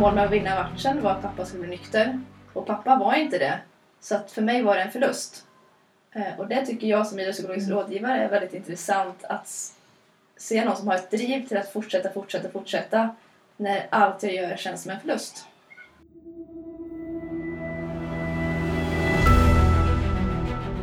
mål 0.00 0.14
med 0.14 0.24
att 0.24 0.30
vinna 0.30 0.54
matchen 0.54 1.02
var 1.02 1.10
att 1.10 1.22
pappa 1.22 1.44
skulle 1.44 1.60
bli 1.60 1.70
nykter. 1.70 2.20
Och 2.52 2.66
pappa 2.66 2.96
var 2.96 3.14
inte 3.14 3.38
det. 3.38 3.60
Så 4.00 4.14
att 4.14 4.30
för 4.30 4.42
mig 4.42 4.62
var 4.62 4.76
det 4.76 4.82
en 4.82 4.90
förlust. 4.90 5.46
Eh, 6.12 6.38
och 6.38 6.48
det 6.48 6.66
tycker 6.66 6.86
jag 6.86 7.06
som 7.06 7.18
idrottspsykologisk 7.18 7.66
Mm. 7.66 7.78
rådgivare 7.78 8.24
är 8.24 8.28
väldigt 8.28 8.54
intressant 8.54 9.24
att 9.24 9.74
se 10.36 10.64
någon 10.64 10.76
som 10.76 10.88
har 10.88 10.94
ett 10.94 11.10
driv 11.10 11.48
till 11.48 11.56
att 11.56 11.72
fortsätta, 11.72 12.12
fortsätta, 12.12 12.48
fortsätta 12.48 13.14
när 13.56 13.86
allt 13.90 14.22
jag 14.22 14.34
gör 14.34 14.56
känns 14.56 14.82
som 14.82 14.90
en 14.90 15.00
förlust. 15.00 15.46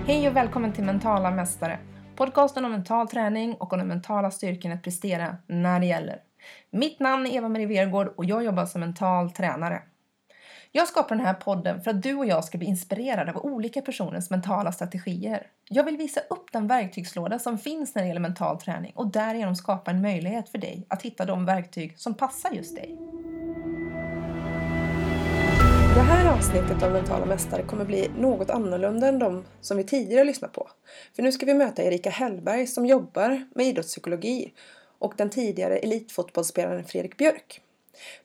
Hej 0.08 0.28
och 0.28 0.36
välkommen 0.36 0.74
till 0.74 0.84
Mentala 0.84 1.32
Mästare. 1.32 1.80
Podcasten 2.16 2.66
om 2.66 2.72
mental 2.72 3.08
träning 3.08 3.54
och 3.54 3.74
om 3.74 3.80
den 3.80 3.88
mentala 3.88 4.32
styrkan 4.32 4.72
att 4.72 4.84
prestera 4.84 5.38
när 5.48 5.80
det 5.80 5.86
gäller. 5.86 6.27
Mitt 6.72 7.00
namn 7.00 7.26
är 7.28 7.32
Eva-Marie 7.32 7.68
Vergård 7.68 8.14
och 8.18 8.26
jag 8.26 8.44
jobbar 8.44 8.66
som 8.66 8.82
mental 8.82 9.32
tränare. 9.32 9.82
Jag 10.72 10.88
skapar 10.88 11.16
den 11.16 11.26
här 11.26 11.34
podden 11.34 11.82
för 11.82 11.92
att 11.92 12.04
du 12.04 12.16
och 12.16 12.26
jag 12.26 12.44
ska 12.44 12.58
bli 12.58 12.68
inspirerade 12.68 13.34
av 13.34 13.46
olika 13.46 13.82
personers 13.82 14.30
mentala 14.30 14.72
strategier. 14.72 15.48
Jag 15.70 15.84
vill 15.84 15.98
visa 15.98 16.22
upp 16.30 16.52
den 16.52 16.68
verktygslåda 16.68 17.40
som 17.40 17.58
finns 17.58 17.96
när 17.96 18.02
det 18.02 18.08
gäller 18.08 18.22
mental 18.22 18.60
träning 18.60 18.94
och 18.96 19.12
därigenom 19.12 19.56
skapa 19.56 19.92
en 19.92 20.02
möjlighet 20.02 20.50
för 20.50 20.58
dig 20.58 20.86
att 20.88 21.02
hitta 21.02 21.26
de 21.26 21.46
verktyg 21.46 22.00
som 22.00 22.14
passar 22.14 22.52
just 22.52 22.76
dig. 22.76 22.98
Det 25.96 26.04
här 26.04 26.34
avsnittet 26.34 26.84
av 26.84 26.92
Mentala 26.92 27.26
Mästare 27.26 27.64
kommer 27.64 27.86
bli 27.86 28.10
något 28.20 28.50
annorlunda 28.50 29.08
än 29.08 29.20
de 29.20 29.46
som 29.62 29.78
vi 29.78 29.84
tidigare 29.84 30.24
lyssnat 30.24 30.54
på. 30.54 30.70
För 31.16 31.24
nu 31.24 31.32
ska 31.32 31.46
vi 31.46 31.54
möta 31.54 31.84
Erika 31.84 32.10
Hellberg 32.10 32.68
som 32.68 32.86
jobbar 32.86 33.48
med 33.56 33.66
idrottspsykologi 33.66 34.54
och 35.00 35.14
den 35.18 35.30
tidigare 35.30 35.78
elitfotbollsspelaren 35.78 36.84
Fredrik 36.84 37.18
Björk. 37.18 37.62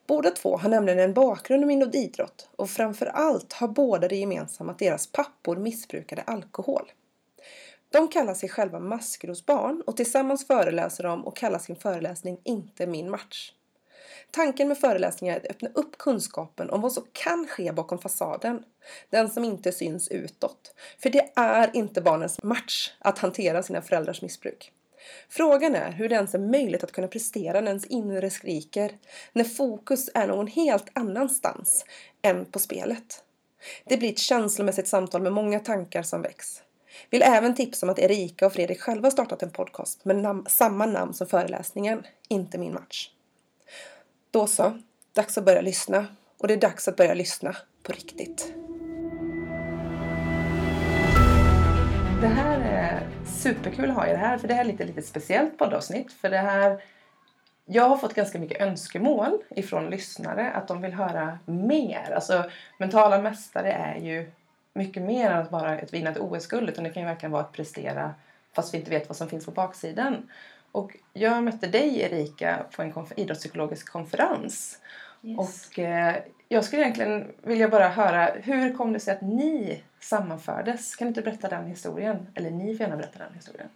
Båda 0.06 0.30
två 0.30 0.56
har 0.56 0.68
nämligen 0.68 0.98
en 0.98 1.14
bakgrund 1.14 1.70
inom 1.70 1.90
idrott 1.92 2.48
och 2.56 2.70
framför 2.70 3.06
allt 3.06 3.52
har 3.52 3.68
båda 3.68 4.08
det 4.08 4.16
gemensamt 4.16 4.70
att 4.70 4.78
deras 4.78 5.06
pappor 5.06 5.56
missbrukade 5.56 6.22
alkohol. 6.22 6.92
De 7.90 8.08
kallar 8.08 8.34
sig 8.34 8.48
själva 8.48 8.80
maskrosbarn 8.80 9.82
och 9.86 9.96
tillsammans 9.96 10.46
föreläser 10.46 11.04
de 11.04 11.26
och 11.26 11.36
kallar 11.36 11.58
sin 11.58 11.76
föreläsning 11.76 12.40
Inte 12.44 12.86
min 12.86 13.10
match. 13.10 13.52
Tanken 14.30 14.68
med 14.68 14.78
föreläsningar 14.78 15.36
är 15.36 15.40
att 15.40 15.50
öppna 15.50 15.68
upp 15.74 15.98
kunskapen 15.98 16.70
om 16.70 16.80
vad 16.80 16.92
som 16.92 17.06
kan 17.12 17.46
ske 17.46 17.72
bakom 17.72 17.98
fasaden. 17.98 18.64
Den 19.10 19.30
som 19.30 19.44
inte 19.44 19.72
syns 19.72 20.08
utåt. 20.08 20.74
För 20.98 21.10
det 21.10 21.32
är 21.36 21.76
inte 21.76 22.00
barnens 22.00 22.42
match 22.42 22.92
att 22.98 23.18
hantera 23.18 23.62
sina 23.62 23.82
föräldrars 23.82 24.22
missbruk. 24.22 24.72
Frågan 25.28 25.74
är 25.74 25.90
hur 25.90 26.08
det 26.08 26.14
ens 26.14 26.34
är 26.34 26.38
möjligt 26.38 26.84
att 26.84 26.92
kunna 26.92 27.08
prestera 27.08 27.60
när 27.60 27.68
ens 27.68 27.86
inre 27.86 28.30
skriker. 28.30 28.92
När 29.32 29.44
fokus 29.44 30.10
är 30.14 30.26
någon 30.26 30.46
helt 30.46 30.86
annanstans 30.92 31.84
än 32.22 32.44
på 32.44 32.58
spelet. 32.58 33.24
Det 33.84 33.96
blir 33.96 34.12
ett 34.12 34.18
känslomässigt 34.18 34.88
samtal 34.88 35.22
med 35.22 35.32
många 35.32 35.60
tankar 35.60 36.02
som 36.02 36.22
väcks. 36.22 36.62
Vill 37.10 37.22
även 37.22 37.54
tipsa 37.54 37.86
om 37.86 37.90
att 37.90 37.98
Erika 37.98 38.46
och 38.46 38.52
Fredrik 38.52 38.80
själva 38.80 39.10
startat 39.10 39.42
en 39.42 39.50
podcast 39.50 40.04
med 40.04 40.16
nam- 40.16 40.46
samma 40.48 40.86
namn 40.86 41.14
som 41.14 41.26
föreläsningen, 41.26 42.06
Inte 42.28 42.58
min 42.58 42.74
match. 42.74 43.10
Då 44.30 44.46
så, 44.46 44.78
dags 45.12 45.38
att 45.38 45.44
börja 45.44 45.60
lyssna. 45.60 46.06
Och 46.38 46.48
det 46.48 46.54
är 46.54 46.58
dags 46.58 46.88
att 46.88 46.96
börja 46.96 47.14
lyssna 47.14 47.56
på 47.82 47.92
riktigt. 47.92 48.61
Det 52.22 52.28
här 52.28 52.60
är 52.60 53.08
superkul 53.26 53.90
att 53.90 53.96
ha 53.96 54.06
det 54.06 54.16
här, 54.16 54.38
för 54.38 54.48
det 54.48 54.54
här 54.54 54.64
är 54.64 54.68
lite, 54.68 54.84
lite 54.84 55.02
speciellt 55.02 55.58
poddavsnitt. 55.58 56.12
För 56.12 56.30
det 56.30 56.38
här, 56.38 56.82
jag 57.64 57.88
har 57.88 57.96
fått 57.96 58.14
ganska 58.14 58.38
mycket 58.38 58.60
önskemål 58.60 59.38
ifrån 59.50 59.90
lyssnare 59.90 60.50
att 60.50 60.68
de 60.68 60.82
vill 60.82 60.92
höra 60.92 61.38
mer. 61.44 62.12
Alltså, 62.14 62.50
mentala 62.78 63.22
mästare 63.22 63.72
är 63.72 63.96
ju 63.96 64.30
mycket 64.74 65.02
mer 65.02 65.30
än 65.30 65.38
att 65.38 65.50
bara 65.50 65.78
ett 65.78 65.94
vinna 65.94 66.10
ett 66.10 66.18
OS-guld. 66.18 66.68
Utan 66.68 66.84
det 66.84 66.90
kan 66.90 67.02
ju 67.02 67.08
verkligen 67.08 67.32
vara 67.32 67.42
att 67.42 67.52
prestera 67.52 68.14
fast 68.52 68.74
vi 68.74 68.78
inte 68.78 68.90
vet 68.90 69.08
vad 69.08 69.16
som 69.16 69.28
finns 69.28 69.44
på 69.44 69.50
baksidan. 69.50 70.30
Och 70.72 70.96
jag 71.12 71.44
mötte 71.44 71.66
dig 71.66 72.00
Erika 72.00 72.66
på 72.76 72.82
en 72.82 72.92
konf- 72.92 73.12
idrottspsykologisk 73.16 73.92
konferens. 73.92 74.78
Och 75.38 75.78
eh, 75.78 76.16
jag 76.52 76.64
skulle 76.64 76.82
egentligen 76.82 77.32
vilja 77.42 77.68
bara 77.68 77.88
höra, 77.88 78.24
hur 78.42 78.74
kom 78.74 78.92
det 78.92 79.00
sig 79.00 79.14
att 79.14 79.22
ni 79.22 79.82
sammanfördes? 80.00 80.96
Kan 80.96 81.04
du 81.06 81.08
inte 81.08 81.22
berätta 81.22 81.48
den 81.48 81.66
historien? 81.66 82.26
Eller 82.34 82.50
ni 82.50 82.76
får 82.76 82.80
gärna 82.84 82.96
berätta 82.96 83.18
den 83.18 83.34
historien. 83.34 83.68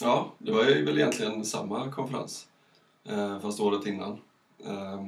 Ja, 0.00 0.32
det 0.38 0.52
var 0.52 0.64
ju 0.64 0.84
väl 0.84 0.98
egentligen 0.98 1.44
samma 1.44 1.90
konferens, 1.92 2.46
eh, 3.08 3.40
fast 3.40 3.60
året 3.60 3.86
innan. 3.86 4.12
Eh, 4.66 5.06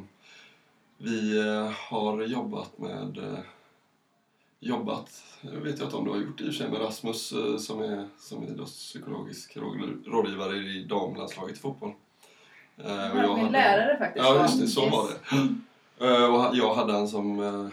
vi 0.98 1.38
eh, 1.38 1.70
har 1.90 2.22
jobbat 2.22 2.78
med... 2.78 3.18
Jobbat, 4.60 5.22
jag 5.40 5.50
vet 5.50 5.78
jag 5.78 5.86
inte 5.86 5.96
om 5.96 6.04
du 6.04 6.10
har 6.10 6.18
gjort 6.18 6.38
det 6.38 6.44
i 6.44 6.48
och 6.48 6.52
för 6.54 6.58
sig, 6.62 6.70
med 6.70 6.80
Rasmus 6.80 7.28
som 7.66 7.82
är 7.82 8.08
som 8.18 8.42
är 8.42 8.46
idrottspsykologisk 8.46 9.56
råd- 9.56 10.06
rådgivare 10.06 10.56
i 10.56 10.84
damlandslaget 10.84 11.56
i 11.56 11.60
fotboll. 11.60 11.92
Och 12.76 12.84
jag 12.90 13.14
Min 13.14 13.24
hade- 13.38 13.50
lärare 13.50 13.98
faktiskt. 13.98 14.24
Ja, 14.26 14.42
just 14.42 14.60
det. 14.60 14.66
Så 14.66 14.82
Yes. 14.82 14.92
var 14.92 15.08
det. 15.08 15.54
Eh, 16.00 16.34
och 16.34 16.56
jag 16.56 16.74
hade 16.74 16.92
han 16.92 17.08
som 17.08 17.40
eh, 17.40 17.66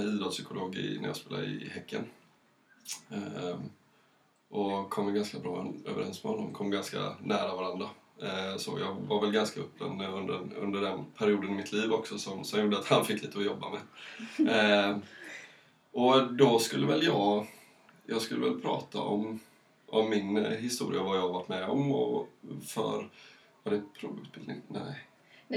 eh, 0.00 0.04
idrottspsykolog 0.06 0.76
i, 0.76 0.98
när 1.00 1.06
jag 1.08 1.16
spelade 1.16 1.44
i 1.46 1.68
Häcken. 1.74 2.04
Eh, 3.10 3.56
Och 4.48 4.90
kom 4.90 5.14
ganska 5.14 5.38
bra 5.38 5.72
överens 5.86 6.24
med 6.24 6.32
honom, 6.32 6.52
kom 6.52 6.70
ganska 6.70 7.16
nära 7.22 7.56
varandra. 7.56 7.88
Så 8.58 8.78
jag 8.78 8.94
var 9.08 9.20
väl 9.20 9.32
ganska 9.32 9.60
öppen 9.60 10.00
under, 10.00 10.40
under 10.56 10.80
den 10.80 11.04
perioden 11.18 11.50
i 11.50 11.54
mitt 11.54 11.72
liv 11.72 11.92
också 11.92 12.18
som, 12.18 12.44
som 12.44 12.60
gjorde 12.60 12.78
att 12.78 12.86
han 12.88 13.04
fick 13.04 13.22
lite 13.22 13.38
att 13.38 13.44
jobba 13.44 13.66
med. 13.70 14.90
Eh, 14.90 14.96
Och 15.92 16.34
då 16.34 16.58
skulle 16.58 16.86
väl 16.86 17.02
jag, 17.06 17.46
jag 18.06 18.22
skulle 18.22 18.40
väl 18.40 18.60
prata 18.60 19.00
om, 19.00 19.40
om 19.86 20.10
min 20.10 20.36
historia 20.36 20.58
historia, 20.58 21.02
vad 21.02 21.16
jag 21.16 21.22
har 21.22 21.32
varit 21.32 21.48
med 21.48 21.68
om 21.68 21.92
och 21.92 22.28
för, 22.66 23.08
var 23.62 23.72
det 23.72 23.82
provutbildning? 24.00 24.62
Nej. 24.68 24.98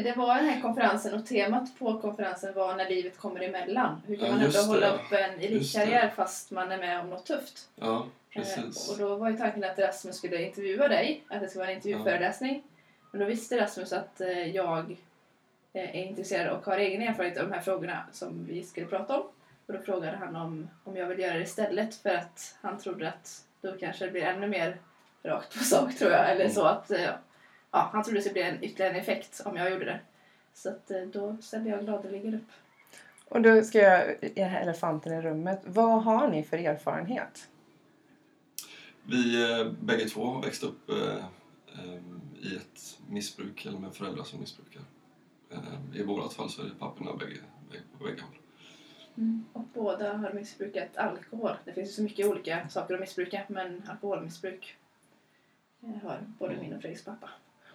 Det 0.04 0.14
var 0.18 0.36
den 0.36 0.46
här 0.46 0.62
konferensen 0.62 1.14
och 1.14 1.26
temat 1.26 1.80
på 1.80 2.00
konferensen 2.00 2.54
var 2.54 2.76
när 2.76 2.90
livet 2.90 3.18
kommer 3.18 3.42
emellan. 3.42 4.02
Hur 4.08 4.16
kan 4.16 4.26
Ja, 4.26 4.32
man 4.32 4.42
ändå 4.42 4.60
hålla 4.60 4.90
upp 4.90 5.12
en 5.12 5.40
elitkarriär 5.40 6.10
fast 6.16 6.52
man 6.52 6.72
är 6.72 6.78
med 6.78 7.00
om 7.00 7.10
något 7.10 7.26
tufft? 7.26 7.70
Ja, 7.76 8.06
Eh, 8.38 8.42
precis. 8.42 8.90
Och 8.92 8.98
då 8.98 9.16
var 9.16 9.30
ju 9.30 9.38
tanken 9.38 9.64
att 9.64 9.80
Rasmus 9.80 10.16
skulle 10.18 10.42
intervjua 10.42 10.88
dig, 10.88 11.24
att 11.28 11.42
det 11.42 11.50
skulle 11.50 11.60
vara 11.60 11.72
en 11.72 11.76
intervjuföreläsning. 11.76 12.64
Men 13.12 13.20
då 13.22 13.26
visste 13.28 13.62
Rasmus 13.62 13.94
att 13.94 14.22
eh, 14.22 14.56
jag 14.56 14.92
eh, 15.74 15.96
är 15.96 16.04
intresserad 16.04 16.58
och 16.58 16.66
har 16.66 16.78
egen 16.78 17.02
erfarenhet 17.02 17.38
av 17.38 17.50
de 17.50 17.54
här 17.54 17.62
frågorna 17.62 18.06
som 18.12 18.46
vi 18.50 18.64
skulle 18.64 18.88
prata 18.88 19.20
om. 19.20 19.26
Och 19.68 19.74
då 19.74 19.80
frågade 19.80 20.18
han 20.18 20.36
om, 20.36 20.70
om 20.84 20.98
jag 20.98 21.08
vill 21.08 21.20
göra 21.20 21.34
det 21.34 21.42
istället 21.44 21.96
för 21.96 22.10
att 22.10 22.56
han 22.62 22.78
trodde 22.78 23.08
att 23.08 23.42
då 23.62 23.72
kanske 23.80 24.06
det 24.06 24.12
blir 24.12 24.24
ännu 24.24 24.48
mer 24.48 24.78
rakt 25.24 25.58
på 25.58 25.64
sak 25.64 25.96
tror 25.96 26.12
jag. 26.12 26.32
Eller 26.32 26.50
så 26.50 26.64
att 26.64 26.92
ja, 27.72 27.90
han 27.94 28.04
trodde 28.04 28.18
det 28.18 28.22
skulle 28.22 28.34
bli 28.34 28.42
en 28.42 28.64
ytterligare 28.64 28.94
en 28.94 29.00
effekt 29.00 29.42
om 29.46 29.58
jag 29.58 29.72
gjorde 29.72 29.86
det. 29.86 30.00
Så 30.54 30.70
att, 30.70 30.92
eh, 30.92 31.02
då 31.02 31.38
ställde 31.42 31.70
jag 31.70 31.86
gladeligen 31.86 32.34
upp. 32.34 32.52
Och 33.30 33.42
då 33.42 33.64
ska 33.64 33.80
jag 33.80 34.16
elefanten 34.36 35.14
i 35.14 35.22
rummet. 35.22 35.62
Vad 35.66 36.04
har 36.04 36.28
ni 36.28 36.44
för 36.44 36.58
erfarenhet? 36.58 37.50
Vi 39.04 39.52
eh, 39.52 39.72
bägge 39.82 40.06
två 40.10 40.26
har 40.26 40.42
växt 40.42 40.64
upp 40.64 40.90
eh, 40.90 41.26
eh, 41.74 42.02
i 42.42 42.56
ett 42.56 43.00
missbruk, 43.08 43.66
eller 43.66 43.80
med 43.80 43.96
föräldrar 43.96 44.24
som 44.24 44.40
missbrukar. 44.40 44.82
Eh, 45.52 46.00
I 46.00 46.04
vårat 46.04 46.34
fall 46.34 46.50
så 46.50 46.62
är 46.62 46.66
det 46.66 46.76
papporna 46.80 47.14
bägge, 47.14 47.38
bägge, 47.72 47.84
på 47.98 48.04
bägge 48.04 48.22
håll. 48.22 48.38
Och 49.54 49.64
båda 49.74 50.18
har 50.18 50.34
missbrukat 50.34 50.98
alkohol. 50.98 51.52
Det 51.66 51.74
finns 51.74 51.90
ju 51.90 51.94
så 51.94 52.02
mycket 52.02 52.28
olika 52.28 52.70
saker 52.70 52.94
att 52.94 53.00
missbruka 53.00 53.44
men 53.48 53.84
alkoholmissbruk 53.90 54.76
eh, 55.84 56.04
har 56.04 56.20
både 56.40 56.58
min 56.58 56.74
och 56.74 56.82
Fredriks 56.82 57.04
pappa. 57.04 57.30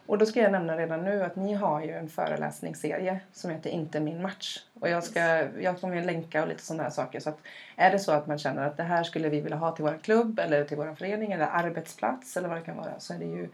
Och 0.07 0.19
då 0.19 0.27
ska 0.27 0.41
jag 0.41 0.53
nämna 0.53 0.77
redan 0.77 1.05
nu 1.05 1.23
att 1.23 1.37
ni 1.37 1.55
har 1.55 1.83
ju 1.83 1.91
en 1.93 2.09
föreläsningsserie 2.09 3.21
som 3.33 3.51
heter 3.51 3.71
Inte 3.71 4.01
min 4.01 4.23
match. 4.23 4.59
Och 4.81 4.89
jag, 4.89 5.05
ska, 5.05 5.21
jag 5.61 5.81
kommer 5.81 5.97
ju 5.97 6.03
länka 6.03 6.43
och 6.43 6.49
lite 6.49 6.63
sådana 6.63 6.83
här 6.83 6.91
saker. 6.91 7.21
Så 7.21 7.29
att 7.29 7.39
är 7.77 7.91
det 7.91 7.99
så 7.99 8.13
att 8.13 8.27
man 8.27 8.39
känner 8.39 8.67
att 8.67 8.77
det 8.77 8.83
här 8.83 9.03
skulle 9.05 9.29
vi 9.29 9.41
vilja 9.41 9.57
ha 9.57 9.73
till 9.73 9.85
vår 9.85 9.99
klubb 10.03 10.39
eller 10.39 10.65
till 10.65 10.77
vår 10.77 10.95
förening 10.95 11.33
eller 11.33 11.47
arbetsplats 11.47 12.37
eller 12.37 12.49
vad 12.49 12.59
det 12.59 12.63
kan 12.65 12.77
vara 12.77 13.01
så 13.01 13.15
är 13.15 13.19
det 13.19 13.25
ju 13.25 13.49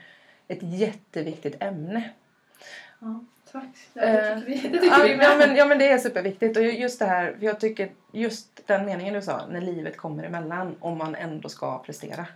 ett 0.49 0.63
jätteviktigt 0.63 1.63
ämne. 1.63 2.11
Ja, 2.99 3.21
tack. 3.53 3.65
Eh, 3.95 4.13
det 4.13 4.41
tycker 4.41 4.47
vi, 4.47 4.69
det 4.69 4.79
tycker 4.79 4.87
Ja, 4.87 5.03
vi 5.03 5.11
ja, 5.11 5.17
med. 5.17 5.39
men, 5.39 5.57
ja 5.57 5.65
men 5.67 5.79
det 5.79 5.89
är 5.89 5.99
superviktigt. 5.99 6.57
Och 6.57 6.63
just 6.63 6.99
det 6.99 7.07
här, 7.07 7.35
för 7.39 7.47
jag 7.47 7.61
tycker 7.61 7.91
just 8.13 8.67
den 8.67 8.87
meningen 8.87 9.15
du 9.15 9.23
sa, 9.23 9.47
när 9.47 9.61
livet 9.61 9.97
kommer 9.97 10.25
emellan 10.25 10.77
om 10.81 10.99
man 10.99 11.15
ändå 11.15 11.49
ska 11.49 11.79
prestera. 11.79 12.27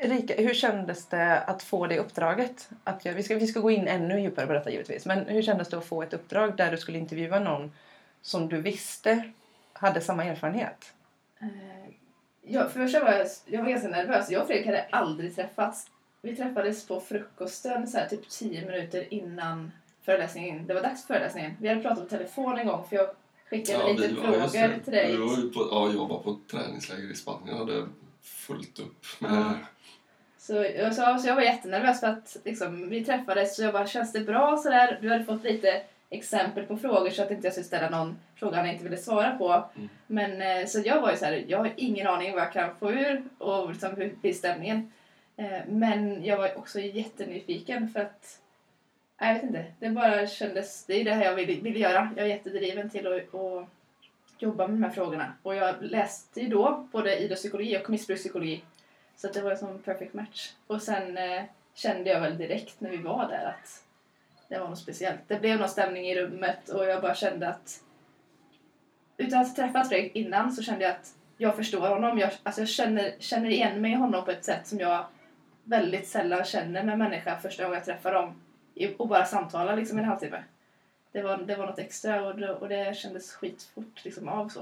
Rika, 0.00 0.34
hur 0.42 0.54
kändes 0.54 1.06
det 1.06 1.40
att 1.40 1.62
få 1.62 1.86
det 1.86 1.98
uppdraget? 1.98 2.68
Att 2.84 3.06
vi, 3.06 3.22
ska, 3.22 3.34
vi 3.36 3.46
ska 3.46 3.60
gå 3.60 3.70
in 3.70 3.88
ännu 3.88 4.20
djupare 4.20 4.46
på 4.46 4.52
detta 4.52 4.70
givetvis. 4.70 5.06
Men 5.06 5.26
hur 5.26 5.42
kändes 5.42 5.68
det 5.68 5.78
att 5.78 5.84
få 5.86 6.02
ett 6.02 6.14
uppdrag 6.14 6.56
där 6.56 6.70
du 6.70 6.76
skulle 6.76 6.98
intervjua 6.98 7.38
någon 7.38 7.72
som 8.22 8.48
du 8.48 8.60
visste 8.60 9.30
hade 9.72 10.00
samma 10.00 10.24
erfarenhet? 10.24 10.92
Eh, 11.40 11.48
Ja, 12.46 12.68
för 12.68 12.80
det 12.80 12.86
första 12.86 13.04
var 13.04 13.12
jag, 13.12 13.26
jag 13.46 13.62
var 13.62 13.70
ganska 13.70 13.88
nervös. 13.88 14.30
Jag 14.30 14.40
och 14.42 14.46
Fredrik 14.46 14.66
hade 14.66 14.84
aldrig 14.90 15.34
träffats. 15.36 15.90
Vi 16.22 16.36
träffades 16.36 16.86
på 16.86 17.00
frukosten 17.00 17.88
så 17.88 17.98
här, 17.98 18.08
typ 18.08 18.28
tio 18.28 18.66
minuter 18.66 19.14
innan 19.14 19.72
föreläsningen, 20.02 20.66
det 20.66 20.74
var 20.74 20.82
dags 20.82 21.06
för 21.06 21.14
föreläsningen. 21.14 21.52
Vi 21.60 21.68
hade 21.68 21.80
pratat 21.80 21.98
på 22.04 22.10
telefon 22.16 22.58
en 22.58 22.66
gång 22.66 22.84
för 22.88 22.96
jag 22.96 23.08
skickade 23.50 23.92
lite 23.92 24.08
vi 24.08 24.14
var- 24.14 24.22
frågor 24.22 24.40
just 24.42 24.52
det. 24.54 24.80
till 24.84 24.92
dig. 24.92 25.10
Vi 25.12 25.16
var 25.16 25.36
ju 25.36 25.50
på, 25.50 25.68
ja, 25.70 25.90
jag 25.94 26.08
var 26.08 26.18
på 26.18 26.30
ett 26.30 26.48
träningsläger 26.50 27.12
i 27.12 27.14
Spanien 27.14 27.54
och 27.54 27.66
hade 27.66 27.86
fullt 28.22 28.78
upp 28.78 29.04
med... 29.18 29.30
Ja. 29.32 29.52
Så, 30.46 30.64
så, 30.92 31.18
så 31.18 31.28
jag 31.28 31.34
var 31.34 31.42
jättenervös 31.42 32.00
för 32.00 32.06
att 32.06 32.36
liksom, 32.44 32.88
vi 32.88 33.04
träffades 33.04 33.56
så 33.56 33.62
jag 33.62 33.72
bara, 33.72 33.86
känns 33.86 34.12
det 34.12 34.20
bra 34.20 34.56
sådär? 34.56 34.98
Du 35.02 35.10
hade 35.10 35.24
fått 35.24 35.44
lite 35.44 35.82
exempel 36.10 36.66
på 36.66 36.76
frågor 36.76 37.10
så 37.10 37.22
att 37.22 37.30
inte 37.30 37.46
jag 37.46 37.52
skulle 37.52 37.64
ställa 37.64 37.90
någon 37.90 38.16
fråga 38.36 38.56
han 38.56 38.66
inte 38.66 38.84
ville 38.84 38.96
svara 38.96 39.30
på. 39.38 39.64
Mm. 39.76 39.88
Men 40.06 40.42
eh, 40.42 40.66
så 40.66 40.82
jag 40.84 41.00
var 41.00 41.10
ju 41.10 41.16
såhär, 41.16 41.44
jag 41.48 41.58
har 41.58 41.72
ingen 41.76 42.06
aning 42.06 42.32
vad 42.32 42.42
jag 42.42 42.52
kan 42.52 42.76
få 42.76 42.92
ur 42.92 43.22
och 43.38 43.70
liksom, 43.70 43.96
hur 43.96 44.14
blir 44.20 44.32
stämningen. 44.32 44.92
Eh, 45.36 45.60
Men 45.68 46.24
jag 46.24 46.36
var 46.36 46.58
också 46.58 46.80
jättenyfiken 46.80 47.88
för 47.88 48.00
att 48.00 48.40
jag 49.18 49.34
vet 49.34 49.42
inte, 49.42 49.64
det 49.78 49.90
bara 49.90 50.26
kändes, 50.26 50.84
det 50.84 51.00
är 51.00 51.04
det 51.04 51.14
här 51.14 51.24
jag 51.24 51.34
vill, 51.34 51.62
vill 51.62 51.80
göra. 51.80 52.10
Jag 52.16 52.24
är 52.24 52.28
jättedriven 52.28 52.90
till 52.90 53.06
att, 53.06 53.34
att 53.34 53.68
jobba 54.38 54.66
med 54.66 54.76
de 54.76 54.82
här 54.82 54.90
frågorna. 54.90 55.32
Och 55.42 55.54
jag 55.54 55.74
läste 55.80 56.40
ju 56.40 56.48
då 56.48 56.88
både 56.92 57.18
idrottspsykologi 57.18 57.78
och 57.78 57.90
missbrukspsykologi. 57.90 58.62
Så 59.16 59.26
att 59.26 59.34
det 59.34 59.42
var 59.42 59.50
en 59.50 59.58
sån 59.58 59.78
perfect 59.78 60.14
match. 60.14 60.52
Och 60.66 60.82
sen 60.82 61.18
eh, 61.18 61.42
kände 61.74 62.10
jag 62.10 62.20
väl 62.20 62.38
direkt 62.38 62.80
när 62.80 62.90
vi 62.90 62.96
var 62.96 63.28
där 63.28 63.44
att 63.44 63.84
det 64.48 64.58
var 64.58 64.68
något 64.68 64.78
speciellt. 64.78 65.20
Det 65.26 65.40
blev 65.40 65.58
någon 65.58 65.68
stämning 65.68 66.06
i 66.06 66.20
rummet 66.20 66.68
och 66.68 66.84
jag 66.84 67.02
bara 67.02 67.14
kände 67.14 67.48
att 67.48 67.80
utan 69.16 69.40
att 69.40 69.48
ha 69.48 69.54
träffat 69.54 69.88
Fredrik 69.88 70.16
innan 70.16 70.52
så 70.52 70.62
kände 70.62 70.84
jag 70.84 70.92
att 70.92 71.14
jag 71.36 71.56
förstår 71.56 71.88
honom. 71.88 72.18
Jag, 72.18 72.30
alltså 72.42 72.60
jag 72.60 72.68
känner, 72.68 73.14
känner 73.18 73.50
igen 73.50 73.80
mig 73.80 73.92
i 73.92 73.94
honom 73.94 74.24
på 74.24 74.30
ett 74.30 74.44
sätt 74.44 74.66
som 74.66 74.78
jag 74.78 75.06
väldigt 75.64 76.08
sällan 76.08 76.44
känner 76.44 76.82
med 76.82 76.98
människa 76.98 77.38
första 77.38 77.62
gången 77.62 77.76
jag 77.76 77.84
träffar 77.84 78.12
dem. 78.12 78.40
Och 78.98 79.08
bara 79.08 79.24
samtalar 79.24 79.76
liksom 79.76 79.98
i 79.98 80.02
en 80.02 80.08
halvtimme. 80.08 80.42
Det 81.12 81.22
var, 81.22 81.36
det 81.36 81.56
var 81.56 81.66
något 81.66 81.78
extra 81.78 82.26
och 82.26 82.38
det, 82.38 82.54
och 82.54 82.68
det 82.68 82.96
kändes 82.96 83.32
skitfort 83.32 84.04
liksom 84.04 84.28
av 84.28 84.48
så. 84.48 84.60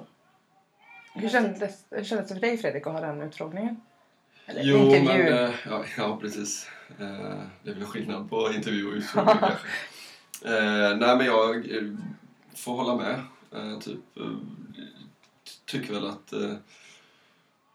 Hur 1.14 1.28
kändes, 1.28 1.84
hur 1.90 2.04
kändes 2.04 2.28
det 2.28 2.34
för 2.34 2.40
dig 2.40 2.58
Fredrik 2.58 2.86
att 2.86 2.92
ha 2.92 3.00
den 3.00 3.22
utfrågningen? 3.22 3.80
Eller 4.46 4.62
Jo, 4.64 4.78
intervju. 4.78 5.04
men... 5.24 5.44
eh, 5.44 5.50
Ja, 5.66 5.84
ja, 5.96 6.18
precis. 6.20 6.66
Eh, 6.98 7.40
Det 7.62 7.70
är 7.70 7.74
väl 7.74 7.84
skillnad 7.84 8.30
på 8.30 8.52
intervju 8.52 8.86
och 8.86 8.94
utfrågning 8.94 9.34
kanske. 9.40 9.68
Eh, 10.44 10.96
nej, 10.96 11.16
men 11.16 11.26
jag 11.26 11.66
får 12.54 12.72
hålla 12.76 12.96
med. 12.96 13.20
Typ, 13.82 13.98
tycker 15.66 15.92
väl 15.94 16.06
att 16.06 16.32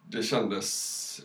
det 0.07 0.23
kändes... 0.23 1.21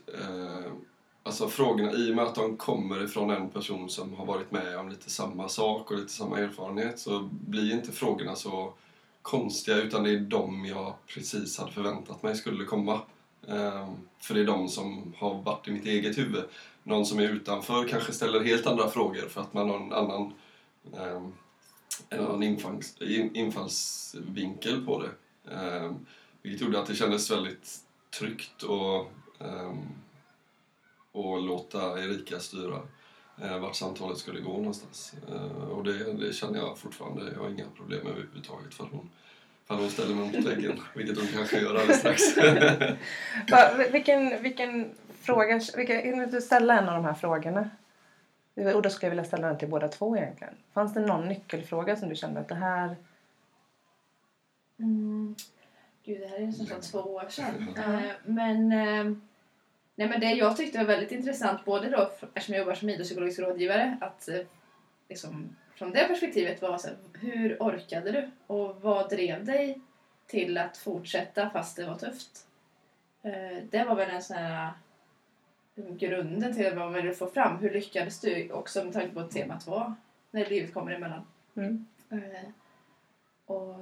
Alltså 1.24 1.48
frågorna, 1.48 1.92
i 1.92 2.10
och 2.12 2.16
med 2.16 2.24
att 2.24 2.34
de 2.34 2.56
kommer 2.56 3.04
ifrån 3.04 3.30
en 3.30 3.50
person 3.50 3.90
som 3.90 4.14
har 4.14 4.26
varit 4.26 4.50
med 4.52 4.76
om 4.78 4.88
lite 4.88 5.10
samma 5.10 5.48
sak 5.48 5.90
och 5.90 5.98
lite 5.98 6.12
samma 6.12 6.38
erfarenhet 6.38 6.98
så 6.98 7.28
blir 7.32 7.72
inte 7.72 7.92
frågorna 7.92 8.36
så 8.36 8.74
konstiga 9.22 9.76
utan 9.76 10.02
det 10.04 10.10
är 10.10 10.18
de 10.20 10.64
jag 10.64 10.94
precis 11.06 11.58
hade 11.58 11.72
förväntat 11.72 12.22
mig 12.22 12.36
skulle 12.36 12.64
komma. 12.64 13.00
Ehm, 13.48 13.96
för 14.18 14.34
det 14.34 14.40
är 14.40 14.44
de 14.44 14.68
som 14.68 15.14
har 15.18 15.42
varit 15.42 15.68
i 15.68 15.72
mitt 15.72 15.86
eget 15.86 16.18
huvud. 16.18 16.44
Någon 16.82 17.06
som 17.06 17.18
är 17.18 17.28
utanför 17.28 17.88
kanske 17.88 18.12
ställer 18.12 18.40
helt 18.40 18.66
andra 18.66 18.88
frågor 18.88 19.28
för 19.28 19.40
att 19.40 19.54
man 19.54 19.70
har 19.70 19.76
en 19.76 19.92
annan, 19.92 20.32
ehm, 20.96 21.32
en 22.08 22.20
annan 22.20 22.42
infalls, 22.42 22.96
infallsvinkel 23.34 24.86
på 24.86 25.02
det. 25.02 25.10
Ehm, 25.54 26.06
vilket 26.42 26.62
gjorde 26.62 26.80
att 26.80 26.86
det 26.86 26.94
kändes 26.94 27.30
väldigt 27.30 27.78
tryggt 28.18 28.62
och, 28.62 29.12
och 31.12 31.42
låta 31.42 32.02
Erika 32.02 32.40
styra 32.40 32.80
eh, 33.42 33.58
vart 33.58 33.76
samtalet 33.76 34.18
skulle 34.18 34.40
gå 34.40 34.56
någonstans. 34.56 35.14
Eh, 35.28 35.68
och 35.68 35.84
det, 35.84 36.12
det 36.12 36.32
känner 36.32 36.58
jag 36.58 36.78
fortfarande. 36.78 37.32
Jag 37.32 37.40
har 37.40 37.50
inga 37.50 37.64
problem 37.76 38.06
överhuvudtaget 38.06 38.74
för 38.74 38.88
hon, 38.92 39.10
för 39.66 39.74
hon 39.74 39.90
ställer 39.90 40.14
mig 40.14 40.26
mot 40.26 40.46
väggen, 40.46 40.80
vilket 40.94 41.18
hon 41.18 41.26
kanske 41.26 41.60
gör 41.60 41.74
alldeles 41.74 41.98
strax. 41.98 42.22
Va, 43.50 43.70
vilken, 43.92 44.42
vilken 44.42 44.90
fråga... 45.20 45.60
Vilka, 45.76 46.02
kan 46.02 46.30
du 46.30 46.40
ställa 46.40 46.78
en 46.78 46.88
av 46.88 46.94
de 46.94 47.04
här 47.04 47.14
frågorna? 47.14 47.70
Och 48.74 48.82
då 48.82 48.90
skulle 48.90 49.06
jag 49.06 49.10
vilja 49.10 49.24
ställa 49.24 49.48
den 49.48 49.58
till 49.58 49.68
båda 49.68 49.88
två 49.88 50.16
egentligen. 50.16 50.54
Fanns 50.72 50.94
det 50.94 51.00
någon 51.00 51.28
nyckelfråga 51.28 51.96
som 51.96 52.08
du 52.08 52.16
kände 52.16 52.40
att 52.40 52.48
det 52.48 52.54
här... 52.54 52.96
Mm. 54.78 55.34
Gud, 56.04 56.20
det 56.20 56.26
här 56.26 56.36
är 56.36 56.46
nästan 56.46 56.80
två 56.80 56.98
år 56.98 57.28
sedan. 57.28 57.74
Eh, 57.76 58.12
men, 58.24 58.72
eh, 58.72 59.04
nej, 59.94 60.08
men 60.08 60.20
det 60.20 60.32
jag 60.32 60.56
tyckte 60.56 60.78
var 60.78 60.84
väldigt 60.84 61.12
intressant, 61.12 61.64
både 61.64 61.90
då 61.90 62.10
eftersom 62.34 62.54
jag 62.54 62.58
jobbar 62.58 62.74
som 62.74 62.88
idrottspsykologisk 62.88 63.38
rådgivare, 63.38 63.98
att 64.00 64.28
eh, 64.28 64.40
liksom, 65.08 65.56
från 65.74 65.92
det 65.92 66.08
perspektivet 66.08 66.62
var 66.62 66.78
så 66.78 66.88
här, 66.88 66.96
hur 67.12 67.56
orkade 67.60 68.12
du? 68.12 68.30
Och 68.46 68.76
vad 68.80 69.10
drev 69.10 69.44
dig 69.44 69.80
till 70.26 70.58
att 70.58 70.76
fortsätta 70.76 71.50
fast 71.50 71.76
det 71.76 71.86
var 71.86 71.98
tufft? 71.98 72.46
Eh, 73.22 73.64
det 73.70 73.84
var 73.84 73.94
väl 73.94 74.10
en 74.10 74.22
sån 74.22 74.36
här 74.36 74.72
eh, 75.76 75.94
grunden 75.94 76.54
till 76.54 76.64
vad 76.64 76.76
man 76.76 76.92
ville 76.92 77.14
få 77.14 77.26
fram. 77.26 77.56
Hur 77.56 77.70
lyckades 77.70 78.20
du? 78.20 78.52
Också 78.52 78.84
med 78.84 78.92
tanke 78.92 79.14
på 79.14 79.20
att 79.20 79.30
temat 79.30 79.66
var 79.66 79.94
när 80.30 80.46
livet 80.46 80.74
kommer 80.74 80.92
emellan. 80.92 81.24
Mm. 81.56 81.86
Eh, 82.10 82.48
och 83.46 83.76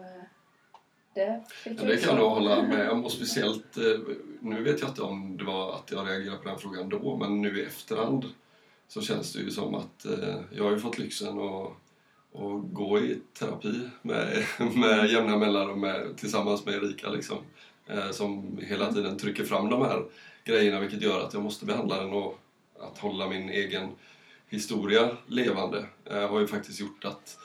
det 1.14 1.42
fick 1.48 1.80
Ja, 1.80 1.84
det 1.84 1.96
kan 1.96 2.08
jag 2.08 2.18
nog 2.18 2.30
hålla 2.30 2.62
med 2.62 2.90
om. 2.90 3.04
Och 3.04 3.12
speciellt, 3.12 3.76
nu 4.40 4.62
vet 4.62 4.80
jag 4.80 4.90
inte 4.90 5.02
om 5.02 5.36
det 5.36 5.44
var 5.44 5.74
att 5.74 5.90
jag 5.90 6.08
reagerade 6.08 6.38
på 6.38 6.48
den 6.48 6.58
frågan 6.58 6.88
då, 6.88 7.16
men 7.16 7.42
nu 7.42 7.60
i 7.60 7.64
efterhand 7.64 8.24
så 8.90 9.00
känns 9.00 9.32
det 9.32 9.40
ju 9.40 9.50
som 9.50 9.74
att 9.74 10.04
eh, 10.04 10.36
jag 10.50 10.64
har 10.64 10.78
fått 10.78 10.98
lyxen 10.98 11.38
att, 11.38 11.66
att 12.34 12.72
gå 12.72 12.98
i 12.98 13.18
terapi 13.38 13.80
med, 14.02 14.44
med 14.74 15.10
jämna 15.10 15.36
mellanrum 15.36 15.80
med, 15.80 16.16
tillsammans 16.16 16.66
med 16.66 16.74
Erika 16.74 17.08
liksom, 17.08 17.38
eh, 17.86 18.10
som 18.10 18.58
hela 18.62 18.92
tiden 18.92 19.18
trycker 19.18 19.44
fram 19.44 19.70
de 19.70 19.82
här 19.82 20.04
grejerna 20.44 20.80
vilket 20.80 21.02
gör 21.02 21.20
att 21.20 21.34
jag 21.34 21.42
måste 21.42 21.66
behandla 21.66 22.00
den 22.02 22.12
och 22.12 22.38
att 22.80 22.98
hålla 22.98 23.28
min 23.28 23.48
egen 23.48 23.88
historia 24.48 25.16
levande 25.26 25.86
eh, 26.04 26.30
har 26.30 26.40
ju 26.40 26.46
faktiskt 26.46 26.80
gjort 26.80 27.04
att 27.04 27.38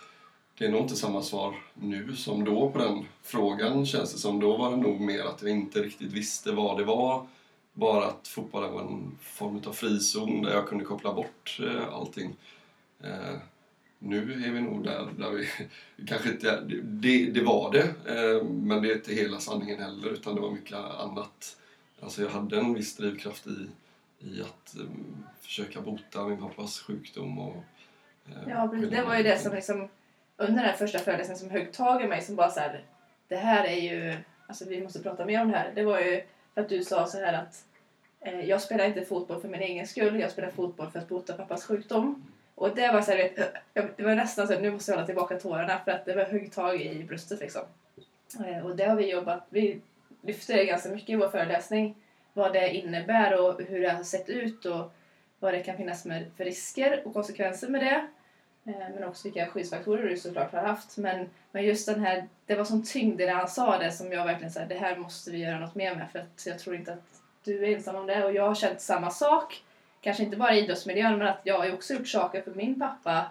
det 0.58 0.66
är 0.66 0.72
nog 0.72 0.82
inte 0.82 0.96
samma 0.96 1.22
svar 1.22 1.56
nu 1.74 2.16
som 2.16 2.44
då 2.44 2.70
på 2.70 2.80
den 2.80 3.06
frågan 3.22 3.86
känns 3.86 4.14
det 4.14 4.20
som. 4.20 4.40
Då 4.40 4.58
var 4.58 4.72
det 4.72 4.78
nog 4.78 5.02
mer 5.02 5.24
att 5.24 5.42
jag 5.42 5.52
inte 5.52 5.82
riktigt 5.82 6.14
visste 6.14 6.52
vad 6.52 6.78
det 6.78 6.84
var. 6.84 7.28
Bara 7.78 8.06
att 8.06 8.28
fotbollen 8.28 8.74
var 8.74 8.82
en 8.82 9.18
form 9.22 9.62
av 9.68 9.74
frizon 9.74 10.42
där 10.42 10.54
jag 10.54 10.68
kunde 10.68 10.86
koppla 10.86 11.14
bort 11.14 11.60
eh, 11.64 11.94
allting. 11.94 12.36
Eh, 13.04 13.36
nu 14.00 14.18
är 14.48 14.52
vi 14.52 14.62
nog 14.62 14.84
där, 14.84 15.08
där 15.18 15.30
vi 15.30 15.48
kanske 16.08 16.30
inte... 16.30 16.62
Det, 16.84 17.26
det 17.26 17.42
var 17.42 17.72
det, 17.72 17.84
eh, 17.84 18.44
men 18.44 18.82
det 18.82 18.92
är 18.92 18.96
inte 18.96 19.14
hela 19.14 19.40
sanningen 19.40 19.80
heller 19.80 20.10
utan 20.10 20.36
det 20.36 20.42
var 20.42 20.52
mycket 20.52 20.78
annat. 20.78 21.58
Alltså 22.00 22.22
jag 22.22 22.30
hade 22.30 22.58
en 22.58 22.74
viss 22.74 22.96
drivkraft 22.96 23.48
i, 23.48 23.68
i 24.20 24.42
att 24.42 24.76
försöka 25.42 25.82
bota 25.82 26.28
min 26.28 26.38
pappas 26.38 26.80
sjukdom 26.80 27.40
och... 27.40 27.64
Ja, 28.48 28.68
precis. 28.68 28.90
Det 28.90 29.04
var 29.04 29.18
ju 29.18 29.24
det 29.24 29.40
som 29.40 29.56
liksom 29.56 29.90
under 30.38 30.64
den 30.64 30.78
första 30.78 31.00
föreläsningen 31.00 31.40
som 31.40 31.50
högg 31.50 31.74
tag 31.74 32.04
i 32.04 32.08
mig 32.08 32.22
som 32.22 32.36
bara 32.36 32.50
så 32.50 32.60
här, 32.60 32.84
det 33.28 33.36
här 33.36 33.66
är 33.66 33.82
ju, 33.82 34.18
alltså 34.48 34.66
vi 34.66 34.84
måste 34.84 35.00
prata 35.00 35.26
mer 35.26 35.42
om 35.42 35.52
det 35.52 35.58
här. 35.58 35.72
Det 35.76 35.84
var 35.84 36.00
ju 36.00 36.22
att 36.62 36.70
du 36.70 36.84
sa 36.84 37.06
så 37.06 37.18
här 37.18 37.34
att 37.34 37.66
eh, 38.22 38.46
jag 38.46 38.62
spelar 38.62 38.86
inte 38.86 39.06
fotboll 39.06 39.42
för 39.42 39.48
min 39.48 39.62
egen 39.62 39.88
skull, 39.88 40.20
jag 40.20 40.32
spelar 40.32 40.50
fotboll 40.50 40.92
för 40.92 41.00
att 41.00 41.10
bota 41.10 41.34
pappas 41.34 41.66
sjukdom. 41.66 42.24
Och 42.56 42.76
det 42.76 42.92
var 42.92 43.02
så 43.02 43.12
här, 43.12 43.20
eh, 43.36 43.46
eh, 43.74 43.86
det 43.96 44.04
var 44.04 44.16
nästan 44.16 44.48
så 44.48 44.54
att 44.54 44.62
nu 44.62 44.72
måste 44.72 44.92
jag 44.92 44.96
hålla 44.96 45.06
tillbaka 45.06 45.40
tårarna 45.40 45.80
för 45.86 45.92
att 45.92 46.06
det 46.06 46.16
var 46.16 46.24
högg 46.26 46.52
tag 46.52 46.82
i 46.82 47.04
bröstet 47.04 47.40
liksom. 47.40 47.62
Eh, 48.46 48.66
och 48.66 48.76
det 48.76 48.86
har 48.86 48.96
vi 48.96 49.12
jobbat, 49.12 49.48
vi 49.50 49.82
lyfter 50.22 50.58
det 50.58 50.66
ganska 50.66 50.90
mycket 50.90 51.10
i 51.10 51.16
vår 51.16 51.30
föreläsning. 51.30 51.96
Vad 52.34 52.54
det 52.54 52.70
innebär 52.76 53.42
och 53.42 53.62
hur 53.62 53.82
det 53.82 53.90
har 53.90 54.04
sett 54.04 54.30
ut 54.30 54.66
och 54.66 54.92
vad 55.40 55.54
det 55.54 55.64
kan 55.64 55.78
finnas 55.78 56.06
med 56.06 56.32
för 56.38 56.46
risker 56.46 57.02
och 57.06 57.14
konsekvenser 57.14 57.68
med 57.68 57.82
det. 57.82 58.08
Eh, 58.66 58.74
Men 58.96 59.04
också 59.04 59.28
vilka 59.28 59.48
skyddsfaktorer 59.48 60.10
du 60.10 60.18
såklart 60.18 60.52
har 60.54 60.62
haft. 60.62 60.98
Men, 60.98 61.30
men 61.52 61.64
just 61.64 61.86
den 61.88 62.00
här, 62.00 62.28
det 62.46 62.56
var 62.56 62.64
sån 62.66 62.84
tyngd 62.86 63.22
i 63.22 63.26
det 63.26 63.32
han 63.32 63.48
sa 63.48 63.78
det 63.78 63.92
som 63.92 64.12
jag 64.12 64.26
verkligen 64.26 64.52
sa, 64.52 64.66
det 64.66 64.76
här 64.76 64.96
måste 64.98 65.32
vi 65.32 65.38
göra 65.38 65.60
något 65.60 65.76
mer 65.76 65.96
med 65.96 66.08
för 66.12 66.20
att 66.20 66.46
jag 66.46 66.60
tror 66.60 66.76
inte 66.76 66.94
att 66.94 67.22
du 67.44 67.66
är 67.66 67.76
ensam 67.76 67.96
om 67.96 68.06
det. 68.08 68.26
Och 68.26 68.34
jag 68.34 68.48
har 68.48 68.56
känt 68.56 68.82
samma 68.82 69.10
sak. 69.10 69.64
Kanske 70.02 70.24
inte 70.24 70.38
bara 70.38 70.54
i 70.54 70.60
idrottsmiljön 70.64 71.18
men 71.18 71.28
att 71.28 71.40
jag 71.44 71.58
har 71.60 71.74
också 71.74 71.94
gjort 71.94 72.08
saker 72.08 72.42
för 72.42 72.52
min 72.52 72.80
pappa 72.80 73.26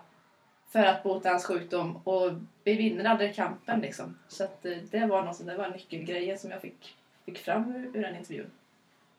för 0.68 0.84
att 0.84 1.02
bota 1.02 1.28
hans 1.28 1.44
sjukdom 1.44 1.96
och 2.04 2.30
vi 2.64 2.74
vinner 2.76 3.04
aldrig 3.04 3.34
kampen 3.34 3.80
liksom. 3.80 4.18
Så 4.28 4.44
att 4.44 4.66
eh, 4.66 4.76
det 4.90 5.06
var 5.06 5.22
något, 5.22 5.46
det 5.46 5.56
var 5.56 5.68
nyckelgrejen 5.68 6.38
som 6.38 6.50
jag 6.50 6.60
fick, 6.60 6.96
fick 7.24 7.38
fram 7.38 7.74
ur, 7.76 7.96
ur 7.98 8.02
den 8.02 8.16
intervjun. 8.16 8.50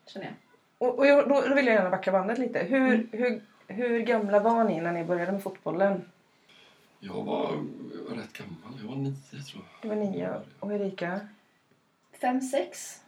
Känner 0.06 0.26
jag. 0.26 0.34
Och, 0.78 0.98
och 0.98 1.06
då, 1.28 1.40
då 1.48 1.54
vill 1.54 1.66
jag 1.66 1.74
gärna 1.74 1.90
backa 1.90 2.12
bandet 2.12 2.38
lite. 2.38 2.58
Hur, 2.58 2.86
Mm. 2.94 3.08
hur, 3.12 3.40
hur 3.66 4.00
gamla 4.00 4.40
var 4.40 4.64
ni 4.64 4.80
när 4.80 4.92
ni 4.92 5.04
började 5.04 5.32
med 5.32 5.42
fotbollen? 5.42 6.04
Jag 7.00 7.24
var, 7.24 7.50
jag 7.94 8.10
var 8.10 8.22
rätt 8.22 8.32
gammal, 8.32 8.80
jag 8.82 8.88
var 8.88 8.96
nio 8.96 9.42
tror 9.50 9.64
jag. 9.80 9.82
Du 9.82 9.88
var 9.88 10.04
nio 10.04 10.40
och 10.60 10.72
Erika? 10.72 11.20
Fem, 12.20 12.40
sex 12.40 13.00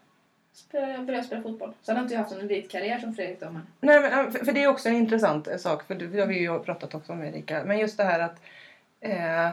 började 0.72 1.12
jag 1.12 1.24
spela 1.24 1.42
fotboll. 1.42 1.72
Sen 1.82 1.96
har 1.96 2.02
inte 2.02 2.14
jag 2.14 2.20
haft 2.20 2.32
en 2.32 2.40
elitkarriär 2.40 2.98
som 2.98 3.14
Fredrik 3.14 3.40
då 3.40 3.50
men 3.50 3.66
Nej, 3.80 4.00
men, 4.00 4.32
för, 4.32 4.44
för 4.44 4.52
det 4.52 4.62
är 4.62 4.68
också 4.68 4.88
en 4.88 4.94
intressant 4.94 5.48
eh, 5.48 5.56
sak, 5.56 5.82
för 5.82 5.94
det 5.94 6.20
har 6.20 6.26
vi 6.26 6.38
ju 6.40 6.58
pratat 6.58 6.94
också 6.94 7.12
om 7.12 7.22
Erika. 7.22 7.64
Men 7.64 7.78
just 7.78 7.96
det 7.96 8.04
här 8.04 8.20
att 8.20 8.40
Eh, 9.00 9.50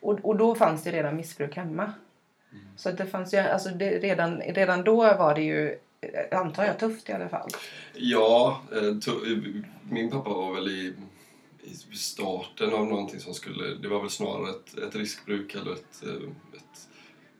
och, 0.00 0.18
och 0.22 0.36
då 0.36 0.54
fanns 0.54 0.82
det 0.82 0.90
redan 0.90 1.16
missbruk 1.16 1.56
hemma. 1.56 1.92
Så 2.76 2.88
att 2.88 2.98
det 2.98 3.06
fanns 3.06 3.34
ju, 3.34 3.38
alltså 3.38 3.68
det, 3.68 3.98
redan, 3.98 4.40
redan 4.40 4.84
då 4.84 4.96
var 4.96 5.34
det 5.34 5.42
ju, 5.42 5.78
Eh, 6.00 6.38
antar 6.38 6.64
jag, 6.64 6.78
tufft 6.78 7.08
i 7.08 7.12
alla 7.12 7.28
fall. 7.28 7.48
Ja, 7.94 8.62
eh, 8.72 8.86
eh, 8.86 9.38
min 9.90 10.10
pappa 10.10 10.30
var 10.30 10.54
väl 10.54 10.68
i, 10.68 10.94
i 11.62 11.96
starten 11.96 12.72
av 12.72 12.86
någonting 12.86 13.20
som 13.20 13.34
skulle... 13.34 13.74
Det 13.74 13.88
var 13.88 14.00
väl 14.00 14.10
snarare 14.10 14.50
ett, 14.50 14.78
ett 14.78 14.96
riskbruk 14.96 15.54
eller 15.54 15.72
ett, 15.72 16.02
ett, 16.02 16.88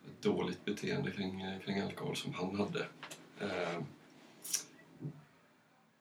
ett 0.06 0.22
dåligt 0.22 0.64
beteende 0.64 1.10
kring, 1.10 1.44
kring 1.64 1.80
alkohol 1.80 2.16
som 2.16 2.34
han 2.34 2.56
hade. 2.56 2.86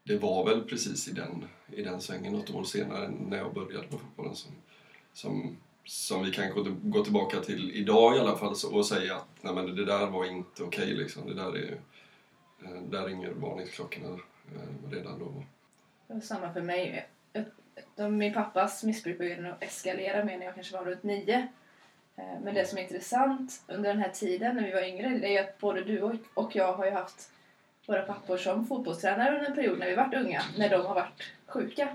Det 0.04 0.18
var 0.18 0.46
väl 0.46 0.62
precis 0.62 1.08
i 1.08 1.12
den, 1.12 1.46
i 1.72 1.82
den 1.82 2.02
svängen 2.02 2.34
något 2.34 2.50
år 2.50 2.64
senare 2.64 3.12
när 3.30 3.38
jag 3.38 3.54
började 3.54 3.88
med 3.90 4.00
fotbollen 4.00 4.36
som, 4.36 4.52
som, 5.14 5.58
som 5.86 6.24
vi 6.24 6.32
kan 6.32 6.50
gå, 6.82 7.04
tillbaka 7.04 7.40
till 7.40 7.72
idag 7.72 8.16
i 8.16 8.20
alla 8.20 8.38
fall 8.38 8.56
och 8.72 8.86
säga 8.86 9.16
att 9.16 9.28
nej, 9.42 9.54
men 9.54 9.76
det 9.76 9.86
där 9.86 10.08
var 10.08 10.26
inte 10.26 10.64
okej. 10.64 10.94
liksom. 10.94 11.28
Det 11.28 11.34
där, 11.34 11.58
är, 11.58 11.82
Eh, 12.66 12.82
där 12.82 13.06
ringer 13.06 13.30
varningsklockorna 13.30 14.08
eh, 14.08 14.92
redan 14.92 15.20
då. 15.20 15.44
Det 16.08 16.14
var 16.14 16.22
samma 16.22 16.54
för 16.54 16.62
mig. 16.62 17.08
Min 18.10 18.34
pappas 18.34 18.84
missbruk 18.84 19.18
började 19.18 19.42
nog 19.42 19.54
eskalera 19.60 20.24
mer 20.26 20.38
när 20.38 20.46
jag 20.46 20.56
kanske 20.56 20.78
var 20.78 20.86
runt 20.86 21.04
nio. 21.04 21.48
Eh, 22.16 22.40
men 22.44 22.54
det 22.54 22.66
som 22.66 22.78
är 22.78 22.82
intressant 22.82 23.64
under 23.68 23.90
den 23.94 24.02
här 24.02 24.10
tiden 24.10 24.56
när 24.56 24.64
vi 24.64 24.74
var 24.74 24.82
yngre 24.82 25.10
det 25.10 25.28
är 25.28 25.32
ju 25.32 25.38
att 25.38 25.58
både 25.58 25.84
du 25.84 26.02
och- 26.34 26.56
jag 26.56 26.74
har 26.74 26.86
ju 26.86 26.92
haft 26.92 27.32
våra 27.88 28.02
pappor 28.02 28.38
som 28.38 28.66
fotbollstränare 28.68 29.36
under 29.36 29.50
en 29.50 29.56
period 29.56 29.80
när 29.80 29.88
vi 29.90 29.96
varit 29.96 30.14
unga, 30.14 30.42
när 30.58 30.70
de 30.70 30.86
har 30.86 30.96
varit 30.96 31.24
sjuka. 31.46 31.88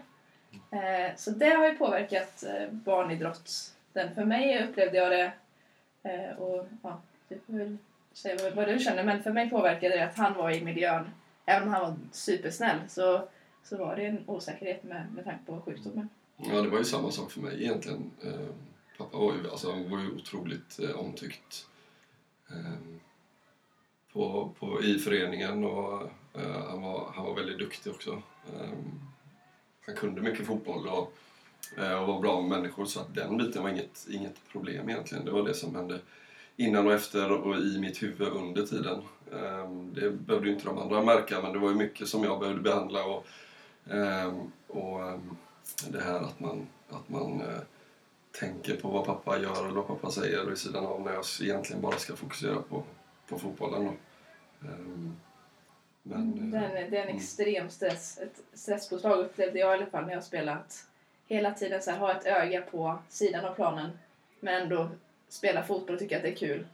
Så 1.17 1.31
det 1.31 1.51
har 1.51 1.69
ju 1.69 1.75
påverkat 1.77 2.45
barnidrotten. 2.71 4.15
För 4.15 4.25
mig 4.25 4.65
upplevde 4.69 4.97
jag 4.99 5.11
det, 5.11 5.33
och 6.39 6.67
ja, 6.83 7.01
du 7.29 7.39
får 7.47 7.53
väl 7.53 7.77
säga 8.15 8.37
vad- 8.43 8.53
vad 8.53 8.69
du 8.69 8.79
känner, 8.79 9.05
men 9.05 9.23
för 9.23 9.33
mig 9.33 9.51
påverkade 9.51 9.97
det 9.97 10.05
att 10.05 10.17
han 10.17 10.35
var 10.35 10.51
i 10.51 10.65
miljön, 10.65 11.11
även 11.47 11.69
om 11.69 11.75
han 11.75 11.83
var 11.83 11.97
supersnäll, 12.13 12.79
så 12.89 13.29
så 13.65 13.77
var 13.77 13.97
det 13.97 14.07
en 14.07 14.25
osäkerhet 14.27 14.85
med, 14.85 15.13
med 15.15 15.25
tanke 15.25 15.45
på 15.47 15.61
sjukdomen. 15.61 16.09
Mm. 16.39 16.57
Ja, 16.57 16.63
det 16.63 16.69
var 16.69 16.79
ju 16.79 16.85
samma 16.85 17.11
sak 17.11 17.31
för 17.31 17.41
mig 17.41 17.63
egentligen. 17.63 18.11
Eh, 18.25 18.49
pappa 18.99 19.19
var 19.19 19.35
ju, 19.35 19.51
alltså, 19.51 19.71
han 19.73 19.91
var 19.91 19.99
ju 19.99 20.11
otroligt 20.11 20.79
eh, 20.79 20.91
omtyckt 20.91 21.67
eh, 22.51 22.79
på, 24.13 24.51
på, 24.59 24.83
i 24.83 24.99
föreningen 24.99 25.65
och 25.65 26.03
eh, 26.35 26.67
han, 26.71 26.83
var, 26.83 27.13
han 27.15 27.25
var 27.25 27.35
väldigt 27.35 27.59
duktig 27.59 27.93
också. 27.93 28.23
Eh, 28.55 28.69
han 29.87 29.95
kunde 29.97 30.21
mycket 30.21 30.47
fotboll 30.47 30.87
och, 30.89 31.13
eh, 31.79 31.93
och 32.03 32.07
var 32.09 32.21
bra 32.21 32.41
med 32.41 32.51
människor 32.59 32.85
så 32.85 33.01
att 33.01 33.15
den 33.15 33.37
biten 33.37 33.63
var 33.63 33.71
inget, 33.71 34.07
inget 34.11 34.49
problem 34.53 34.89
egentligen. 34.89 35.25
Det 35.25 35.31
var 35.31 35.43
det 35.43 35.55
som 35.55 35.75
hände 35.75 36.01
innan 36.57 36.87
och 36.87 36.93
efter 36.93 37.33
och 37.33 37.57
i 37.57 37.79
mitt 37.81 38.03
huvud 38.03 38.29
under 38.29 38.67
tiden. 38.67 39.03
Eh, 39.33 39.71
det 39.95 40.11
behövde 40.11 40.49
ju 40.49 40.55
inte 40.55 40.67
de 40.67 40.79
andra 40.79 41.03
märka 41.03 41.43
men 41.43 41.53
det 41.53 41.59
var 41.59 41.69
ju 41.69 41.75
mycket 41.75 42.09
som 42.09 42.25
jag 42.25 42.41
behövde 42.41 42.63
behandla 42.63 43.05
och 43.05 43.27
Ehm, 43.91 44.53
och 44.69 45.03
ehm, 45.03 45.37
det 45.89 46.01
här 46.01 46.21
att 46.21 46.41
man, 46.41 46.67
att 46.89 47.09
man 47.09 47.41
eh, 47.41 47.61
tänker 48.41 48.77
på 48.77 48.89
vad 48.89 49.07
pappa 49.07 49.39
gör 49.39 49.65
eller 49.65 49.75
vad 49.75 49.87
pappa 49.87 50.11
säger 50.11 50.45
vid 50.45 50.59
sidan 50.59 50.87
av 50.87 51.01
när 51.03 51.13
jag 51.13 51.25
egentligen 51.43 51.83
bara 51.83 51.97
ska 51.97 52.17
fokusera 52.17 52.63
på, 52.63 52.83
på 53.29 53.39
fotbollen. 53.39 53.85
Då. 53.85 53.91
Ehm, 54.69 55.17
men, 56.03 56.51
Det 56.51 56.57
eh, 56.57 56.63
är 56.63 56.77
en, 56.77 56.91
det 56.91 56.99
är 56.99 57.07
en 57.07 57.17
extrem 57.17 57.71
stress, 57.71 58.19
ett 58.19 58.43
stresspåslag 58.53 59.19
upplevde 59.19 59.59
jag 59.59 59.71
i 59.71 59.75
alla 59.75 59.91
fall 59.91 60.07
när 60.07 60.13
jag 60.13 60.25
spelat. 60.25 60.87
Hela 61.27 61.55
tiden 61.55 61.83
så 61.83 61.91
här, 61.91 61.99
ha 61.99 62.13
ett 62.13 62.27
öga 62.27 62.63
på 62.63 62.99
sidan 63.09 63.45
av 63.45 63.55
planen 63.55 63.91
men 64.41 64.63
ändå 64.63 64.91
spela 65.33 65.63
fotboll 65.63 65.95
och 65.95 65.99
tycka 66.01 66.17
att 66.17 66.23
det 66.23 66.29
är 66.33 66.37
kul. 66.37 66.67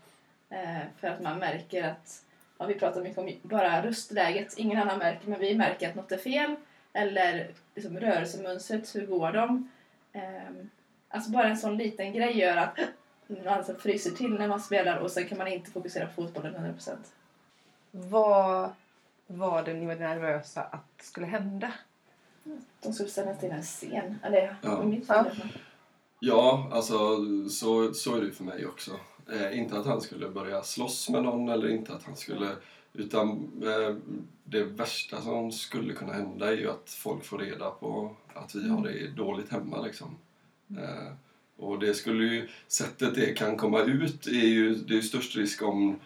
Eh, 0.50 0.79
för 1.00 1.09
att 1.09 1.21
man 1.21 1.38
märker 1.38 1.85
att, 1.85 2.25
ja, 2.59 2.67
vi 2.67 2.75
pratar 2.75 3.03
mycket 3.03 3.19
om 3.19 3.33
bara 3.43 3.83
röstläget, 3.87 4.55
ingen 4.59 4.79
annan 4.79 4.99
märker 4.99 5.29
men 5.29 5.41
vi 5.41 5.55
märker 5.55 5.88
att 5.88 5.95
något 5.95 6.12
är 6.12 6.19
fel. 6.19 6.57
Eller 6.93 7.50
liksom 7.75 8.00
rörelsemönstret, 8.00 8.95
hur 8.95 9.07
går 9.07 9.33
de? 9.33 9.71
Ehm, 10.12 10.71
alltså 11.09 11.31
bara 11.31 11.49
en 11.49 11.57
sån 11.57 11.77
liten 11.77 12.12
grej 12.12 12.38
gör 12.38 12.57
att 12.57 12.79
man 13.27 13.49
alltså 13.49 13.75
fryser 13.75 14.11
till 14.11 14.35
när 14.35 14.49
man 14.49 14.61
spelar 14.61 14.97
och 14.97 15.11
sen 15.11 15.29
kan 15.29 15.38
man 15.38 15.49
inte 15.49 15.71
fokusera 15.71 16.07
på 16.07 16.12
fotbollen 16.12 16.55
100%. 16.79 16.97
Vad 17.91 18.71
var 19.27 19.62
det 19.62 19.75
ni 19.75 19.87
var 19.87 19.95
nervösa 19.95 20.62
att 20.62 21.05
skulle 21.05 21.27
hända? 21.27 21.73
De 22.81 22.93
skulle 22.93 23.09
ställa 23.09 23.35
till 23.35 23.50
en 23.50 23.62
scen. 23.62 24.19
Eller 24.23 24.57
Ja. 24.62 24.83
i 24.83 24.87
mitt 24.87 25.07
fall. 25.07 25.31
Ja, 25.38 25.49
alltså 26.73 26.99
så, 27.49 27.95
så 27.95 28.17
är 28.17 28.21
det 28.21 28.31
för 28.31 28.45
mig 28.45 28.67
också. 28.67 28.91
Eh, 29.33 29.59
inte 29.59 29.79
att 29.79 29.87
han 29.87 30.01
skulle 30.01 30.29
börja 30.29 30.63
slåss 30.63 31.09
med 31.09 31.23
någon 31.23 31.49
eller 31.49 31.69
inte 31.69 31.93
att 31.93 32.03
han 32.03 32.17
skulle... 32.17 32.57
Utan 32.93 33.29
eh, 33.63 33.97
det 34.45 34.65
värsta 34.65 35.23
som 35.23 35.53
skulle 35.53 35.95
kunna 35.95 36.13
hända 36.13 36.53
är 36.53 36.57
ju 36.57 36.71
att 36.71 36.91
folk 36.91 37.25
får 37.25 37.39
reda 37.39 37.71
på 37.71 38.17
att 38.35 38.55
vi 38.55 38.69
har 38.69 38.83
det 38.83 39.09
dåligt 39.09 39.51
hemma 39.51 39.83
liksom. 39.83 40.17
Eh, 40.71 41.13
och 41.57 41.79
det 41.79 41.95
skulle 41.95 42.25
ju... 42.25 42.49
Sättet 42.69 43.15
det 43.15 43.37
kan 43.37 43.57
komma 43.57 43.81
ut 43.81 44.27
är 44.27 44.47
ju... 44.47 44.75
Det 44.75 44.93
är 44.93 44.97
ju 44.97 45.03
störst 45.03 45.37
risk 45.37 45.63
om, 45.63 46.01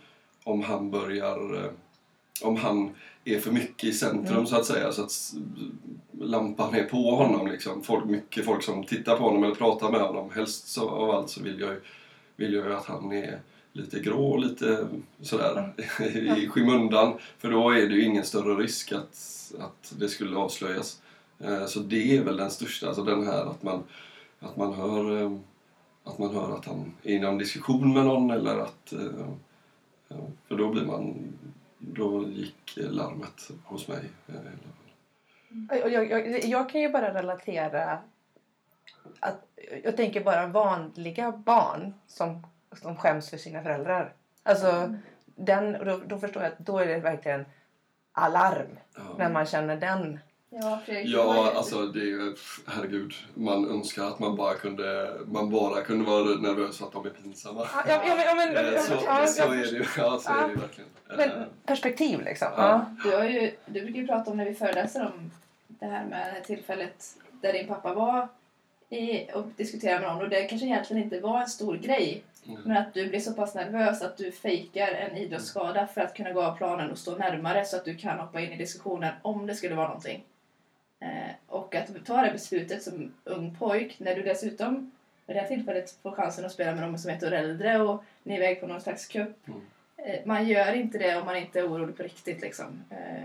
om 0.45 0.63
han 0.63 0.91
börjar... 0.91 1.73
Om 2.43 2.57
han 2.57 2.91
är 3.25 3.39
för 3.41 3.53
mycket 3.53 3.85
i 3.85 3.93
centrum 3.93 4.47
så 4.47 4.57
att 4.57 4.65
säga. 4.67 4.93
Så 4.93 5.03
att 5.03 5.13
lampan 6.21 6.75
är 6.75 6.85
på 6.85 7.11
honom. 7.11 7.47
Liksom. 7.47 7.83
Folk, 7.83 8.05
mycket 8.05 8.45
folk 8.45 8.63
som 8.63 8.85
tittar 8.85 9.17
på 9.17 9.23
honom 9.25 9.45
eller 9.45 9.55
pratar 9.55 9.91
med 9.91 10.01
honom. 10.01 10.31
Helst 10.31 10.69
så, 10.69 10.89
av 10.91 11.11
allt 11.11 11.31
så 11.31 11.43
vill 11.43 11.61
jag, 11.61 11.71
ju, 11.71 11.81
vill 12.37 12.55
jag 12.55 12.67
ju 12.67 12.75
att 12.75 12.87
han 12.87 13.13
är 13.13 13.41
lite 13.73 14.01
grå 14.01 14.37
lite 14.37 14.87
sådär 15.21 15.73
i 16.39 16.49
skymundan. 16.49 17.13
För 17.39 17.51
då 17.51 17.71
är 17.71 17.89
det 17.89 17.95
ju 17.95 18.05
ingen 18.05 18.25
större 18.25 18.55
risk 18.63 18.93
att, 18.93 19.53
att 19.59 19.95
det 19.99 20.09
skulle 20.09 20.37
avslöjas. 20.37 21.03
Eh, 21.39 21.67
Så 21.67 21.81
det 21.81 22.17
är 22.17 22.25
väl 22.25 22.37
den 22.37 22.51
största, 22.51 22.87
alltså 22.87 23.05
den 23.05 23.27
här 23.27 23.47
att 23.47 23.63
man, 23.63 23.83
att 24.41 24.57
man 24.57 24.75
hör 24.75 25.23
eh, 25.23 25.33
att 26.05 26.19
man 26.19 26.35
hör 26.35 26.55
att 26.57 26.67
han 26.67 26.93
är 27.03 27.11
i 27.13 27.19
någon 27.19 27.39
diskussion 27.39 27.93
med 27.95 28.05
någon 28.05 28.31
eller 28.31 28.59
att... 28.59 28.93
eh, 28.93 30.19
För 30.49 30.57
då 30.57 30.69
blir 30.69 30.85
man... 30.85 31.15
Då 31.85 32.25
gick 32.29 32.73
larmet 32.77 33.51
hos 33.65 33.89
mig. 33.89 34.01
eh, 34.29 35.79
Jag, 35.79 36.11
jag, 36.11 36.45
jag 36.45 36.71
kan 36.71 36.81
ju 36.81 36.89
bara 36.93 37.15
relatera 37.15 37.99
att 39.21 39.45
jag 39.85 39.97
tänker 39.97 40.25
bara 40.25 40.47
vanliga 40.47 41.33
barn 41.33 41.95
som, 42.07 42.47
som 42.73 42.97
skäms 42.97 43.31
för 43.31 43.37
sina 43.37 43.63
föräldrar. 43.63 44.13
Alltså, 44.43 44.95
den, 45.25 45.73
då, 45.73 46.01
då 46.07 46.19
förstår 46.19 46.43
jag 46.43 46.53
att 46.53 46.59
då 46.59 46.79
är 46.79 46.87
det 46.87 46.99
verkligen 46.99 47.45
alarm 48.13 48.79
Ja. 48.97 49.03
när 49.19 49.31
man 49.31 49.47
känner 49.47 49.77
den. 49.77 50.19
Ja, 50.61 50.81
Fredrik. 50.87 51.15
Ja, 51.15 51.53
alltså 51.57 51.87
det 51.87 52.01
är 52.01 52.05
ju, 52.05 52.37
herregud, 52.67 53.15
man 53.35 53.71
önskar 53.71 54.05
att 54.05 54.19
man 54.19 54.37
bara 54.37 54.55
kunde, 54.55 55.17
man 55.27 55.51
bara 55.51 55.83
kunde 55.83 56.05
vara 56.05 56.25
nervös 56.25 56.79
för 56.79 56.87
att 56.87 56.93
de 56.93 57.07
är 57.07 57.11
pinsamma. 57.11 57.67
Ja, 57.75 57.83
ja, 57.89 58.15
men, 58.17 58.27
ja, 58.27 58.35
men, 58.35 58.75
Eh, 58.75 58.81
Så, 58.81 58.93
ja, 59.07 59.27
så 59.27 59.43
är 59.43 59.57
det 59.57 59.67
ju, 59.67 59.85
ja, 59.97 60.19
så 60.19 60.33
är 60.33 60.43
det 60.49 60.53
ju 60.53 60.61
verkligen. 60.61 60.91
Men 61.17 61.31
Eh, 61.31 61.47
perspektiv 61.67 62.21
liksom. 62.21 62.49
Ja. 62.57 62.87
Du, 63.05 63.17
har 63.17 63.25
ju, 63.25 63.53
du 63.67 63.81
brukar 63.81 64.01
ju 64.01 64.07
prata 64.07 64.31
om 64.31 64.37
när 64.37 64.45
vi 64.45 64.55
föreläser 64.55 65.07
om 65.07 65.31
det 65.69 65.87
här 65.87 66.05
med 66.05 66.19
det 66.27 66.33
här 66.33 66.41
tillfället 66.41 67.17
där 67.41 67.53
din 67.53 67.67
pappa 67.67 67.95
var 67.95 68.29
i, 68.89 69.33
och 69.35 69.47
diskuterade 69.57 70.01
med 70.01 70.13
någon 70.13 70.23
och 70.23 70.29
det 70.29 70.45
kanske 70.45 70.67
egentligen 70.67 71.03
inte 71.03 71.21
var 71.21 71.41
en 71.41 71.49
stor 71.49 71.77
grej. 71.77 72.23
Mm. 72.49 72.63
Men 72.65 72.77
att 72.77 72.95
du 72.95 73.09
blir 73.09 73.21
så 73.21 73.33
pass 73.33 73.55
nervös 73.55 74.03
att 74.03 74.17
du 74.17 74.33
fejkar 74.33 74.89
en 74.89 75.17
idrottsskada 75.17 75.87
för 75.87 76.01
att 76.01 76.15
kunna 76.15 76.33
gå 76.33 76.43
av 76.43 76.57
planen 76.57 76.91
och 76.91 76.99
stå 76.99 77.17
närmare 77.17 77.65
så 77.65 77.77
att 77.77 77.85
du 77.85 77.95
kan 77.97 78.19
hoppa 78.19 78.41
in 78.41 78.53
i 78.53 78.57
diskussionen 78.57 79.15
om 79.23 79.47
det 79.47 79.55
skulle 79.55 79.75
vara 79.75 79.89
någonting. 79.89 80.25
Eh, 81.03 81.35
och 81.47 81.75
att 81.75 82.07
ta 82.07 82.23
det 82.23 82.33
beslutet 82.33 82.83
som 82.83 83.13
ung 83.25 83.57
pojk 83.59 83.97
när 83.99 84.15
du 84.15 84.23
dessutom 84.23 84.91
vid 85.27 85.37
det 85.37 85.41
här 85.41 85.49
tillfället 85.49 85.97
får 86.03 86.13
chansen 86.13 86.45
att 86.45 86.53
spela 86.53 86.75
med 86.75 86.83
någon 86.83 86.99
som 86.99 87.11
är 87.11 87.15
ett 87.17 87.23
år 87.23 87.33
äldre 87.33 87.81
och 87.81 88.05
ni 88.23 88.35
är 88.35 88.39
iväg 88.39 88.61
på 88.61 88.67
någon 88.67 88.81
slags 88.81 89.07
cup. 89.07 89.49
Mm. 89.49 89.61
Eh, 89.97 90.21
man 90.25 90.49
gör 90.49 90.73
inte 90.73 90.99
det 90.99 91.17
om 91.17 91.27
man 91.27 91.37
inte 91.37 91.61
är 91.61 91.69
orolig 91.69 91.97
på 91.97 92.03
riktigt 92.03 92.41
liksom. 92.41 92.85
Eh, 92.91 93.25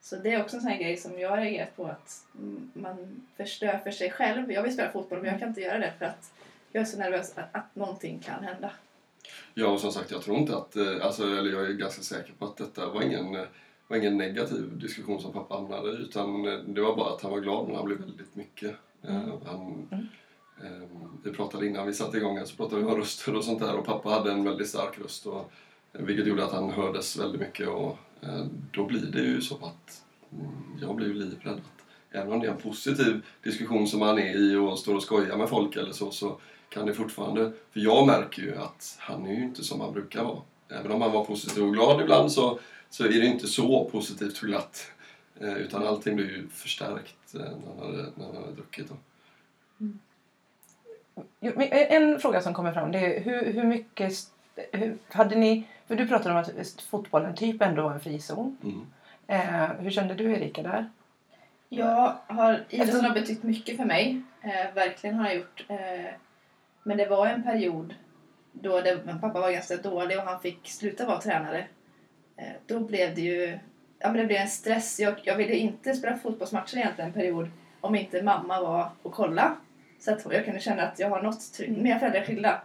så 0.00 0.16
det 0.16 0.32
är 0.32 0.42
också 0.42 0.56
en 0.56 0.62
sån 0.62 0.70
här 0.70 0.78
grej 0.78 0.96
som 0.96 1.18
jag 1.18 1.30
har 1.30 1.36
reagerat 1.36 1.76
på 1.76 1.86
att 1.86 2.26
man 2.72 3.26
förstör 3.36 3.78
för 3.78 3.90
sig 3.90 4.10
själv. 4.10 4.52
Jag 4.52 4.62
vill 4.62 4.72
spela 4.72 4.92
fotboll 4.92 5.18
men 5.22 5.30
jag 5.30 5.40
kan 5.40 5.48
inte 5.48 5.60
göra 5.60 5.78
det 5.78 5.92
för 5.98 6.04
att 6.04 6.32
jag 6.72 6.80
är 6.80 6.84
så 6.84 6.98
nervös 6.98 7.38
att, 7.38 7.48
att 7.52 7.76
någonting 7.76 8.18
kan 8.18 8.44
hända. 8.44 8.70
Ja, 9.54 9.66
och 9.66 9.80
som 9.80 9.92
sagt, 9.92 10.10
jag 10.10 10.22
tror 10.22 10.36
inte 10.36 10.56
att, 10.56 10.76
alltså, 11.02 11.22
eller 11.22 11.52
jag 11.52 11.66
är 11.66 11.72
ganska 11.72 12.02
säker 12.02 12.32
på 12.38 12.44
att 12.44 12.56
detta 12.56 12.88
var 12.88 13.02
ingen, 13.02 13.46
var 13.88 13.96
ingen 13.96 14.16
negativ 14.18 14.78
diskussion 14.78 15.20
som 15.20 15.32
pappa 15.32 15.54
hamnade 15.54 15.90
i, 15.90 15.94
utan 15.94 16.44
eh, 16.48 16.58
det 16.66 16.80
var 16.80 16.96
bara 16.96 17.14
att 17.14 17.22
han 17.22 17.30
var 17.30 17.40
glad 17.40 17.66
men 17.66 17.76
han 17.76 17.84
blev 17.84 17.98
väldigt 17.98 18.34
mycket. 18.34 18.76
Eh, 19.02 19.22
Han, 19.46 19.88
eh, 20.62 20.88
vi 21.24 21.32
pratade 21.32 21.66
innan 21.66 21.86
vi 21.86 21.92
satte 21.92 22.16
igång 22.16 22.46
så 22.46 22.56
pratade 22.56 22.82
vi 22.82 22.88
om 22.88 22.96
röster 22.96 23.36
och 23.36 23.44
sånt 23.44 23.60
där 23.60 23.76
och 23.76 23.86
pappa 23.86 24.08
hade 24.08 24.32
en 24.32 24.44
väldigt 24.44 24.68
stark 24.68 24.98
röst 24.98 25.26
och, 25.26 25.50
eh, 25.92 26.02
vilket 26.02 26.26
gjorde 26.26 26.44
att 26.44 26.52
han 26.52 26.70
hördes 26.70 27.18
väldigt 27.18 27.40
mycket 27.40 27.68
och 27.68 27.98
eh, 28.20 28.46
då 28.72 28.84
blir 28.84 29.06
det 29.12 29.20
ju 29.20 29.40
så 29.40 29.54
att 29.54 30.02
mm, 30.32 30.78
jag 30.80 30.96
blev 30.96 31.14
livrädd. 31.14 31.54
Att 31.54 31.84
även 32.10 32.32
om 32.32 32.40
det 32.40 32.46
är 32.46 32.50
en 32.52 32.60
positiv 32.60 33.22
diskussion 33.42 33.86
som 33.86 34.00
man 34.00 34.18
är 34.18 34.36
i 34.36 34.56
och 34.56 34.78
står 34.78 34.94
och 34.94 35.02
skojar 35.02 35.36
med 35.36 35.48
folk 35.48 35.76
eller 35.76 35.92
så, 35.92 36.10
så 36.10 36.40
kan 36.68 36.86
det 36.86 36.94
fortfarande... 36.94 37.52
För 37.72 37.80
jag 37.80 38.06
märker 38.06 38.42
ju 38.42 38.56
att 38.56 38.96
han 38.98 39.26
är 39.26 39.34
ju 39.34 39.42
inte 39.44 39.64
som 39.64 39.80
han 39.80 39.92
brukar 39.92 40.24
vara. 40.24 40.38
Även 40.68 40.92
om 40.92 41.02
han 41.02 41.12
var 41.12 41.24
positiv 41.24 41.64
och 41.64 41.72
glad 41.72 42.00
ibland 42.00 42.32
så, 42.32 42.58
så 42.90 43.04
är 43.04 43.08
det 43.08 43.26
inte 43.26 43.46
så 43.46 43.84
positivt 43.84 44.42
och 44.42 44.48
glatt. 44.48 44.90
Eh, 45.40 45.56
utan 45.56 45.86
allting 45.86 46.16
blir 46.16 46.26
ju 46.26 46.48
förstärkt 46.48 47.34
eh, 47.34 47.40
när 47.40 47.48
han 47.68 47.78
hade, 47.78 48.10
när 48.14 48.26
han 48.26 48.36
hade 48.36 48.52
druckit. 48.52 48.88
Då. 48.88 48.96
Jo, 51.40 51.52
men 51.56 51.68
En 51.70 52.20
fråga 52.20 52.40
som 52.40 52.54
kommer 52.54 52.72
fram 52.72 52.92
det 52.92 52.98
är 52.98 53.20
hur, 53.20 53.52
hur 53.52 53.64
mycket... 53.64 54.12
Hur, 54.72 54.98
hade 55.08 55.36
ni, 55.36 55.64
för 55.86 55.96
du 55.96 56.08
pratade 56.08 56.34
om 56.34 56.40
att 56.40 56.80
fotbollen 56.90 57.34
typ 57.34 57.62
ändå 57.62 57.82
var 57.82 57.92
en 57.92 58.00
frizon. 58.00 58.56
Mm. 58.62 58.86
Eh, 59.26 59.70
hur 59.80 59.90
kände 59.90 60.14
du 60.14 60.32
Erika 60.32 60.62
där? 60.62 60.90
Jag 61.68 62.18
har, 62.26 62.64
idrotten 62.68 63.04
har 63.04 63.14
betytt 63.14 63.42
mycket 63.42 63.76
för 63.76 63.84
mig. 63.84 64.22
Eh, 64.42 64.74
verkligen 64.74 65.16
har 65.16 65.26
jag 65.26 65.36
gjort. 65.36 65.64
Eh, 65.68 66.10
men 66.82 66.96
det 66.96 67.06
var 67.06 67.26
en 67.26 67.42
period 67.42 67.94
då 68.52 68.80
det, 68.80 69.18
pappa 69.20 69.40
var 69.40 69.50
ganska 69.50 69.76
dålig 69.76 70.18
och 70.18 70.24
han 70.24 70.40
fick 70.40 70.68
sluta 70.68 71.06
vara 71.06 71.20
tränare. 71.20 71.66
Eh, 72.38 72.52
då 72.66 72.80
blev 72.80 73.14
det 73.14 73.20
ju 73.20 73.58
ja, 73.98 74.08
men 74.08 74.16
det 74.16 74.24
blev 74.24 74.40
en 74.40 74.48
stress. 74.48 75.00
Jag, 75.00 75.14
jag 75.22 75.36
ville 75.36 75.54
inte 75.54 75.94
spela 75.94 76.16
fotbollsmatcher 76.16 76.76
egentligen 76.76 77.08
en 77.08 77.14
period 77.14 77.50
om 77.80 77.94
inte 77.94 78.22
mamma 78.22 78.60
var 78.60 78.90
och 79.02 79.12
kolla. 79.12 79.56
Så 80.00 80.12
att 80.12 80.26
jag 80.30 80.44
kunde 80.44 80.60
känna 80.60 80.82
att 80.82 80.98
jag 80.98 81.10
har 81.10 81.22
något 81.22 81.52
trygg. 81.52 81.78
Mina 81.78 81.98
föräldrar 81.98 82.20
är 82.20 82.24
skilda. 82.24 82.62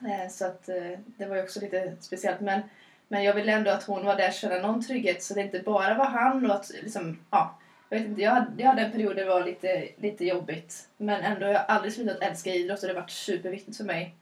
Eh, 0.00 0.30
så 0.30 0.46
att 0.46 0.68
eh, 0.68 0.98
det 1.06 1.26
var 1.26 1.36
ju 1.36 1.42
också 1.42 1.60
lite 1.60 1.96
speciellt. 2.00 2.40
Men, 2.40 2.60
men 3.08 3.24
jag 3.24 3.34
ville 3.34 3.52
ändå 3.52 3.70
att 3.70 3.82
hon 3.82 4.04
var 4.04 4.16
där 4.16 4.28
och 4.28 4.34
känna 4.34 4.66
någon 4.66 4.84
trygghet 4.84 5.22
så 5.22 5.34
det 5.34 5.40
inte 5.40 5.58
bara 5.58 5.94
var 5.94 6.06
han 6.06 6.50
och 6.50 6.54
att 6.56 6.70
liksom, 6.82 7.18
ja. 7.30 7.56
Jag 7.88 7.98
vet 7.98 8.08
inte, 8.08 8.22
jag 8.22 8.30
hade, 8.30 8.62
jag 8.62 8.68
hade 8.68 8.82
en 8.82 8.92
period 8.92 9.16
där 9.16 9.24
det 9.24 9.30
var 9.30 9.44
lite, 9.44 9.88
lite 9.96 10.24
jobbigt. 10.24 10.88
Men 10.96 11.22
ändå 11.22 11.46
har 11.46 11.52
jag 11.52 11.64
aldrig 11.68 11.92
slutat 11.92 12.22
älska 12.22 12.54
idrott 12.54 12.82
och 12.82 12.88
det 12.88 12.94
har 12.94 13.00
varit 13.00 13.10
superviktigt 13.10 13.76
för 13.76 13.84
mig 13.84 14.14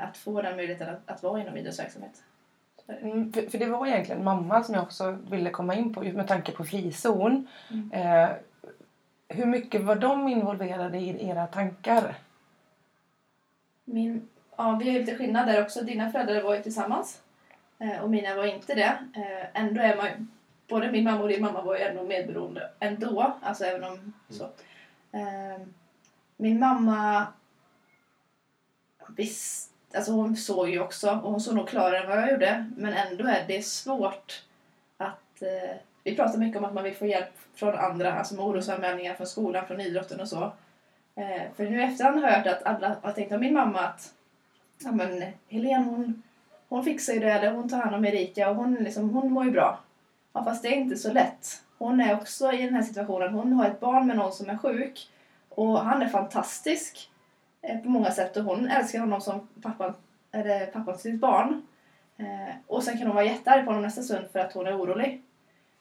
att 0.00 0.16
få 0.16 0.42
den 0.42 0.56
möjligheten 0.56 0.88
att, 0.88 1.10
att 1.10 1.22
vara 1.22 1.40
inom 1.40 1.56
idrottsverksamhet. 1.56 2.22
Mm, 2.88 3.32
för, 3.32 3.42
för 3.50 3.58
det 3.58 3.66
var 3.66 3.86
egentligen 3.86 4.24
mamma 4.24 4.64
som 4.64 4.74
jag 4.74 4.82
också 4.84 5.18
ville 5.30 5.50
komma 5.50 5.74
in 5.74 5.94
på 5.94 6.00
med 6.00 6.28
tanke 6.28 6.52
på 6.52 6.64
frizon. 6.64 7.46
Mm. 7.70 7.92
Eh, 7.92 8.28
hur 9.28 9.46
mycket 9.46 9.82
var 9.84 9.96
de 9.96 10.28
involverade 10.28 10.98
i 10.98 11.28
era 11.28 11.46
tankar? 11.46 12.14
Min, 13.84 14.28
ja, 14.56 14.76
vi 14.80 14.84
har 14.88 14.92
ju 14.92 14.98
lite 15.00 15.16
skillnad 15.16 15.46
där 15.46 15.62
också. 15.62 15.82
Dina 15.84 16.10
föräldrar 16.12 16.42
var 16.42 16.54
ju 16.56 16.62
tillsammans 16.62 17.22
eh, 17.78 17.98
och 18.02 18.10
mina 18.10 18.34
var 18.34 18.44
inte 18.44 18.74
det. 18.74 18.98
Eh, 19.16 19.60
ändå 19.62 19.80
är 19.80 19.96
man 19.96 20.06
ju- 20.06 20.26
både 20.68 20.92
min 20.92 21.04
mamma 21.04 21.22
och 21.22 21.28
din 21.28 21.42
mamma 21.42 21.62
var 21.62 21.76
ju 21.76 21.82
ändå 21.82 22.02
medberoende 22.02 22.70
ändå. 22.80 23.36
Alltså 23.42 23.64
även 23.64 23.84
om 23.84 24.12
så. 24.28 24.44
Eh, 25.12 25.60
min 26.36 26.58
mamma 26.58 27.26
visst, 29.16 29.72
alltså 29.96 30.12
hon 30.12 30.36
såg 30.36 30.70
ju 30.70 30.80
också 30.80 31.10
och 31.10 31.30
hon 31.30 31.40
såg 31.40 31.54
nog 31.54 31.68
klarare 31.68 31.98
än 31.98 32.08
vad 32.08 32.18
jag 32.18 32.30
gjorde. 32.30 32.70
Men 32.76 32.92
ändå 32.92 33.26
är 33.26 33.44
det 33.48 33.66
svårt 33.66 34.42
att... 34.96 35.42
Eh, 35.42 35.76
vi 36.04 36.16
pratar 36.16 36.38
mycket 36.38 36.58
om 36.58 36.64
att 36.64 36.74
man 36.74 36.84
vill 36.84 36.94
få 36.94 37.06
hjälp 37.06 37.38
från 37.54 37.74
andra, 37.74 38.12
alltså 38.12 38.34
med 38.34 38.44
orosanmälningar 38.44 39.14
från 39.14 39.26
skolan, 39.26 39.66
från 39.66 39.80
idrotten 39.80 40.20
och 40.20 40.28
så. 40.28 40.52
Eh, 41.14 41.42
för 41.56 41.64
nu 41.64 41.80
i 41.80 41.84
efterhand 41.84 42.20
har 42.20 42.30
jag 42.30 42.36
hört 42.36 42.46
att 42.46 42.62
alla 42.62 42.96
har 43.02 43.12
tänkt 43.12 43.32
om 43.32 43.40
min 43.40 43.54
mamma 43.54 43.80
att 43.80 44.12
ja, 44.84 44.92
men, 44.92 45.24
Helene 45.48 45.84
hon, 45.84 46.22
hon 46.68 46.84
fixar 46.84 47.12
ju 47.12 47.20
det, 47.20 47.32
eller 47.32 47.52
hon 47.52 47.68
tar 47.68 47.78
hand 47.78 47.94
om 47.94 48.04
Erika 48.04 48.50
och 48.50 48.56
hon, 48.56 48.74
liksom, 48.74 49.10
hon 49.10 49.32
mår 49.32 49.44
ju 49.44 49.50
bra. 49.50 49.80
Ja, 50.32 50.44
fast 50.44 50.62
det 50.62 50.68
är 50.68 50.76
inte 50.76 50.96
så 50.96 51.12
lätt. 51.12 51.62
Hon 51.78 52.00
är 52.00 52.14
också 52.14 52.52
i 52.52 52.62
den 52.62 52.74
här 52.74 52.82
situationen. 52.82 53.34
Hon 53.34 53.52
har 53.52 53.66
ett 53.66 53.80
barn 53.80 54.06
med 54.06 54.16
någon 54.16 54.32
som 54.32 54.50
är 54.50 54.56
sjuk 54.56 55.08
och 55.48 55.80
han 55.80 56.02
är 56.02 56.08
fantastisk 56.08 57.10
Eh, 57.68 57.78
på 57.78 57.88
många 57.88 58.10
sätt 58.10 58.36
och 58.36 58.44
hon 58.44 58.68
älskar 58.68 58.98
honom 58.98 59.20
som 59.20 59.48
pappan, 59.62 59.94
eller 60.32 60.66
pappan 60.66 60.94
till 60.94 61.12
sitt 61.12 61.20
barn. 61.20 61.62
Eh, 62.16 62.54
och 62.66 62.82
sen 62.82 62.98
kan 62.98 63.06
hon 63.06 63.16
vara 63.16 63.24
jättearg 63.24 63.64
på 63.64 63.70
honom 63.70 63.82
nästa 63.82 64.02
stund 64.02 64.26
för 64.32 64.38
att 64.38 64.52
hon 64.52 64.66
är 64.66 64.78
orolig. 64.78 65.22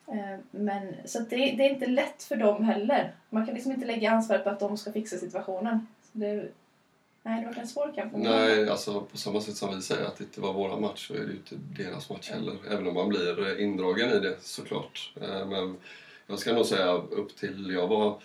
Eh, 0.08 0.39
men, 0.52 0.96
så 1.06 1.19
det, 1.19 1.36
det 1.36 1.65
är 1.65 1.69
inte 1.69 1.86
lätt 1.86 2.24
för 2.24 2.36
dem 2.36 2.63
heller. 2.63 3.15
Man 3.30 3.46
kan 3.46 3.54
liksom 3.54 3.72
inte 3.72 3.86
lägga 3.86 4.12
ansvaret 4.12 4.43
på 4.43 4.50
att 4.50 4.60
de 4.60 4.78
ska 4.78 4.91
fixa 4.91 5.17
situationen. 5.17 5.88
Så 6.02 6.17
det, 6.17 6.46
nej, 7.24 7.41
det 7.41 7.48
var 7.48 7.62
en 7.62 7.67
svår 7.67 7.93
kamp. 7.96 8.13
Nej, 8.15 8.69
alltså 8.69 9.02
på 9.02 9.17
samma 9.17 9.41
sätt 9.41 9.56
som 9.56 9.76
vi 9.76 9.82
säger 9.82 10.06
att 10.06 10.17
det 10.17 10.24
inte 10.24 10.41
var 10.41 10.54
våra 10.54 10.80
match 10.80 11.08
så 11.08 11.13
är 11.13 11.19
det 11.19 11.26
ju 11.26 11.38
inte 11.38 11.56
deras 11.84 12.10
match 12.10 12.32
heller. 12.32 12.56
Även 12.72 12.88
om 12.88 12.93
man 12.93 13.10
blir 13.10 13.52
eh, 13.52 13.63
indragen 13.63 14.10
i 14.10 14.19
det 14.19 14.36
såklart. 14.41 15.13
Eh, 15.22 15.46
Men 15.46 15.78
jag 16.28 16.39
ska 16.39 16.54
nog 16.54 16.65
säga 16.65 16.91
upp 16.91 17.36
till 17.36 17.74
jag 17.74 17.88
var 17.88 18.19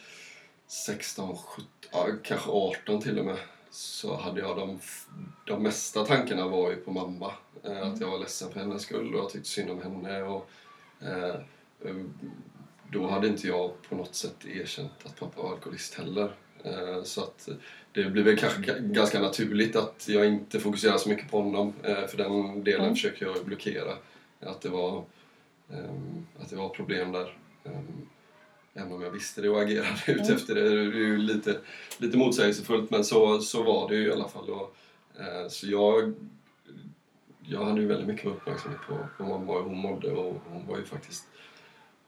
16, 0.69 1.37
17, 1.37 1.65
ja, 1.93 2.07
kanske 2.23 2.51
18 2.51 3.01
till 3.03 3.19
och 3.19 3.25
med. 3.25 3.37
Så 3.71 4.17
hade 4.17 4.41
jag 4.41 4.57
de, 4.57 4.79
de 5.47 5.63
mesta 5.63 6.05
tankarna 6.05 6.49
var 6.49 6.71
ju 6.71 6.77
på 6.77 6.91
mamma. 6.93 7.33
Eh, 7.65 7.83
Att 7.83 8.01
jag 8.01 8.11
var 8.11 8.19
ledsen 8.19 8.53
för 8.53 8.61
hennes 8.61 8.83
skull 8.83 9.15
och 9.15 9.21
jag 9.21 9.31
tyckte 9.31 9.49
synd 9.49 9.71
om 9.71 9.83
henne. 9.83 10.23
Och, 10.23 10.51
eh, 11.03 11.35
eh, 11.85 11.97
då 12.93 13.07
hade 13.07 13.29
inte 13.29 13.47
jag 13.47 13.83
på 13.89 13.95
något 13.97 14.15
sätt 14.15 14.47
erkänt 14.47 14.91
att 15.05 15.17
pappa 15.21 15.43
var 15.43 15.51
alkoholist 15.53 15.95
heller. 15.95 16.35
Eh, 16.65 17.03
Så 17.03 17.23
att 17.23 17.49
det 17.93 18.05
blir 18.05 18.23
väl 18.25 18.39
kanske 18.39 18.61
ga- 18.61 18.93
ganska 18.93 19.21
naturligt 19.21 19.77
att 19.77 20.09
jag 20.09 20.27
inte 20.27 20.61
fokuserar 20.61 20.99
så 20.99 21.09
mycket 21.09 21.31
på 21.31 21.41
honom. 21.43 21.73
eh, 21.83 22.07
För 22.07 22.17
den 22.17 22.65
delen 22.65 22.81
Mm. 22.83 22.95
försöker 22.95 23.27
jag 23.27 23.45
blockera. 23.45 23.93
Att 24.41 24.61
det 24.61 24.69
var, 24.69 25.05
ehm, 25.73 26.27
att 26.41 26.51
det 26.51 26.57
var 26.57 26.69
problem 26.69 27.13
där. 27.13 27.39
Även 28.79 28.93
om 28.93 29.03
jag 29.03 29.11
visste 29.11 29.41
det 29.43 29.49
och 29.49 29.61
agerade 29.63 29.91
ut 30.07 30.21
Mm. 30.21 30.37
efter 30.37 30.55
det. 30.55 30.61
Det 30.61 30.69
är 30.81 30.93
ju 30.93 31.19
lite, 31.19 31.61
lite 31.99 32.17
motsägelsefullt 32.17 32.91
men 32.91 33.05
så, 33.05 33.41
så 33.41 33.63
var 33.63 33.89
det 33.89 33.97
ju 33.97 34.09
i 34.09 34.13
alla 34.13 34.29
fall. 34.29 34.51
Och, 34.51 34.77
eh, 35.21 35.49
så 35.49 35.67
jag, 35.69 36.15
jag 37.41 37.65
hade 37.65 37.81
ju 37.81 37.87
väldigt 37.87 38.07
mycket 38.07 38.27
uppmärksamhet 38.27 38.81
på, 38.89 38.99
på 39.17 39.23
mamma 39.23 39.53
och 39.53 39.59
hur 39.63 39.69
hon 39.69 39.79
mådde 39.79 40.11
och 40.13 40.43
hon 40.49 40.67
var 40.67 40.77
ju 40.79 40.85
faktiskt 40.85 41.25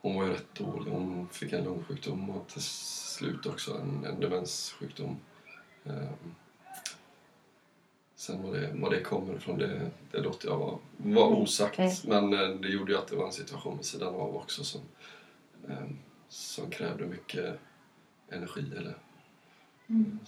hon 0.01 0.15
var 0.15 0.25
ju 0.25 0.31
rätt 0.33 0.55
dålig. 0.55 0.91
Hon 0.91 1.27
fick 1.29 1.53
en 1.53 1.63
lungsjukdom 1.63 2.29
och 2.29 2.47
till 2.47 2.61
slut 2.61 3.45
också 3.45 3.73
en, 3.73 4.05
en 4.05 4.19
demenssjukdom. 4.19 5.17
Ehm, 5.85 6.35
sen 8.15 8.43
var 8.43 8.53
det, 8.53 8.71
var 8.75 8.89
det 8.89 9.01
kommer 9.01 9.35
ifrån, 9.35 9.57
det, 9.57 9.91
det 10.11 10.19
låter 10.19 10.47
jag 10.47 10.57
vara, 10.57 10.77
var 10.97 11.27
osagt. 11.27 11.79
Mm. 11.79 11.91
Men 12.03 12.33
eh, 12.33 12.55
det 12.55 12.67
gjorde 12.67 12.91
ju 12.91 12.97
att 12.97 13.07
det 13.07 13.15
var 13.15 13.25
en 13.25 13.31
situation 13.31 13.77
vid 13.77 13.85
sidan 13.85 14.15
av 14.15 14.35
också 14.35 14.63
som, 14.63 14.81
ehm, 15.69 15.97
som 16.31 16.69
krävde 16.69 17.05
mycket 17.05 17.59
energi. 18.29 18.65
Eller, 18.77 18.95
Mm. 19.89 20.19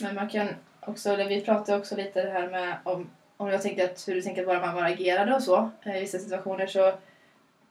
Men 0.00 0.14
man 0.14 0.28
kan 0.28 0.48
också, 0.80 1.16
vi 1.16 1.40
pratade 1.40 1.78
också 1.78 1.96
lite 1.96 2.22
det 2.22 2.30
här 2.30 2.50
med 2.50 2.78
om, 2.84 3.10
om 3.36 3.48
jag 3.48 3.62
tänkte 3.62 3.84
att 3.84 4.08
hur 4.08 4.14
du 4.14 4.22
tänker 4.22 4.42
att 4.42 4.48
våra 4.48 4.66
mammor 4.66 4.84
agerade 4.84 5.34
och 5.34 5.42
så 5.42 5.70
eh, 5.82 5.96
i 5.96 6.00
vissa 6.00 6.18
situationer 6.18 6.66
så 6.66 6.92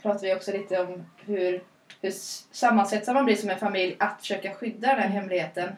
pratade 0.02 0.28
vi 0.28 0.36
också 0.36 0.52
lite 0.52 0.82
om 0.82 1.06
hur, 1.18 1.64
hur 2.02 2.12
sammansvetsad 2.52 3.16
man 3.16 3.26
blir 3.26 3.36
som 3.36 3.50
en 3.50 3.60
familj 3.60 3.96
att 4.00 4.22
försöka 4.22 4.54
skydda 4.54 4.88
den 4.88 5.00
här 5.00 5.10
hemligheten 5.10 5.70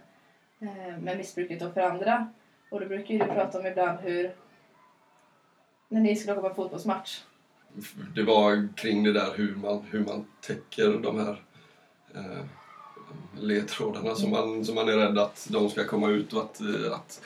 eh, 0.59 0.97
med 0.99 1.17
missbruket 1.17 1.61
och 1.61 1.73
för 1.73 1.81
andra. 1.81 2.33
Och 2.69 2.79
då 2.79 2.85
brukar 2.85 3.13
ju 3.13 3.19
du 3.19 3.25
prata 3.25 3.59
om 3.59 3.65
ibland 3.65 3.99
hur 3.99 4.31
när 5.87 6.01
ni 6.01 6.15
skulle 6.15 6.33
åka 6.33 6.41
på 6.41 6.47
en 6.47 6.55
fotbollsmatch. 6.55 7.23
det 8.15 8.23
var 8.23 8.73
kring 8.75 9.03
det 9.03 9.13
där 9.13 9.33
hur 9.35 9.55
man, 9.55 9.85
hur 9.91 10.05
man 10.05 10.25
täcker 10.41 10.99
de 11.03 11.19
här 11.19 11.41
eh, 12.15 12.45
ledtrådarna 13.39 14.15
som, 14.15 14.29
man, 14.29 14.65
som 14.65 14.75
man 14.75 14.89
är 14.89 14.97
rädd 14.97 15.17
att 15.17 15.47
de 15.49 15.69
ska 15.69 15.83
komma 15.83 16.09
ut 16.09 16.33
och 16.33 16.41
att, 16.41 16.61
eh, 16.61 16.93
att 16.93 17.21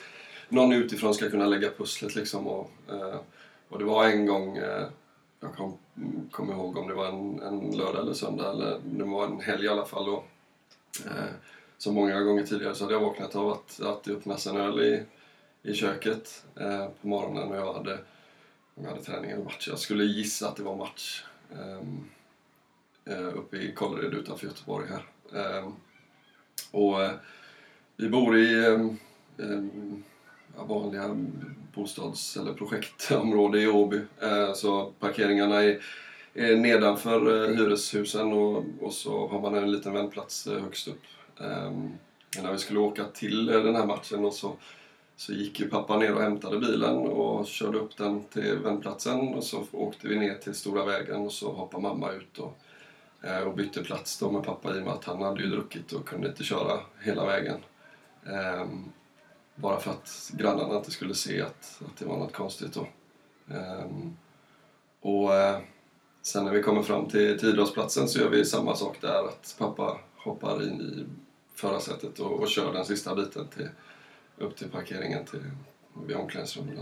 någon 0.48 0.72
utifrån 0.72 1.14
ska 1.14 1.30
kunna 1.30 1.46
lägga 1.46 1.70
pusslet. 1.70 2.14
Liksom 2.14 2.46
och, 2.46 2.70
eh, 2.88 3.20
och 3.68 3.78
det 3.78 3.84
var 3.84 4.04
en 4.04 4.26
gång, 4.26 4.56
eh, 4.56 4.86
jag 5.40 5.54
kom, 5.54 5.78
kommer 6.30 6.52
ihåg 6.52 6.78
om 6.78 6.88
det 6.88 6.94
var 6.94 7.06
en, 7.06 7.40
en 7.40 7.76
lördag 7.76 8.02
eller 8.02 8.14
söndag 8.14 8.50
eller 8.50 8.80
det 8.84 9.04
var 9.04 9.26
en 9.26 9.40
helg 9.40 9.64
i 9.64 9.68
alla 9.68 9.84
fall. 9.84 10.08
Och, 10.08 10.26
eh, 11.06 11.34
som 11.78 11.94
många 11.94 12.20
gånger 12.20 12.46
tidigare 12.46 12.74
så 12.74 12.84
hade 12.84 12.94
jag 12.94 13.00
vaknat 13.00 13.36
av 13.36 13.48
att, 13.48 13.80
att 13.80 14.04
det 14.04 14.12
öppnas 14.12 14.46
en 14.46 14.56
öl 14.56 14.80
i, 14.80 15.02
i 15.70 15.74
köket 15.74 16.44
eh, 16.60 16.86
på 17.00 17.08
morgonen 17.08 17.48
och 17.48 17.56
jag 17.56 17.74
hade 17.74 17.98
om 18.74 18.84
jag 18.84 18.90
hade 18.90 19.04
träning 19.04 19.30
eller 19.30 19.44
match. 19.44 19.68
Jag 19.68 19.78
skulle 19.78 20.04
gissa 20.04 20.48
att 20.48 20.56
det 20.56 20.62
var 20.62 20.76
match 20.76 21.24
um, 21.50 22.10
Eh, 23.06 23.38
uppe 23.38 23.56
i 23.56 23.72
Kållered 23.72 24.14
utanför 24.14 24.46
Göteborg 24.46 24.86
här. 24.88 25.04
Ehm, 25.40 25.72
och 26.70 27.02
eh, 27.02 27.10
vi 27.96 28.08
bor 28.08 28.38
i 28.38 28.64
eh, 28.64 28.80
ehm, 29.46 30.02
vanliga 30.56 31.16
bostads 31.74 32.36
eller 32.36 32.52
projektområde 32.52 33.60
i 33.60 33.68
Åby. 33.68 34.00
Så 34.54 34.92
parkeringarna 34.98 35.62
är, 35.62 35.80
nedanför 36.56 37.48
hyreshusen 37.48 38.32
och, 38.32 38.92
så 38.92 39.28
har 39.28 39.40
man 39.40 39.54
en 39.54 39.72
liten 39.72 39.92
vändplats 39.92 40.46
högst 40.46 40.88
upp. 40.88 41.02
Ehm, 41.40 41.90
när 42.42 42.52
vi 42.52 42.58
skulle 42.58 42.78
åka 42.78 43.04
till 43.04 43.46
den 43.46 43.74
här 43.74 43.86
matchen 43.86 44.24
och 44.24 44.34
så 44.34 44.56
så 45.16 45.32
gick 45.32 45.60
ju 45.60 45.68
pappa 45.68 45.98
ner 45.98 46.14
och 46.14 46.22
hämtade 46.22 46.58
bilen 46.58 46.96
och 46.96 47.46
körde 47.46 47.78
upp 47.78 47.96
den 47.96 48.24
till 48.24 48.58
vändplatsen 48.58 49.34
och 49.34 49.44
så 49.44 49.66
åkte 49.72 50.08
vi 50.08 50.18
ner 50.18 50.34
till 50.34 50.54
stora 50.54 50.84
vägen 50.84 51.22
och 51.22 51.32
så 51.32 51.52
hoppade 51.52 51.82
mamma 51.82 52.12
ut 52.12 52.38
och 52.38 52.58
Eh, 53.26 53.40
och 53.40 53.54
bytte 53.54 53.84
plats 53.84 54.18
då 54.18 54.30
med 54.30 54.44
pappa 54.44 54.76
i 54.76 54.80
och 54.80 54.84
med 54.84 54.92
att 54.92 55.04
han 55.04 55.22
hade 55.22 55.42
ju 55.42 55.50
druckit 55.50 55.92
och 55.92 56.08
kunde 56.08 56.28
inte 56.28 56.44
köra 56.44 56.80
hela 57.00 57.26
vägen. 57.26 57.60
Ehm, 58.26 58.92
bara 59.54 59.80
för 59.80 59.90
att 59.90 60.30
grannarna 60.32 60.76
inte 60.76 60.90
skulle 60.90 61.14
se 61.14 61.42
att, 61.42 61.82
att 61.86 61.96
det 61.96 62.04
var 62.04 62.18
något 62.18 62.32
konstigt 62.32 62.74
då. 62.74 62.86
Ehm, 63.54 64.16
och 65.00 65.34
eh, 65.34 65.58
sen 66.22 66.44
när 66.44 66.52
vi 66.52 66.62
kommer 66.62 66.82
fram 66.82 67.08
till, 67.08 67.38
till 67.38 67.48
idrottsplatsen 67.48 68.08
så 68.08 68.18
gör 68.18 68.28
vi 68.28 68.44
samma 68.44 68.76
sak 68.76 68.96
där. 69.00 69.28
Att 69.28 69.54
pappa 69.58 69.98
hoppar 70.16 70.62
in 70.62 70.80
i 70.80 71.04
förarsätet 71.54 72.18
och, 72.18 72.32
och 72.40 72.48
kör 72.48 72.72
den 72.72 72.84
sista 72.84 73.14
biten 73.14 73.48
till, 73.48 73.68
upp 74.38 74.56
till 74.56 74.70
parkeringen 74.70 75.24
till, 75.24 75.50
vid 76.06 76.16
omklädningsrummet. 76.16 76.78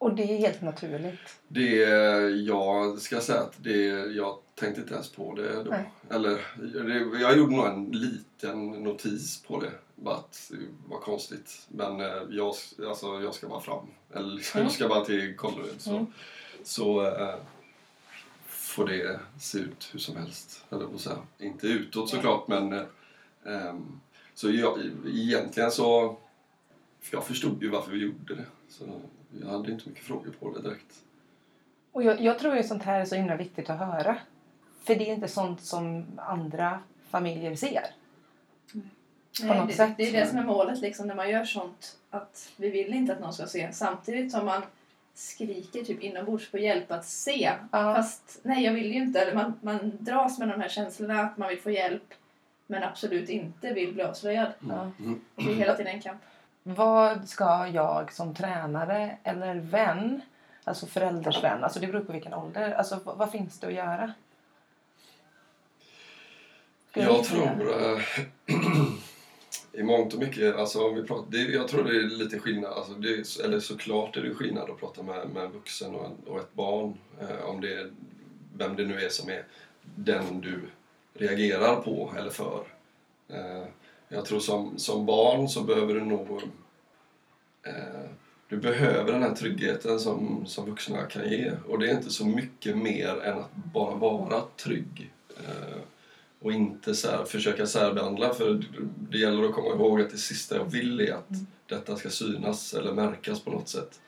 Och 0.00 0.14
det 0.14 0.22
är 0.22 0.38
helt 0.38 0.62
naturligt. 0.62 1.40
Det, 1.48 1.74
jag 2.46 2.98
ska 2.98 3.20
säga 3.20 3.40
att 3.40 3.54
det, 3.56 3.86
jag 4.06 4.38
tänkte 4.54 4.80
inte 4.80 4.94
ens 4.94 5.08
på 5.12 5.34
det 5.34 5.62
då. 5.62 5.70
Nej. 5.70 5.90
Eller, 6.10 6.46
det, 7.12 7.20
jag 7.20 7.38
gjorde 7.38 7.56
nog 7.56 7.66
en 7.66 7.84
liten 7.84 8.66
notis 8.70 9.42
på 9.42 9.60
det. 9.60 9.70
Bara 9.96 10.14
att 10.16 10.50
det 10.50 10.56
var 10.88 11.00
konstigt. 11.00 11.66
Men 11.68 12.00
eh, 12.00 12.22
jag, 12.30 12.54
alltså, 12.88 13.22
jag 13.22 13.34
ska 13.34 13.48
bara 13.48 13.60
fram. 13.60 13.86
Eller 14.14 14.26
Mm. 14.54 14.64
jag 14.66 14.72
ska 14.72 14.88
bara 14.88 15.04
till 15.04 15.36
Kållered. 15.36 15.74
Så, 15.80 15.90
Mm. 15.90 16.06
så 16.62 17.06
eh, 17.06 17.34
får 18.46 18.86
det 18.88 19.20
se 19.40 19.58
ut 19.58 19.88
hur 19.92 19.98
som 20.00 20.16
helst. 20.16 20.64
Eller 20.70 20.86
på 20.86 20.98
säga. 20.98 21.18
Inte 21.38 21.66
utåt 21.66 22.10
såklart 22.10 22.48
men 22.48 22.72
eh, 22.72 22.82
ehm, 23.46 24.00
så 24.34 24.50
jag, 24.50 24.78
egentligen 25.06 25.70
så 25.70 26.16
för 27.00 27.16
jag 27.16 27.24
förstod 27.26 27.62
ju 27.62 27.68
varför 27.68 27.90
vi 27.92 27.98
gjorde 27.98 28.34
det. 28.34 28.44
Så 28.68 28.84
jag 29.40 29.48
hade 29.48 29.72
inte 29.72 29.88
mycket 29.88 30.04
frågor 30.04 30.34
på 30.40 30.54
det 30.54 30.62
direkt. 30.62 31.02
Och 31.92 32.02
jag, 32.02 32.20
jag 32.20 32.38
tror 32.38 32.56
ju 32.56 32.62
sånt 32.62 32.82
här 32.82 33.00
är 33.00 33.04
så 33.04 33.14
himla 33.14 33.36
viktigt 33.36 33.70
att 33.70 33.78
höra. 33.78 34.16
För 34.84 34.94
det 34.94 35.10
är 35.10 35.14
inte 35.14 35.28
sånt 35.28 35.60
som 35.60 36.06
andra 36.16 36.80
familjer 37.10 37.54
ser. 37.54 37.86
På 39.40 39.46
Nej, 39.46 39.58
något 39.58 39.68
det, 39.68 39.74
sätt. 39.74 39.94
det 39.96 40.08
är 40.08 40.12
det 40.12 40.26
som 40.26 40.38
är 40.38 40.44
målet 40.44 40.80
liksom, 40.80 41.06
när 41.06 41.14
man 41.14 41.30
gör 41.30 41.44
sånt. 41.44 41.96
Att 42.10 42.52
vi 42.56 42.70
vill 42.70 42.94
inte 42.94 43.12
att 43.12 43.20
någon 43.20 43.32
ska 43.32 43.46
se. 43.46 43.72
Samtidigt 43.72 44.32
som 44.32 44.44
man 44.44 44.62
skriker 45.14 45.84
typ 45.84 46.00
inombords 46.00 46.50
på 46.50 46.58
hjälp 46.58 46.92
att 46.92 47.06
se. 47.06 47.52
Ja. 47.72 47.94
Fast 47.94 48.40
nej, 48.42 48.64
jag 48.64 48.72
vill 48.72 48.92
ju 48.92 49.02
inte. 49.02 49.20
Eller 49.20 49.34
man, 49.34 49.52
man 49.60 49.92
dras 49.98 50.38
med 50.38 50.48
de 50.48 50.60
här 50.60 50.68
känslorna 50.68 51.20
att 51.20 51.36
man 51.36 51.48
vill 51.48 51.60
få 51.60 51.70
hjälp. 51.70 52.14
Men 52.66 52.82
absolut 52.82 53.28
inte 53.28 53.72
vill 53.72 53.94
bli 53.94 54.02
avslöjad. 54.02 54.52
Ja. 54.68 54.90
Mm. 54.98 55.20
Det 55.34 55.42
är 55.42 55.54
hela 55.54 55.76
tiden 55.76 55.94
en 55.94 56.02
kamp. 56.02 56.20
Vad 56.62 57.28
ska 57.28 57.68
jag 57.68 58.12
som 58.12 58.34
tränare 58.34 59.18
eller 59.22 59.54
vän, 59.54 60.20
alltså 60.64 60.86
förälders 60.86 61.44
vän, 61.44 61.64
alltså 61.64 61.80
det 61.80 61.86
beror 61.86 62.04
på 62.04 62.12
vilken 62.12 62.34
ålder, 62.34 62.72
alltså 62.72 63.00
vad, 63.04 63.30
finns 63.30 63.58
det 63.58 63.66
att 63.66 63.72
göra? 63.72 64.12
Skulle 66.90 67.04
Jag 67.04 67.24
tror 67.24 67.82
eh, 67.82 68.00
i 69.72 69.82
mångt 69.82 70.14
och 70.14 70.20
mycket, 70.20 70.56
alltså 70.56 70.88
om 70.88 70.94
vi 70.94 71.02
pratar, 71.02 71.30
det, 71.30 71.38
jag 71.38 71.68
tror 71.68 71.84
det 71.84 71.96
är 71.96 72.02
lite 72.02 72.38
skillnad, 72.38 72.72
alltså 72.72 72.92
det, 72.92 73.40
eller 73.44 73.60
såklart 73.60 74.16
är 74.16 74.22
det 74.22 74.34
skillnad 74.34 74.70
att 74.70 74.80
prata 74.80 75.02
med, 75.02 75.28
med 75.28 75.44
en 75.44 75.52
vuxen 75.52 75.94
och, 75.94 76.10
och 76.26 76.38
ett 76.38 76.54
barn. 76.54 76.98
Eh, 77.20 77.44
om 77.44 77.60
det 77.60 77.74
är, 77.74 77.90
vem 78.56 78.76
det 78.76 78.84
nu 78.84 79.00
är 79.00 79.08
som 79.08 79.30
är 79.30 79.44
den 79.82 80.40
du 80.40 80.60
reagerar 81.14 81.76
på 81.76 82.12
eller 82.18 82.30
för. 82.30 82.64
Eh, 83.28 83.64
jag 84.12 84.24
tror 84.24 84.40
som, 84.40 84.78
som 84.78 85.06
barn 85.06 85.48
så 85.48 85.62
behöver 85.62 85.94
du 85.94 86.04
nog 86.04 86.42
eh, 87.62 88.10
du 88.48 88.56
behöver 88.56 89.12
den 89.12 89.22
här 89.22 89.34
tryggheten 89.34 90.00
som, 90.00 90.46
som 90.46 90.66
vuxna 90.66 91.02
kan 91.02 91.30
ge. 91.30 91.52
Och 91.68 91.78
det 91.78 91.90
är 91.90 91.94
inte 91.94 92.10
så 92.10 92.26
mycket 92.26 92.76
mer 92.76 93.20
än 93.22 93.38
att 93.38 93.54
bara 93.54 93.94
vara 93.94 94.42
trygg. 94.56 95.12
Eh, 95.36 95.78
och 96.40 96.52
inte 96.52 96.94
så 96.94 97.10
här, 97.10 97.24
försöka 97.24 97.66
särbehandla. 97.66 98.34
För 98.34 98.64
det 99.10 99.18
gäller 99.18 99.44
att 99.44 99.54
komma 99.54 99.74
ihåg 99.74 100.00
att 100.00 100.10
det 100.10 100.18
sista 100.18 100.56
jag 100.56 100.64
vill 100.64 101.00
är 101.00 101.12
att 101.12 101.28
detta 101.66 101.96
ska 101.96 102.10
synas 102.10 102.74
eller 102.74 102.92
märkas 102.92 103.40
på 103.40 103.50
något 103.50 103.68
sätt. 103.68 104.00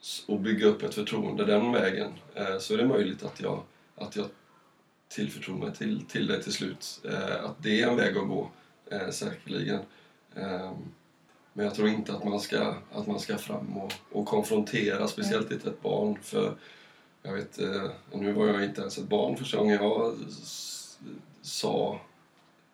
S- 0.00 0.22
och 0.26 0.40
bygga 0.40 0.66
upp 0.66 0.82
ett 0.82 0.94
förtroende 0.94 1.44
den 1.44 1.72
vägen. 1.72 2.12
Eh, 2.34 2.58
så 2.58 2.74
är 2.74 2.78
det 2.78 2.86
möjligt 2.86 3.22
att 3.22 3.40
jag, 3.40 3.62
att 3.96 4.16
jag 4.16 4.26
tillförtror 5.10 5.54
mig 5.54 5.74
till, 5.74 6.04
till 6.06 6.26
det 6.26 6.42
till 6.42 6.52
slut. 6.52 7.00
Eh, 7.04 7.44
att 7.44 7.62
det 7.62 7.82
är 7.82 7.88
en 7.88 7.96
väg 7.96 8.16
att 8.16 8.28
gå, 8.28 8.50
eh, 8.90 9.10
säkerligen. 9.10 9.80
Ehm, 10.36 10.74
men 11.52 11.64
jag 11.64 11.74
tror 11.74 11.88
inte 11.88 12.12
att 12.12 12.24
man 12.24 12.40
ska, 12.40 12.74
att 12.92 13.06
man 13.06 13.20
ska 13.20 13.38
fram 13.38 13.76
och, 13.76 13.92
och 14.12 14.26
konfrontera, 14.26 15.08
speciellt 15.08 15.52
inte 15.52 15.68
ett 15.68 15.82
barn. 15.82 16.18
För 16.22 16.54
jag 17.22 17.32
vet, 17.32 17.58
eh, 17.58 17.90
nu 18.12 18.32
var 18.32 18.46
jag 18.46 18.64
inte 18.64 18.80
ens 18.80 18.98
ett 18.98 19.08
barn 19.08 19.36
första 19.36 19.56
gången 19.58 19.74
jag 19.74 20.14
sa 21.42 22.00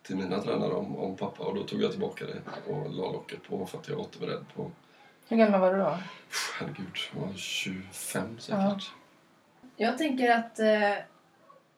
till 0.03 0.15
mina 0.15 0.41
tränare 0.41 0.73
om, 0.73 0.95
om 0.95 1.15
pappa 1.15 1.43
och 1.43 1.55
då 1.55 1.63
tog 1.63 1.81
jag 1.81 1.91
tillbaka 1.91 2.25
det 2.25 2.71
och 2.71 2.93
la 2.93 3.11
locket 3.11 3.43
på 3.43 3.65
för 3.65 3.77
att 3.77 3.87
jag 3.87 3.95
var 3.95 4.03
inte 4.03 4.19
beredd 4.19 4.45
på... 4.55 4.71
Hur 5.27 5.37
gammal 5.37 5.59
var 5.59 5.73
du 5.73 5.79
då? 5.79 5.97
Herregud, 6.59 6.97
jag 7.13 7.21
var 7.21 7.33
25 7.33 8.39
säkert. 8.39 8.59
Ja. 8.59 8.79
Jag 9.75 9.97
tänker 9.97 10.31
att 10.31 10.59
eh, 10.59 10.93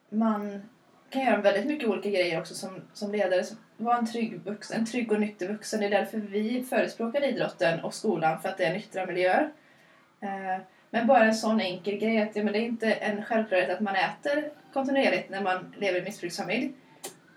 man 0.10 0.62
kan 1.10 1.22
göra 1.22 1.41
väldigt 1.41 1.65
mycket 1.65 1.89
olika 1.89 2.10
grejer 2.10 2.39
också 2.39 2.54
som, 2.54 2.82
som 2.93 3.12
ledare. 3.12 3.43
Var 3.78 3.98
en 3.98 4.06
trygg, 4.06 4.39
vuxen, 4.45 4.80
en 4.80 4.86
trygg 4.86 5.12
och 5.12 5.19
nykter 5.19 5.48
vuxen. 5.48 5.80
Det 5.80 5.86
är 5.86 5.89
därför 5.89 6.17
vi 6.17 6.65
förespråkar 6.69 7.24
idrotten 7.24 7.80
och 7.80 7.93
skolan, 7.93 8.41
för 8.41 8.50
att 8.50 8.58
det 8.58 8.65
är 8.65 8.74
nyktra 8.74 9.06
miljöer. 9.06 9.50
Eh, 10.22 10.62
men 10.91 11.08
bara 11.08 11.24
en 11.26 11.36
sån 11.36 11.62
enkel 11.62 11.98
grej 11.98 12.22
att 12.22 12.36
ja, 12.36 12.43
men 12.43 12.54
det 12.54 12.60
är 12.60 12.65
inte 12.65 12.91
en 12.91 13.24
självklarhet 13.24 13.69
att 13.69 13.80
man 13.80 13.95
äter 13.95 14.52
kontinuerligt 14.74 15.30
när 15.30 15.41
man 15.41 15.76
lever 15.78 16.00
i 16.00 16.04
missbruksfamilj. 16.04 16.72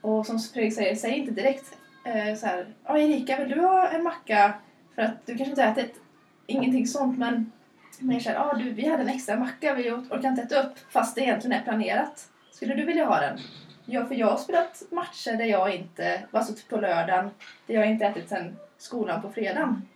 Och 0.00 0.26
som 0.26 0.38
Fredrik 0.38 0.74
säger, 0.74 0.94
säg 0.94 1.12
inte 1.12 1.32
direkt 1.32 1.78
eh, 2.06 2.34
så 2.34 2.46
här, 2.46 2.66
ja 2.84 2.98
Erika 2.98 3.36
vill 3.38 3.48
du 3.48 3.60
ha 3.60 3.88
en 3.88 4.02
macka? 4.02 4.54
För 4.94 5.02
att 5.02 5.26
du 5.26 5.36
kanske 5.36 5.50
inte 5.50 5.62
har 5.62 5.72
ätit 5.72 6.00
ingenting 6.46 6.86
sånt 6.86 7.18
men 7.18 7.52
mer 7.98 8.20
såhär, 8.20 8.36
ja 8.36 8.54
du 8.58 8.70
vi 8.70 8.88
hade 8.88 9.02
en 9.02 9.08
extra 9.08 9.36
macka 9.36 9.74
vi 9.74 9.92
åt- 9.92 10.12
orkar 10.12 10.28
inte 10.28 10.42
äta 10.42 10.62
upp 10.62 10.72
fast 10.90 11.14
det 11.14 11.20
egentligen 11.20 11.60
är 11.60 11.64
planerat. 11.64 12.28
Skulle 12.62 12.74
du 12.74 12.84
vilja 12.84 13.04
ha 13.04 13.20
den? 13.20 13.38
Ja, 13.84 14.06
för 14.06 14.14
jag 14.14 14.26
har 14.26 14.36
spelat 14.36 14.82
matcher 14.90 15.36
där 15.36 15.44
jag 15.44 15.74
inte, 15.74 16.22
alltså 16.30 16.54
typ 16.54 16.68
på 16.68 16.76
lördagen, 16.76 17.30
där 17.66 17.74
jag 17.74 17.86
inte 17.90 18.06
ätit 18.06 18.28
sen 18.28 18.56
skolan 18.78 19.22
på 19.22 19.30
fredagen. 19.30 19.88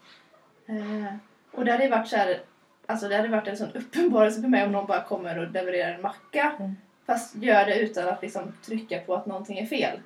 Eh, 0.66 1.14
och 1.52 1.64
det 1.64 1.72
hade 1.72 1.88
varit 1.88 2.08
så 2.08 2.16
här, 2.16 2.40
alltså 2.86 3.08
det 3.08 3.16
hade 3.16 3.28
varit 3.28 3.48
en 3.48 3.56
sån 3.56 3.72
uppenbarelse 3.72 4.40
för 4.40 4.48
mig 4.48 4.64
om 4.64 4.72
någon 4.72 4.86
bara 4.86 5.02
kommer 5.02 5.38
och 5.38 5.50
levererar 5.52 5.94
en 5.94 6.02
macka. 6.02 6.52
Mm. 6.58 6.76
Fast 7.06 7.36
gör 7.36 7.66
det 7.66 7.78
utan 7.78 8.08
att 8.08 8.22
liksom 8.22 8.52
trycka 8.64 9.00
på 9.00 9.14
att 9.14 9.26
någonting 9.26 9.58
är 9.58 9.66
fel. 9.66 10.00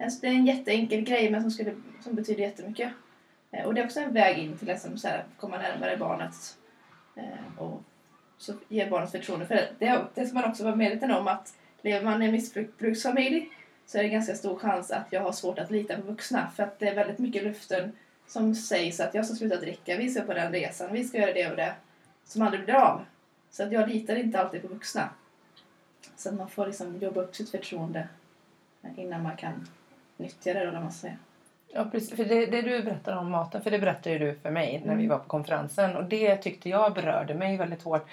Alltså, 0.00 0.20
det 0.20 0.26
är 0.26 0.32
en 0.32 0.46
jätteenkel 0.46 1.00
grej 1.00 1.30
men 1.30 1.42
som, 1.42 1.50
skulle, 1.50 1.74
som 2.00 2.14
betyder 2.14 2.42
jättemycket. 2.42 2.92
Eh, 3.50 3.64
och 3.64 3.74
det 3.74 3.80
är 3.80 3.84
också 3.84 4.00
en 4.00 4.12
väg 4.12 4.38
in 4.38 4.58
till 4.58 4.70
att 4.70 4.84
liksom, 4.84 5.10
komma 5.40 5.58
närmare 5.58 5.96
barnet. 5.96 6.34
Eh, 7.16 7.58
och 7.58 7.82
så 8.38 8.52
ge 8.68 8.86
barnet 8.86 9.10
förtroende. 9.10 9.46
För 9.46 9.68
det, 9.78 10.04
det 10.14 10.26
ska 10.26 10.34
man 10.34 10.50
också 10.50 10.64
vara 10.64 10.76
medveten 10.76 11.10
om 11.10 11.28
att 11.28 11.54
lever 11.84 12.04
man 12.04 12.22
i 12.22 12.26
en 12.26 12.32
missbruksfamilj 12.32 13.48
så 13.86 13.98
är 13.98 14.02
det 14.02 14.08
ganska 14.08 14.34
stor 14.34 14.58
chans 14.58 14.90
att 14.90 15.06
jag 15.10 15.20
har 15.20 15.32
svårt 15.32 15.58
att 15.58 15.70
lita 15.70 15.96
på 15.96 16.02
vuxna. 16.02 16.50
För 16.56 16.62
att 16.62 16.78
det 16.78 16.88
är 16.88 16.94
väldigt 16.94 17.18
mycket 17.18 17.42
i 17.42 17.44
luften 17.44 17.92
som 18.26 18.54
sägs 18.54 19.00
att 19.00 19.14
jag 19.14 19.26
ska 19.26 19.34
sluta 19.34 19.56
dricka, 19.56 19.96
vi 19.96 20.10
ska 20.10 20.22
på 20.22 20.34
den 20.34 20.52
resan, 20.52 20.92
vi 20.92 21.04
ska 21.04 21.18
göra 21.18 21.32
det 21.32 21.50
och 21.50 21.56
det. 21.56 21.74
Som 22.24 22.42
aldrig 22.42 22.64
blir 22.64 22.74
av. 22.74 23.00
Så 23.50 23.62
att 23.62 23.72
jag 23.72 23.88
litar 23.88 24.16
inte 24.16 24.40
alltid 24.40 24.62
på 24.62 24.68
vuxna. 24.68 25.10
Så 26.16 26.28
att 26.28 26.34
man 26.34 26.48
får 26.48 26.66
liksom 26.66 26.98
jobba 26.98 27.20
upp 27.20 27.36
sitt 27.36 27.50
förtroende 27.50 28.08
innan 28.96 29.22
man 29.22 29.36
kan 29.36 29.68
nyttja 30.16 30.54
det 30.54 30.66
då, 30.66 30.72
man 30.72 30.92
säger. 30.92 31.18
Ja, 31.72 31.84
precis. 31.92 32.16
För 32.16 32.24
det, 32.24 32.46
det 32.46 32.62
du 32.62 32.82
berättar 32.82 33.16
om 33.16 33.30
maten, 33.30 33.62
för 33.62 33.70
det 33.70 33.78
berättade 33.78 34.10
ju 34.10 34.18
du 34.18 34.38
för 34.38 34.50
mig 34.50 34.82
när 34.84 34.94
vi 34.94 35.04
Mm. 35.04 35.08
var 35.08 35.18
på 35.18 35.24
konferensen. 35.28 35.96
Och 35.96 36.04
det 36.04 36.36
tyckte 36.36 36.68
jag 36.68 36.94
berörde 36.94 37.34
mig 37.34 37.56
väldigt 37.56 37.82
hårt. 37.82 38.06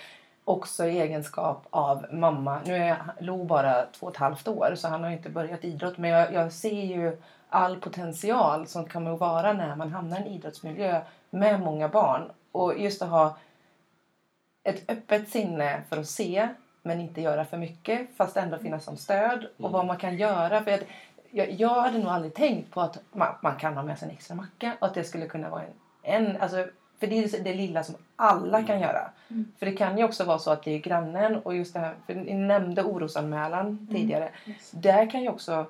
Också 0.45 0.85
i 0.85 0.99
egenskap 0.99 1.67
av 1.69 2.05
mamma. 2.11 2.61
Nu 2.65 2.75
är 2.75 2.97
Lo 3.19 3.43
bara 3.43 3.85
två 3.85 4.05
och 4.05 4.11
ett 4.11 4.17
halvt 4.17 4.47
år 4.47 4.73
så 4.75 4.87
han 4.87 5.03
har 5.03 5.11
inte 5.11 5.29
börjat 5.29 5.63
idrott. 5.63 5.97
Men 5.97 6.09
jag, 6.11 6.33
jag 6.33 6.51
ser 6.51 6.81
ju 6.81 7.17
all 7.49 7.79
potential 7.79 8.67
som 8.67 8.85
kan 8.85 9.17
vara 9.17 9.53
när 9.53 9.75
man 9.75 9.91
hamnar 9.91 10.17
i 10.17 10.21
en 10.21 10.27
idrottsmiljö 10.27 11.01
med 11.29 11.59
många 11.59 11.87
barn. 11.89 12.31
Och 12.51 12.79
just 12.79 13.01
att 13.01 13.09
ha 13.09 13.37
ett 14.63 14.91
öppet 14.91 15.29
sinne 15.29 15.81
för 15.89 15.97
att 15.97 16.07
se 16.07 16.49
men 16.81 16.99
inte 16.99 17.21
göra 17.21 17.45
för 17.45 17.57
mycket 17.57 18.17
fast 18.17 18.37
ändå 18.37 18.57
finnas 18.57 18.83
som 18.83 18.97
stöd 18.97 19.45
och 19.57 19.59
Mm. 19.59 19.71
vad 19.71 19.85
man 19.85 19.97
kan 19.97 20.17
göra. 20.17 20.63
För 20.63 20.79
jag, 21.31 21.51
jag 21.51 21.81
hade 21.81 21.97
nog 21.97 22.07
aldrig 22.07 22.33
tänkt 22.33 22.71
på 22.71 22.81
att 22.81 22.99
man, 23.11 23.35
man 23.41 23.55
kan 23.55 23.73
ha 23.75 23.83
med 23.83 23.99
sig 23.99 24.09
en 24.09 24.15
extra 24.15 24.35
macka 24.35 24.77
och 24.79 24.87
att 24.87 24.93
det 24.93 25.03
skulle 25.03 25.27
kunna 25.27 25.49
vara 25.49 25.61
en, 26.03 26.27
en 26.27 26.41
alltså, 26.41 26.67
för 27.01 27.07
det 27.07 27.19
är 27.19 27.43
det 27.43 27.53
lilla 27.53 27.83
som 27.83 27.95
alla 28.15 28.63
kan 28.63 28.79
göra. 28.79 29.11
Mm. 29.29 29.51
För 29.59 29.65
det 29.65 29.71
kan 29.71 29.97
ju 29.97 30.03
också 30.03 30.23
vara 30.23 30.39
så 30.39 30.51
att 30.51 30.63
det 30.63 30.71
är 30.71 30.79
grannen 30.79 31.35
och 31.35 31.55
just 31.55 31.73
det 31.73 31.79
här, 31.79 31.95
för 32.05 32.15
ni 32.15 32.33
nämnde 32.33 32.83
orosanmälan 32.83 33.87
tidigare. 33.91 34.29
Yes. 34.45 34.71
Där 34.71 35.11
kan 35.11 35.21
ju 35.21 35.29
också 35.29 35.65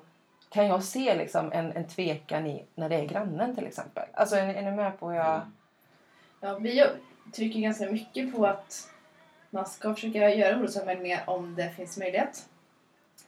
kan 0.48 0.66
jag 0.66 0.84
se 0.84 1.14
liksom 1.14 1.52
en, 1.52 1.72
en 1.72 1.84
tvekan 1.84 2.46
i 2.46 2.64
när 2.74 2.88
det 2.88 2.96
är 2.96 3.06
grannen 3.06 3.56
till 3.56 3.66
exempel. 3.66 4.02
Alltså 4.12 4.36
är, 4.36 4.54
är 4.54 4.62
ni 4.62 4.70
med 4.70 4.98
på 4.98 5.10
hur 5.10 5.16
jag... 5.16 5.40
Ja, 6.40 6.58
vi 6.58 6.86
trycker 7.32 7.60
ganska 7.60 7.90
mycket 7.90 8.36
på 8.36 8.46
att 8.46 8.90
man 9.50 9.66
ska 9.66 9.94
försöka 9.94 10.34
göra 10.34 10.58
orosanmälningar 10.58 11.22
om 11.26 11.54
det 11.54 11.70
finns 11.70 11.98
möjlighet. 11.98 12.48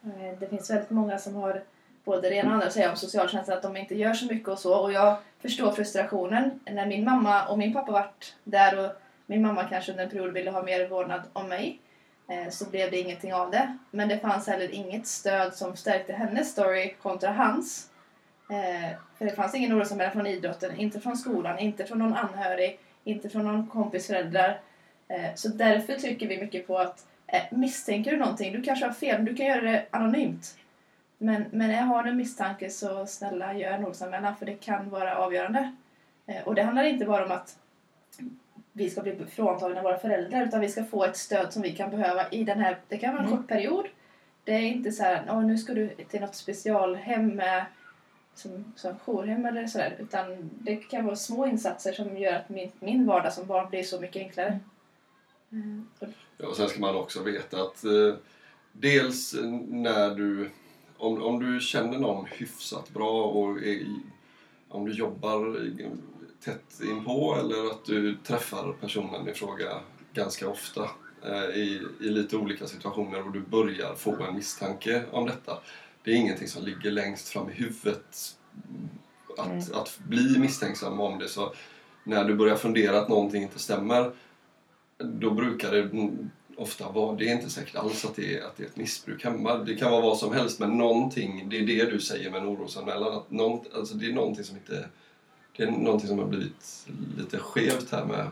Eh, 0.02 0.38
Det 0.38 0.46
finns 0.46 0.70
väldigt 0.70 0.90
många 0.90 1.18
som 1.18 1.34
har 1.34 1.62
både 2.04 2.28
det 2.28 2.34
ena 2.34 2.48
och 2.48 2.54
andra 2.54 2.66
att 2.66 2.72
säga 2.72 2.90
om 2.90 2.96
socialtjänsten, 2.96 3.56
att 3.56 3.62
de 3.62 3.76
inte 3.76 3.94
gör 3.94 4.14
så 4.14 4.26
mycket 4.26 4.48
och 4.48 4.58
så. 4.58 4.74
Och 4.74 4.92
jag 4.92 5.16
förstår 5.42 5.72
frustrationen 5.72 6.60
när 6.64 6.86
min 6.86 7.04
mamma 7.04 7.46
och 7.46 7.58
min 7.58 7.72
pappa 7.72 7.92
varit 7.92 8.36
där 8.44 8.84
och 8.84 8.92
min 9.26 9.42
mamma 9.42 9.64
kanske 9.64 9.92
under 9.92 10.04
en 10.04 10.10
period 10.10 10.32
ville 10.32 10.50
ha 10.50 10.62
mer 10.62 10.88
vårdnad 10.88 11.22
om 11.32 11.48
mig. 11.48 11.80
Eh, 12.28 12.50
så 12.50 12.70
blev 12.70 12.90
det 12.90 13.00
ingenting 13.00 13.34
av 13.34 13.50
det. 13.50 13.78
Men 13.90 14.08
det 14.08 14.18
fanns 14.18 14.46
heller 14.46 14.74
inget 14.74 15.06
stöd 15.06 15.54
som 15.54 15.76
stärkte 15.76 16.12
hennes 16.12 16.52
story 16.52 16.94
kontra 17.02 17.32
hans. 17.32 17.90
Eh, 18.50 18.98
för 19.18 19.24
det 19.24 19.30
fanns 19.30 19.54
ingen 19.54 19.72
orosanmälan 19.72 20.12
från 20.12 20.26
idrotten, 20.26 20.76
inte 20.76 21.00
från 21.00 21.16
skolan, 21.16 21.58
inte 21.58 21.84
från 21.84 21.98
någon 21.98 22.14
anhörig, 22.14 22.78
inte 23.04 23.28
från 23.28 23.44
någon 23.44 23.66
kompis 23.66 24.06
föräldrar. 24.06 24.60
Eh, 25.08 25.34
så 25.34 25.48
därför 25.48 25.94
trycker 25.94 26.28
vi 26.28 26.40
mycket 26.40 26.66
på 26.66 26.78
att 26.78 27.06
misstänker 27.50 28.10
du 28.10 28.16
någonting, 28.16 28.52
du 28.52 28.62
kanske 28.62 28.86
har 28.86 28.92
fel, 28.92 29.16
men 29.16 29.24
du 29.24 29.34
kan 29.34 29.46
göra 29.46 29.60
det 29.60 29.86
anonymt. 29.90 30.56
Men, 31.24 31.44
men 31.50 31.68
när 31.68 31.76
jag 31.76 31.82
har 31.84 32.04
en 32.04 32.16
misstanke 32.16 32.70
så 32.70 33.06
snälla 33.06 33.54
gör 33.54 33.70
en 33.72 33.84
orosanmälan 33.84 34.36
för 34.36 34.46
det 34.46 34.54
kan 34.54 34.90
vara 34.90 35.16
avgörande. 35.16 35.74
Eh, 36.26 36.42
Och 36.48 36.54
det 36.54 36.62
handlar 36.62 36.84
inte 36.84 37.04
bara 37.04 37.24
om 37.24 37.30
att 37.32 37.58
vi 38.72 38.90
ska 38.90 39.00
bli 39.02 39.16
fråntagna 39.30 39.82
våra 39.82 39.98
föräldrar 39.98 40.46
utan 40.46 40.60
vi 40.60 40.68
ska 40.68 40.84
få 40.84 41.04
ett 41.04 41.16
stöd 41.16 41.52
som 41.52 41.62
vi 41.62 41.72
kan 41.76 41.90
behöva 41.90 42.28
i 42.30 42.44
den 42.44 42.58
här, 42.60 42.78
det 42.88 42.98
kan 42.98 43.12
vara 43.14 43.22
en 43.22 43.28
Mm. 43.28 43.38
kort 43.38 43.48
period. 43.48 43.86
Det 44.44 44.52
är 44.52 44.60
inte 44.60 44.92
så 44.92 45.02
här, 45.02 45.22
"Åh, 45.30 45.44
nu 45.46 45.58
ska 45.58 45.74
du 45.74 45.88
till 45.88 46.20
något 46.20 46.34
specialhem 46.34 47.26
med 47.28 47.64
som, 48.34 48.64
som 48.76 48.94
jourhem 49.06 49.46
eller 49.46 49.66
sådär. 49.66 49.96
Utan 49.98 50.50
det 50.60 50.76
kan 50.76 51.04
vara 51.04 51.16
små 51.16 51.46
insatser 51.46 51.92
som 51.92 52.16
gör 52.18 52.32
att 52.34 52.48
min, 52.48 52.72
min 52.80 53.06
vardag 53.06 53.32
som 53.32 53.46
barn 53.46 53.70
blir 53.70 53.82
så 53.82 54.00
mycket 54.00 54.22
enklare. 54.22 54.58
Mm. 55.52 55.88
Och- 55.98 56.08
Ja, 56.38 56.46
och 56.48 56.56
sen 56.56 56.68
ska 56.68 56.80
man 56.80 56.96
också 56.96 57.22
veta 57.22 57.56
att 57.62 57.84
eh, 57.84 58.14
dels 58.72 59.34
när 59.68 60.14
du, 60.14 60.50
om, 61.04 61.22
om 61.22 61.44
du 61.44 61.60
känner 61.60 61.98
någon 61.98 62.26
hyfsat 62.26 62.90
bra 62.90 63.24
och 63.24 63.62
är, 63.62 63.86
om 64.68 64.86
du 64.86 64.92
jobbar 64.92 65.70
tätt 66.44 66.80
inpå 66.82 67.36
eller 67.40 67.70
att 67.70 67.84
du 67.84 68.16
träffar 68.16 68.72
personen 68.80 69.28
i 69.28 69.32
fråga 69.32 69.80
ganska 70.12 70.48
ofta 70.48 70.90
eh, 71.26 71.56
i, 71.56 71.82
i 72.00 72.08
lite 72.08 72.36
olika 72.36 72.66
situationer 72.66 73.26
och 73.26 73.32
du 73.32 73.40
börjar 73.40 73.94
få 73.94 74.22
en 74.22 74.34
misstanke 74.34 75.02
om 75.10 75.26
detta. 75.26 75.58
Det 76.02 76.10
är 76.10 76.14
ingenting 76.14 76.48
som 76.48 76.64
ligger 76.64 76.90
längst 76.90 77.28
fram 77.28 77.50
i 77.50 77.52
huvudet 77.52 78.36
att, 79.38 79.46
Mm. 79.46 79.58
att 79.72 79.98
bli 80.08 80.38
misstänksam 80.38 81.00
om 81.00 81.18
det. 81.18 81.28
Så 81.28 81.52
när 82.04 82.24
du 82.24 82.34
börjar 82.34 82.56
fundera 82.56 82.98
att 83.00 83.08
någonting 83.08 83.42
inte 83.42 83.58
stämmer 83.58 84.12
då 84.98 85.30
brukar 85.30 85.72
det 85.72 85.90
ofta 86.56 86.90
vara, 86.90 87.16
det 87.16 87.28
är 87.28 87.32
inte 87.32 87.50
säkert 87.50 87.76
alls 87.76 88.04
att 88.04 88.16
det 88.16 88.38
är, 88.38 88.44
att 88.44 88.56
det 88.56 88.62
är 88.62 88.66
ett 88.66 88.76
missbruk 88.76 89.24
hemma. 89.24 89.56
Det 89.56 89.74
kan 89.74 89.90
vara 89.90 90.02
vad 90.02 90.18
som 90.18 90.32
helst 90.32 90.60
men 90.60 90.78
någonting, 90.78 91.48
det 91.48 91.58
är 91.58 91.66
det 91.66 91.90
du 91.90 92.00
säger 92.00 92.30
med 92.30 92.40
en 92.40 92.48
orosanmälan. 92.48 93.14
Att 93.16 93.30
någon, 93.30 93.64
alltså 93.74 93.94
det 93.94 94.06
är 94.06 94.12
någonting 94.12 94.44
som 94.44 94.56
inte, 94.56 94.88
det 95.56 95.62
är 95.62 95.70
någonting 95.70 96.08
som 96.08 96.18
har 96.18 96.26
blivit 96.26 96.86
lite 97.18 97.38
skevt 97.38 97.92
här 97.92 98.04
med 98.04 98.26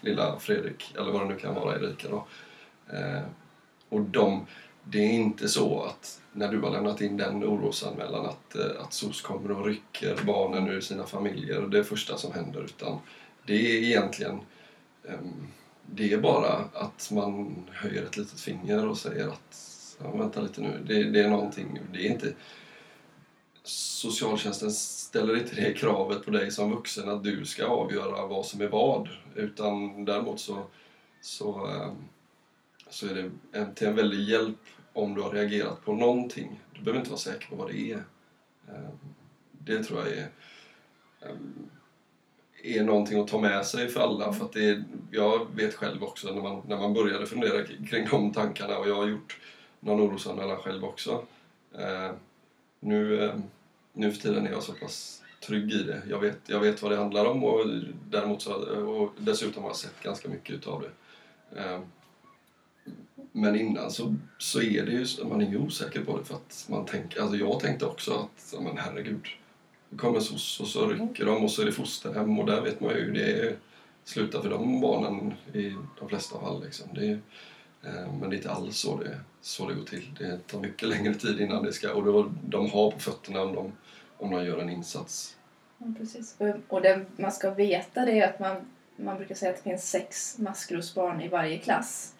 lilla 0.00 0.38
Fredrik, 0.38 0.94
eller 0.98 1.12
vad 1.12 1.22
det 1.22 1.28
nu 1.28 1.36
kan 1.36 1.54
vara, 1.54 1.76
Erika 1.76 2.08
då. 2.08 2.26
Eh, 2.92 3.22
och 3.88 4.00
de, 4.00 4.46
det 4.84 4.98
är 4.98 5.12
inte 5.12 5.48
så 5.48 5.82
att 5.82 6.20
när 6.32 6.48
du 6.48 6.60
har 6.60 6.70
lämnat 6.70 7.00
in 7.00 7.16
den 7.16 7.44
orosanmälan 7.44 8.26
att, 8.26 8.56
eh, 8.56 8.82
att 8.82 8.92
SOS 8.92 9.20
kommer 9.20 9.50
och 9.50 9.66
rycker 9.66 10.18
barnen 10.26 10.68
ur 10.68 10.80
sina 10.80 11.06
familjer. 11.06 11.60
Det 11.60 11.78
är 11.78 11.82
första 11.82 12.16
som 12.16 12.32
händer. 12.32 12.64
Utan 12.64 12.98
det 13.46 13.54
är 13.54 13.82
egentligen 13.82 14.40
eh, 15.04 15.18
det 15.94 16.12
är 16.12 16.18
bara 16.18 16.52
att 16.72 17.10
man 17.12 17.56
höjer 17.70 18.02
ett 18.02 18.16
litet 18.16 18.40
finger 18.40 18.86
och 18.86 18.98
säger 18.98 19.28
att 19.28 19.96
ja, 20.02 20.10
vänta 20.10 20.40
lite 20.40 20.60
nu, 20.60 20.82
det, 20.86 21.10
det 21.10 21.20
är 21.20 21.28
någonting, 21.28 21.78
det 21.92 22.06
är 22.06 22.10
inte 22.10 22.34
Socialtjänsten 23.62 24.70
ställer 24.70 25.36
inte 25.36 25.54
det 25.54 25.72
kravet 25.72 26.24
på 26.24 26.30
dig 26.30 26.50
som 26.50 26.70
vuxen 26.70 27.08
att 27.08 27.24
du 27.24 27.44
ska 27.44 27.66
avgöra 27.66 28.26
vad 28.26 28.46
som 28.46 28.60
är 28.60 28.68
vad. 28.68 29.08
Utan 29.34 30.04
däremot 30.04 30.40
så, 30.40 30.66
så, 31.20 31.66
ehm, 31.66 31.96
så 32.90 33.06
är 33.06 33.14
det 33.14 33.30
en, 33.58 33.74
till 33.74 33.86
en 33.86 33.96
väldig 33.96 34.28
hjälp 34.28 34.58
om 34.92 35.14
du 35.14 35.20
har 35.20 35.30
reagerat 35.30 35.84
på 35.84 35.94
någonting. 35.94 36.60
Du 36.72 36.80
behöver 36.80 36.98
inte 36.98 37.10
vara 37.10 37.20
säker 37.20 37.48
på 37.48 37.56
vad 37.56 37.70
det 37.70 37.92
är. 37.92 38.04
Ehm, 38.68 38.98
det 39.52 39.84
tror 39.84 39.98
jag 39.98 40.08
är, 40.08 40.28
ehm, 41.20 41.70
är 42.62 42.84
någonting 42.84 43.20
att 43.20 43.28
ta 43.28 43.40
med 43.40 43.66
sig 43.66 43.88
för 43.88 44.00
alla. 44.00 44.32
För 44.32 44.44
att 44.44 44.52
det 44.52 44.64
är, 44.68 44.84
jag 45.10 45.46
vet 45.54 45.74
själv 45.74 46.04
också 46.04 46.32
när 46.34 46.42
man, 46.42 46.62
när 46.68 46.76
man 46.76 46.94
började 46.94 47.26
fundera 47.26 47.64
kring 47.90 48.06
de 48.10 48.32
tankarna 48.32 48.78
och 48.78 48.88
jag 48.88 48.94
har 48.94 49.06
gjort 49.06 49.38
någon 49.80 50.00
orosanmälan 50.00 50.56
själv 50.56 50.84
också. 50.84 51.24
Eh, 51.78 52.10
nu, 52.80 53.24
eh, 53.24 53.34
nu 53.92 54.12
för 54.12 54.20
tiden 54.22 54.46
är 54.46 54.50
jag 54.50 54.62
så 54.62 54.72
pass 54.72 55.22
trygg 55.46 55.72
i 55.72 55.82
det. 55.82 56.02
Jag 56.08 56.18
vet, 56.20 56.38
jag 56.46 56.60
vet 56.60 56.82
vad 56.82 56.90
det 56.92 56.96
handlar 56.96 57.24
om 57.24 57.44
och, 57.44 57.66
däremot 58.10 58.42
så, 58.42 58.52
och 58.88 59.12
dessutom 59.18 59.62
har 59.62 59.70
jag 59.70 59.76
sett 59.76 60.02
ganska 60.02 60.28
mycket 60.28 60.54
utav 60.54 60.82
det. 60.82 61.60
Eh, 61.60 61.80
men 63.32 63.60
innan 63.60 63.90
så, 63.90 64.14
så 64.38 64.62
är 64.62 64.86
det 64.86 64.92
ju, 64.92 65.06
så- 65.06 65.28
man 65.28 65.40
är 65.40 65.50
ju 65.50 65.58
osäker 65.58 66.04
på 66.04 66.18
det 66.18 66.24
för 66.24 66.34
att 66.34 66.66
man 66.70 66.86
tänker, 66.86 67.20
alltså 67.20 67.36
jag 67.36 67.60
tänkte 67.60 67.86
också 67.86 68.12
att, 68.12 68.54
men 68.62 68.78
herregud, 68.78 69.24
eh, 69.24 69.30
kommer 69.96 70.20
SOS 70.20 70.60
och 70.60 70.66
så 70.66 70.88
rycker 70.88 71.24
de 71.24 71.44
och 71.44 71.50
så 71.50 71.62
är 71.62 71.66
det 71.66 71.72
fosterhem 71.72 72.38
och 72.38 72.46
där 72.46 72.60
vet 72.60 72.80
man 72.80 72.94
ju 72.94 73.00
hur 73.00 73.12
det 73.12 73.56
slutar 74.04 74.42
för 74.42 74.50
de 74.50 74.80
barnen 74.80 75.34
i 75.52 75.76
de 75.98 76.08
flesta 76.08 76.40
fall. 76.40 76.64
Liksom. 76.64 76.88
Det 76.94 77.06
är, 77.06 77.20
eh, 77.82 78.12
men 78.20 78.30
det 78.30 78.36
är 78.36 78.38
inte 78.38 78.50
alls 78.50 78.76
så 78.76 78.96
det, 78.96 79.20
så 79.40 79.68
det 79.68 79.74
går 79.74 79.84
till. 79.84 80.14
Det 80.18 80.46
tar 80.46 80.60
mycket 80.60 80.88
längre 80.88 81.14
tid 81.14 81.40
innan 81.40 81.62
det 81.62 81.72
ska, 81.72 81.94
och 81.94 82.04
då, 82.04 82.32
de 82.42 82.70
har 82.70 82.90
på 82.90 82.98
fötterna 82.98 83.42
om 83.42 83.54
de, 83.54 83.72
om 84.16 84.30
de 84.30 84.44
gör 84.44 84.58
en 84.58 84.70
insats. 84.70 85.36
Ja, 85.78 85.86
precis. 85.98 86.36
Och, 86.68 86.82
det 86.82 87.04
man 87.16 87.32
ska 87.32 87.50
veta 87.50 88.04
det 88.04 88.20
är 88.20 88.28
att 88.28 88.40
man, 88.40 88.56
man 88.96 89.16
brukar 89.16 89.34
säga 89.34 89.50
att 89.50 89.56
det 89.56 89.70
finns 89.70 89.90
sex 89.90 90.38
maskrosbarn 90.38 91.20
i 91.20 91.28
varje 91.28 91.58
klass. 91.58 92.14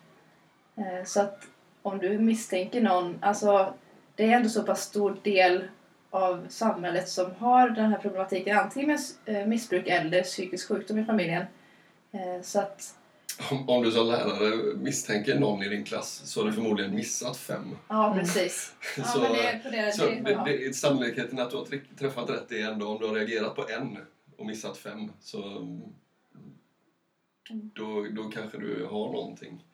Eh, 0.77 1.05
så 1.07 1.21
att 1.21 1.47
om 1.83 1.99
du 1.99 2.19
misstänker 2.19 2.81
någon, 2.81 3.19
alltså 3.21 3.75
det 4.15 4.25
är 4.25 4.37
ändå 4.37 4.49
så 4.49 4.63
pass 4.63 4.83
stor 4.83 5.17
del 5.23 5.65
av 6.11 6.47
samhället 6.49 7.09
som 7.09 7.31
har 7.39 7.71
den 7.71 7.91
här 7.91 7.99
problematiken, 7.99 8.59
antingen 8.59 8.89
med 8.89 9.01
eh, 9.41 9.47
missbruk 9.47 9.87
eller 9.87 10.23
psykisk 10.23 10.69
sjukdom 10.69 10.99
i 10.99 11.05
familjen. 11.05 11.45
Eh, 12.13 12.43
så 12.43 12.61
att, 12.61 12.95
Om, 13.51 13.69
om 13.69 13.83
du 13.83 13.91
som 13.91 14.07
lärare 14.07 14.77
misstänker 14.77 15.39
någon 15.39 15.63
i 15.63 15.69
din 15.69 15.85
klass 15.85 16.23
så 16.25 16.41
har 16.41 16.47
du 16.47 16.53
förmodligen 16.53 16.95
missat 16.95 17.37
fem. 17.37 17.77
ja 17.89 18.17
precis. 18.19 18.75
Ja, 18.97 19.05
så 19.05 19.21
men 19.21 19.33
det, 19.33 19.93
så 19.93 20.07
det, 20.07 20.43
det, 20.45 20.57
ja. 20.57 20.73
sannolikheten 20.73 21.39
att 21.39 21.51
du 21.51 21.57
har 21.57 21.97
träffat 21.99 22.31
rätt 22.31 22.53
är 22.53 22.71
ändå 22.71 22.89
om 22.89 22.99
du 22.99 23.07
har 23.07 23.15
reagerat 23.15 23.57
på 23.57 23.67
en 23.69 23.99
och 24.37 24.47
missat 24.47 24.79
fem. 24.79 25.13
Så 25.21 25.43
mm, 25.59 25.81
då, 27.51 28.07
då 28.11 28.31
kanske 28.31 28.59
du 28.59 28.87
har 28.91 29.13
någonting. 29.13 29.65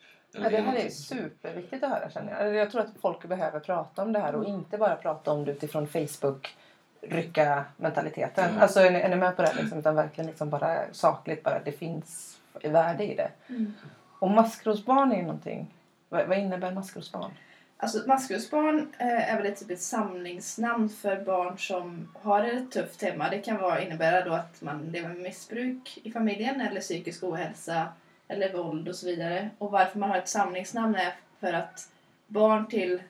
Ja, 0.43 0.49
det 0.49 0.61
här 0.61 0.75
är 0.75 0.89
superviktigt 0.89 1.83
att 1.83 1.89
höra 1.89 2.09
känner 2.09 2.43
jag. 2.43 2.55
Jag 2.55 2.71
tror 2.71 2.81
att 2.81 2.89
folk 3.01 3.25
behöver 3.25 3.59
prata 3.59 4.01
om 4.01 4.13
det 4.13 4.19
här 4.19 4.35
och 4.35 4.45
inte 4.45 4.77
bara 4.77 4.95
prata 4.95 5.31
om 5.31 5.45
det 5.45 5.51
utifrån 5.51 5.87
Facebook 5.87 6.57
rycka 7.01 7.65
mentaliteten. 7.77 8.49
Mm. 8.49 8.61
Alltså 8.61 8.79
är 8.79 8.91
ni, 8.91 8.99
är 8.99 9.09
ni 9.09 9.15
med 9.15 9.35
på 9.35 9.41
det? 9.41 9.53
Liksom, 9.57 9.79
utan 9.79 9.95
verkligen 9.95 10.27
liksom 10.27 10.49
bara 10.49 10.93
sakligt 10.93 11.43
bara 11.43 11.59
det 11.59 11.71
finns 11.71 12.37
värde 12.63 13.03
i 13.03 13.15
det. 13.15 13.31
Mm. 13.49 13.73
Och 14.19 14.31
maskrosbarn 14.31 15.11
är 15.11 15.15
ju 15.15 15.21
någonting. 15.21 15.73
Vad, 16.09 16.27
vad 16.27 16.37
innebär 16.37 16.71
maskrosbarn? 16.71 17.31
Alltså 17.79 18.07
maskrosbarn 18.07 18.93
eh, 18.97 19.33
är 19.33 19.37
väl 19.37 19.45
ett, 19.45 19.59
typ 19.59 19.71
ett 19.71 19.81
samlingsnamn 19.81 20.89
för 20.89 21.23
barn 21.25 21.57
som 21.57 22.07
har 22.21 22.43
det 22.43 22.65
tufft 22.71 23.01
hemma. 23.01 23.29
Det 23.29 23.39
kan 23.39 23.57
vara, 23.57 23.81
innebära 23.81 24.25
då 24.25 24.33
att 24.33 24.61
man 24.61 24.79
lever 24.79 25.09
med 25.09 25.17
missbruk 25.17 25.99
i 26.03 26.11
familjen 26.11 26.61
eller 26.61 26.81
psykisk 26.81 27.23
ohälsa 27.23 27.87
eller 28.27 28.53
våld 28.53 28.87
och 28.87 28.95
så 28.95 29.05
vidare. 29.05 29.49
Och 29.57 29.71
varför 29.71 29.99
man 29.99 30.09
har 30.09 30.17
ett 30.17 30.27
samlingsnamn 30.29 30.95
är 30.95 31.15
för 31.39 31.53
att 31.53 31.89
barn 32.27 32.67
till 32.67 33.03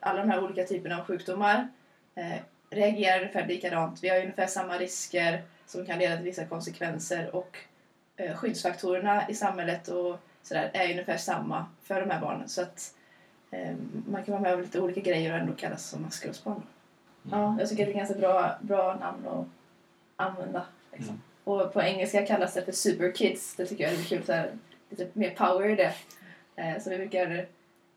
alla 0.00 0.20
de 0.20 0.30
här 0.30 0.44
olika 0.44 0.64
typerna 0.64 0.98
av 0.98 1.04
sjukdomar 1.06 1.68
eh, 2.14 2.36
reagerar 2.70 3.20
ungefär 3.20 3.46
likadant. 3.46 4.02
Vi 4.02 4.08
har 4.08 4.20
ungefär 4.20 4.46
samma 4.46 4.78
risker 4.78 5.42
som 5.66 5.86
kan 5.86 5.98
leda 5.98 6.16
till 6.16 6.24
vissa 6.24 6.46
konsekvenser 6.46 7.36
och 7.36 7.56
eh, 8.16 8.36
skyddsfaktorerna 8.36 9.28
i 9.28 9.34
samhället 9.34 9.88
och 9.88 10.18
sådär 10.42 10.70
är 10.74 10.90
ungefär 10.90 11.16
samma 11.16 11.66
för 11.82 12.00
de 12.00 12.10
här 12.10 12.20
barnen. 12.20 12.48
Så 12.48 12.62
att 12.62 12.94
Eh, 13.54 13.74
Man 14.06 14.24
kan 14.24 14.32
vara 14.32 14.42
med 14.42 14.54
om 14.54 14.60
lite 14.60 14.80
olika 14.80 15.00
grejer 15.00 15.32
och 15.32 15.38
ändå 15.38 15.52
kallas 15.52 15.86
som 15.88 16.02
maskrosbarn. 16.02 16.62
Ja, 17.30 17.56
jag 17.58 17.68
tycker 17.68 17.82
att 17.82 17.88
det 17.88 17.92
är 17.92 17.98
ganska 17.98 18.18
bra, 18.18 18.58
bra 18.60 18.94
namn 18.94 19.26
att 19.28 19.46
använda. 20.16 20.66
Liksom. 20.92 21.08
Mm. 21.08 21.20
Och 21.44 21.72
på 21.72 21.82
engelska 21.82 22.26
kallas 22.26 22.54
det 22.54 22.62
för 22.62 22.72
superkids. 22.72 23.56
Det 23.56 23.66
tycker 23.66 23.84
jag 23.84 23.92
är 23.92 23.96
lite 23.96 24.08
kul. 24.08 24.24
Så 24.24 24.32
här, 24.32 24.50
lite 24.90 25.08
mer 25.12 25.30
power 25.30 25.68
i 25.68 25.76
det. 25.76 25.94
Eh, 26.56 26.80
Så 26.80 26.90
vi 26.90 26.96
brukar 26.96 27.46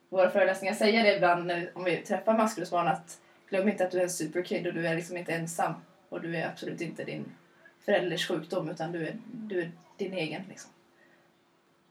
våra 0.10 0.30
föreläsningar 0.30 0.74
säga 0.74 1.04
det 1.04 1.16
ibland 1.16 1.46
när, 1.46 1.72
om 1.74 1.84
vi 1.84 1.98
träffar 1.98 2.38
maskrosbarn 2.38 2.88
att 2.88 3.20
glöm 3.50 3.70
inte 3.70 3.86
att 3.86 3.92
du 3.92 3.98
är 4.00 4.04
en 4.04 4.10
superkid 4.10 4.68
och 4.68 4.74
du 4.74 4.88
är 4.88 4.96
liksom 4.96 5.18
inte 5.18 5.34
ensam. 5.34 5.74
Och 6.10 6.22
du 6.22 6.36
är 6.38 6.48
absolut 6.48 6.82
inte 6.82 7.04
din 7.04 7.26
förälders 7.86 8.28
sjukdom 8.28 8.70
utan 8.70 8.92
du 8.92 9.08
är, 9.08 9.16
du 9.32 9.62
är 9.62 9.72
din 9.98 10.14
egen. 10.14 10.42
Liksom. 10.50 10.72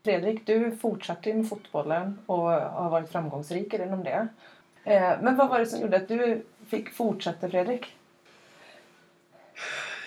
Fredrik, 0.05 0.47
du 0.47 0.77
fortsatte 0.77 1.35
med 1.35 1.49
fotbollen 1.49 2.19
och 2.27 2.39
har 2.51 2.91
varit 2.91 3.11
framgångsrik 3.11 3.75
inom 3.75 4.05
det. 4.05 4.29
Eh, 4.85 5.13
men 5.23 5.37
vad 5.37 5.49
var 5.49 5.59
det 5.59 5.67
som 5.67 5.81
gjorde 5.81 5.97
att 5.97 6.09
du 6.09 6.45
fick 6.67 6.91
fortsätta 6.91 7.49
Fredrik? 7.51 7.96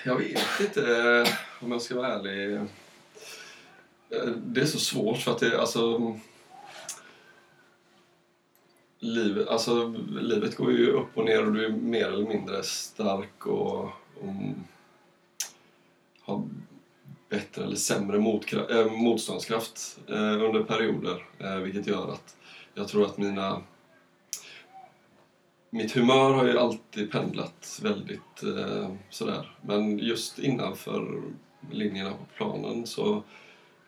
Jag 0.04 0.16
vet 0.16 0.60
inte 0.60 0.98
eh, 0.98 1.34
om 1.60 1.72
jag 1.72 1.82
ska 1.82 1.96
vara 1.96 2.14
ärlig. 2.14 2.56
Eh, 2.56 2.62
det 4.38 4.62
är 4.62 4.66
så 4.66 4.80
svårt 4.80 5.18
för 5.18 5.32
att 5.32 5.40
det, 5.40 5.60
alltså... 5.60 6.16
Livet, 9.02 9.48
alltså, 9.48 9.88
livet 10.22 10.56
går 10.58 10.72
ju 10.72 10.92
upp 10.92 11.18
och 11.18 11.26
ner 11.26 11.46
och 11.46 11.54
du 11.54 11.66
är 11.66 11.70
mer 11.70 12.08
eller 12.08 12.28
mindre 12.28 12.64
stark 12.64 13.46
och, 13.46 13.84
och 13.84 14.34
har 16.22 16.50
bättre 17.30 17.64
eller 17.64 17.76
sämre 17.76 18.18
motkra- 18.18 18.80
äh, 18.80 18.92
motståndskraft 18.92 20.00
äh, 20.08 20.44
under 20.44 20.64
perioder. 20.64 21.26
Äh, 21.38 21.56
vilket 21.56 21.88
gör 21.88 22.12
att 22.12 22.38
jag 22.74 22.88
tror 22.88 23.06
att 23.06 23.18
mina 23.18 23.62
mitt 25.70 25.92
humör 25.92 26.34
har 26.34 26.46
ju 26.46 26.60
alltid 26.60 27.12
pendlat 27.12 27.80
väldigt 27.84 28.44
eh, 28.44 28.92
sådär. 29.10 29.58
Men 29.62 30.00
just 30.00 30.40
innanför 30.40 31.22
linjerna 31.72 32.12
på 32.12 32.26
planen 32.38 32.88
så... 32.88 33.24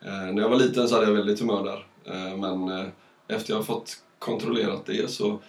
Eh, 0.02 0.34
när 0.34 0.42
jag 0.42 0.50
var 0.50 0.58
liten 0.58 0.88
så 0.88 0.96
hade 0.96 1.08
jag 1.08 1.14
väldigt 1.14 1.40
humör 1.40 1.64
där. 1.64 1.88
Eh, 2.14 2.38
men 2.38 2.80
eh, 2.80 2.88
efter 3.28 3.54
jag 3.54 3.58
har 3.58 3.64
fått 3.64 4.04
kontrollerat 4.20 4.86
det 4.86 5.12
så, 5.12 5.40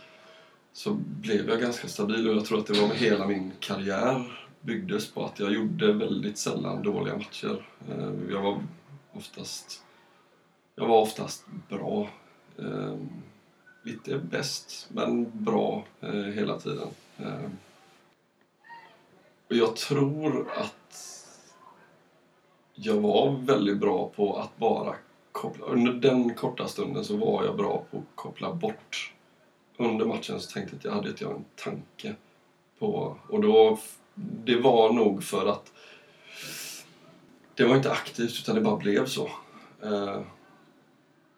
så 0.72 0.90
blev 0.94 1.48
jag 1.48 1.60
ganska 1.60 1.88
stabil 1.88 2.28
och 2.28 2.36
jag 2.36 2.44
tror 2.44 2.58
att 2.58 2.66
det 2.66 2.80
var 2.80 2.88
med 2.88 2.96
hela 2.96 3.26
min 3.26 3.52
karriär 3.60 4.38
byggdes 4.60 5.10
på 5.10 5.24
att 5.24 5.40
jag 5.40 5.52
gjorde 5.52 5.92
väldigt 5.92 6.38
sällan 6.38 6.82
dåliga 6.82 7.16
matcher. 7.16 7.66
Eh, 7.88 8.12
jag 8.30 8.42
var 8.42 8.62
oftast... 9.12 9.82
Jag 10.74 10.86
var 10.86 11.00
oftast 11.00 11.46
bra. 11.68 12.08
Eh, 12.58 12.94
Lite 13.82 14.18
bäst, 14.18 14.88
men 14.92 15.30
bra 15.44 15.84
eh, 16.00 16.10
hela 16.10 16.58
tiden. 16.58 16.88
Eh, 17.18 17.50
och 19.48 19.56
jag 19.56 19.76
tror 19.76 20.50
att 20.56 21.18
jag 22.74 22.94
var 22.94 23.36
väldigt 23.40 23.78
bra 23.78 24.12
på 24.16 24.36
att 24.36 24.56
bara 24.56 24.94
koppla... 25.32 25.66
Under 25.66 25.92
den 25.92 26.34
korta 26.34 26.68
stunden 26.68 27.04
så 27.04 27.16
var 27.16 27.44
jag 27.44 27.56
bra 27.56 27.84
på 27.90 27.98
att 27.98 28.04
koppla 28.14 28.52
bort. 28.52 29.12
Under 29.76 30.06
matchen 30.06 30.40
så 30.40 30.50
tänkte 30.50 30.76
jag 30.76 30.78
att 30.78 30.84
jag 30.84 30.92
hade 30.92 31.08
inte 31.08 31.24
jag 31.24 31.32
en 31.32 31.44
tanke 31.54 32.14
på... 32.78 33.16
Och 33.28 33.40
då... 33.40 33.78
Det 34.14 34.56
var 34.56 34.92
nog 34.92 35.24
för 35.24 35.46
att 35.46 35.72
det 37.54 37.64
var 37.64 37.76
inte 37.76 37.92
aktivt 37.92 38.38
utan 38.42 38.54
det 38.54 38.60
bara 38.60 38.76
blev 38.76 39.06
så. 39.06 39.30
Eh, 39.82 40.20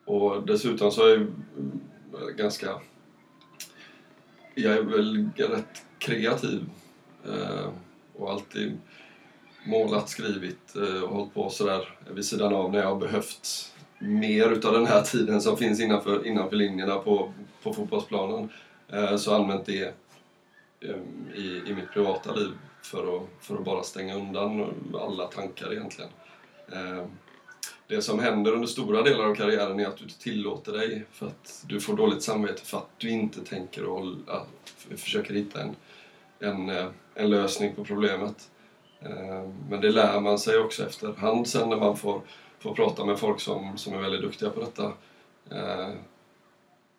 och 0.05 0.47
dessutom 0.47 0.91
så 0.91 1.07
är 1.07 1.11
jag 1.11 1.27
ganska... 2.37 2.81
Jag 4.55 4.73
är 4.73 4.83
väl 4.83 5.31
rätt 5.37 5.83
kreativ 5.99 6.65
eh, 7.25 7.69
och 8.17 8.31
alltid 8.31 8.79
målat, 9.65 10.09
skrivit 10.09 10.77
eh, 10.77 11.03
och 11.03 11.09
hållit 11.09 11.35
på 11.35 11.51
sådär 11.51 11.99
vid 12.11 12.25
sidan 12.25 12.55
av 12.55 12.73
när 12.73 12.79
jag 12.79 12.89
har 12.89 13.01
behövt 13.01 13.75
mer 13.99 14.51
utav 14.51 14.73
den 14.73 14.87
här 14.87 15.03
tiden 15.03 15.41
som 15.41 15.57
finns 15.57 15.81
innanför, 15.81 16.27
innanför 16.27 16.57
linjerna 16.57 16.97
på, 16.97 17.33
på 17.63 17.73
fotbollsplanen. 17.73 18.49
Eh, 18.89 19.17
så 19.17 19.35
använt 19.35 19.67
det 19.67 19.95
eh, 20.81 20.97
i, 21.35 21.63
i 21.67 21.75
mitt 21.75 21.93
privata 21.93 22.35
liv 22.35 22.51
för 22.83 23.17
att, 23.17 23.29
för 23.41 23.55
att 23.55 23.65
bara 23.65 23.83
stänga 23.83 24.15
undan 24.15 24.75
alla 25.01 25.27
tankar 25.27 25.73
egentligen. 25.73 26.11
Eh, 26.73 27.05
det 27.87 28.03
som 28.03 28.19
händer 28.19 28.53
under 28.53 28.67
stora 28.67 29.03
delar 29.03 29.25
av 29.25 29.35
karriären 29.35 29.81
är 29.81 29.87
att 29.87 29.97
du 29.97 30.05
inte 30.05 30.19
tillåter 30.19 30.73
dig 30.73 31.05
för 31.13 31.27
att 31.27 31.65
du 31.69 31.81
får 31.81 31.97
dåligt 31.97 32.23
samvete 32.23 32.63
för 32.65 32.79
att 32.79 32.91
du 32.99 33.11
inte 33.11 33.45
tänker 33.45 33.85
och 33.85 34.05
försöker 34.97 35.35
hitta 35.35 35.63
en, 35.63 35.77
en, 36.41 36.71
eh, 36.71 36.87
en 37.15 37.31
lösning 37.31 37.75
på 37.75 37.85
problemet. 37.85 38.51
Eh, 39.01 39.51
men 39.71 39.81
det 39.81 39.91
lär 39.91 40.21
man 40.21 40.39
sig 40.39 40.59
också 40.59 40.87
efterhand 40.87 41.49
sen 41.49 41.69
när 41.69 41.77
man 41.77 41.97
får, 41.97 42.21
får 42.59 42.75
prata 42.75 43.05
med 43.05 43.19
folk 43.19 43.41
som, 43.41 43.79
som 43.79 43.95
är 43.95 44.01
väldigt 44.01 44.23
duktiga 44.23 44.51
på 44.51 44.61
detta. 44.61 44.93
Eh, 45.51 45.95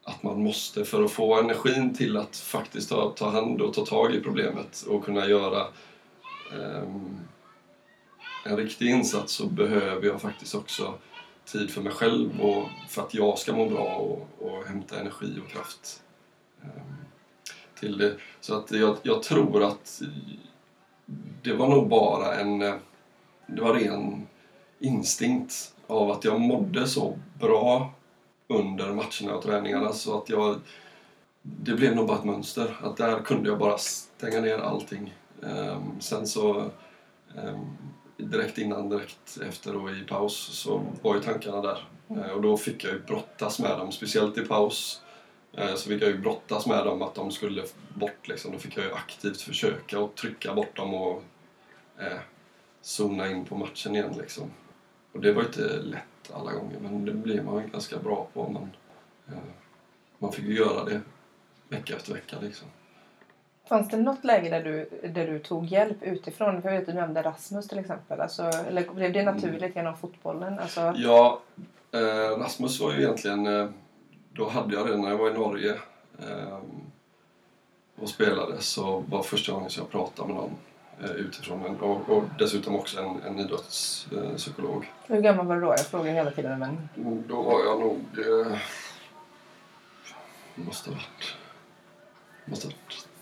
att 0.03 0.23
man 0.23 0.43
måste, 0.43 0.85
för 0.85 1.03
att 1.03 1.11
få 1.11 1.39
energin 1.39 1.95
till 1.95 2.17
att 2.17 2.37
faktiskt 2.37 2.89
ta, 2.89 3.09
ta 3.09 3.29
hand 3.29 3.61
och 3.61 3.73
ta 3.73 3.85
tag 3.85 4.15
i 4.15 4.21
problemet 4.21 4.81
och 4.81 5.05
kunna 5.05 5.27
göra 5.27 5.67
ehm, 6.53 7.19
en 8.45 8.57
riktig 8.57 8.89
insats 8.89 9.33
så 9.33 9.47
behöver 9.47 10.07
jag 10.07 10.21
faktiskt 10.21 10.55
också 10.55 10.93
tid 11.45 11.71
för 11.71 11.81
mig 11.81 11.93
själv 11.93 12.41
och 12.41 12.67
för 12.89 13.01
att 13.01 13.13
jag 13.13 13.37
ska 13.37 13.53
må 13.53 13.69
bra 13.69 13.95
och, 13.95 14.27
och 14.39 14.65
hämta 14.65 14.99
energi 14.99 15.39
och 15.45 15.51
kraft 15.51 16.03
ehm, 16.63 16.69
till 17.79 17.97
det. 17.97 18.15
Så 18.41 18.55
att 18.57 18.71
jag, 18.71 18.97
jag 19.03 19.23
tror 19.23 19.63
att 19.63 20.01
det 21.41 21.53
var 21.53 21.67
nog 21.67 21.89
bara 21.89 22.35
en... 22.35 22.59
Det 23.47 23.61
var 23.61 23.73
ren 23.73 24.27
instinkt 24.79 25.73
av 25.87 26.11
att 26.11 26.23
jag 26.23 26.41
mådde 26.41 26.87
så 26.87 27.19
bra 27.39 27.93
under 28.47 28.93
matcherna 28.93 29.37
och 29.37 29.43
träningarna 29.43 29.93
så 29.93 30.17
att 30.17 30.29
jag... 30.29 30.59
Det 31.41 31.73
blev 31.73 31.95
nog 31.95 32.07
bara 32.07 32.17
ett 32.17 32.25
mönster. 32.25 32.79
Att 32.83 32.97
där 32.97 33.19
kunde 33.19 33.49
jag 33.49 33.59
bara 33.59 33.77
stänga 33.77 34.41
ner 34.41 34.57
allting. 34.57 35.13
Ehm, 35.43 36.01
sen 36.01 36.27
så... 36.27 36.71
Ehm, 37.37 37.77
direkt 38.17 38.57
innan, 38.57 38.89
direkt 38.89 39.37
efter 39.49 39.75
och 39.75 39.91
i 39.91 40.03
paus 40.03 40.35
så 40.35 40.85
var 41.01 41.15
ju 41.15 41.21
tankarna 41.21 41.61
där. 41.61 41.87
Eh, 42.09 42.31
och 42.31 42.41
då 42.41 42.57
fick 42.57 42.83
jag 42.83 42.93
ju 42.93 42.99
brottas 42.99 43.59
med 43.59 43.77
dem, 43.77 43.91
speciellt 43.91 44.37
i 44.37 44.41
paus. 44.41 45.01
Eh, 45.53 45.75
Så 45.75 45.89
fick 45.89 46.01
jag 46.01 46.09
ju 46.09 46.17
brottas 46.17 46.65
med 46.67 46.85
dem 46.85 47.01
att 47.01 47.15
de 47.15 47.31
skulle 47.31 47.63
bort 47.95 48.27
liksom. 48.27 48.51
Då 48.51 48.57
fick 48.59 48.77
jag 48.77 48.85
ju 48.85 48.93
aktivt 48.93 49.41
försöka 49.41 49.99
och 49.99 50.15
trycka 50.15 50.53
bort 50.53 50.75
dem 50.75 50.93
och 50.93 51.23
eh, 51.99 52.19
zona 52.81 53.31
in 53.31 53.45
på 53.45 53.55
matchen 53.57 53.95
igen 53.95 54.13
liksom. 54.17 54.51
Och 55.11 55.21
det 55.21 55.33
var 55.33 55.41
ju 55.41 55.47
inte 55.47 55.79
lätt 55.81 56.31
alla 56.33 56.51
gånger 56.53 56.79
men 56.79 57.05
det 57.05 57.11
blir 57.11 57.41
man 57.41 57.63
ju 57.63 57.69
ganska 57.69 57.97
bra 57.97 58.27
på. 58.33 58.49
Man, 58.49 58.69
eh, 59.27 59.43
man 60.19 60.31
fick 60.31 60.45
ju 60.45 60.55
göra 60.57 60.83
det 60.83 61.01
vecka 61.69 61.95
efter 61.95 62.13
vecka 62.13 62.37
liksom. 62.41 62.67
Fanns 63.69 63.89
det 63.89 63.97
något 63.97 64.23
läge 64.23 64.49
där 64.49 64.63
du, 64.63 64.89
där 65.09 65.27
du 65.27 65.39
tog 65.39 65.65
hjälp 65.65 65.97
utifrån? 66.03 66.61
För 66.61 66.69
jag 66.69 66.79
vet 66.79 66.87
du 66.87 66.93
nämnde 66.93 67.21
Rasmus 67.21 67.67
till 67.67 67.79
exempel. 67.79 68.21
Alltså, 68.21 68.43
eller 68.43 68.93
blev 68.93 69.13
det 69.13 69.23
naturligt 69.23 69.75
genom 69.75 69.97
fotbollen? 69.97 70.59
Alltså, 70.59 70.93
Ja, 70.97 71.41
eh, 71.91 72.37
Rasmus 72.39 72.79
var 72.79 72.93
ju 72.93 73.01
egentligen... 73.01 73.47
Eh, 73.47 73.69
då 74.33 74.49
hade 74.49 74.75
jag 74.75 74.87
det 74.87 74.97
när 74.97 75.09
jag 75.09 75.17
var 75.17 75.29
i 75.29 75.33
Norge 75.33 75.73
eh, 76.19 76.57
och 77.95 78.09
spelade 78.09 78.61
så 78.61 79.03
var 79.09 79.23
första 79.23 79.51
gången 79.51 79.69
som 79.69 79.81
jag 79.83 79.91
pratade 79.91 80.27
med 80.27 80.35
någon 80.37 80.55
eh, 81.03 81.11
utifrån. 81.11 81.75
Och, 81.79 82.09
och 82.09 82.23
dessutom 82.39 82.75
också 82.75 82.99
en, 82.99 83.21
en 83.21 83.39
idrottspsykolog. 83.39 84.91
hur 85.07 85.21
gammal 85.21 85.45
var 85.45 85.55
du 85.55 85.61
då? 85.61 85.67
Jag 85.67 85.85
frågar 85.85 86.13
hela 86.13 86.31
tiden. 86.31 86.59
Men... 86.59 86.89
Då 87.27 87.41
var 87.41 87.65
jag 87.65 87.79
nog... 87.79 87.99
Eh, 88.17 88.57
måste 90.55 90.89
ha 90.89 90.95
varit... 90.95 91.35
Måste 92.45 92.67
ha 92.67 92.71
varit 92.71 92.89
30. 92.89 93.14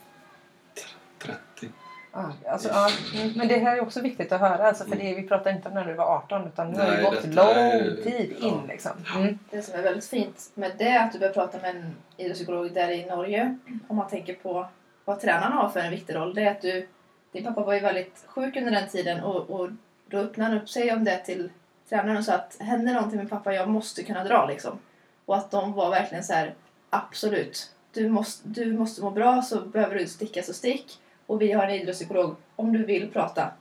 Ah, 2.16 2.32
alltså, 2.48 2.70
ja, 2.70 2.90
mm, 3.16 3.34
men 3.36 3.48
det 3.48 3.58
här 3.58 3.78
är 3.78 3.82
också 3.82 4.02
viktigt 4.02 4.32
att 4.32 4.40
höra. 4.40 4.68
Alltså, 4.68 4.86
för 4.86 4.96
det, 4.96 5.16
vi 5.16 5.28
pratar 5.28 5.52
inte 5.52 5.68
om 5.68 5.74
när 5.74 5.86
du 5.86 5.94
var 5.94 6.06
18 6.06 6.48
utan 6.48 6.72
nu 6.72 6.80
har 6.80 6.92
det 6.92 7.04
gått 7.04 7.26
lång 7.26 7.48
är- 7.48 8.04
tid 8.04 8.36
ja. 8.40 8.48
in. 8.48 8.68
Liksom. 8.68 8.92
Mm. 9.16 9.40
Det 9.50 9.62
som 9.62 9.80
är 9.80 9.84
väldigt 9.84 10.06
fint 10.06 10.52
med 10.54 10.72
det 10.78 10.88
är 10.88 11.06
att 11.06 11.14
du 11.14 11.20
börjar 11.20 11.34
prata 11.34 11.58
med 11.58 11.76
en 11.76 11.96
idrottspsykolog 12.18 12.74
där 12.74 12.92
i 12.92 13.06
Norge. 13.06 13.58
Om 13.88 13.96
man 13.96 14.10
tänker 14.10 14.34
på 14.34 14.68
vad 15.06 15.20
tränarna 15.20 15.56
har 15.56 15.70
för 15.70 15.80
en 15.80 15.92
viktig 15.92 16.16
roll. 16.16 16.34
Det 16.34 16.44
är 16.44 16.52
att 16.52 16.62
du, 16.62 16.88
din 17.32 17.44
pappa 17.44 17.62
var 17.62 17.74
ju 17.74 17.80
väldigt 17.80 18.26
sjuk 18.28 18.56
under 18.56 18.72
den 18.72 18.90
tiden 18.90 19.24
och, 19.24 19.50
och 19.50 19.70
då 20.08 20.18
öppnade 20.18 20.50
han 20.50 20.62
upp 20.62 20.70
sig 20.70 20.94
om 20.94 21.04
det 21.04 21.18
till 21.18 21.50
tränaren 21.90 22.18
och 22.18 22.26
sa 22.26 22.34
att 22.34 22.58
händer 22.60 22.94
någonting 22.94 23.20
med 23.20 23.30
pappa, 23.30 23.54
jag 23.54 23.70
måste 23.70 24.04
kunna 24.04 24.24
dra 24.24 24.46
liksom. 24.46 24.80
Och 25.26 25.38
att 25.38 25.52
de 25.52 25.74
var 25.74 25.90
verkligen 25.90 26.24
så 26.24 26.34
här, 26.34 26.54
absolut. 26.90 27.72
Du 27.92 28.10
måste, 28.10 28.50
du 28.50 28.74
måste 28.74 29.02
må 29.02 29.12
bra 29.12 29.42
så 29.42 29.62
behöver 29.62 29.96
du 29.96 30.08
sticka 30.08 30.44
så 30.44 30.54
stick. 30.54 31.00
Och 31.28 31.42
vi 31.42 31.52
har 31.52 31.64
en 31.64 31.76
idrottspsykolog 31.76 32.36
om 32.56 32.74
du 32.74 32.86
vill 32.86 33.10
prata. 33.10 33.52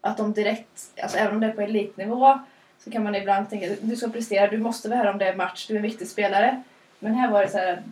Att 0.00 0.16
de 0.16 0.32
direkt, 0.32 0.92
alltså 1.02 1.18
även 1.18 1.34
om 1.34 1.40
det 1.40 1.46
är 1.46 1.52
på 1.52 1.60
elitnivå 1.60 2.38
så 2.78 2.90
kan 2.90 3.04
man 3.04 3.14
ibland 3.14 3.50
tänka 3.50 3.76
du 3.80 3.96
ska 3.96 4.08
prestera, 4.08 4.50
du 4.50 4.58
måste 4.58 4.88
vara 4.88 4.98
här 4.98 5.12
om 5.12 5.18
det 5.18 5.28
är 5.28 5.36
match, 5.36 5.66
du 5.66 5.74
är 5.74 5.76
en 5.76 5.82
viktig 5.82 6.08
spelare. 6.08 6.62
Men 6.98 7.14
här 7.14 7.30
var 7.30 7.42
det 7.42 7.48
så 7.48 7.58
här, 7.58 7.82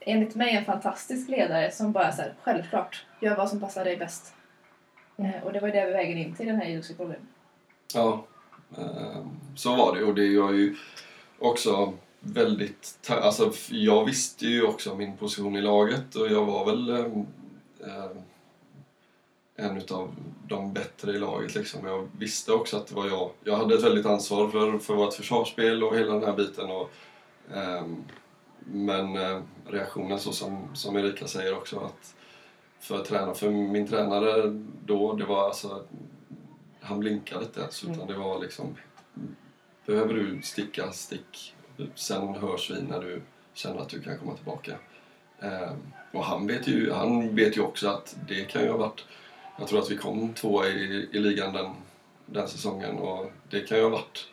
enligt 0.00 0.34
mig 0.34 0.56
en 0.56 0.64
fantastisk 0.64 1.28
ledare 1.28 1.70
som 1.70 1.92
bara 1.92 2.12
så 2.12 2.22
här, 2.22 2.34
självklart, 2.42 3.06
gör 3.20 3.36
vad 3.36 3.48
som 3.48 3.60
passar 3.60 3.84
dig 3.84 3.96
bäst. 3.96 4.34
Eh, 5.16 5.44
och 5.44 5.52
det 5.52 5.60
var 5.60 5.68
ju 5.68 5.74
det 5.74 5.86
vi 5.86 5.92
väger 5.92 6.16
in 6.16 6.34
till 6.34 6.46
den 6.46 6.56
här 6.56 6.66
idrottspsykologen. 6.66 7.26
Ja, 7.94 8.26
eh, 8.78 9.26
så 9.56 9.76
var 9.76 9.96
det. 9.96 10.04
Och 10.04 10.14
det 10.14 10.38
var 10.38 10.52
ju 10.52 10.76
också 11.38 11.92
väldigt... 12.20 13.10
Alltså, 13.10 13.52
jag 13.70 14.04
visste 14.04 14.46
ju 14.46 14.62
också 14.62 14.94
min 14.94 15.16
position 15.16 15.56
i 15.56 15.60
laget 15.60 16.14
och 16.14 16.28
jag 16.28 16.44
var 16.44 16.66
väl 16.66 16.90
eh, 16.90 18.10
en 19.62 19.76
utav 19.76 20.14
de 20.48 20.72
bättre 20.72 21.12
i 21.12 21.18
laget. 21.18 21.54
Liksom. 21.54 21.86
Jag 21.86 22.08
visste 22.18 22.52
också 22.52 22.76
att 22.76 22.86
det 22.86 22.94
var 22.94 23.06
jag. 23.06 23.30
Jag 23.44 23.56
hade 23.56 23.74
ett 23.74 23.84
väldigt 23.84 24.06
ansvar 24.06 24.48
för, 24.48 24.78
för 24.78 24.94
vårt 24.94 25.14
försvarsspel 25.14 25.84
och 25.84 25.96
hela 25.96 26.14
den 26.14 26.24
här 26.24 26.36
biten. 26.36 26.70
Och, 26.70 26.90
ehm, 27.54 28.04
men 28.64 29.16
eh, 29.16 29.40
reaktionen 29.66 30.18
så 30.18 30.32
som, 30.32 30.68
som 30.74 30.96
Erika 30.96 31.26
säger 31.26 31.56
också 31.56 31.80
att 31.80 32.14
för, 32.80 33.04
träna, 33.04 33.34
för 33.34 33.50
min 33.50 33.88
tränare 33.88 34.60
då, 34.86 35.12
det 35.12 35.24
var 35.24 35.44
alltså 35.44 35.84
han 36.80 37.00
blinkade 37.00 37.44
inte 37.44 37.60
ens 37.60 37.84
utan 37.84 38.06
det 38.06 38.14
var 38.14 38.40
liksom 38.40 38.76
behöver 39.86 40.14
du 40.14 40.42
sticka, 40.42 40.92
stick. 40.92 41.54
Sen 41.94 42.34
hörs 42.34 42.70
vi 42.70 42.82
när 42.82 43.00
du 43.00 43.22
känner 43.54 43.80
att 43.80 43.88
du 43.88 44.02
kan 44.02 44.18
komma 44.18 44.34
tillbaka. 44.34 44.72
Eh, 45.40 45.72
och 46.12 46.24
han 46.24 46.46
vet, 46.46 46.68
ju, 46.68 46.92
han 46.92 47.36
vet 47.36 47.56
ju 47.56 47.60
också 47.60 47.88
att 47.88 48.16
det 48.28 48.44
kan 48.44 48.62
ju 48.62 48.70
ha 48.70 48.76
varit... 48.76 49.04
Jag 49.58 49.68
tror 49.68 49.78
att 49.78 49.90
vi 49.90 49.96
kom 49.96 50.34
två 50.34 50.66
i, 50.66 51.08
i 51.12 51.18
ligan 51.18 51.52
den, 51.52 51.70
den 52.26 52.48
säsongen 52.48 52.96
och 52.96 53.32
det 53.50 53.60
kan 53.60 53.78
ju 53.78 53.82
ha 53.82 53.90
varit... 53.90 54.28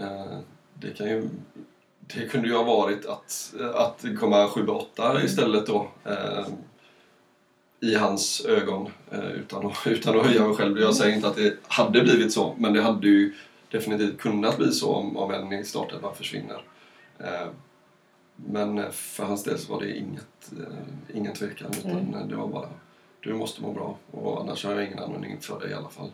Eh, 0.00 0.38
det, 0.74 0.90
kan 0.90 1.08
ju, 1.08 1.28
det 2.00 2.28
kunde 2.28 2.48
ju 2.48 2.54
ha 2.54 2.62
varit 2.62 3.06
att, 3.06 3.54
att 3.74 4.04
komma 4.20 4.46
7-8 4.46 5.24
istället 5.24 5.66
då. 5.66 5.88
Eh, 6.04 6.46
I 7.80 7.94
hans 7.94 8.44
ögon, 8.46 8.90
eh, 9.10 9.30
utan, 9.30 9.66
att, 9.66 9.76
utan 9.86 10.20
att 10.20 10.26
höja 10.26 10.46
mig 10.46 10.56
själv. 10.56 10.78
Jag 10.78 10.94
säger 10.94 11.16
inte 11.16 11.28
att 11.28 11.36
det 11.36 11.56
hade 11.68 12.02
blivit 12.02 12.32
så, 12.32 12.54
men 12.58 12.72
det 12.72 12.82
hade 12.82 13.08
ju 13.08 13.34
definitivt 13.70 14.18
kunnat 14.18 14.58
bli 14.58 14.72
så 14.72 14.94
om, 14.94 15.16
om 15.16 15.30
en 15.30 15.52
i 15.52 15.64
startelvan 15.64 16.14
försvinner. 16.14 16.62
Eh, 17.18 17.48
men 18.36 18.78
eh, 18.78 18.90
för 18.90 19.24
hans 19.24 19.44
del 19.44 19.58
så 19.58 19.72
var 19.72 19.80
det 19.80 19.98
inget, 19.98 20.52
eh, 20.52 21.16
ingen 21.16 21.34
tvekan 21.34 21.70
utan 21.78 21.90
mm. 21.90 22.28
det 22.28 22.36
var 22.36 22.48
bara 22.48 22.68
du 23.20 23.34
måste 23.34 23.62
må 23.62 23.72
bra 23.72 23.96
och 24.10 24.40
annars 24.40 24.64
har 24.64 24.72
jag 24.72 24.84
ingen 24.84 24.98
användning 24.98 25.40
för 25.40 25.60
dig 25.60 25.70
i 25.70 25.74
alla 25.74 25.88
fall. 25.88 26.10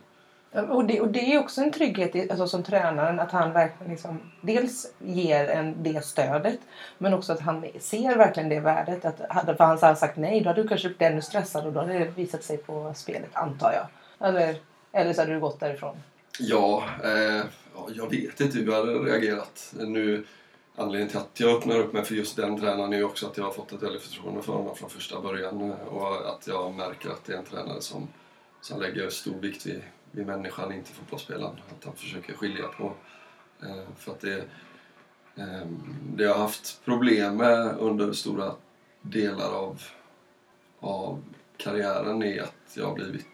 Och 0.68 0.84
det, 0.84 1.00
och 1.00 1.08
det 1.08 1.34
är 1.34 1.38
också 1.38 1.60
en 1.60 1.72
trygghet 1.72 2.30
alltså, 2.30 2.46
som 2.46 2.62
tränaren 2.62 3.20
att 3.20 3.30
han 3.30 3.52
verkligen 3.52 3.92
liksom, 3.92 4.20
dels 4.40 4.92
ger 4.98 5.48
en 5.48 5.82
det 5.82 6.04
stödet 6.04 6.58
men 6.98 7.14
också 7.14 7.32
att 7.32 7.40
han 7.40 7.64
ser 7.80 8.16
verkligen 8.16 8.48
det 8.48 8.60
värdet. 8.60 9.04
Att 9.04 9.20
hade 9.28 9.56
för 9.56 9.64
han 9.64 9.96
sagt 9.96 10.16
nej 10.16 10.40
då 10.40 10.48
hade 10.48 10.62
du 10.62 10.68
kanske 10.68 10.88
blivit 10.88 11.02
ännu 11.02 11.22
stressad 11.22 11.66
och 11.66 11.72
då 11.72 11.80
hade 11.80 11.98
det 11.98 12.04
visat 12.04 12.44
sig 12.44 12.56
på 12.56 12.92
spelet 12.96 13.30
antar 13.32 13.72
jag. 13.72 13.86
Eller, 14.28 14.56
eller 14.92 15.12
så 15.12 15.20
hade 15.20 15.34
du 15.34 15.40
gått 15.40 15.60
därifrån. 15.60 15.96
Ja, 16.38 16.84
eh, 17.04 17.44
jag 17.88 18.10
vet 18.10 18.40
inte 18.40 18.58
hur 18.58 18.66
jag 18.66 18.74
hade 18.74 18.92
reagerat. 18.92 19.74
Nu, 19.78 20.24
anledningen 20.76 21.08
till 21.08 21.18
att 21.18 21.40
jag 21.40 21.56
öppnar 21.56 21.78
upp 21.78 21.92
mig 21.92 22.04
för 22.04 22.14
just 22.14 22.36
den 22.36 22.60
tränaren 22.60 22.92
är 22.92 22.96
ju 22.96 23.04
också 23.04 23.26
att 23.26 23.36
jag 23.36 23.44
har 23.44 23.52
fått 23.52 23.72
ett 23.72 23.82
väldigt 23.82 24.02
förtroende 24.02 24.42
för 24.42 24.52
honom 24.52 24.76
från 24.76 24.90
första 24.90 25.20
början 25.20 25.70
eh, 25.70 25.86
och 25.86 26.30
att 26.30 26.46
jag 26.46 26.74
märker 26.74 27.10
att 27.10 27.24
det 27.24 27.32
är 27.32 27.38
en 27.38 27.44
tränare 27.44 27.80
som, 27.80 28.08
som 28.60 28.80
lägger 28.80 29.10
stor 29.10 29.34
vikt 29.34 29.66
vid, 29.66 29.82
vid 30.10 30.26
människan, 30.26 30.72
inte 30.72 30.92
fotbollsspelaren. 30.92 31.56
Att 31.78 31.84
han 31.84 31.94
försöker 31.94 32.34
skilja 32.34 32.68
på. 32.68 32.92
Eh, 33.62 33.82
för 33.98 34.12
att 34.12 34.20
det, 34.20 34.44
eh, 35.36 35.66
det 36.16 36.24
jag 36.24 36.34
har 36.34 36.40
haft 36.40 36.84
problem 36.84 37.36
med 37.36 37.76
under 37.78 38.12
stora 38.12 38.54
delar 39.02 39.52
av, 39.52 39.82
av 40.80 41.22
karriären 41.56 42.22
är 42.22 42.42
att 42.42 42.76
jag 42.76 42.86
har 42.86 42.94
blivit 42.94 43.26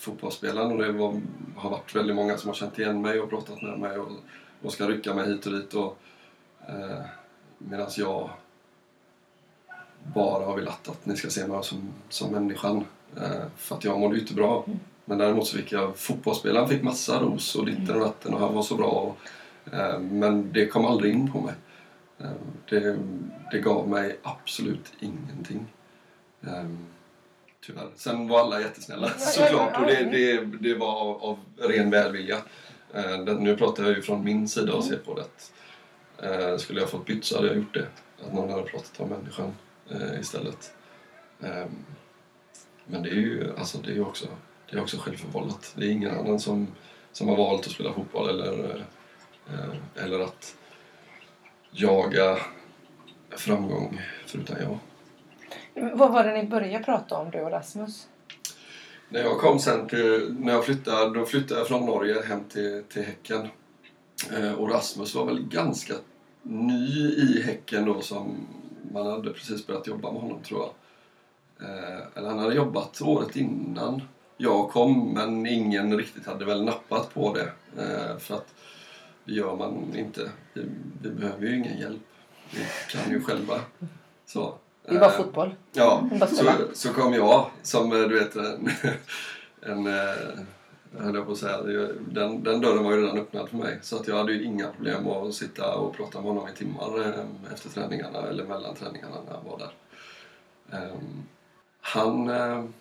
fotbollsspelaren 0.00 0.72
och 0.72 0.78
det 0.78 0.92
var, 0.92 1.20
har 1.56 1.70
varit 1.70 1.94
väldigt 1.94 2.16
många 2.16 2.36
som 2.36 2.48
har 2.48 2.54
känt 2.54 2.78
igen 2.78 3.02
mig 3.02 3.20
och 3.20 3.30
pratat 3.30 3.62
med 3.62 3.78
mig 3.78 3.98
och, 3.98 4.10
och 4.62 4.72
ska 4.72 4.88
rycka 4.88 5.14
mig 5.14 5.28
hit 5.28 5.46
och 5.46 5.52
dit. 5.52 5.74
Och, 5.74 5.98
eh, 6.68 7.00
Medan 7.58 7.88
jag 7.96 8.30
bara 10.14 10.44
har 10.44 10.56
velat 10.56 10.88
att 10.88 11.06
ni 11.06 11.16
ska 11.16 11.30
se 11.30 11.46
mig 11.46 11.64
som, 11.64 11.92
som 12.08 12.32
människan. 12.32 12.84
Eh, 13.16 13.46
för 13.56 13.76
att 13.76 13.84
jag 13.84 14.00
mådde 14.00 14.14
ju 14.14 14.20
inte 14.20 14.34
bra. 14.34 14.64
Mm. 14.66 14.80
Men 15.04 15.18
däremot 15.18 15.46
så 15.46 15.56
fick 15.56 15.72
jag, 15.72 15.96
fotbollsspelaren 15.98 16.68
fick 16.68 16.82
massa 16.82 17.20
ros 17.20 17.54
och 17.54 17.66
ditten 17.66 17.94
och 17.94 18.00
datten 18.00 18.34
och 18.34 18.40
han 18.40 18.54
var 18.54 18.62
så 18.62 18.74
bra. 18.74 18.86
Och, 18.86 19.16
eh, 19.74 19.98
men 20.00 20.52
det 20.52 20.66
kom 20.66 20.86
aldrig 20.86 21.14
in 21.14 21.32
på 21.32 21.40
mig. 21.40 21.54
Det, 22.68 22.98
det 23.52 23.58
gav 23.58 23.88
mig 23.88 24.18
absolut 24.22 24.92
ingenting. 25.00 25.66
Tyvärr. 27.66 27.88
Sen 27.96 28.28
var 28.28 28.40
alla 28.40 28.60
jättesnälla 28.60 29.08
såklart 29.08 29.80
och 29.80 29.86
det, 29.86 30.04
det, 30.04 30.44
det 30.44 30.74
var 30.74 31.00
av, 31.00 31.22
av 31.24 31.38
ren 31.56 31.90
välvilja. 31.90 32.36
Nu 33.38 33.56
pratar 33.56 33.82
jag 33.82 33.92
ju 33.92 34.02
från 34.02 34.24
min 34.24 34.48
sida 34.48 34.74
och 34.74 34.84
ser 34.84 34.96
på 34.96 35.14
det. 35.14 35.24
Eh, 36.22 36.56
skulle 36.56 36.80
jag 36.80 36.90
fått 36.90 37.06
bytt 37.06 37.24
så 37.24 37.36
hade 37.36 37.48
jag 37.48 37.56
gjort 37.56 37.74
det. 37.74 37.86
Att 38.26 38.32
någon 38.32 38.50
hade 38.50 38.62
pratat 38.62 39.00
om 39.00 39.08
människan 39.08 39.52
eh, 39.90 40.20
istället. 40.20 40.72
Eh, 41.42 41.66
men 42.86 43.02
det 43.02 43.08
är 43.08 43.14
ju 43.14 43.52
alltså, 43.58 43.78
det 43.78 43.92
är 43.92 44.08
också, 44.08 44.26
det 44.70 44.76
är 44.76 44.82
också 44.82 44.96
självförvållat. 44.96 45.72
Det 45.76 45.86
är 45.86 45.90
ingen 45.90 46.18
annan 46.18 46.40
som, 46.40 46.66
som 47.12 47.28
har 47.28 47.36
valt 47.36 47.66
att 47.66 47.72
spela 47.72 47.92
fotboll 47.92 48.28
eller, 48.28 48.84
eh, 49.48 50.04
eller 50.04 50.20
att 50.20 50.56
jaga 51.70 52.38
framgång 53.30 54.00
förutom 54.26 54.56
jag. 54.60 54.78
Vad 55.96 56.12
var 56.12 56.24
det 56.24 56.32
ni 56.32 56.46
började 56.46 56.84
prata 56.84 57.18
om 57.18 57.30
du 57.30 57.40
och 57.40 57.50
Rasmus? 57.50 58.08
När 59.08 59.20
jag 59.20 59.40
kom 59.40 59.58
sen 59.58 59.88
till, 59.88 60.36
när 60.38 60.52
jag 60.52 60.64
flyttade, 60.64 61.18
då 61.18 61.26
flyttade 61.26 61.60
jag 61.60 61.68
från 61.68 61.86
Norge 61.86 62.22
hem 62.22 62.44
till, 62.44 62.84
till 62.88 63.02
Häcken. 63.02 63.48
Eh, 64.32 64.52
och 64.52 64.70
Rasmus 64.70 65.14
var 65.14 65.26
väl 65.26 65.42
ganska 65.48 65.94
ny 66.42 67.14
i 67.14 67.42
Häcken 67.42 67.84
då 67.84 68.00
som 68.00 68.46
man 68.92 69.06
hade 69.06 69.32
precis 69.32 69.66
börjat 69.66 69.86
jobba 69.86 70.12
med 70.12 70.20
honom 70.22 70.42
tror 70.42 70.60
jag. 70.60 70.70
Eh, 71.68 72.00
eller 72.14 72.28
han 72.28 72.38
hade 72.38 72.54
jobbat 72.54 73.02
året 73.02 73.36
innan 73.36 74.02
jag 74.36 74.70
kom 74.70 75.12
men 75.12 75.46
ingen 75.46 75.98
riktigt 75.98 76.26
hade 76.26 76.44
väl 76.44 76.64
nappat 76.64 77.14
på 77.14 77.34
det. 77.34 77.52
Eh, 77.82 78.18
för 78.18 78.34
att 78.34 78.54
det 79.24 79.32
gör 79.32 79.56
man 79.56 79.96
inte. 79.96 80.30
Vi, 80.52 80.62
vi 81.02 81.10
behöver 81.10 81.46
ju 81.46 81.56
ingen 81.56 81.78
hjälp. 81.78 82.02
Vi 82.50 82.60
kan 82.90 83.12
ju 83.12 83.22
själva. 83.22 83.60
Så. 84.26 84.54
Det 84.84 84.94
är 84.94 85.00
bara 85.00 85.10
fotboll. 85.10 85.54
Ja, 85.72 86.08
så, 86.28 86.52
så 86.72 86.92
kom 86.92 87.12
jag 87.14 87.50
som 87.62 87.92
eh, 87.92 87.98
du 87.98 88.18
vet 88.18 88.36
en, 88.36 88.70
en 89.62 89.86
eh, 89.86 90.38
höll 90.98 91.14
jag 91.14 91.26
på 91.26 91.32
att 91.32 91.38
säga, 91.38 91.62
den, 92.08 92.42
den 92.42 92.60
dörren 92.60 92.84
var 92.84 92.92
ju 92.92 93.02
redan 93.02 93.18
öppnad 93.18 93.48
för 93.48 93.56
mig. 93.56 93.78
Så 93.82 93.96
att 93.96 94.08
jag 94.08 94.16
hade 94.16 94.32
ju 94.32 94.44
inga 94.44 94.68
problem 94.68 95.08
att 95.08 95.34
sitta 95.34 95.74
och 95.74 95.96
prata 95.96 96.18
med 96.18 96.28
honom 96.28 96.48
i 96.48 96.56
timmar 96.56 97.02
ehm, 97.04 97.52
efter 97.52 97.68
träningarna 97.70 98.18
eller 98.18 98.44
mellan 98.44 98.74
träningarna 98.74 99.16
när 99.26 99.32
jag 99.32 99.50
var 99.50 99.58
där. 99.58 99.72
Ehm, 100.78 101.22
han, 101.80 102.28
ehm, 102.28 102.72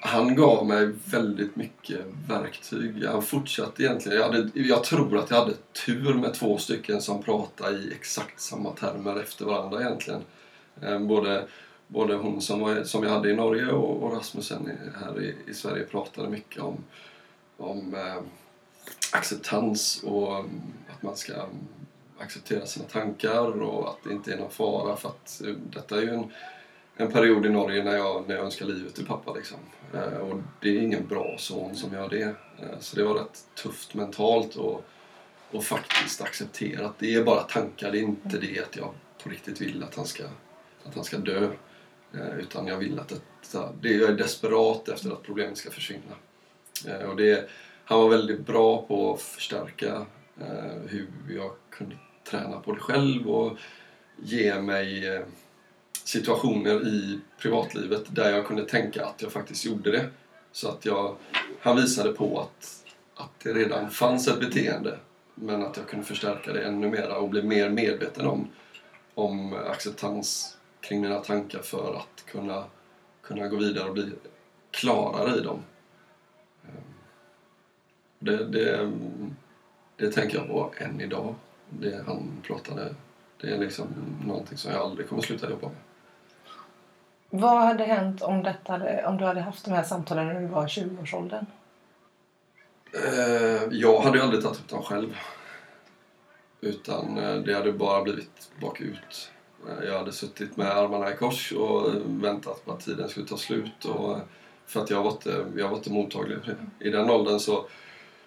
han 0.00 0.34
gav 0.36 0.66
mig 0.66 0.92
väldigt 1.04 1.56
mycket 1.56 2.00
verktyg. 2.28 3.04
Han 3.06 3.22
fortsatte 3.22 3.82
egentligen. 3.82 4.18
Jag, 4.18 4.24
hade, 4.24 4.50
jag 4.54 4.84
tror 4.84 5.18
att 5.18 5.30
jag 5.30 5.38
hade 5.38 5.54
tur 5.86 6.14
med 6.14 6.34
två 6.34 6.58
stycken 6.58 7.00
som 7.00 7.22
pratade 7.22 7.78
i 7.78 7.92
exakt 7.92 8.40
samma 8.40 8.70
termer 8.70 9.20
efter 9.20 9.44
varandra 9.44 9.80
egentligen. 9.80 10.20
Både 11.08 11.48
både 11.88 12.14
hon 12.14 12.40
som, 12.40 12.60
var, 12.60 12.84
som 12.84 13.04
jag 13.04 13.10
hade 13.10 13.30
i 13.30 13.36
Norge 13.36 13.72
och, 13.72 14.02
och 14.02 14.12
Rasmussen 14.12 14.70
här 15.00 15.22
i, 15.22 15.36
i, 15.46 15.54
Sverige 15.54 15.84
pratade 15.84 16.28
mycket 16.28 16.62
om, 16.62 16.84
om 17.56 17.94
eh, 17.94 18.22
acceptans 19.12 20.02
och 20.02 20.38
mm, 20.38 20.50
att 20.88 21.02
man 21.02 21.16
ska 21.16 21.34
mm, 21.34 21.48
acceptera 22.18 22.66
sina 22.66 22.86
tankar 22.86 23.62
och 23.62 23.88
att 23.88 23.98
det 24.04 24.12
inte 24.12 24.32
är 24.32 24.36
någon 24.36 24.50
fara 24.50 24.96
för 24.96 25.08
att 25.08 25.42
eh, 25.46 25.54
detta 25.70 25.96
är 25.96 26.02
ju 26.02 26.10
en, 26.10 26.32
en 26.96 27.12
period 27.12 27.46
i 27.46 27.48
Norge 27.48 27.84
när 27.84 27.96
jag, 27.96 28.28
när 28.28 28.34
jag 28.34 28.44
önskar 28.44 28.66
livet 28.66 28.94
till 28.94 29.06
pappa 29.06 29.34
liksom. 29.34 29.58
Eh, 29.94 30.18
och 30.18 30.40
det 30.60 30.68
är 30.68 30.82
ingen 30.82 31.06
bra 31.06 31.34
son 31.38 31.76
som 31.76 31.92
gör 31.92 32.08
det. 32.08 32.22
Eh, 32.22 32.78
så 32.80 32.96
det 32.96 33.02
var 33.02 33.14
rätt 33.14 33.44
tufft 33.62 33.94
mentalt 33.94 34.56
och, 34.56 34.84
och 35.50 35.64
faktiskt 35.64 36.22
acceptera 36.22 36.86
att 36.86 36.98
det 36.98 37.14
är 37.14 37.24
bara 37.24 37.42
tankar, 37.42 37.92
det 37.92 37.98
är 37.98 38.02
inte 38.02 38.38
det 38.38 38.60
att 38.60 38.76
jag 38.76 38.94
på 39.22 39.28
riktigt 39.28 39.60
vill 39.60 39.82
att 39.82 39.94
han 39.94 40.06
ska, 40.06 40.24
att 40.84 40.94
han 40.94 41.04
ska 41.04 41.18
dö. 41.18 41.50
Eh, 42.14 42.38
utan 42.38 42.66
jag 42.66 42.76
vill 42.76 42.98
att 42.98 43.08
detta, 43.08 43.72
det, 43.80 43.88
jag 43.88 44.10
är 44.10 44.14
desperat 44.16 44.88
efter 44.88 45.10
att 45.10 45.22
problemet 45.22 45.58
ska 45.58 45.70
försvinna. 45.70 46.14
Eh, 46.86 47.08
och 47.10 47.16
det, 47.16 47.48
han 47.84 48.00
var 48.00 48.08
väldigt 48.08 48.46
bra 48.46 48.82
på 48.82 49.14
att 49.14 49.20
förstärka 49.20 50.06
eh, 50.40 50.72
hur 50.86 51.08
jag 51.28 51.50
kunde 51.70 51.96
träna 52.30 52.60
på 52.60 52.72
det 52.72 52.80
själv 52.80 53.28
och 53.30 53.58
ge 54.16 54.60
mig 54.60 55.22
situationer 56.04 56.86
i 56.86 57.20
privatlivet 57.38 58.04
där 58.08 58.30
jag 58.30 58.46
kunde 58.46 58.64
tänka 58.64 59.06
att 59.06 59.22
jag 59.22 59.32
faktiskt 59.32 59.64
gjorde 59.64 59.90
det. 59.90 60.06
Så 60.52 60.68
att 60.68 60.84
jag, 60.84 61.16
han 61.60 61.76
visade 61.76 62.12
på 62.12 62.40
att, 62.40 62.84
att 63.14 63.40
det 63.42 63.52
redan 63.52 63.90
fanns 63.90 64.28
ett 64.28 64.40
beteende 64.40 64.98
men 65.34 65.62
att 65.62 65.76
jag 65.76 65.86
kunde 65.86 66.06
förstärka 66.06 66.52
det 66.52 66.62
ännu 66.62 66.88
mer 66.88 67.16
och 67.16 67.28
bli 67.28 67.42
mer 67.42 67.70
medveten 67.70 68.26
om, 68.26 68.48
om 69.14 69.52
acceptans 69.52 70.57
kring 70.80 71.00
mina 71.00 71.20
tankar 71.20 71.62
för 71.62 71.94
att 71.94 72.26
kunna, 72.26 72.64
kunna 73.22 73.48
gå 73.48 73.56
vidare 73.56 73.88
och 73.88 73.94
bli 73.94 74.12
klarare 74.70 75.36
i 75.36 75.40
dem. 75.40 75.62
Ehm, 76.64 76.94
det, 78.18 78.44
det, 78.44 78.92
det 79.96 80.12
tänker 80.12 80.38
jag 80.38 80.46
på 80.46 80.72
än 80.78 81.00
idag. 81.00 81.34
Det 81.70 82.04
han 82.06 82.42
pratade, 82.42 82.94
det 83.40 83.50
är 83.50 83.58
liksom 83.58 83.86
någonting 84.26 84.58
som 84.58 84.72
jag 84.72 84.80
aldrig 84.80 85.08
kommer 85.08 85.22
sluta 85.22 85.50
jobba 85.50 85.68
med. 85.68 85.76
Vad 87.30 87.66
hade 87.66 87.84
hänt 87.84 88.22
om, 88.22 88.42
detta, 88.42 88.80
om 89.08 89.16
du 89.16 89.24
hade 89.24 89.40
haft 89.40 89.64
de 89.64 89.70
här 89.70 89.82
samtalen 89.82 90.26
när 90.26 90.40
du 90.40 90.46
var 90.46 90.66
20-årsåldern? 90.66 91.46
Eh, 92.94 93.62
jag 93.70 94.00
hade 94.00 94.18
ju 94.18 94.24
aldrig 94.24 94.42
tagit 94.42 94.58
upp 94.58 94.68
dem 94.68 94.82
själv. 94.82 95.16
Utan 96.60 97.18
eh, 97.18 97.34
det 97.34 97.54
hade 97.54 97.72
bara 97.72 98.02
blivit 98.02 98.50
bakut. 98.60 99.32
Jag 99.66 99.98
hade 99.98 100.12
suttit 100.12 100.56
med 100.56 100.66
armarna 100.66 101.12
i 101.12 101.16
kors 101.16 101.52
och 101.52 101.92
väntat 102.06 102.64
på 102.64 102.72
att 102.72 102.84
tiden 102.84 103.08
skulle 103.08 103.26
ta 103.26 103.36
slut. 103.36 103.84
Och, 103.84 104.18
för 104.66 104.82
att 104.82 104.90
jag 104.90 105.02
var 105.02 105.10
inte, 105.10 105.46
jag 105.56 105.68
var 105.68 105.76
inte 105.76 105.92
mottaglig 105.92 106.38
för 106.44 106.46
det. 106.46 106.88
I 106.88 106.90
den 106.90 107.10
åldern 107.10 107.40
så, 107.40 107.66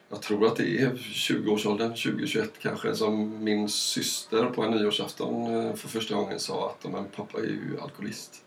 jag 0.09 0.21
tror 0.21 0.47
att 0.47 0.55
det 0.55 0.82
är 0.82 0.91
20-årsåldern, 0.91 1.93
20-21 1.93 2.47
kanske, 2.61 2.95
som 2.95 3.43
min 3.43 3.69
syster 3.69 4.45
på 4.45 4.63
en 4.63 4.71
nyårsafton 4.71 5.55
eh, 5.55 5.73
för 5.73 5.88
första 5.88 6.15
gången 6.15 6.39
sa 6.39 6.69
att 6.69 6.91
men 6.91 7.05
pappa 7.05 7.39
är 7.39 7.43
ju 7.43 7.77
alkoholist. 7.82 8.43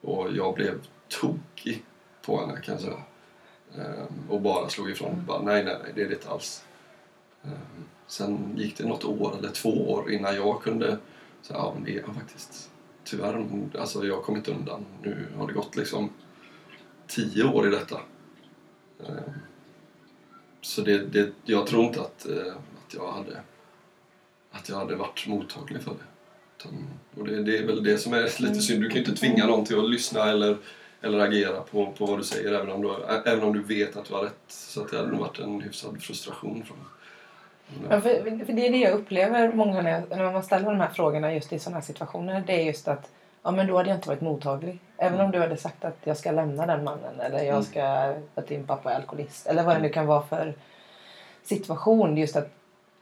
Och 0.00 0.28
jag 0.32 0.54
blev 0.54 0.80
tokig 1.08 1.84
på 2.22 2.40
henne 2.40 2.60
kan 2.60 2.74
jag 2.74 2.82
säga. 2.82 3.02
Ehm, 3.76 4.30
och 4.30 4.40
bara 4.40 4.68
slog 4.68 4.90
ifrån. 4.90 5.24
Bara, 5.26 5.42
nej, 5.42 5.64
nej, 5.64 5.76
nej, 5.82 5.92
det 5.94 6.02
är 6.02 6.08
det 6.08 6.14
inte 6.14 6.30
alls. 6.30 6.64
Ehm, 7.44 7.84
sen 8.06 8.54
gick 8.56 8.78
det 8.78 8.84
något 8.84 9.04
år 9.04 9.36
eller 9.38 9.48
två 9.48 9.92
år 9.92 10.12
innan 10.12 10.34
jag 10.34 10.62
kunde 10.62 10.98
så 11.42 11.52
ja 11.52 11.72
men 11.74 11.84
det 11.84 11.90
är 11.90 12.00
jag 12.00 12.14
faktiskt. 12.14 12.70
Tyvärr, 13.04 13.46
alltså 13.78 14.06
jag 14.06 14.14
har 14.14 14.22
kommit 14.22 14.48
undan. 14.48 14.84
Nu 15.02 15.26
har 15.36 15.46
det 15.46 15.52
gått 15.52 15.76
liksom 15.76 16.10
tio 17.06 17.44
år 17.44 17.68
i 17.68 17.70
detta. 17.70 18.00
Eh, 19.06 19.32
så 20.60 20.82
det, 20.82 20.98
det, 20.98 21.32
jag 21.44 21.66
tror 21.66 21.84
inte 21.84 22.00
att, 22.00 22.26
eh, 22.26 22.54
att, 22.86 22.94
jag 22.94 23.12
hade, 23.12 23.40
att 24.50 24.68
jag 24.68 24.76
hade 24.76 24.96
varit 24.96 25.26
mottaglig 25.26 25.82
för 25.82 25.90
det. 25.90 26.04
Och 27.14 27.26
det, 27.26 27.42
det 27.42 27.58
är 27.58 27.66
väl 27.66 27.84
det 27.84 27.98
som 27.98 28.12
är 28.12 28.42
lite 28.42 28.60
synd. 28.60 28.82
Du 28.82 28.88
kan 28.88 29.02
ju 29.02 29.08
inte 29.08 29.20
tvinga 29.20 29.46
någon 29.46 29.64
till 29.64 29.78
att 29.78 29.90
lyssna 29.90 30.30
eller, 30.30 30.56
eller 31.00 31.18
agera 31.18 31.60
på, 31.60 31.92
på 31.92 32.06
vad 32.06 32.18
du 32.18 32.24
säger 32.24 32.52
även 32.52 32.70
om, 32.70 32.82
du, 32.82 32.94
även 33.24 33.44
om 33.44 33.52
du 33.52 33.62
vet 33.62 33.96
att 33.96 34.04
du 34.04 34.14
har 34.14 34.22
rätt. 34.22 34.44
Så 34.48 34.82
att 34.82 34.90
det 34.90 34.96
hade 34.96 35.10
nog 35.10 35.20
varit 35.20 35.38
en 35.38 35.60
hyfsad 35.60 36.02
frustration 36.02 36.64
från 36.64 36.78
Ja, 37.90 38.00
för, 38.00 38.44
för 38.44 38.52
det 38.52 38.66
är 38.66 38.72
det 38.72 38.78
jag 38.78 38.92
upplever 38.92 39.52
många 39.52 39.82
när, 39.82 39.90
jag, 39.90 40.18
när 40.18 40.32
man 40.32 40.42
ställer 40.42 40.66
de 40.70 40.80
här 40.80 40.88
frågorna 40.88 41.32
just 41.34 41.52
i 41.52 41.58
sådana 41.58 41.76
här 41.76 41.84
situationer. 41.86 42.42
Det 42.46 42.52
är 42.52 42.64
just 42.64 42.88
att 42.88 43.10
ja, 43.42 43.50
men 43.50 43.66
då 43.66 43.76
hade 43.76 43.88
jag 43.88 43.96
inte 43.98 44.08
varit 44.08 44.20
mottaglig. 44.20 44.78
Även 44.96 45.20
om 45.20 45.30
du 45.30 45.38
hade 45.40 45.56
sagt 45.56 45.84
att 45.84 45.96
jag 46.04 46.16
ska 46.16 46.30
lämna 46.30 46.66
den 46.66 46.84
mannen 46.84 47.20
eller 47.20 47.38
jag 47.38 47.48
Mm. 47.48 47.62
ska, 47.62 48.14
att 48.34 48.46
din 48.48 48.66
pappa 48.66 48.92
är 48.92 48.96
alkoholist. 48.96 49.46
Eller 49.46 49.62
vad 49.62 49.76
det 49.76 49.82
nu 49.82 49.88
kan 49.88 50.06
vara 50.06 50.22
för 50.22 50.54
situation. 51.42 52.16
Just 52.16 52.36
att 52.36 52.48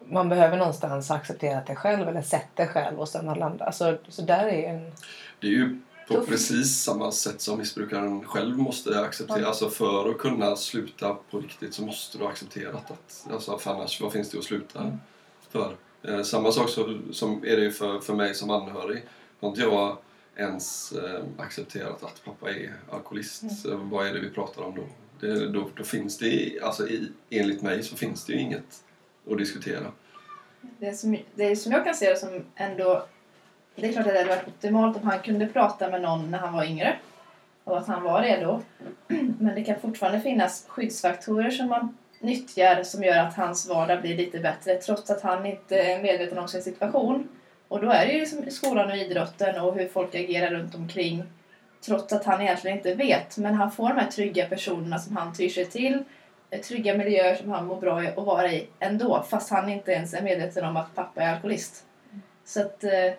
man 0.05 0.29
behöver 0.29 0.57
någonstans 0.57 1.09
ha 1.09 1.17
accepterat 1.17 1.67
det 1.67 1.75
själv 1.75 2.09
eller 2.09 2.23
sett 2.23 2.49
det 2.55 2.67
själv 2.67 3.01
och 3.01 3.09
sen 3.09 3.29
har 3.29 3.37
landat. 3.37 3.67
Alltså, 3.67 3.97
så 4.09 4.23
där 4.23 4.47
är 4.47 4.69
en... 4.69 4.93
Det 5.41 5.47
är 5.47 5.51
ju 5.51 5.81
på 6.09 6.21
precis 6.27 6.83
samma 6.83 7.13
sätt 7.13 7.41
som 7.41 7.59
missbrukaren 7.59 8.25
själv 8.25 8.59
måste 8.59 9.01
acceptera. 9.01 9.41
Ja. 9.41 9.47
Alltså 9.47 9.71
för 9.71 10.11
att 10.11 10.19
kunna 10.19 10.57
sluta 10.57 11.17
på 11.31 11.39
riktigt 11.41 11.75
så 11.75 11.83
måste 11.83 12.19
du 12.19 12.27
acceptera 12.27 12.77
att, 12.77 13.27
alltså 13.31 13.59
för 13.59 13.71
annars 13.71 14.01
vad 14.01 14.13
finns 14.13 14.31
det 14.31 14.39
att 14.39 14.45
sluta 14.45 14.81
Mm. 14.81 14.97
för? 15.51 15.77
Eh, 16.03 16.23
samma 16.23 16.53
sak 16.53 16.69
så, 16.69 16.99
som 17.13 17.45
är 17.45 17.57
det 17.57 17.63
ju 17.63 17.71
för, 17.71 18.01
för 18.01 18.15
mig 18.15 18.35
som 18.35 18.51
anhörig. 18.51 19.03
Har 19.41 19.49
inte 19.49 19.61
jag 19.61 19.97
ens 20.37 20.93
eh, 20.93 21.21
accepterat 21.39 22.03
att 22.03 22.25
pappa 22.25 22.51
är 22.51 22.75
alkoholist, 22.91 23.43
Mm. 23.67 23.91
vad 23.91 24.07
är 24.07 24.15
det 24.15 24.21
vi 24.21 24.31
pratar 24.31 24.63
om 24.63 24.75
då? 24.77 24.83
Det, 25.21 25.49
då, 25.49 25.71
då 25.77 25.85
finns 25.85 26.19
det, 26.19 26.61
alltså 26.63 26.89
i, 26.89 27.13
enligt 27.31 27.63
mig 27.63 27.83
så 27.83 27.97
finns 27.97 28.25
det 28.25 28.33
ju 28.33 28.41
inget 28.41 28.83
att 29.31 29.39
diskutera. 29.39 29.93
Det 30.79 30.95
som, 30.95 31.19
det 31.35 31.57
som 31.57 31.73
jag 31.73 31.85
kan 31.85 31.95
se 31.95 32.11
det 32.11 32.17
som 32.17 32.45
ändå... 32.55 33.07
Det 33.81 33.89
är 33.89 33.93
klart 33.93 34.07
att 34.07 34.13
det 34.13 34.19
hade 34.19 34.31
varit 34.31 34.49
optimalt 34.49 34.97
om 34.97 35.03
han 35.03 35.19
kunde 35.19 35.47
prata 35.47 35.91
med 35.91 36.03
någon 36.03 36.31
när 36.31 36.39
han 36.39 36.53
var 36.53 36.65
yngre. 36.65 36.97
Och 37.65 37.79
att 37.79 37.87
han 37.87 38.03
var 38.03 38.23
redo. 38.23 38.63
Men 39.39 39.55
det 39.55 39.65
kan 39.65 39.81
fortfarande 39.81 40.21
finnas 40.21 40.65
skyddsfaktorer 40.69 41.51
som 41.51 41.69
man 41.69 41.97
nyttjar 42.21 42.83
som 42.83 43.03
gör 43.05 43.19
att 43.19 43.35
hans 43.35 43.69
vardag 43.69 44.01
blir 44.01 44.17
lite 44.17 44.39
bättre 44.39 44.75
trots 44.75 45.11
att 45.11 45.23
han 45.23 45.47
inte 45.47 45.79
är 45.79 46.03
medveten 46.03 46.39
om 46.39 46.49
sin 46.49 46.63
situation. 46.63 47.29
Och 47.69 47.81
då 47.81 47.91
är 47.91 48.07
det 48.07 48.13
ju 48.13 48.21
liksom 48.21 48.51
skolan 48.51 48.91
och 48.91 48.97
idrotten 48.97 49.61
och 49.61 49.75
hur 49.75 49.89
folk 49.89 50.15
agerar 50.15 50.51
runt 50.51 50.75
omkring. 50.75 51.25
Trots 51.87 52.13
att 52.13 52.25
han 52.25 52.41
egentligen 52.41 52.77
inte 52.77 52.95
vet. 52.95 53.39
Men 53.39 53.55
han 53.55 53.71
får 53.71 53.89
de 53.89 53.95
här 53.95 54.11
trygga 54.11 54.47
personerna 54.47 54.99
som 54.99 55.17
han 55.17 55.35
tyr 55.35 55.49
sig 55.49 55.65
till. 55.65 56.05
Trygga 56.65 56.95
miljöer 56.95 57.35
som 57.35 57.51
han 57.51 57.67
mår 57.67 57.81
bra 57.81 58.05
i 58.05 58.07
att 58.07 58.17
vara 58.17 58.53
i 58.53 58.69
ändå. 58.79 59.25
Fast 59.31 59.51
han 59.51 59.69
inte 59.69 59.93
ens 59.93 60.15
är 60.15 60.23
medveten 60.23 60.65
om 60.65 60.77
att 60.77 60.95
pappa 60.95 61.23
är 61.23 61.35
alkoholist. 61.35 61.85
Så 62.45 62.61
att 62.61 62.85
eh, 62.85 63.13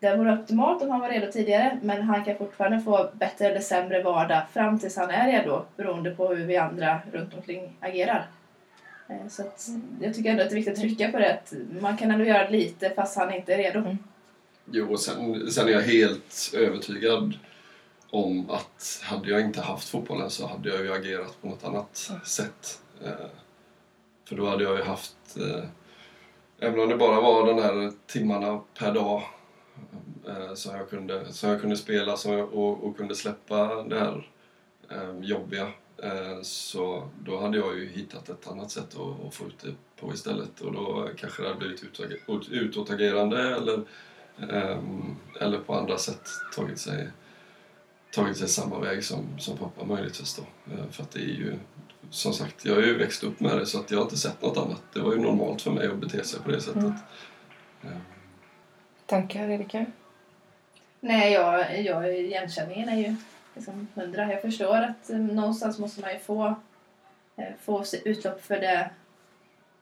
det 0.00 0.16
vore 0.16 0.32
optimalt 0.32 0.82
om 0.82 0.90
han 0.90 1.00
var 1.00 1.08
redo 1.08 1.32
tidigare. 1.32 1.78
Men 1.82 2.02
han 2.02 2.24
kan 2.24 2.36
fortfarande 2.38 2.80
få 2.80 3.10
bättre 3.12 3.46
eller 3.46 3.60
sämre 3.60 4.02
vardag 4.02 4.42
fram 4.52 4.78
tills 4.78 4.96
han 4.96 5.10
är 5.10 5.32
redo. 5.32 5.64
Beroende 5.76 6.10
på 6.10 6.28
hur 6.28 6.44
vi 6.46 6.56
andra 6.56 7.00
runt 7.12 7.34
omkring 7.34 7.76
agerar. 7.80 8.26
Eh, 9.08 9.28
Så 9.28 9.42
att 9.42 9.68
jag 10.00 10.14
tycker 10.14 10.30
ändå 10.30 10.42
att 10.42 10.48
det 10.48 10.54
är 10.54 10.56
viktigt 10.56 10.74
att 10.74 10.80
trycka 10.80 11.08
på 11.12 11.18
det. 11.18 11.32
Att 11.34 11.52
man 11.80 11.96
kan 11.96 12.10
ändå 12.10 12.24
göra 12.24 12.48
lite 12.48 12.90
fast 12.90 13.16
han 13.16 13.34
inte 13.34 13.54
är 13.54 13.58
redo. 13.58 13.96
Jo, 14.70 14.92
och 14.92 15.00
sen, 15.00 15.50
sen 15.50 15.68
är 15.68 15.72
jag 15.72 15.80
helt 15.80 16.50
övertygad 16.56 17.34
om 18.10 18.50
att 18.50 19.00
hade 19.04 19.30
jag 19.30 19.40
inte 19.40 19.60
haft 19.60 19.88
fotbollen 19.88 20.30
så 20.30 20.46
hade 20.46 20.68
jag 20.68 20.80
ju 20.80 20.92
agerat 20.92 21.42
på 21.42 21.48
något 21.48 21.64
annat 21.64 22.10
sätt. 22.24 22.80
Eh, 23.04 23.10
för 24.28 24.36
då 24.36 24.46
hade 24.48 24.64
jag 24.64 24.76
ju 24.76 24.82
haft, 24.84 25.36
eh, 25.36 25.64
även 26.60 26.80
om 26.80 26.88
det 26.88 26.96
bara 26.96 27.20
var 27.20 27.46
de 27.46 27.62
här 27.62 27.92
timmarna 28.06 28.60
per 28.78 28.92
dag 28.92 29.22
som, 30.54 30.76
jag 30.76 30.90
kunde, 30.90 31.32
som 31.32 31.50
jag 31.50 31.60
kunde 31.60 31.76
spela 31.76 32.16
som 32.16 32.32
jag, 32.32 32.54
och, 32.54 32.84
och 32.84 32.96
kunde 32.96 33.14
släppa 33.14 33.82
det 33.82 33.98
här 33.98 34.30
eh, 34.90 35.20
jobbiga 35.20 35.72
eh, 36.02 36.42
så 36.42 37.08
då 37.24 37.40
hade 37.40 37.58
jag 37.58 37.78
ju 37.78 37.88
hittat 37.88 38.28
ett 38.28 38.48
annat 38.48 38.70
sätt 38.70 38.96
att, 38.96 39.26
att 39.26 39.34
få 39.34 39.44
ut 39.44 39.58
det 39.62 39.74
på 40.00 40.14
istället 40.14 40.60
och 40.60 40.72
då 40.72 41.08
kanske 41.16 41.42
det 41.42 41.48
hade 41.48 41.60
blivit 41.60 42.50
utåtagerande 42.50 43.56
eller 43.56 43.84
Ehm, 44.42 45.16
eller 45.40 45.58
på 45.58 45.74
andra 45.74 45.98
sätt 45.98 46.28
tagit 46.54 46.78
sig, 46.78 47.08
tagit 48.12 48.36
sig 48.36 48.48
samma 48.48 48.80
väg 48.80 49.04
som, 49.04 49.38
som 49.38 49.56
pappa 49.56 49.84
möjligtvis 49.84 50.34
då. 50.36 50.72
Ehm, 50.72 50.92
för 50.92 51.02
att 51.02 51.10
det 51.10 51.20
är 51.20 51.34
ju, 51.34 51.54
som 52.10 52.32
sagt, 52.32 52.64
jag 52.64 52.74
har 52.74 52.82
ju 52.82 52.98
växt 52.98 53.24
upp 53.24 53.40
med 53.40 53.58
det 53.58 53.66
så 53.66 53.80
att 53.80 53.90
jag 53.90 53.98
har 53.98 54.04
inte 54.04 54.16
sett 54.16 54.42
något 54.42 54.56
annat. 54.56 54.82
Det 54.94 55.00
var 55.00 55.12
ju 55.12 55.18
normalt 55.18 55.62
för 55.62 55.70
mig 55.70 55.86
att 55.86 55.96
bete 55.96 56.24
sig 56.24 56.40
på 56.40 56.50
det 56.50 56.60
sättet. 56.60 56.82
Mm. 57.82 58.00
Tankar 59.08 59.48
Erika? 59.48 59.86
Nej, 61.00 61.32
jag, 61.32 61.80
jag, 61.82 62.18
igenkänningen 62.18 62.88
är 62.88 62.96
ju 62.96 63.16
liksom 63.54 63.88
hundra. 63.94 64.32
Jag 64.32 64.42
förstår 64.42 64.76
att 64.76 65.10
eh, 65.10 65.16
någonstans 65.16 65.78
måste 65.78 66.00
man 66.00 66.12
ju 66.12 66.18
få, 66.18 66.54
eh, 67.36 67.44
få 67.60 67.84
utlopp 68.04 68.44
för 68.44 68.60
det, 68.60 68.90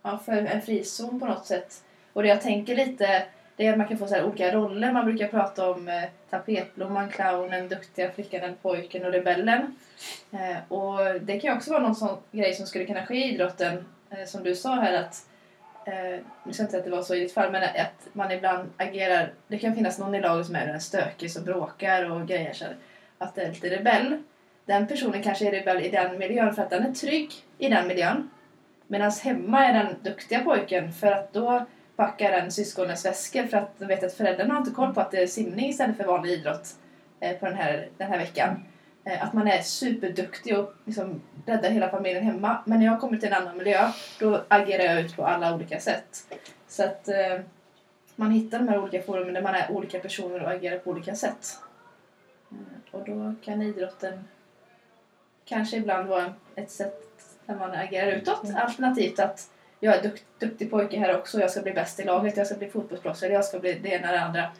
ja, 0.02 0.18
för 0.24 0.32
en 0.32 0.62
frizon 0.62 1.20
på 1.20 1.26
något 1.26 1.46
sätt. 1.46 1.82
Och 2.12 2.22
det 2.22 2.28
jag 2.28 2.40
tänker 2.40 2.76
lite, 2.76 3.26
det 3.56 3.66
är 3.66 3.72
att 3.72 3.78
man 3.78 3.88
kan 3.88 3.98
få 3.98 4.06
så 4.06 4.14
här 4.14 4.24
olika 4.24 4.52
roller. 4.52 4.92
Man 4.92 5.04
brukar 5.04 5.28
prata 5.28 5.70
om 5.70 5.88
eh, 5.88 6.04
tapetblomman, 6.30 7.10
clownen, 7.10 7.68
duktiga 7.68 8.10
flickan, 8.10 8.40
den 8.40 8.56
pojken 8.62 9.04
och 9.04 9.12
rebellen. 9.12 9.76
Eh, 10.32 10.72
och 10.72 11.20
det 11.20 11.40
kan 11.40 11.50
ju 11.50 11.56
också 11.56 11.70
vara 11.70 11.82
någon 11.82 11.96
sån 11.96 12.18
grej 12.32 12.54
som 12.54 12.66
skulle 12.66 12.84
kunna 12.84 13.06
ske 13.06 13.14
i 13.14 13.34
idrotten, 13.34 13.84
eh, 14.10 14.24
som 14.26 14.42
du 14.42 14.56
sa 14.56 14.74
här 14.74 14.92
att 14.92 15.26
eh, 15.86 16.20
nu 16.44 16.52
ska 16.52 16.62
jag 16.62 16.64
inte 16.64 16.70
säga 16.70 16.78
att 16.78 16.84
det 16.84 16.90
var 16.90 17.02
så 17.02 17.14
i 17.14 17.20
ditt 17.20 17.32
fall, 17.32 17.52
men 17.52 17.62
att 17.62 18.08
man 18.12 18.32
ibland 18.32 18.68
agerar... 18.76 19.32
Det 19.48 19.58
kan 19.58 19.74
finnas 19.74 19.98
någon 19.98 20.14
i 20.14 20.20
laget 20.20 20.46
som 20.46 20.56
är 20.56 20.66
den 20.66 20.80
stökig 20.80 21.30
som 21.30 21.44
bråkar 21.44 22.10
och 22.10 22.28
grejer 22.28 22.52
så 22.52 22.64
här, 22.64 22.76
att 23.18 23.34
det 23.34 23.42
är 23.42 23.48
lite 23.48 23.70
rebell. 23.70 24.22
Den 24.64 24.86
personen 24.86 25.22
kanske 25.22 25.48
är 25.48 25.52
rebell 25.52 25.82
i 25.82 25.90
den 25.90 26.18
miljön 26.18 26.54
för 26.54 26.62
att 26.62 26.70
den 26.70 26.86
är 26.86 26.92
trygg 26.92 27.32
i 27.58 27.68
den 27.68 27.88
miljön. 27.88 28.30
Medan 28.86 29.10
hemma 29.10 29.64
är 29.64 29.72
den 29.72 29.94
duktiga 30.02 30.40
pojken 30.40 30.92
för 30.92 31.12
att 31.12 31.32
då 31.32 31.66
packar 31.96 32.32
den 32.32 32.52
syskonens 32.52 33.04
väskor 33.04 33.46
för 33.46 33.56
att 33.56 33.78
de 33.78 33.86
vet 33.86 34.04
att 34.04 34.14
föräldrarna 34.14 34.54
har 34.54 34.60
inte 34.60 34.70
koll 34.70 34.94
på 34.94 35.00
att 35.00 35.10
det 35.10 35.22
är 35.22 35.26
simning 35.26 35.68
istället 35.68 35.96
för 35.96 36.04
vanlig 36.04 36.32
idrott 36.32 36.68
eh, 37.20 37.36
på 37.36 37.46
den 37.46 37.54
här, 37.54 37.88
den 37.96 38.08
här 38.08 38.18
veckan. 38.18 38.64
Eh, 39.06 39.24
Att 39.24 39.32
man 39.32 39.48
är 39.48 39.62
superduktig 39.62 40.58
och 40.58 40.72
liksom 40.84 41.22
räddar 41.46 41.70
hela 41.70 41.88
familjen 41.90 42.24
hemma. 42.24 42.58
Men 42.64 42.78
när 42.78 42.86
jag 42.86 43.00
kommer 43.00 43.18
till 43.18 43.28
en 43.32 43.42
annan 43.42 43.58
miljö 43.58 43.90
då 44.20 44.44
agerar 44.48 44.84
jag 44.84 45.00
ut 45.00 45.16
på 45.16 45.26
alla 45.26 45.54
olika 45.54 45.80
sätt. 45.80 46.36
Så 46.68 46.84
att 46.84 47.08
eh, 47.08 47.40
man 48.16 48.30
hittar 48.30 48.58
de 48.58 48.68
här 48.68 48.78
olika 48.82 49.02
forumen 49.02 49.34
där 49.34 49.42
man 49.42 49.54
är 49.54 49.70
olika 49.72 49.98
personer 49.98 50.42
och 50.42 50.50
agerar 50.50 50.78
på 50.78 50.90
olika 50.90 51.14
sätt. 51.14 51.58
Mm, 52.50 52.64
Och 52.90 53.04
då 53.06 53.34
kan 53.44 53.62
idrotten 53.62 54.24
kanske 55.44 55.76
ibland 55.76 56.08
vara 56.08 56.34
ett 56.54 56.70
sätt 56.70 57.02
där 57.46 57.54
man 57.54 57.70
agerar 57.70 58.12
utåt. 58.12 58.42
Alternativt 58.56 59.18
att 59.18 59.50
jag 59.80 59.96
är 59.96 60.02
dukt, 60.02 60.24
duktig 60.38 60.70
pojke 60.70 60.98
här 60.98 61.18
också. 61.18 61.40
Jag 61.40 61.50
ska 61.50 61.62
bli 61.62 61.72
bäst 61.72 62.00
i 62.00 62.04
laget. 62.04 62.36
Jag 62.36 62.46
ska 62.46 62.56
bli 62.56 62.68
fotbollsproffs. 62.68 63.22
Eller 63.22 63.34
jag 63.34 63.44
ska 63.44 63.58
bli 63.58 63.72
det 63.72 63.88
ena 63.88 64.08
eller 64.08 64.18
det 64.18 64.24
andra. 64.24 64.50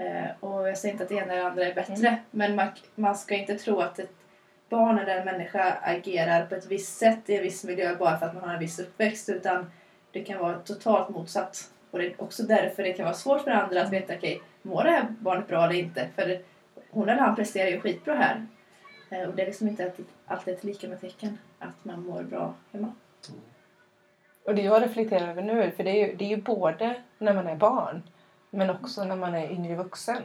Eh, 0.00 0.30
och 0.40 0.68
jag 0.68 0.78
säger 0.78 0.92
inte 0.92 1.04
att 1.04 1.08
det 1.08 1.14
ena 1.14 1.32
eller 1.32 1.44
andra 1.44 1.64
är 1.64 1.74
bättre. 1.74 2.18
Men 2.30 2.54
man, 2.54 2.68
man 2.94 3.14
ska 3.14 3.34
inte 3.34 3.54
tro 3.54 3.80
att 3.80 3.98
ett 3.98 4.12
barn 4.68 4.98
eller 4.98 5.16
en 5.16 5.24
människa 5.24 5.78
agerar 5.82 6.46
på 6.46 6.54
ett 6.54 6.66
visst 6.66 6.98
sätt 6.98 7.30
i 7.30 7.36
en 7.36 7.42
viss 7.42 7.64
miljö 7.64 7.96
bara 7.96 8.18
för 8.18 8.26
att 8.26 8.34
man 8.34 8.44
har 8.44 8.54
en 8.54 8.60
viss 8.60 8.78
uppväxt. 8.78 9.28
Utan 9.28 9.70
det 10.12 10.20
kan 10.20 10.38
vara 10.38 10.58
totalt 10.58 11.08
motsatt. 11.08 11.70
Och 11.90 11.98
det 11.98 12.06
är 12.06 12.22
också 12.22 12.42
därför 12.42 12.82
det 12.82 12.92
kan 12.92 13.04
vara 13.04 13.14
svårt 13.14 13.40
för 13.40 13.50
andra 13.50 13.82
att 13.82 13.92
veta, 13.92 14.14
okej, 14.14 14.42
mår 14.62 14.84
det 14.84 14.90
här 14.90 15.06
barnet 15.20 15.48
bra 15.48 15.64
eller 15.64 15.74
inte? 15.74 16.08
För 16.14 16.40
hon 16.90 17.08
eller 17.08 17.22
han 17.22 17.36
presterar 17.36 17.68
ju 17.68 17.80
skitbra 17.80 18.14
här. 18.14 18.46
Eh, 19.10 19.28
och 19.28 19.34
det 19.34 19.42
är 19.42 19.46
liksom 19.46 19.68
inte 19.68 19.84
alltid, 19.84 20.06
alltid 20.26 20.54
ett 20.54 20.64
lika 20.64 20.88
med 20.88 21.00
tecken 21.00 21.38
att 21.58 21.84
man 21.84 22.06
mår 22.06 22.22
bra 22.22 22.54
hemma. 22.72 22.94
Och 24.44 24.54
det 24.54 24.62
jag 24.62 24.82
reflekterar 24.82 25.28
över 25.28 25.42
nu, 25.42 25.70
för 25.70 25.84
det 25.84 25.90
är 25.90 26.06
ju, 26.06 26.16
det 26.16 26.24
är 26.24 26.28
ju 26.28 26.42
både 26.42 26.94
när 27.18 27.34
man 27.34 27.46
är 27.46 27.56
barn 27.56 28.02
men 28.50 28.70
också 28.70 29.04
när 29.04 29.16
man 29.16 29.34
är 29.34 29.50
yngre 29.52 29.74
vuxen. 29.76 30.22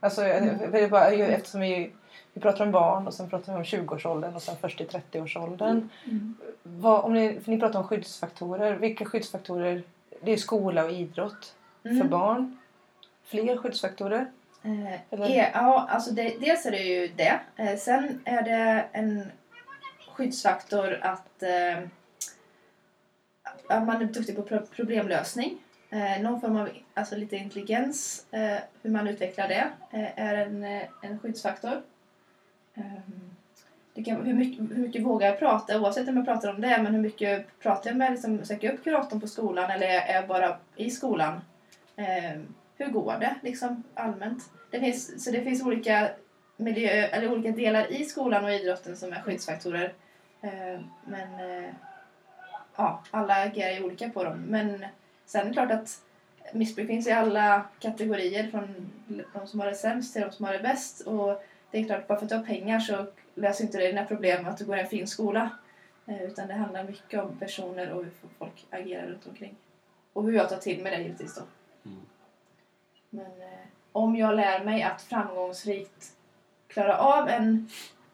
Alltså, 0.00 0.22
Mm. 0.24 0.58
för 0.72 0.78
är 0.78 0.88
bara, 0.88 1.08
eftersom 1.10 1.60
vi, 1.60 1.92
vi 2.32 2.40
pratar 2.40 2.64
om 2.64 2.70
barn 2.72 3.06
och 3.06 3.14
sen 3.14 3.30
pratar 3.30 3.52
vi 3.52 3.58
om 3.58 3.64
20-årsåldern 3.64 4.34
och 4.34 4.42
sen 4.42 4.56
först 4.60 4.80
i 4.80 4.84
30-årsåldern. 4.84 5.88
Mm. 6.04 6.34
Vad, 6.62 7.04
om 7.04 7.14
ni, 7.14 7.40
för 7.40 7.50
ni 7.50 7.60
pratar 7.60 7.78
om 7.78 7.88
skyddsfaktorer. 7.88 8.74
Vilka 8.74 9.04
skyddsfaktorer? 9.04 9.82
Det 10.20 10.32
är 10.32 10.36
skola 10.36 10.84
och 10.84 10.92
idrott 10.92 11.54
för 11.82 11.88
Mm. 11.90 12.08
barn. 12.08 12.56
Fler 13.24 13.56
skyddsfaktorer? 13.56 14.26
Eh, 14.62 14.92
Eller? 15.10 15.30
e- 15.30 15.50
ja, 15.54 15.86
alltså 15.90 16.10
det, 16.10 16.36
dels 16.40 16.66
är 16.66 16.70
det 16.70 16.78
ju 16.82 17.08
det. 17.16 17.40
Eh, 17.56 17.76
sen 17.76 18.22
är 18.24 18.42
det 18.42 18.84
en 18.92 19.24
skyddsfaktor 20.16 20.98
att, 21.02 21.42
eh, 21.42 21.78
man 23.84 24.02
är 24.02 24.04
duktig 24.04 24.36
på 24.36 24.42
pro- 24.42 24.66
problemlösning. 24.76 25.58
Eh, 25.92 26.22
någon 26.22 26.40
form 26.40 26.56
av 26.56 26.68
alltså 26.94 27.16
lite 27.16 27.36
intelligens, 27.36 28.26
eh, 28.30 28.58
hur 28.82 28.90
man 28.90 29.08
utvecklar 29.08 29.48
det, 29.48 29.70
eh, 29.90 30.18
är 30.18 30.34
en, 30.34 30.64
eh, 30.64 30.82
en 31.02 31.18
skyddsfaktor. 31.18 31.82
Ehm, 32.74 33.30
det 33.94 34.04
kan, 34.04 34.26
hur, 34.26 34.34
mycket, 34.34 34.60
hur 34.60 34.82
mycket 34.82 35.02
vågar 35.02 35.28
jag 35.28 35.38
prata, 35.38 35.80
oavsett 35.80 36.08
om 36.08 36.16
jag 36.16 36.24
pratar 36.24 36.50
om 36.50 36.60
det, 36.60 36.82
men 36.82 36.94
hur 36.94 37.02
mycket 37.02 37.58
pratar 37.60 37.90
jag 37.90 37.96
med, 37.96 38.12
liksom, 38.12 38.44
söker 38.44 38.66
jag 38.66 38.74
upp 38.74 38.84
kuratorn 38.84 39.20
på 39.20 39.26
skolan 39.26 39.70
eller 39.70 39.86
är 39.86 40.14
jag 40.14 40.28
bara 40.28 40.56
i 40.76 40.90
skolan? 40.90 41.40
Ehm, 41.96 42.54
hur 42.76 42.86
går 42.86 43.16
det 43.20 43.34
liksom 43.42 43.82
allmänt? 43.94 44.50
Det 44.70 44.80
finns, 44.80 45.24
så 45.24 45.30
det 45.30 45.42
finns 45.42 45.62
olika, 45.62 46.10
miljö, 46.56 46.90
eller 46.90 47.32
olika 47.32 47.50
delar 47.50 47.92
i 47.92 48.04
skolan 48.04 48.44
och 48.44 48.52
idrotten 48.52 48.96
som 48.96 49.12
är 49.12 49.22
skyddsfaktorer. 49.22 49.92
Ehm, 50.40 50.84
men 51.04 51.40
eh, 51.40 51.70
ja, 52.76 53.02
alla 53.10 53.34
agerar 53.34 53.72
ju 53.72 53.84
olika 53.84 54.08
på 54.08 54.24
dem. 54.24 54.38
Men 54.48 54.84
sen 55.32 55.40
är 55.40 55.44
det 55.44 55.52
klart 55.52 55.70
att 55.70 56.02
missbruk 56.52 56.86
finns 56.86 57.06
i 57.06 57.12
alla 57.12 57.64
kategorier 57.78 58.50
från 58.50 58.92
de 59.32 59.46
som 59.46 59.60
har 59.60 59.66
det 59.66 59.74
sämst 59.74 60.12
till 60.12 60.22
de 60.22 60.32
som 60.32 60.44
har 60.44 60.52
det 60.52 60.58
bäst. 60.58 61.00
Och 61.00 61.42
det 61.70 61.78
är 61.78 61.84
klart, 61.84 62.06
bara 62.06 62.18
för 62.18 62.24
att 62.24 62.30
du 62.30 62.36
har 62.36 62.44
pengar 62.44 62.80
så 62.80 63.06
löser 63.34 63.64
inte 63.64 63.78
det 63.78 63.86
dina 63.86 64.04
problem 64.04 64.46
att 64.46 64.58
du 64.58 64.64
går 64.64 64.76
i 64.76 64.80
en 64.80 64.86
fin 64.86 65.06
skola. 65.06 65.50
Eh, 66.06 66.22
Utan 66.22 66.48
det 66.48 66.54
handlar 66.54 66.84
mycket 66.84 67.22
om 67.22 67.38
personer 67.38 67.92
och 67.92 68.04
hur 68.04 68.12
folk 68.38 68.66
agerar 68.70 69.06
runt 69.06 69.26
omkring. 69.26 69.56
Och 70.12 70.24
hur 70.24 70.32
jag 70.32 70.48
tar 70.48 70.56
till 70.56 70.82
mig 70.82 70.96
det 70.96 71.02
givetvis 71.02 71.34
då. 71.34 71.42
Mm. 71.84 72.00
Men 73.10 73.42
eh, 73.42 73.66
om 73.92 74.16
jag 74.16 74.36
lär 74.36 74.64
mig 74.64 74.82
att 74.82 75.02
framgångsrikt 75.02 76.12
klara 76.68 76.98
av 76.98 77.28
en 77.28 77.70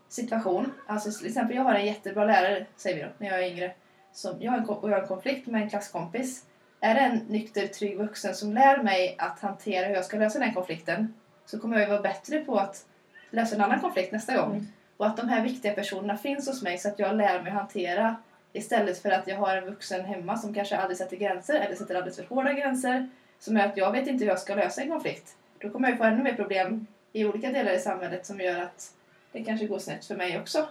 situation. 0.09 0.73
Alltså 0.87 1.13
till 1.13 1.27
exempel 1.27 1.57
jag 1.57 1.63
har 1.63 1.75
en 1.75 1.87
jättebra 1.87 2.25
lärare, 2.25 2.67
säger 2.77 2.97
vi 2.97 3.03
då, 3.03 3.09
när 3.19 3.29
jag 3.29 3.45
är 3.45 3.51
yngre. 3.51 3.75
Som, 4.13 4.37
jag, 4.43 4.53
har 4.53 4.59
en, 4.59 4.67
jag 4.69 4.97
har 4.97 5.01
en 5.01 5.09
konflikt 5.09 5.47
med 5.47 5.63
en 5.63 5.71
klasskompis. 5.71 6.45
Är 6.81 6.95
det 6.95 7.01
en 7.01 7.17
nykter, 7.17 7.67
trygg 7.67 7.99
vuxen 7.99 8.35
som 8.35 8.53
lär 8.53 8.83
mig 8.83 9.15
att 9.19 9.41
hantera 9.41 9.87
hur 9.87 9.95
jag 9.95 10.05
ska 10.05 10.17
lösa 10.17 10.39
den 10.39 10.55
konflikten 10.55 11.15
så 11.47 11.59
kommer 11.59 11.77
jag 11.77 11.85
ju 11.85 11.91
vara 11.91 12.03
bättre 12.03 12.45
på 12.45 12.59
att 12.59 12.87
lösa 13.31 13.55
en 13.55 13.61
annan 13.61 13.81
konflikt 13.81 14.13
nästa 14.13 14.37
gång. 14.37 14.53
Mm. 14.53 14.67
Och 14.97 15.07
att 15.07 15.17
de 15.17 15.29
här 15.29 15.43
viktiga 15.43 15.73
personerna 15.73 16.17
finns 16.17 16.49
hos 16.49 16.63
mig 16.63 16.79
så 16.79 16.89
att 16.89 16.99
jag 16.99 17.17
lär 17.17 17.43
mig 17.43 17.53
hantera 17.53 18.17
istället 18.53 19.03
för 19.03 19.11
att 19.11 19.27
jag 19.27 19.37
har 19.37 19.57
en 19.57 19.65
vuxen 19.65 20.05
hemma 20.05 20.39
som 20.39 20.55
kanske 20.55 20.77
aldrig 20.77 20.99
sätter 20.99 21.17
gränser 21.17 21.55
eller 21.55 21.75
sätter 21.75 21.95
alldeles 21.95 22.17
för 22.17 22.25
hårda 22.25 22.53
gränser 22.53 23.09
som 23.39 23.57
gör 23.57 23.67
att 23.67 23.77
jag 23.77 23.93
vet 23.93 24.07
inte 24.07 24.25
hur 24.25 24.31
jag 24.31 24.41
ska 24.41 24.55
lösa 24.55 24.83
en 24.83 24.91
konflikt. 24.91 25.37
Då 25.59 25.71
kommer 25.71 25.89
jag 25.89 25.95
ju 25.95 25.99
få 25.99 26.05
ännu 26.05 26.23
mer 26.23 26.35
problem 26.35 26.87
i 27.13 27.25
olika 27.25 27.53
delar 27.53 27.73
i 27.73 27.79
samhället 27.79 28.27
som 28.27 28.41
gör 28.41 28.63
att 28.63 28.95
det 29.33 29.45
kanske 29.45 29.67
går 29.67 29.79
snett 29.79 30.05
för 30.05 30.17
mig 30.17 30.41
också. 30.41 30.69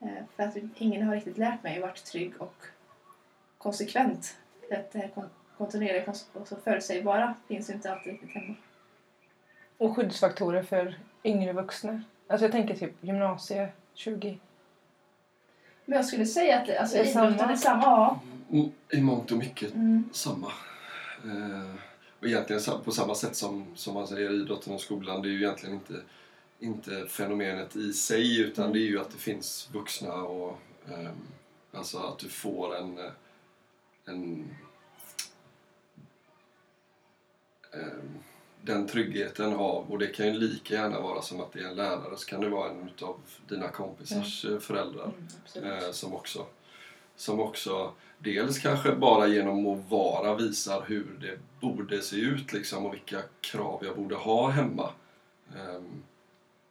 Eh, 0.00 0.08
För 0.36 0.42
att 0.42 0.56
ingen 0.76 1.02
har 1.02 1.14
riktigt 1.14 1.38
lärt 1.38 1.62
mig 1.62 1.76
att 1.76 1.82
vara 1.82 1.92
trygg 1.92 2.32
och 2.38 2.64
konsekvent. 3.58 4.36
Det 4.68 4.98
här 4.98 5.10
kontinuerliga 5.58 6.14
och 6.32 6.48
så 6.48 6.56
förutsägbara 6.56 7.34
finns 7.48 7.70
ju 7.70 7.74
inte 7.74 7.92
alltid 7.92 8.12
riktigt 8.12 8.30
hemma. 8.30 8.54
Och 9.78 9.96
skyddsfaktorer 9.96 10.62
för 10.62 10.98
yngre 11.24 11.52
vuxna. 11.52 12.02
Alltså 12.28 12.44
jag 12.44 12.52
tänker 12.52 12.76
typ 12.76 12.92
gymnasie 13.00 13.68
20. 13.94 14.38
Men 15.84 15.96
jag 15.96 16.06
skulle 16.06 16.26
säga 16.26 16.60
att 16.60 16.76
alltså, 16.78 16.96
Det 16.96 17.02
är 17.02 17.06
idrotten 17.10 17.38
samma. 17.38 17.52
är 17.52 17.56
samma. 17.56 17.82
Ja. 17.82 18.20
Mm, 18.52 18.70
I 18.92 19.00
mångt 19.00 19.32
och 19.32 19.38
mycket 19.38 19.74
Mm. 19.74 20.04
samma. 20.12 20.52
Eh, 21.24 21.74
och 22.20 22.26
egentligen 22.26 22.62
på 22.84 22.90
samma 22.92 23.14
sätt 23.14 23.36
som, 23.36 23.66
som 23.74 23.94
man 23.94 24.06
säger 24.06 24.30
idrotten 24.32 24.74
och 24.74 24.80
skolan. 24.80 25.22
Det 25.22 25.28
är 25.28 25.30
ju 25.30 25.38
egentligen 25.44 25.74
inte, 25.74 25.94
inte 26.58 27.06
fenomenet 27.08 27.76
i 27.76 27.92
sig 27.92 28.40
utan 28.40 28.72
det 28.72 28.78
är 28.78 28.86
ju 28.88 29.00
att 29.00 29.10
det 29.10 29.18
finns 29.18 29.68
vuxna 29.72 30.14
och 30.14 30.58
ehm, 30.88 31.16
alltså 31.72 31.98
att 31.98 32.18
du 32.18 32.28
får 32.28 32.76
en, 32.76 32.98
eh, 32.98 33.10
en 34.04 34.50
ehm, 37.72 38.18
den 38.62 38.86
tryggheten 38.86 39.54
av, 39.54 39.92
och 39.92 39.98
det 39.98 40.06
kan 40.06 40.26
ju 40.26 40.32
lika 40.32 40.74
gärna 40.74 41.00
vara 41.00 41.22
som 41.22 41.40
att 41.40 41.52
det 41.52 41.60
är 41.60 41.68
en 41.68 41.76
lärare, 41.76 42.16
så 42.16 42.26
kan 42.26 42.40
det 42.40 42.48
vara 42.48 42.70
en 42.70 42.90
av 43.02 43.20
dina 43.48 43.68
kompisars 43.68 44.44
eh, 44.44 44.58
föräldrar 44.58 45.12
Mm, 45.56 45.72
eh, 45.72 45.90
som 45.90 46.14
också 46.14 46.46
som 47.16 47.40
också 47.40 47.92
dels 48.18 48.58
kanske 48.58 48.92
bara 48.94 49.26
genom 49.26 49.66
att 49.66 49.90
vara 49.90 50.34
visar 50.34 50.84
hur 50.86 51.18
det 51.20 51.38
borde 51.60 52.02
se 52.02 52.16
ut 52.16 52.52
liksom, 52.52 52.86
och 52.86 52.94
vilka 52.94 53.22
krav 53.40 53.82
jag 53.84 53.96
borde 53.96 54.14
ha 54.14 54.48
hemma. 54.48 54.90
Um, 55.56 56.02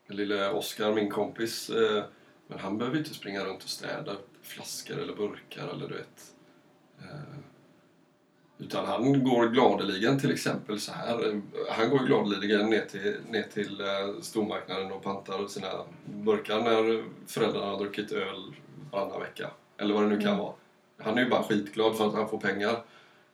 lille 0.06 0.50
Oskar, 0.50 0.94
min 0.94 1.10
kompis, 1.10 1.70
eh, 1.70 2.04
men 2.46 2.58
han 2.58 2.78
behöver 2.78 2.98
inte 2.98 3.14
springa 3.14 3.44
runt 3.44 3.64
och 3.64 3.68
städa 3.68 4.12
upp 4.12 4.28
flaskor 4.42 4.98
eller 4.98 5.14
burkar 5.14 5.68
eller 5.68 5.88
du 5.88 5.94
vet. 5.94 6.33
Eh, 7.04 7.38
utan 8.58 8.86
han 8.86 9.24
går 9.24 9.46
gladeligen 9.48 10.18
till 10.20 10.32
exempel 10.32 10.80
så 10.80 10.92
här. 10.92 11.42
Han 11.70 11.90
går 11.90 11.98
gladeligen 12.06 12.70
ner 12.70 12.84
till, 12.84 13.16
ner 13.30 13.42
till 13.42 13.80
eh, 13.80 14.20
stormarknaden 14.20 14.92
och 14.92 15.02
pantar 15.02 15.46
sina 15.46 15.68
burkar 16.04 16.60
när 16.62 17.04
föräldrarna 17.26 17.66
har 17.66 17.78
druckit 17.78 18.12
öl 18.12 18.54
varannan 18.90 19.20
vecka. 19.20 19.50
Eller 19.76 19.94
vad 19.94 20.02
det 20.02 20.08
nu 20.08 20.18
kan 20.20 20.28
Mm. 20.28 20.38
vara. 20.38 20.52
Han 20.98 21.18
är 21.18 21.22
ju 21.24 21.30
bara 21.30 21.42
skitglad 21.42 21.96
för 21.96 22.06
att 22.08 22.14
han 22.14 22.28
får 22.28 22.38
pengar. 22.40 22.82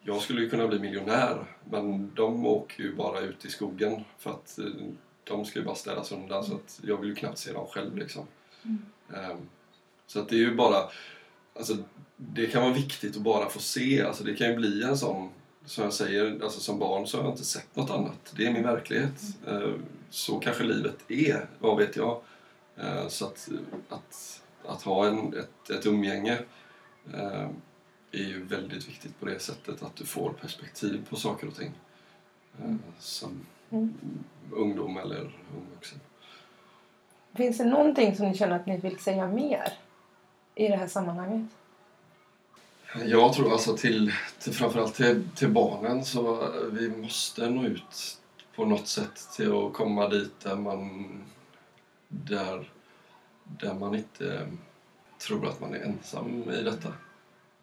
Jag 0.02 0.20
skulle 0.22 0.40
ju 0.40 0.50
kunna 0.50 0.68
bli 0.68 0.78
miljonär 0.78 1.44
men 1.70 2.14
de 2.14 2.46
åker 2.46 2.82
ju 2.82 2.94
bara 2.94 3.20
ut 3.20 3.44
i 3.44 3.50
skogen 3.50 4.04
för 4.18 4.30
att 4.30 4.58
eh, 4.58 4.64
de 5.24 5.44
ska 5.44 5.58
ju 5.58 5.64
bara 5.64 5.74
städas 5.74 6.12
undan 6.12 6.44
så 6.44 6.54
att 6.54 6.80
jag 6.82 6.96
vill 6.96 7.08
ju 7.08 7.14
knappt 7.14 7.38
se 7.38 7.52
dem 7.52 7.66
själv 7.66 7.96
liksom. 7.96 8.26
Mm. 8.62 8.78
Ehm, 9.14 9.48
Så 10.06 10.20
att 10.20 10.28
det 10.28 10.34
är 10.34 10.38
ju 10.38 10.54
bara, 10.54 10.76
alltså 11.58 11.76
det 12.34 12.46
kan 12.46 12.62
vara 12.62 12.72
viktigt 12.72 13.16
att 13.16 13.22
bara 13.22 13.48
få 13.48 13.58
se, 13.60 14.02
alltså 14.02 14.24
det 14.24 14.34
kan 14.34 14.48
ju 14.50 14.56
bli 14.56 14.82
en 14.82 14.98
sån, 14.98 15.30
som 15.64 15.84
jag 15.84 15.92
säger, 15.92 16.42
alltså 16.42 16.60
som 16.60 16.78
barn 16.78 17.06
så 17.06 17.16
har 17.18 17.24
jag 17.24 17.32
inte 17.32 17.44
sett 17.44 17.76
något 17.76 17.90
annat. 17.90 18.32
Det 18.36 18.46
är 18.46 18.52
min 18.52 18.62
verklighet. 18.62 19.22
Ehm, 19.46 19.82
Så 20.10 20.38
kanske 20.38 20.64
livet 20.64 20.96
är, 21.08 21.46
vad 21.58 21.76
vet 21.76 21.96
jag. 21.96 22.20
Ehm, 22.76 23.10
Så 23.10 23.24
att, 23.26 23.48
att, 23.88 24.42
att 24.66 24.82
ha 24.82 25.06
en, 25.06 25.34
ett, 25.34 25.70
ett 25.70 25.86
umgänge 25.86 26.38
ehm, 27.14 27.48
är 28.12 28.24
ju 28.24 28.44
väldigt 28.44 28.88
viktigt 28.88 29.20
på 29.20 29.26
det 29.26 29.38
sättet 29.38 29.82
att 29.82 29.96
du 29.96 30.04
får 30.06 30.30
perspektiv 30.40 31.06
på 31.10 31.16
saker 31.16 31.46
och 31.48 31.54
ting. 31.56 31.72
ehm, 32.64 32.78
Som 32.98 33.46
Mm. 33.72 33.94
ungdom 34.52 34.96
eller 34.96 35.20
ung 35.20 35.66
vuxen. 35.74 36.00
Finns 37.34 37.58
det 37.58 37.64
någonting 37.64 38.16
som 38.16 38.28
ni 38.28 38.36
känner 38.36 38.56
att 38.56 38.66
ni 38.66 38.76
vill 38.76 38.98
säga 38.98 39.26
mer 39.28 39.72
i 40.54 40.68
det 40.68 40.76
här 40.76 40.86
sammanhanget? 40.88 41.46
Jag 42.94 43.32
tror 43.32 43.52
alltså 43.52 43.76
till, 43.76 44.12
till 44.38 44.52
framförallt 44.52 44.94
till, 44.94 45.28
till 45.36 45.48
barnen 45.48 46.04
så 46.04 46.52
vi 46.72 46.88
måste 46.88 47.50
nå 47.50 47.64
ut 47.64 48.18
på 48.56 48.64
något 48.64 48.86
sätt 48.86 49.28
till 49.36 49.52
att 49.52 49.72
komma 49.72 50.08
dit 50.08 50.40
där 50.40 50.56
man 50.56 51.06
där, 52.08 52.70
där 53.44 53.74
man 53.74 53.94
inte 53.94 54.46
tror 55.18 55.48
att 55.48 55.60
man 55.60 55.74
är 55.74 55.80
ensam 55.80 56.50
i 56.50 56.62
detta. 56.62 56.92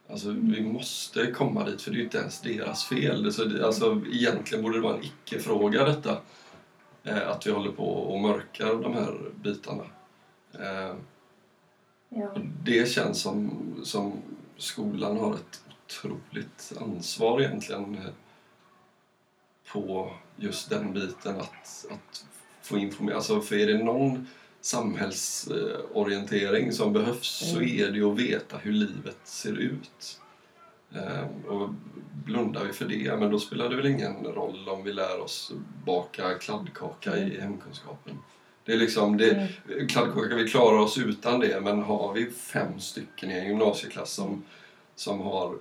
Alltså 0.10 0.30
vi 0.30 0.62
måste 0.62 1.32
komma 1.32 1.66
dit 1.66 1.82
för 1.82 1.92
det 1.92 2.00
är 2.00 2.04
inte 2.04 2.18
ens 2.18 2.42
deras 2.42 2.86
fel. 2.86 3.34
Så 3.34 3.66
alltså, 3.66 4.02
egentligen 4.14 4.64
borde 4.64 4.78
det 4.78 4.84
vara 4.84 4.98
en 4.98 5.04
icke-fråga 5.04 5.84
detta. 5.84 6.22
Eh, 7.04 7.30
att 7.30 7.48
vi 7.48 7.52
håller 7.52 7.72
på 7.72 7.90
och 7.90 8.20
mörkar 8.22 8.76
de 8.76 8.94
här 8.94 9.32
bitarna. 9.36 9.84
Eh, 10.54 10.96
Ja. 12.10 12.36
Det 12.64 12.90
känns 12.90 13.22
som, 13.22 13.52
som 13.84 14.22
skolan 14.58 15.18
har 15.18 15.34
ett 15.36 15.62
otroligt 15.86 16.74
ansvar 16.82 17.42
egentligen 17.42 17.96
eh, 17.96 18.02
på 19.72 20.14
just 20.36 20.70
den 20.70 20.94
biten 20.94 21.40
att, 21.40 21.86
att 21.90 22.26
få 22.62 22.78
informera. 22.78 23.16
Alltså 23.16 23.42
för 23.42 23.56
är 23.56 23.68
det 23.68 23.84
någon 23.84 24.28
samhällsorientering 24.62 26.72
som 26.72 26.94
behövs 26.94 27.28
så 27.52 27.58
Mm. 27.58 27.70
är 27.80 27.92
det 27.92 27.98
ju 27.98 28.12
att 28.12 28.20
veta 28.20 28.58
hur 28.58 28.72
livet 28.72 29.18
ser 29.24 29.54
ut. 29.54 30.22
Eh, 30.96 31.28
Och 31.48 31.70
blundar 32.26 32.66
vi 32.66 32.74
för 32.74 32.86
det, 32.86 33.18
men 33.20 33.32
då 33.32 33.40
spelar 33.40 33.70
det 33.70 33.76
väl 33.76 33.86
ingen 33.86 34.24
roll 34.24 34.70
om 34.70 34.84
vi 34.84 34.94
lär 34.94 35.20
oss 35.20 35.52
baka 35.86 36.34
kladdkaka 36.34 37.18
i 37.18 37.40
hemkunskapen. 37.42 38.18
Det 38.68 38.74
är 38.74 38.78
liksom, 38.78 39.18
det, 39.18 39.50
Mm. 39.70 39.88
kladdkaka, 39.88 40.36
vi 40.36 40.48
klarar 40.50 40.78
oss 40.80 40.98
utan 40.98 41.40
det, 41.40 41.62
men 41.62 41.82
har 41.82 42.14
vi 42.14 42.32
fem 42.32 42.80
stycken 42.80 43.32
i 43.32 43.34
en 43.34 43.48
gymnasieklass 43.48 44.12
som, 44.14 44.44
som 44.96 45.22
har 45.22 45.56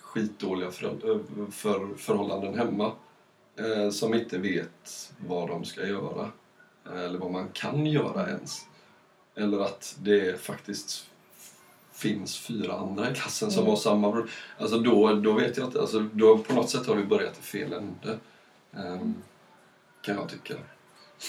skitdåliga 0.00 0.70
för, 0.70 1.20
för, 1.52 1.94
förhållanden 1.96 2.58
hemma. 2.58 2.92
Eh, 3.58 3.90
som 3.90 4.14
inte 4.14 4.38
vet 4.38 5.12
vad 5.26 5.48
de 5.48 5.64
ska 5.64 5.86
göra. 5.86 6.30
Eller 6.92 7.18
vad 7.18 7.30
man 7.32 7.48
kan 7.52 7.86
göra 7.86 8.28
ens. 8.28 8.66
Eller 9.34 9.60
att 9.60 9.96
det 9.98 10.40
faktiskt 10.40 11.06
finns 11.92 12.38
fyra 12.38 12.72
andra 12.72 13.10
i 13.10 13.14
klassen 13.14 13.50
som 13.50 13.60
Mm. 13.60 13.70
har 13.70 13.76
samma 13.76 14.10
problem. 14.12 14.28
Alltså 14.58 14.78
då, 14.78 15.14
då 15.14 15.32
vet 15.32 15.56
jag 15.56 15.66
inte. 15.66 15.80
Alltså 15.80 16.00
då 16.12 16.38
på 16.38 16.54
något 16.54 16.70
sätt 16.70 16.86
har 16.86 16.94
vi 16.94 17.04
börjat 17.04 17.38
i 17.38 17.42
fel 17.42 17.72
ände. 17.72 18.18
ehm, 18.76 19.14
kan 20.02 20.14
jag 20.16 20.28
tycka. 20.28 20.54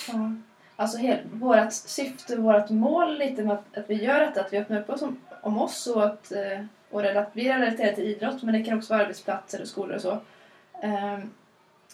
Ja. 0.08 0.32
Alltså 0.80 0.98
vårt 1.32 1.74
syfte, 1.74 2.36
vårt 2.36 2.70
mål 2.70 3.18
lite 3.18 3.44
med 3.44 3.54
att, 3.54 3.78
att 3.78 3.90
vi 3.90 4.04
gör 4.04 4.20
detta, 4.20 4.42
att 4.42 4.54
vi 4.54 4.58
öppnar 4.58 4.82
upp 4.82 4.90
oss 4.90 5.02
om, 5.02 5.20
om 5.42 5.62
oss 5.62 5.88
och 5.88 6.06
att 6.06 6.32
eh, 6.32 6.66
och 6.90 7.02
relat, 7.02 7.30
vi 7.34 7.50
relaterar 7.54 7.94
till 7.94 8.04
idrott, 8.04 8.44
men 8.44 8.54
det 8.54 8.64
kan 8.64 8.78
också 8.78 8.94
vara 8.94 9.04
arbetsplatser 9.04 9.62
och 9.62 9.68
skolor 9.68 9.96
och 9.96 10.02
så. 10.02 10.20
Ehm, 10.82 11.32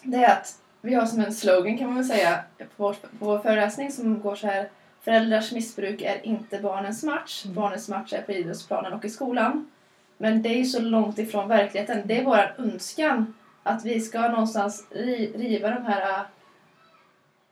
det 0.02 0.16
är 0.16 0.32
att 0.32 0.58
vi 0.80 0.94
har 0.94 1.06
som 1.06 1.20
en 1.20 1.34
slogan 1.34 1.78
kan 1.78 1.86
man 1.86 1.96
väl 1.96 2.04
säga 2.04 2.38
på 2.58 2.66
vår, 2.76 2.92
på 2.92 3.26
vår 3.26 3.38
föreläsning 3.38 3.92
som 3.92 4.20
går 4.20 4.34
så 4.34 4.46
här 4.46 4.68
Föräldrars 5.04 5.52
missbruk 5.52 6.02
är 6.02 6.26
inte 6.26 6.58
barnens 6.58 7.02
match. 7.02 7.44
Mm. 7.44 7.54
Barnens 7.54 7.88
match 7.88 8.12
är 8.12 8.22
på 8.22 8.32
idrottsplanen 8.32 8.92
och 8.92 9.04
i 9.04 9.10
skolan. 9.10 9.70
Men 10.18 10.42
det 10.42 10.48
är 10.48 10.58
ju 10.58 10.64
så 10.64 10.80
långt 10.80 11.18
ifrån 11.18 11.48
verkligheten. 11.48 12.02
Det 12.04 12.20
är 12.20 12.24
vår 12.24 12.54
önskan 12.58 13.34
att 13.62 13.84
vi 13.84 14.00
ska 14.00 14.28
någonstans 14.28 14.86
ri- 14.90 15.38
riva 15.38 15.70
de 15.70 15.84
här 15.84 16.24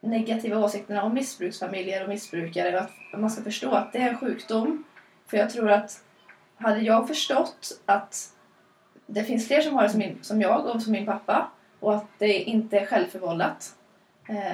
negativa 0.03 0.59
åsikterna 0.59 1.03
om 1.03 1.14
missbruksfamiljer 1.14 2.03
och 2.03 2.09
missbrukare 2.09 2.76
och 2.76 2.82
att 2.82 3.20
man 3.20 3.30
ska 3.30 3.42
förstå 3.42 3.70
att 3.70 3.92
det 3.92 3.98
är 3.98 4.09
en 4.09 4.18
sjukdom. 4.18 4.84
För 5.26 5.36
jag 5.36 5.50
tror 5.50 5.70
att 5.70 6.05
hade 6.57 6.80
jag 6.80 7.09
förstått 7.09 7.80
att 7.86 8.32
det 9.07 9.24
finns 9.24 9.46
fler 9.46 9.61
som 9.61 9.74
har 9.74 9.82
det 9.82 9.88
som, 9.88 9.98
min, 9.98 10.18
som 10.22 10.40
jag 10.40 10.66
och 10.66 10.82
som 10.82 10.92
min 10.92 11.07
pappa 11.07 11.50
och 11.80 11.94
att 11.94 12.07
det 12.18 12.42
inte 12.42 12.78
är 12.78 12.86
självförvållat. 12.86 13.76
Eh, 14.28 14.53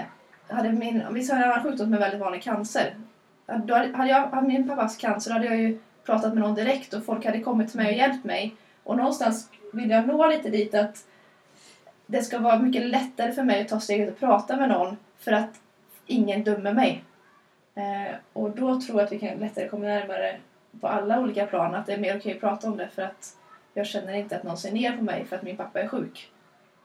hade 0.48 0.72
min, 0.72 1.02
om 1.02 1.14
vi 1.14 1.24
sa 1.24 1.36
en 1.36 1.42
annan 1.42 1.62
sjukdom 1.62 1.86
som 1.86 1.94
är 1.94 1.98
väldigt 1.98 2.20
vanlig, 2.20 2.42
cancer. 2.42 2.96
Då 3.46 3.74
hade, 3.74 3.96
hade 3.96 4.10
jag 4.10 4.26
hade 4.26 4.48
min 4.48 4.68
pappas 4.68 4.96
cancer 4.96 5.30
hade 5.30 5.46
jag 5.46 5.56
ju 5.56 5.78
pratat 6.04 6.34
med 6.34 6.42
någon 6.42 6.54
direkt 6.54 6.94
och 6.94 7.04
folk 7.04 7.24
hade 7.24 7.40
kommit 7.40 7.70
till 7.70 7.80
mig 7.80 7.88
och 7.88 7.98
hjälpt 7.98 8.24
mig. 8.24 8.54
Och 8.84 8.96
någonstans 8.96 9.50
vill 9.72 9.90
jag 9.90 10.06
nå 10.06 10.26
lite 10.26 10.50
dit 10.50 10.74
att 10.74 11.04
det 12.06 12.22
ska 12.22 12.38
vara 12.38 12.58
mycket 12.58 12.86
lättare 12.86 13.32
för 13.32 13.42
mig 13.42 13.60
att 13.60 13.68
ta 13.68 13.80
steget 13.80 14.08
och 14.08 14.18
prata 14.18 14.56
med 14.56 14.68
någon 14.68 14.96
för 15.18 15.32
att 15.32 15.60
ingen 16.06 16.44
dömer 16.44 16.72
mig. 16.72 17.04
Eh, 17.74 18.16
och 18.32 18.50
då 18.50 18.80
tror 18.80 18.98
jag 18.98 19.06
att 19.06 19.12
vi 19.12 19.18
kan 19.18 19.38
lättare 19.38 19.68
komma 19.68 19.86
närmare 19.86 20.36
på 20.80 20.88
alla 20.88 21.20
olika 21.20 21.46
plan. 21.46 21.74
Att 21.74 21.86
det 21.86 21.92
är 21.92 21.98
mer 21.98 22.16
okej 22.18 22.34
att 22.34 22.40
prata 22.40 22.66
om 22.66 22.76
det 22.76 22.88
för 22.88 23.02
att 23.02 23.36
jag 23.74 23.86
känner 23.86 24.12
inte 24.12 24.36
att 24.36 24.42
någon 24.42 24.56
ser 24.56 24.72
ner 24.72 24.96
på 24.96 25.04
mig 25.04 25.24
för 25.24 25.36
att 25.36 25.42
min 25.42 25.56
pappa 25.56 25.80
är 25.80 25.88
sjuk. 25.88 26.30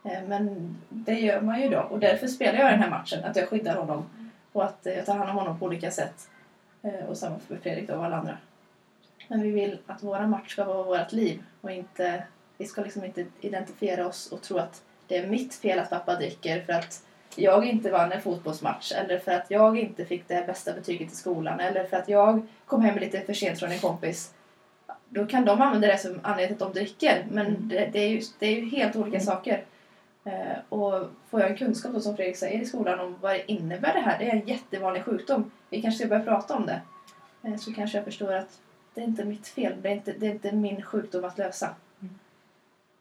Eh, 0.06 0.24
men 0.28 0.76
det 0.90 1.20
gör 1.20 1.42
man 1.42 1.62
ju 1.62 1.70
då 1.70 1.80
och 1.80 2.00
därför 2.00 2.28
spelar 2.28 2.60
jag 2.60 2.72
den 2.72 2.80
här 2.80 2.90
matchen. 2.90 3.24
Att 3.24 3.36
jag 3.36 3.50
skyddar 3.50 3.76
honom 3.76 4.10
och 4.52 4.66
att 4.66 4.80
jag 4.84 5.06
tar 5.06 5.16
hand 5.16 5.30
om 5.30 5.36
honom 5.36 5.60
på 5.60 5.66
olika 5.66 5.92
sätt. 5.92 6.30
Eh, 6.82 7.06
och 7.06 7.18
samma 7.18 7.40
för 7.40 7.56
Fredrik 7.56 7.90
och 7.90 8.06
alla 8.06 8.18
andra. 8.18 8.38
Men 9.28 9.42
vi 9.42 9.52
vill 9.52 9.78
att 9.88 10.04
våra 10.04 10.28
match 10.28 10.52
ska 10.52 10.64
vara 10.64 10.84
vårt 10.84 11.12
liv 11.12 11.44
och 11.62 11.72
inte, 11.72 12.24
vi 12.58 12.66
ska 12.66 12.82
liksom 12.82 13.06
inte 13.06 13.26
identifiera 13.42 14.08
oss 14.08 14.32
och 14.32 14.42
tro 14.42 14.58
att 14.58 14.84
det 15.08 15.18
är 15.18 15.28
mitt 15.28 15.56
fel 15.56 15.80
att 15.80 15.90
pappa 15.90 16.16
dricker 16.16 16.62
för 16.62 16.74
att 16.74 17.04
jag 17.36 17.66
inte 17.66 17.92
vann 17.92 18.12
en 18.12 18.22
fotbollsmatch 18.22 18.92
eller 18.92 19.20
för 19.20 19.32
att 19.32 19.46
jag 19.52 19.78
inte 19.80 20.06
fick 20.06 20.28
det 20.28 20.48
bästa 20.48 20.74
betyget 20.74 21.12
i 21.12 21.16
skolan 21.16 21.60
eller 21.60 21.84
för 21.84 21.98
att 21.98 22.10
jag 22.10 22.48
kom 22.66 22.82
hem 22.82 23.00
lite 23.00 23.22
för 23.22 23.34
sent 23.34 23.60
från 23.60 23.72
en 23.72 23.80
kompis. 23.80 24.34
Då 25.10 25.26
kan 25.26 25.46
de 25.46 25.62
använda 25.62 25.88
det 25.88 25.98
som 25.98 26.20
anledning 26.24 26.58
till 26.58 26.66
att 26.66 26.74
de 26.74 26.80
dricker 26.80 27.26
men 27.32 27.68
det, 27.68 27.90
det, 27.94 28.00
är, 28.00 28.10
ju, 28.10 28.22
det 28.40 28.46
är 28.46 28.62
ju 28.62 28.70
helt 28.70 28.96
olika 28.96 29.20
saker. 29.20 29.64
Eh, 30.24 30.58
och 30.70 31.10
får 31.30 31.42
jag 31.42 31.52
en 31.52 31.58
kunskap 31.58 31.94
då, 31.94 32.00
som 32.00 32.16
Fredrik 32.16 32.38
säger 32.38 32.62
i 32.62 32.66
skolan 32.66 33.00
om 33.00 33.16
vad 33.22 33.32
det 33.32 33.52
innebär 33.52 33.94
det 33.94 34.00
här, 34.00 34.20
det 34.20 34.30
är 34.30 34.36
en 34.36 34.48
jättevanlig 34.48 35.04
sjukdom. 35.04 35.52
Vi 35.70 35.82
kanske 35.82 35.98
ska 35.98 36.08
börja 36.08 36.24
prata 36.24 36.56
om 36.56 36.66
det. 36.66 36.82
Eh, 37.44 37.56
så 37.56 37.74
kanske 37.74 37.98
jag 37.98 38.06
förstår 38.06 38.34
att 38.34 38.60
det 38.94 39.02
är 39.02 39.06
inte 39.06 39.26
mitt 39.26 39.48
fel, 39.48 39.82
det 39.82 39.90
är 39.90 39.94
inte, 39.94 40.14
det 40.18 40.28
är 40.28 40.32
inte 40.32 40.52
min 40.52 40.82
sjukdom 40.82 41.26
att 41.26 41.38
lösa. 41.38 41.76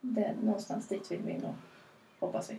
Det 0.00 0.24
är 0.24 0.34
någonstans 0.42 0.88
dit 0.88 1.10
vill 1.10 1.22
vi 1.26 1.32
nog, 1.32 1.54
hoppas 2.20 2.50
vi. 2.50 2.58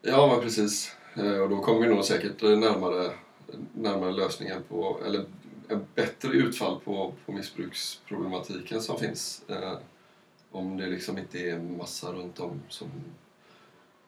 Ja, 0.00 0.26
men 0.26 0.40
precis. 0.40 0.96
Eh, 1.16 1.38
Och 1.42 1.48
då 1.50 1.60
kommer 1.60 1.80
vi 1.80 1.94
nog 1.94 2.04
säkert 2.04 2.42
eh, 2.42 2.48
närmare, 2.58 3.10
närmare 3.74 4.12
lösningen 4.12 4.62
på, 4.68 4.98
eller 5.06 5.24
en 5.68 5.86
bättre 5.94 6.28
utfall 6.28 6.80
på, 6.80 7.12
på 7.26 7.32
missbruksproblematiken 7.32 8.80
som 8.82 8.98
finns. 8.98 9.42
Eh, 9.48 9.78
om 10.50 10.76
det 10.76 10.86
liksom 10.86 11.18
inte 11.18 11.38
är 11.38 11.54
en 11.54 11.76
massa 11.76 12.12
runt 12.12 12.40
om 12.40 12.62
som, 12.68 12.88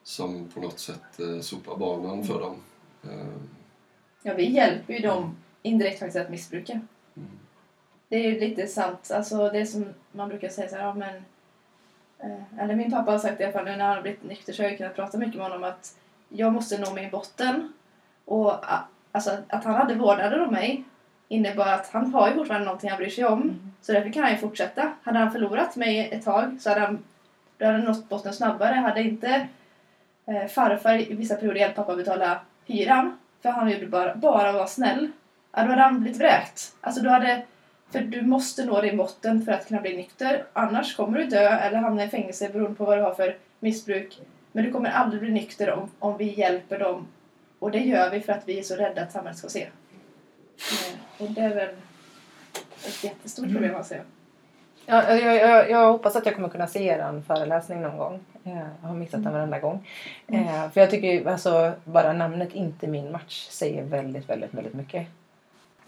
som 0.02 0.48
på 0.48 0.60
något 0.60 0.78
sätt 0.78 1.20
eh, 1.20 1.40
sopar 1.40 1.76
banan 1.76 2.24
för 2.24 2.40
dem. 2.40 2.56
Eh, 3.04 3.26
Ja, 4.26 4.34
vi 4.34 4.50
hjälper 4.50 4.92
ju 4.94 4.98
dem 5.00 5.36
indirekt 5.62 5.98
faktiskt 5.98 6.24
att 6.24 6.30
missbruka. 6.30 6.72
mm. 6.72 7.28
Det 8.08 8.16
är 8.16 8.30
ju 8.30 8.40
lite 8.40 8.66
sant. 8.66 9.10
Alltså 9.10 9.48
det 9.50 9.66
som 9.66 9.86
man 10.12 10.28
brukar 10.28 10.48
säga 10.48 10.68
så 10.68 10.76
här, 10.76 10.82
ja 10.82 10.94
men... 10.94 11.14
Eh, 12.18 12.58
eller 12.60 12.74
min 12.74 12.90
pappa 12.90 13.10
har 13.12 13.18
sagt 13.18 13.40
i 13.40 13.44
alla 13.44 13.52
fall 13.52 13.64
nu 13.64 13.70
när 13.76 13.84
han 13.84 13.94
har 13.94 14.02
blivit 14.02 14.24
nykter 14.24 14.52
så 14.52 14.62
har 14.62 14.68
jag 14.68 14.78
kunnat 14.78 14.94
prata 14.96 15.18
mycket 15.18 15.34
med 15.34 15.44
honom 15.44 15.64
att 15.64 15.96
jag 16.36 16.52
måste 16.52 16.78
nå 16.78 16.94
min 16.94 17.10
botten. 17.10 17.72
Och 18.24 18.52
alltså 19.12 19.30
att 19.48 19.64
han 19.64 19.74
hade 19.74 19.94
vårdnaden 19.94 20.40
om 20.40 20.52
mig 20.52 20.84
innebar 21.28 21.66
att 21.66 21.90
han 21.92 22.14
har 22.14 22.28
ju 22.28 22.34
fortfarande 22.34 22.64
någonting 22.64 22.90
han 22.90 22.98
bryr 22.98 23.10
sig 23.10 23.24
om. 23.24 23.72
Så 23.80 23.92
därför 23.92 24.10
kan 24.10 24.22
han 24.22 24.32
ju 24.32 24.38
fortsätta. 24.38 24.92
Hade 25.02 25.18
han 25.18 25.32
förlorat 25.32 25.76
mig 25.76 26.08
ett 26.12 26.24
tag 26.24 26.56
så 26.60 26.68
hade 26.68 26.80
han, 26.80 26.98
då 27.58 27.64
hade 27.64 27.78
han 27.78 27.86
nått 27.86 28.08
botten 28.08 28.32
snabbare. 28.32 28.74
Hade 28.74 29.02
inte 29.02 29.48
eh, 30.26 30.46
farfar 30.46 31.12
i 31.12 31.14
vissa 31.14 31.34
perioder 31.34 31.60
hjälpt 31.60 31.76
pappa 31.76 31.96
betala 31.96 32.40
hyran 32.66 33.18
för 33.42 33.48
han 33.48 33.66
ville 33.66 33.86
bara, 33.86 34.14
bara 34.14 34.52
vara 34.52 34.66
snäll. 34.66 35.10
Ja, 35.52 35.62
då 35.62 35.68
hade 35.68 35.82
han 35.82 36.00
blivit 36.00 36.20
vräkt. 36.20 36.74
Alltså 36.80 37.02
då 37.02 37.10
hade, 37.10 37.42
för 37.90 38.00
du 38.00 38.22
måste 38.22 38.64
nå 38.64 38.80
din 38.80 38.96
botten 38.96 39.44
för 39.44 39.52
att 39.52 39.68
kunna 39.68 39.80
bli 39.80 39.96
nykter. 39.96 40.44
Annars 40.52 40.96
kommer 40.96 41.18
du 41.18 41.24
dö 41.24 41.48
eller 41.48 41.78
hamna 41.78 42.04
i 42.04 42.08
fängelse 42.08 42.48
beroende 42.48 42.76
på 42.76 42.84
vad 42.84 42.98
du 42.98 43.02
har 43.02 43.14
för 43.14 43.36
missbruk. 43.60 44.20
Men 44.56 44.64
du 44.64 44.70
kommer 44.72 44.90
aldrig 44.90 45.22
bli 45.22 45.30
nykter 45.32 45.70
om, 45.72 45.90
om 45.98 46.16
vi 46.16 46.24
hjälper 46.38 46.78
dem. 46.78 47.06
Och 47.58 47.70
det 47.70 47.78
gör 47.78 48.10
vi 48.10 48.20
för 48.20 48.32
att 48.32 48.48
vi 48.48 48.58
är 48.58 48.62
så 48.62 48.76
rädda 48.76 49.02
att 49.02 49.12
samhället 49.12 49.38
ska 49.38 49.48
se. 49.48 49.62
Eh, 49.62 51.22
Och 51.24 51.30
det 51.30 51.40
är 51.40 51.54
väl 51.54 51.68
ett 52.86 53.04
jättestort 53.04 53.52
problem 53.52 53.76
att 53.76 53.86
se. 53.86 54.00
Ja, 54.86 55.14
jag, 55.14 55.36
jag, 55.36 55.70
jag 55.70 55.92
hoppas 55.92 56.16
att 56.16 56.26
jag 56.26 56.34
kommer 56.34 56.48
kunna 56.48 56.66
se 56.66 56.84
er 56.84 57.22
föreläsning 57.26 57.80
någon 57.80 57.96
gång. 57.98 58.20
Eh, 58.44 58.58
Jag 58.82 58.88
har 58.88 58.94
missat 58.94 59.24
den 59.24 59.32
varenda 59.32 59.58
gång. 59.58 59.88
Eh, 60.26 60.70
För 60.70 60.80
jag 60.80 60.90
tycker 60.90 61.28
alltså, 61.28 61.72
bara 61.84 62.12
namnet 62.12 62.52
Inte 62.54 62.86
min 62.86 63.12
match 63.12 63.48
säger 63.50 63.82
väldigt, 63.84 64.28
väldigt, 64.28 64.54
väldigt 64.54 64.74
mycket. 64.74 65.06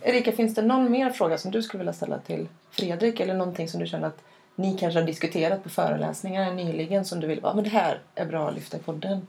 Erika, 0.02 0.32
finns 0.32 0.54
det 0.54 0.62
någon 0.62 0.90
mer 0.90 1.10
fråga 1.10 1.38
som 1.38 1.50
du 1.50 1.62
skulle 1.62 1.78
vilja 1.78 1.92
ställa 1.92 2.18
till 2.18 2.48
Fredrik? 2.70 3.20
Eller 3.20 3.34
någonting 3.34 3.68
som 3.68 3.80
du 3.80 3.86
känner 3.86 4.08
att 4.08 4.22
ni 4.56 4.78
kanske 4.78 5.00
har 5.00 5.06
diskuterat 5.06 5.62
på 5.62 5.68
föreläsningar 5.68 6.54
nyligen 6.54 7.04
som 7.04 7.20
du 7.20 7.26
vill, 7.26 7.40
vara, 7.40 7.54
men 7.54 7.64
det 7.64 7.70
här 7.70 8.00
är 8.14 8.26
bra 8.26 8.48
att 8.48 8.54
lyfta 8.54 8.76
i 8.76 8.80
podden. 8.80 9.26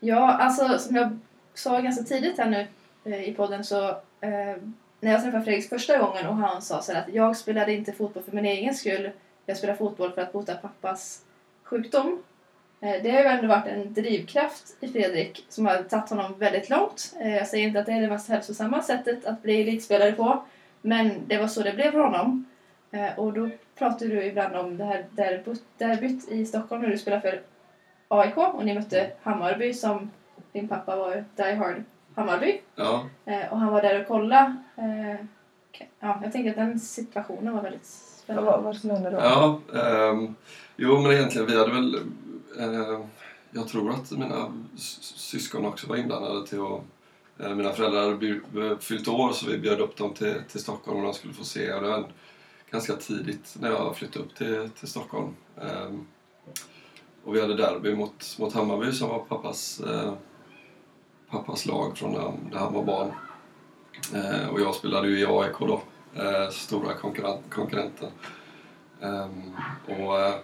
Ja, 0.00 0.32
alltså 0.32 0.78
som 0.78 0.96
jag 0.96 1.18
sa 1.54 1.80
ganska 1.80 2.04
tidigt 2.04 2.38
här 2.38 2.50
nu 2.50 2.66
eh, 3.04 3.28
i 3.28 3.34
podden 3.34 3.64
så 3.64 3.88
eh, 4.20 4.56
när 5.00 5.12
jag 5.12 5.22
träffade 5.22 5.44
Fredrik 5.44 5.68
första 5.68 5.98
gången 5.98 6.26
och 6.26 6.36
han 6.36 6.62
sa 6.62 6.82
så 6.82 6.92
här 6.92 7.00
att 7.00 7.14
jag 7.14 7.36
spelade 7.36 7.72
inte 7.72 7.92
fotboll 7.92 8.22
för 8.22 8.32
min 8.32 8.46
egen 8.46 8.74
skull. 8.74 9.10
Jag 9.46 9.56
spelade 9.56 9.78
fotboll 9.78 10.12
för 10.12 10.22
att 10.22 10.32
bota 10.32 10.54
pappas 10.54 11.22
sjukdom. 11.62 12.22
Eh, 12.80 13.02
det 13.02 13.10
har 13.10 13.20
ju 13.20 13.26
ändå 13.26 13.48
varit 13.48 13.66
en 13.66 13.94
drivkraft 13.94 14.76
i 14.80 14.88
Fredrik 14.88 15.46
som 15.48 15.66
har 15.66 15.82
tagit 15.82 16.10
honom 16.10 16.34
väldigt 16.38 16.70
långt. 16.70 17.14
Eh, 17.20 17.36
jag 17.36 17.48
säger 17.48 17.66
inte 17.66 17.80
att 17.80 17.86
det 17.86 17.92
är 17.92 18.00
det 18.00 18.08
mest 18.08 18.28
hälsosamma 18.28 18.82
sättet 18.82 19.26
att 19.26 19.42
bli 19.42 19.62
elitspelare 19.62 20.12
på. 20.12 20.44
Men 20.80 21.12
det 21.26 21.38
var 21.38 21.48
så 21.48 21.62
det 21.62 21.72
blev 21.72 21.92
för 21.92 21.98
honom. 21.98 22.46
Eh, 22.90 23.18
och 23.18 23.32
då 23.32 23.50
pratar 23.78 24.06
du 24.06 24.24
ibland 24.24 24.56
om 24.56 24.76
det 24.76 24.84
här 24.84 25.06
derbyt, 25.10 25.62
derbyt 25.78 26.28
i 26.28 26.46
Stockholm 26.46 26.82
när 26.82 26.88
du 26.88 26.98
spelade 26.98 27.22
för 27.22 27.42
AIK 28.08 28.36
och 28.36 28.64
ni 28.64 28.74
mötte 28.74 29.10
Hammarby 29.22 29.74
som 29.74 30.10
din 30.52 30.68
pappa 30.68 30.96
var 30.96 31.24
Die 31.36 31.54
Hard 31.54 31.82
Hammarby. 32.14 32.60
Ja, 32.74 33.06
Eh, 33.24 33.52
och 33.52 33.58
han 33.58 33.72
var 33.72 33.82
där 33.82 34.00
och 34.00 34.06
kollade. 34.08 34.56
Eh, 34.76 35.26
ja, 36.00 36.20
jag 36.22 36.32
tänker 36.32 36.50
att 36.50 36.56
den 36.56 36.80
situationen 36.80 37.54
var 37.54 37.62
väldigt 37.62 37.82
Ja, 37.82 38.24
spännande. 38.24 38.50
vad, 38.50 38.62
vad 38.62 38.76
som 38.76 38.90
händer 38.90 39.10
då? 39.10 39.16
ja 39.18 39.60
ehm, 39.80 40.34
jo 40.76 41.00
men 41.00 41.12
egentligen 41.12 41.46
vi 41.46 41.58
hade 41.58 41.72
väl, 41.72 41.94
eh, 42.58 43.00
jag 43.50 43.68
tror 43.68 43.90
att 43.90 44.10
mina 44.10 44.52
syskon 44.98 45.66
också 45.66 45.86
var 45.88 45.96
inblandade 45.96 46.46
till 46.46 46.58
att 46.60 47.56
mina 47.56 47.72
föräldrar 47.72 48.00
hade 48.02 48.80
fyllt 48.80 49.08
år 49.08 49.32
så 49.32 49.46
vi 49.50 49.58
bjöd 49.58 49.80
upp 49.80 49.96
dem 49.96 50.14
till, 50.14 50.34
till 50.50 50.60
Stockholm 50.60 50.98
och 50.98 51.04
de 51.04 51.14
skulle 51.14 51.32
få 51.34 51.44
se. 51.44 51.72
Och 51.72 51.82
det 51.82 51.88
var 51.88 52.04
ganska 52.72 52.96
tidigt 52.96 53.56
när 53.60 53.70
jag 53.70 53.96
flyttade 53.96 54.24
upp 54.24 54.34
till, 54.34 54.70
till 54.70 54.88
Stockholm. 54.88 55.36
Ehm, 55.60 56.06
och 57.24 57.34
vi 57.34 57.40
hade 57.40 57.56
derby 57.56 57.94
mot, 57.94 58.36
mot 58.38 58.52
Hammarby 58.52 58.92
som 58.92 59.08
var 59.08 59.18
pappas, 59.18 59.80
eh, 59.80 60.12
pappas 61.30 61.66
lag 61.66 61.98
från 61.98 62.12
när, 62.12 62.32
när 62.50 62.58
han 62.58 62.74
var 62.74 62.84
barn. 62.84 63.12
Eh, 64.14 64.48
och 64.48 64.60
jag 64.60 64.74
spelade 64.74 65.08
ju 65.08 65.18
i 65.18 65.26
AIK 65.26 65.58
då, 65.58 65.82
eh, 66.14 66.48
stora 66.50 66.94
konkurrent, 66.94 67.40
konkurrenten. 67.50 68.10
Ehm, 69.00 69.56
och, 69.86 70.20
eh, 70.20 70.34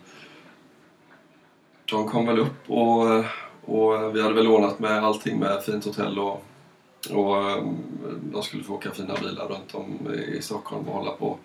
de 1.85 2.09
kom 2.09 2.27
väl 2.27 2.39
upp 2.39 2.71
och, 2.71 3.05
och 3.75 4.17
vi 4.17 4.23
hade 4.23 4.35
väl 4.35 4.45
lånat 4.45 4.79
med 4.79 5.05
allting 5.05 5.39
med 5.39 5.63
fint 5.63 5.85
hotell 5.85 6.19
och, 6.19 6.45
och 7.11 7.51
ehm, 7.51 7.77
de 8.23 8.43
skulle 8.43 8.65
få 8.65 8.75
åka 8.75 8.91
fina 8.91 9.15
bilar 9.15 9.49
runt 9.49 9.75
om 9.75 10.13
i 10.13 10.43
Stockholm 10.43 10.89
och 10.89 10.95
hålla 10.95 11.13
på. 11.13 11.39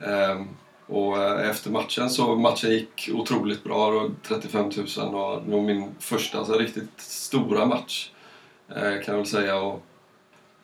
Ehm, 0.00 0.48
och 0.86 1.18
eh, 1.18 1.50
efter 1.50 1.70
matchen 1.70 2.10
så 2.10 2.36
matchen 2.36 2.70
gick 2.70 3.10
otroligt 3.14 3.64
bra. 3.64 4.08
35 4.22 4.70
000 4.96 5.14
och 5.14 5.42
det 5.42 5.50
var 5.50 5.62
min 5.62 5.94
första 5.98 6.38
alltså, 6.38 6.52
riktigt 6.52 7.00
stora 7.00 7.66
match 7.66 8.10
eh, 8.68 9.02
kan 9.02 9.14
jag 9.14 9.16
väl 9.16 9.26
säga. 9.26 9.60
Och, 9.60 9.82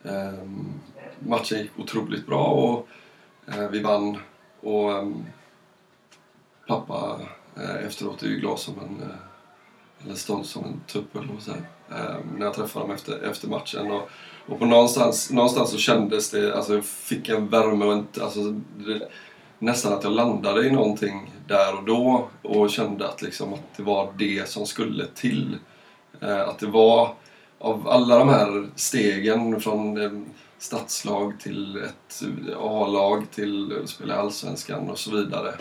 ehm, 0.04 0.80
matchen 1.18 1.58
gick 1.58 1.78
otroligt 1.78 2.26
bra 2.26 2.44
och 2.44 2.88
eh, 3.46 3.68
vi 3.68 3.82
vann. 3.82 4.18
Och 4.60 4.92
ehm, 4.92 5.24
pappa 6.66 7.20
efteråt 7.86 8.22
är 8.22 8.26
ju 8.26 8.36
glad 8.36 8.58
som 8.58 8.78
en 8.78 9.12
eller 10.04 10.14
stolt 10.14 10.46
som 10.46 10.64
en 10.64 10.80
tupp 10.86 11.16
eller 11.16 11.28
så 11.38 11.52
här, 11.52 11.62
när 12.36 12.46
jag 12.46 12.54
träffade 12.54 12.84
dem 12.84 12.94
efter, 12.94 13.30
efter 13.30 13.48
matchen. 13.48 13.90
Och, 13.90 14.10
och 14.46 14.58
på 14.58 14.66
någonstans, 14.66 15.30
någonstans 15.30 15.70
så 15.70 15.78
kändes 15.78 16.30
det, 16.30 16.56
alltså 16.56 16.74
jag 16.74 16.84
fick 16.84 17.28
en 17.28 17.48
värme 17.48 17.84
och 17.84 17.92
en, 17.92 18.06
alltså, 18.20 18.40
det, 18.76 19.08
nästan 19.58 19.92
att 19.92 20.04
jag 20.04 20.12
landade 20.12 20.66
i 20.66 20.70
någonting 20.70 21.30
där 21.48 21.78
och 21.78 21.84
då 21.84 22.28
och 22.42 22.70
kände 22.70 23.08
att, 23.08 23.22
liksom, 23.22 23.54
att 23.54 23.76
det 23.76 23.82
var 23.82 24.12
det 24.18 24.48
som 24.48 24.66
skulle 24.66 25.06
till. 25.06 25.58
Eh, 26.20 26.40
att 26.40 26.58
det 26.58 26.66
var 26.66 27.14
av 27.58 27.88
alla 27.88 28.18
de 28.18 28.28
här 28.28 28.68
stegen 28.76 29.60
från 29.60 30.00
eh, 30.00 30.10
stadslag 30.58 31.40
till 31.40 31.76
ett 31.76 32.22
A-lag 32.58 33.30
till 33.30 33.78
att 33.82 33.88
spela 33.88 34.14
i 34.14 34.18
Allsvenskan 34.18 34.90
och 34.90 34.98
så 34.98 35.10
vidare. 35.10 35.54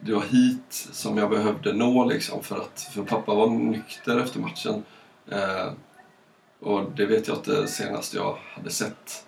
Det 0.00 0.14
var 0.14 0.22
hit 0.22 0.88
som 0.92 1.18
jag 1.18 1.30
behövde 1.30 1.72
nå 1.72 2.04
liksom 2.04 2.42
för 2.42 2.56
att 2.56 2.80
för 2.94 3.02
pappa 3.02 3.34
var 3.34 3.48
nykter 3.48 4.18
efter 4.18 4.40
matchen. 4.40 4.82
Eh, 5.30 5.72
och 6.62 6.92
det 6.96 7.06
vet 7.06 7.28
jag 7.28 7.36
inte 7.36 7.66
senast 7.66 8.14
jag 8.14 8.38
hade 8.54 8.70
sett. 8.70 9.26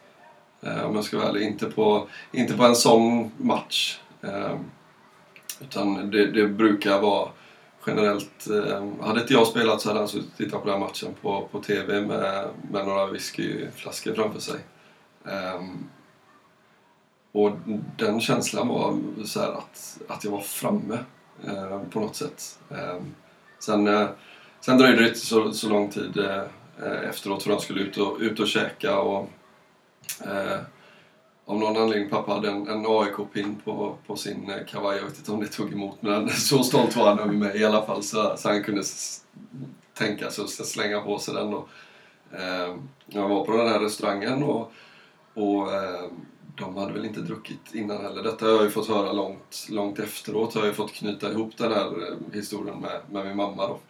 Eh, 0.61 0.85
om 0.85 0.95
jag 0.95 1.05
ska 1.05 1.18
vara 1.18 1.28
ärlig. 1.28 1.43
Inte 1.43 1.66
på, 1.66 2.09
inte 2.32 2.55
på 2.55 2.64
en 2.64 2.76
sån 2.76 3.30
match. 3.37 4.01
Eh, 4.22 4.59
utan 5.61 6.11
det, 6.11 6.26
det, 6.26 6.49
brukar 6.49 7.01
vara 7.01 7.28
generellt. 7.87 8.47
Eh, 8.51 9.07
hade 9.07 9.20
inte 9.20 9.32
jag 9.32 9.47
spelat 9.47 9.80
så 9.80 9.89
hade 9.89 10.01
han 10.01 10.09
suttit 10.09 10.30
och 10.30 10.37
tittat 10.37 10.62
på 10.62 10.68
den 10.68 10.80
matchen 10.80 11.14
på, 11.22 11.49
på 11.53 11.61
TV 11.61 12.01
med, 12.01 12.49
med 12.70 12.87
några 12.87 13.07
whiskyflaskor 13.07 14.14
framför 14.14 14.41
sig. 14.41 14.61
Eh, 15.26 15.62
och 17.32 17.53
den 17.97 18.20
känslan 18.20 18.68
var 18.68 18.99
så 19.24 19.41
att, 19.41 20.01
att 20.09 20.24
jag 20.24 20.30
var 20.30 20.41
framme 20.41 20.99
eh, 21.47 21.80
på 21.91 22.01
något 22.01 22.16
sätt. 22.16 22.59
Ehm, 22.70 22.78
eh, 22.78 23.03
sen, 23.59 24.09
sen 24.61 24.78
dröjde 24.78 25.03
det 25.03 25.09
inte 25.09 25.20
så, 25.20 25.53
så 25.53 25.68
lång 25.68 25.91
tid 25.91 26.16
eh, 26.16 26.43
Eh, 26.83 27.09
efteråt 27.09 27.43
för 27.43 27.51
de 27.51 27.61
skulle 27.61 27.81
ut 27.81 27.97
och, 27.97 28.16
ut 28.20 28.41
och 28.41 28.49
käka. 28.49 28.99
Och, 28.99 29.31
eh, 30.20 30.61
av 31.47 31.59
någon 31.59 31.77
anledning 31.77 32.11
pappa 32.11 32.33
hade 32.33 32.51
en, 32.51 32.68
en 32.68 32.87
AIK-pin 32.87 33.61
på, 33.64 33.97
på 34.07 34.16
sin 34.16 34.51
eh, 34.51 34.66
kavaj. 34.66 34.97
Jag 34.97 35.05
vet 35.05 35.18
inte 35.18 35.33
om 35.33 35.41
det 35.41 35.49
tog 35.49 35.72
emot 35.72 36.03
men 36.03 36.29
så 36.31 36.62
stolt 36.62 36.97
var 36.97 37.09
han 37.09 37.18
över 37.18 37.33
mig 37.33 37.61
i 37.61 37.64
alla 37.64 37.87
fall 37.87 38.03
så, 38.03 38.37
så 38.37 38.49
han 38.49 38.62
kunde 38.62 38.83
tänka 39.95 40.31
sig 40.31 40.45
att 40.45 40.51
slänga 40.51 41.01
på 41.01 41.18
sig 41.18 41.35
den. 41.35 41.55
Och, 41.55 41.68
eh, 42.33 42.77
jag 43.07 43.29
var 43.29 43.45
på 43.45 43.57
den 43.57 43.68
här 43.68 43.81
restaurangen 43.81 44.43
och, 44.43 44.72
och 45.35 45.72
eh, 45.72 46.05
de 46.57 46.77
hade 46.77 46.93
väl 46.93 47.05
inte 47.05 47.20
druckit 47.20 47.75
innan 47.75 48.03
heller. 48.03 48.22
Detta 48.22 48.47
har 48.47 48.53
jag 48.53 48.62
ju 48.62 48.70
fått 48.70 48.89
höra 48.89 49.12
långt, 49.12 49.66
långt 49.70 49.99
efteråt. 49.99 50.55
Jag 50.55 50.62
har 50.62 50.68
ju 50.68 50.75
fått 50.75 50.93
knyta 50.93 51.33
ihop 51.33 51.57
den 51.57 51.72
här 51.72 51.87
eh, 51.87 52.16
historien 52.33 52.79
med, 52.79 53.01
med 53.11 53.27
min 53.27 53.37
mamma. 53.37 53.66
Då. 53.66 53.81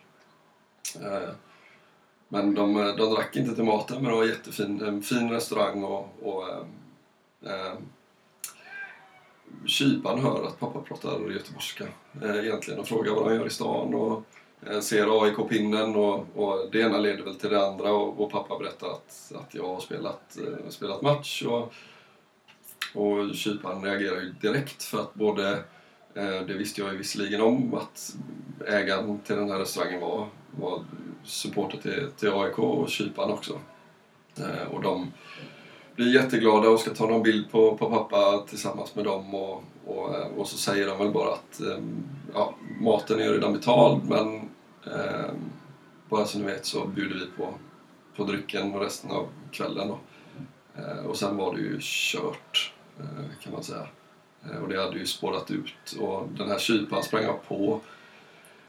Eh, 1.01 1.28
men 2.35 2.55
de, 2.55 2.76
eh, 2.76 2.97
de 2.97 3.14
drack 3.14 3.37
inte 3.37 3.55
till 3.55 3.64
maten 3.64 4.03
men 4.03 4.05
det 4.05 4.16
var 4.16 4.24
jättefin 4.24 4.82
en 4.82 5.03
fin 5.03 5.30
restaurang 5.30 5.85
och, 5.85 6.09
och 6.22 6.49
eh, 6.49 6.64
eh 7.43 7.74
Kypan 9.66 10.18
hör 10.18 10.47
att 10.47 10.61
pappa 10.61 10.80
pratar 10.80 11.30
göteborgska 11.30 11.85
eh, 12.22 12.37
egentligen 12.37 12.80
och 12.80 12.89
frågar 12.89 13.12
vad 13.12 13.24
han 13.24 13.35
gör 13.35 13.47
i 13.47 13.51
stan 13.51 13.95
och 13.95 14.22
eh, 14.66 14.80
ser 14.80 15.24
AIK-pinnen 15.24 15.97
och, 15.97 16.26
och 16.35 16.68
det 16.72 16.80
ena 16.80 16.99
leder 16.99 17.24
väl 17.24 17.35
till 17.35 17.51
det 17.51 17.66
andra 17.66 17.93
och, 17.93 18.20
och 18.20 18.30
pappa 18.30 18.59
berättar 18.59 18.87
att, 18.87 19.32
att 19.35 19.55
jag 19.55 19.68
har 19.68 19.80
spelat, 19.80 20.39
eh, 20.39 20.68
spelat 20.68 21.03
match 21.03 21.43
och, 21.43 21.74
och 22.95 23.35
Kypan 23.35 23.85
reagerar 23.85 24.20
ju 24.20 24.35
direkt 24.41 24.82
för 24.82 25.01
att 25.01 25.14
både 25.14 25.64
Eh, 26.15 26.47
det 26.47 26.55
visste 26.55 26.81
jag 26.81 26.93
ju 26.93 26.99
visserligen 26.99 27.41
om 27.41 27.75
att 27.75 28.17
ägaren 28.67 29.19
till 29.19 29.37
den 29.37 29.51
här 29.51 29.59
restaurangen 29.59 30.01
var, 30.01 30.29
var 30.61 30.85
supporter 31.25 31.79
till, 31.79 32.11
till 32.17 32.33
AIK 32.33 32.59
och 32.59 32.89
Kypan 32.89 33.31
också. 33.31 33.61
Eh, 34.39 34.73
och 34.73 34.83
de 34.83 35.12
blir 35.97 36.15
jätteglada 36.15 36.69
och 36.69 36.81
ska 36.81 36.95
ta 36.95 37.07
någon 37.07 37.23
bild 37.23 37.51
på, 37.51 37.77
på 37.77 37.91
pappa 37.91 38.45
tillsammans 38.49 38.95
med 38.95 39.05
dem 39.05 39.35
och, 39.35 39.65
och, 39.87 40.15
eh, 40.15 40.27
och 40.27 40.49
så 40.49 40.57
säger 40.57 40.87
de 40.87 40.99
väl 40.99 41.12
bara 41.12 41.33
att 41.33 41.61
ehm, 41.61 42.05
ja, 42.35 42.55
maten 42.81 43.21
är 43.21 43.33
redan 43.33 43.53
betald 43.53 44.03
men 44.09 44.37
eh, 44.87 45.31
bara 46.09 46.25
så 46.25 46.39
ni 46.39 46.45
vet 46.45 46.67
så 46.67 46.87
bjuder 46.87 47.15
vi 47.15 47.27
på, 47.37 47.55
på 48.17 48.25
drycken 48.25 48.75
och 48.75 48.81
resten 48.81 49.11
av 49.11 49.27
kvällen. 49.53 49.89
Då. 49.89 49.99
Eh, 50.77 51.07
och 51.07 51.17
sen 51.17 51.37
var 51.37 51.55
det 51.55 51.61
ju 51.61 51.79
kört 51.81 52.73
eh, 52.99 53.43
kan 53.43 53.53
man 53.53 53.62
säga 53.62 53.87
och 54.62 54.68
det 54.68 54.82
hade 54.82 54.99
ju 54.99 55.07
spårat 55.07 55.51
ut 55.51 55.92
och 56.01 56.28
den 56.28 56.49
här 56.49 56.59
kypan 56.59 57.03
sprang 57.03 57.24
jag 57.24 57.49
på 57.49 57.80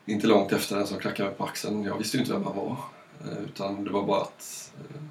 inte 0.05 0.27
långt 0.27 0.51
efter 0.51 0.75
den 0.75 0.87
som 0.87 0.99
knackade 0.99 1.29
mig 1.29 1.37
på 1.37 1.43
axeln. 1.43 1.83
Jag 1.83 1.97
visste 1.97 2.17
ju 2.17 2.23
inte 2.23 2.33
vem 2.33 2.43
han 2.43 2.55
var. 2.55 2.77
Eh, 3.25 3.43
utan 3.43 3.83
det 3.83 3.89
var 3.89 4.03
bara 4.03 4.21
att 4.21 4.73
eh, 4.79 5.01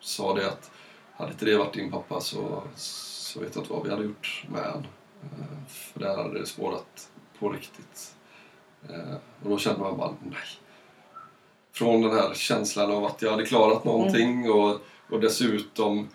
sa 0.00 0.34
det 0.34 0.48
att 0.48 0.70
hade 1.16 1.32
inte 1.32 1.44
det 1.44 1.56
varit 1.56 1.74
din 1.74 1.90
pappa 1.90 2.20
så, 2.20 2.62
så 2.74 3.40
vet 3.40 3.54
jag 3.54 3.62
inte 3.62 3.72
vad 3.72 3.84
vi 3.84 3.90
hade 3.90 4.04
gjort 4.04 4.44
med. 4.48 4.86
Eh, 5.22 5.66
för 5.68 6.00
där 6.00 6.16
hade 6.16 6.38
det 6.38 6.46
spårat 6.46 7.10
på 7.38 7.48
riktigt. 7.48 8.14
Och 9.42 9.50
då 9.50 9.58
kände 9.58 9.80
man 9.80 9.96
bara 9.96 10.14
nej. 10.22 10.38
Från 11.72 12.02
den 12.02 12.10
här 12.10 12.34
känslan 12.34 12.90
av 12.90 13.04
att 13.04 13.22
jag 13.22 13.30
hade 13.30 13.46
klarat 13.46 13.84
någonting 13.84 14.44
mm. 14.44 14.52
och, 14.52 14.80
och 15.10 15.20
dessutom 15.20 16.08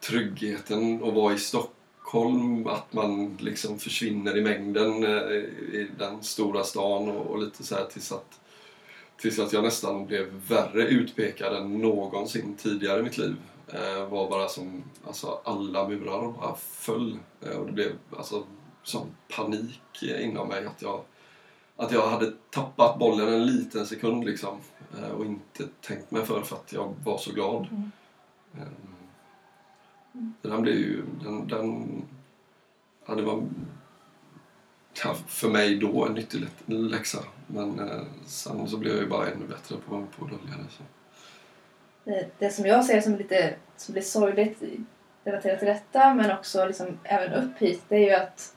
tryggheten 0.00 1.04
att 1.04 1.14
vara 1.14 1.34
i 1.34 1.38
Stockholm 1.38 1.75
Stockholm, 2.06 2.66
att 2.66 2.92
man 2.92 3.36
liksom 3.40 3.78
försvinner 3.78 4.36
i 4.36 4.42
mängden 4.42 5.04
eh, 5.04 5.32
i 5.72 5.90
den 5.98 6.22
stora 6.22 6.64
stan 6.64 7.08
och, 7.08 7.26
och 7.26 7.38
lite 7.38 7.64
så 7.64 7.74
här 7.74 7.84
tills 7.84 8.12
att, 8.12 8.40
tills 9.16 9.38
att 9.38 9.52
jag 9.52 9.64
nästan 9.64 10.06
blev 10.06 10.26
värre 10.48 10.82
utpekad 10.82 11.56
än 11.56 11.78
någonsin 11.78 12.56
tidigare 12.56 13.00
i 13.00 13.02
mitt 13.02 13.18
liv. 13.18 13.36
Eh, 13.68 14.08
var 14.08 14.30
bara 14.30 14.48
som, 14.48 14.82
alltså 15.06 15.40
alla 15.44 15.88
murar 15.88 16.32
bara 16.32 16.54
föll 16.56 17.18
eh, 17.42 17.56
och 17.56 17.66
det 17.66 17.72
blev 17.72 17.92
alltså 18.16 18.42
sån 18.82 19.06
panik 19.36 20.02
inom 20.02 20.48
mig 20.48 20.66
att 20.66 20.82
jag, 20.82 21.00
att 21.76 21.92
jag 21.92 22.08
hade 22.08 22.32
tappat 22.50 22.98
bollen 22.98 23.28
en 23.28 23.46
liten 23.46 23.86
sekund 23.86 24.24
liksom 24.24 24.58
eh, 24.98 25.10
och 25.10 25.24
inte 25.24 25.64
tänkt 25.80 26.10
mig 26.10 26.26
för 26.26 26.42
för 26.42 26.56
att 26.56 26.72
jag 26.72 26.94
var 27.04 27.18
så 27.18 27.32
glad. 27.32 27.66
Mm. 27.70 27.90
Eh, 30.42 30.50
den 30.50 30.62
blev 30.62 30.74
ju... 30.74 31.02
Den, 31.22 31.48
den, 31.48 32.02
ja, 33.06 33.14
det 33.14 33.22
var 33.22 33.42
för 35.26 35.48
mig 35.48 35.76
då 35.76 36.06
en 36.06 36.14
nyttig 36.14 36.46
läxa. 36.66 37.18
Men 37.46 37.78
eh, 37.78 38.02
sen 38.26 38.68
så 38.68 38.76
blev 38.76 38.92
jag 38.94 39.02
ju 39.02 39.08
bara 39.08 39.26
ännu 39.26 39.46
bättre 39.46 39.76
på, 39.76 40.06
på 40.18 40.24
att 40.24 40.30
dölja 40.30 40.56
det. 40.56 40.70
Så. 40.70 40.82
Det, 42.04 42.30
det 42.38 42.50
som 42.50 42.66
jag 42.66 42.84
ser 42.84 43.00
som 43.00 43.16
lite 43.16 43.54
som 43.76 43.92
blir 43.92 44.02
sorgligt 44.02 44.62
relaterat 45.24 45.58
till 45.58 45.68
detta 45.68 46.14
men 46.14 46.30
också 46.30 46.66
liksom 46.66 46.98
även 47.02 47.32
upp 47.32 47.58
hit 47.58 47.82
det 47.88 47.96
är 47.96 48.10
ju 48.10 48.14
att 48.14 48.54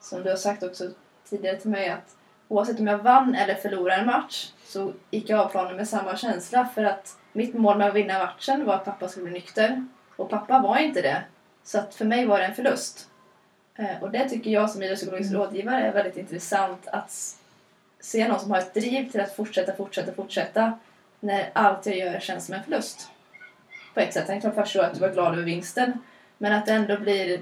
som 0.00 0.22
du 0.22 0.30
har 0.30 0.36
sagt 0.36 0.62
också 0.62 0.90
tidigare 1.28 1.56
till 1.56 1.70
mig 1.70 1.88
att 1.88 2.16
oavsett 2.48 2.80
om 2.80 2.86
jag 2.86 2.98
vann 2.98 3.34
eller 3.34 3.54
förlorade 3.54 4.00
en 4.00 4.06
match 4.06 4.52
så 4.64 4.92
gick 5.10 5.30
jag 5.30 5.40
av 5.40 5.48
planen 5.48 5.76
med 5.76 5.88
samma 5.88 6.16
känsla 6.16 6.64
för 6.74 6.84
att 6.84 7.16
mitt 7.32 7.54
mål 7.54 7.78
med 7.78 7.88
att 7.88 7.94
vinna 7.94 8.18
matchen 8.18 8.64
var 8.64 8.74
att 8.74 8.84
pappa 8.84 9.08
skulle 9.08 9.24
bli 9.24 9.32
nykter 9.32 9.86
och 10.20 10.30
pappa 10.30 10.58
var 10.58 10.78
inte 10.78 11.02
det. 11.02 11.22
Så 11.64 11.78
att 11.78 11.94
för 11.94 12.04
mig 12.04 12.26
var 12.26 12.38
det 12.38 12.44
en 12.44 12.54
förlust. 12.54 13.08
Eh, 13.74 14.02
och 14.02 14.10
det 14.10 14.28
tycker 14.28 14.50
jag 14.50 14.70
som 14.70 14.82
idrottspsykologisk 14.82 15.30
mm. 15.30 15.42
rådgivare 15.42 15.86
är 15.86 15.92
väldigt 15.92 16.16
intressant 16.16 16.86
att 16.86 17.36
se 18.00 18.28
någon 18.28 18.40
som 18.40 18.50
har 18.50 18.58
ett 18.58 18.74
driv 18.74 19.10
till 19.10 19.20
att 19.20 19.36
fortsätta, 19.36 19.76
fortsätta, 19.76 20.12
fortsätta 20.12 20.78
när 21.20 21.50
allt 21.52 21.86
jag 21.86 21.96
gör 21.96 22.20
känns 22.20 22.46
som 22.46 22.54
en 22.54 22.62
förlust. 22.62 23.08
På 23.94 24.00
ett 24.00 24.14
sätt. 24.14 24.24
Jag 24.28 24.42
kan 24.42 24.54
förstå 24.54 24.82
att 24.82 24.94
du 24.94 25.00
var 25.00 25.12
glad 25.12 25.32
över 25.32 25.42
vinsten. 25.42 25.92
Men 26.38 26.52
att 26.52 26.66
det 26.66 26.72
ändå 26.72 26.96
blir... 26.96 27.40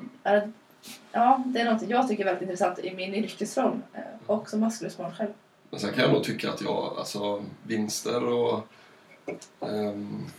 Ja, 1.12 1.42
det 1.46 1.60
är 1.60 1.72
något 1.72 1.88
jag 1.88 2.08
tycker 2.08 2.22
är 2.22 2.24
väldigt 2.24 2.42
intressant 2.42 2.78
i 2.78 2.94
min 2.94 3.14
yrkesroll 3.14 3.80
eh, 3.94 4.00
och 4.26 4.50
som 4.50 4.60
maskrosbarn 4.60 5.14
själv. 5.14 5.30
Men 5.70 5.80
sen 5.80 5.92
kan 5.92 6.04
jag 6.04 6.12
nog 6.12 6.24
tycka 6.24 6.50
att 6.50 6.60
jag, 6.60 6.94
alltså 6.98 7.44
vinster 7.62 8.24
och 8.24 8.68
um, 9.60 10.30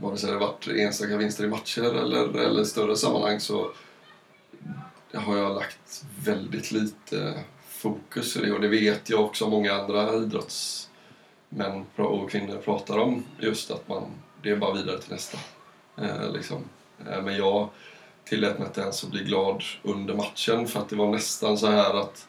vare 0.00 0.16
sig 0.16 0.30
det 0.30 0.38
varit 0.38 0.68
enstaka 0.68 1.16
vinster 1.16 1.44
i 1.44 1.48
matcher 1.48 1.82
eller, 1.82 2.38
eller 2.38 2.64
större 2.64 2.96
sammanhang 2.96 3.40
så 3.40 3.72
har 5.14 5.36
jag 5.36 5.54
lagt 5.54 6.04
väldigt 6.24 6.72
lite 6.72 7.44
fokus 7.68 8.36
i 8.36 8.40
det 8.40 8.52
och 8.52 8.60
det 8.60 8.68
vet 8.68 9.10
jag 9.10 9.24
också 9.24 9.48
många 9.48 9.72
andra 9.72 10.14
idrottsmän 10.14 11.86
och 11.96 12.30
kvinnor 12.30 12.56
pratar 12.56 12.98
om. 12.98 13.24
Just 13.40 13.70
att 13.70 13.88
man, 13.88 14.02
det 14.42 14.50
är 14.50 14.56
bara 14.56 14.74
vidare 14.74 14.98
till 14.98 15.12
nästa. 15.12 15.38
Eh, 15.96 16.32
liksom. 16.32 16.64
eh, 17.08 17.22
men 17.22 17.36
jag 17.36 17.68
tillät 18.24 18.58
mig 18.58 18.68
inte 18.68 18.80
ens 18.80 19.04
att 19.04 19.10
bli 19.10 19.24
glad 19.24 19.62
under 19.82 20.14
matchen 20.14 20.66
för 20.66 20.80
att 20.80 20.88
det 20.88 20.96
var 20.96 21.10
nästan 21.10 21.58
så 21.58 21.66
här 21.66 21.94
att 21.94 22.26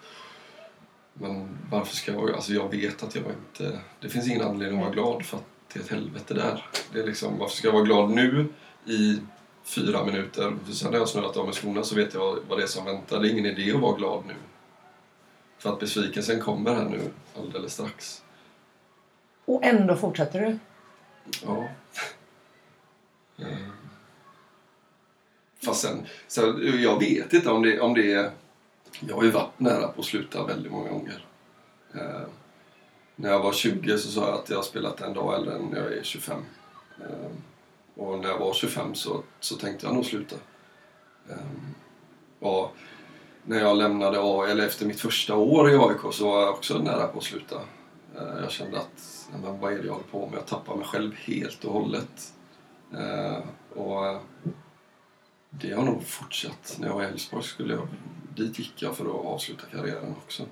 men 1.13 1.57
varför 1.69 1.95
ska 1.95 2.11
jag... 2.11 2.31
Alltså 2.31 2.53
jag 2.53 2.71
vet 2.71 3.03
att 3.03 3.15
jag 3.15 3.23
inte... 3.25 3.79
Det 3.99 4.09
finns 4.09 4.27
ingen 4.27 4.41
anledning 4.41 4.79
att 4.79 4.85
vara 4.85 4.93
glad 4.93 5.25
för 5.25 5.37
att 5.37 5.52
det 5.73 5.79
är 5.79 5.83
ett 5.83 5.89
helvete 5.89 6.33
där. 6.33 6.65
Det 6.93 6.99
är 6.99 7.05
liksom, 7.05 7.37
varför 7.37 7.55
ska 7.55 7.67
jag 7.67 7.73
vara 7.73 7.83
glad 7.83 8.09
nu 8.09 8.47
i 8.85 9.19
fyra 9.63 10.05
minuter? 10.05 10.55
För 10.65 10.73
sen 10.73 10.91
när 10.91 10.97
jag 10.99 11.09
snurrat 11.09 11.37
av 11.37 11.45
mig 11.45 11.53
skorna 11.53 11.83
så 11.83 11.95
vet 11.95 12.13
jag 12.13 12.39
vad 12.49 12.59
det 12.59 12.63
är 12.63 12.67
som 12.67 12.85
väntar. 12.85 13.19
Det 13.19 13.27
är 13.27 13.31
ingen 13.31 13.45
idé 13.45 13.73
att 13.73 13.81
vara 13.81 13.97
glad 13.97 14.23
nu. 14.27 14.33
För 15.57 15.73
att 15.73 15.79
besvikelsen 15.79 16.39
kommer 16.39 16.75
här 16.75 16.85
nu 16.85 17.01
alldeles 17.37 17.73
strax. 17.73 18.23
Och 19.45 19.63
ändå 19.63 19.95
fortsätter 19.95 20.39
du? 20.39 20.59
Ja. 21.45 21.67
Eh. 23.37 23.57
Fast 25.65 25.81
sen, 25.81 26.05
sen, 26.27 26.81
jag 26.81 26.99
vet 26.99 27.33
inte 27.33 27.49
om 27.49 27.61
det, 27.61 27.79
om 27.79 27.93
det 27.93 28.13
är... 28.13 28.31
Jag 28.99 29.15
har 29.15 29.23
ju 29.23 29.31
varit 29.31 29.59
nära 29.59 29.87
på 29.87 30.01
att 30.01 30.05
sluta 30.05 30.45
väldigt 30.45 30.71
många 30.71 30.89
gånger. 30.89 31.25
När 33.15 33.29
jag 33.29 33.39
var 33.39 33.53
20 33.53 33.97
så 33.97 34.11
sa 34.11 34.27
jag 34.27 34.39
att 34.39 34.49
jag 34.49 34.57
har 34.57 34.63
spelat 34.63 35.01
en 35.01 35.13
dag 35.13 35.35
äldre 35.35 35.55
än 35.55 35.71
jag 35.75 35.93
är 35.93 36.03
25. 36.03 36.37
Eh, 36.99 37.31
och 37.95 38.19
när 38.19 38.29
jag 38.29 38.39
var 38.39 38.53
25 38.53 38.95
så, 38.95 39.23
så 39.39 39.55
tänkte 39.55 39.85
jag 39.85 39.95
nog 39.95 40.05
sluta. 40.05 40.35
Eh, 41.29 41.37
och 42.39 42.75
när 43.43 43.59
jag 43.59 43.77
lämnade 43.77 44.19
A, 44.21 44.47
eller 44.47 44.65
efter 44.65 44.85
mitt 44.85 44.99
första 44.99 45.35
år 45.35 45.71
i 45.71 45.77
AIK 45.77 46.13
så 46.13 46.25
var 46.31 46.41
jag 46.41 46.49
också 46.49 46.77
nära 46.77 47.07
på 47.07 47.17
att 47.17 47.23
sluta. 47.23 47.55
Eh, 48.15 48.41
jag 48.41 48.51
kände 48.51 48.79
att, 48.79 49.27
men 49.31 49.59
vad 49.59 49.73
är 49.73 49.77
det 49.77 49.85
jag 49.85 49.93
håller 49.93 50.07
på 50.07 50.27
med? 50.27 50.37
Jag 50.37 50.45
tappar 50.45 50.75
mig 50.75 50.85
själv 50.85 51.15
helt 51.15 51.65
och 51.65 51.73
hållet. 51.73 52.33
Eh, 52.93 53.37
och 53.79 54.21
det 55.49 55.73
har 55.73 55.83
nog 55.83 56.03
fortsatt. 56.03 56.77
När 56.79 56.87
jag 56.87 56.95
var 56.95 57.03
i 57.03 57.05
Elfsborg 57.05 57.43
skulle 57.43 57.73
jag, 57.73 57.87
dit 58.35 58.59
gick 58.59 58.81
jag 58.81 58.97
för 58.97 59.05
att 59.05 59.25
avsluta 59.25 59.65
karriären 59.71 60.15
också. 60.25 60.43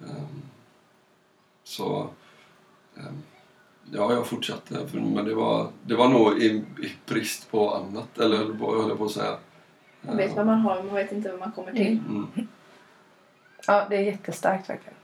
Ehm, 0.00 0.42
så 1.64 2.10
um, 2.94 3.22
ja, 3.92 4.12
jag 4.12 4.26
fortsatte. 4.26 4.86
Men 4.92 5.24
det 5.24 5.34
var, 5.34 5.68
det 5.82 5.94
var 5.94 6.08
nog 6.08 6.38
i, 6.38 6.46
i 6.82 6.92
brist 7.06 7.50
på 7.50 7.74
annat, 7.74 8.18
eller 8.18 8.36
höll 8.36 8.58
på, 8.58 8.82
höll 8.82 8.96
på 8.96 9.04
att 9.04 9.10
säga. 9.10 9.36
Man 10.00 10.16
vet 10.16 10.36
vad 10.36 10.46
man 10.46 10.58
har, 10.60 10.82
man 10.82 10.94
vet 10.94 11.12
inte 11.12 11.30
vad 11.30 11.40
man 11.40 11.52
kommer 11.52 11.72
till. 11.72 12.00
Mm. 12.08 12.26
Ja, 13.66 13.86
det 13.90 13.96
är 13.96 14.00
jättestarkt 14.00 14.70
verkligen. 14.70 14.96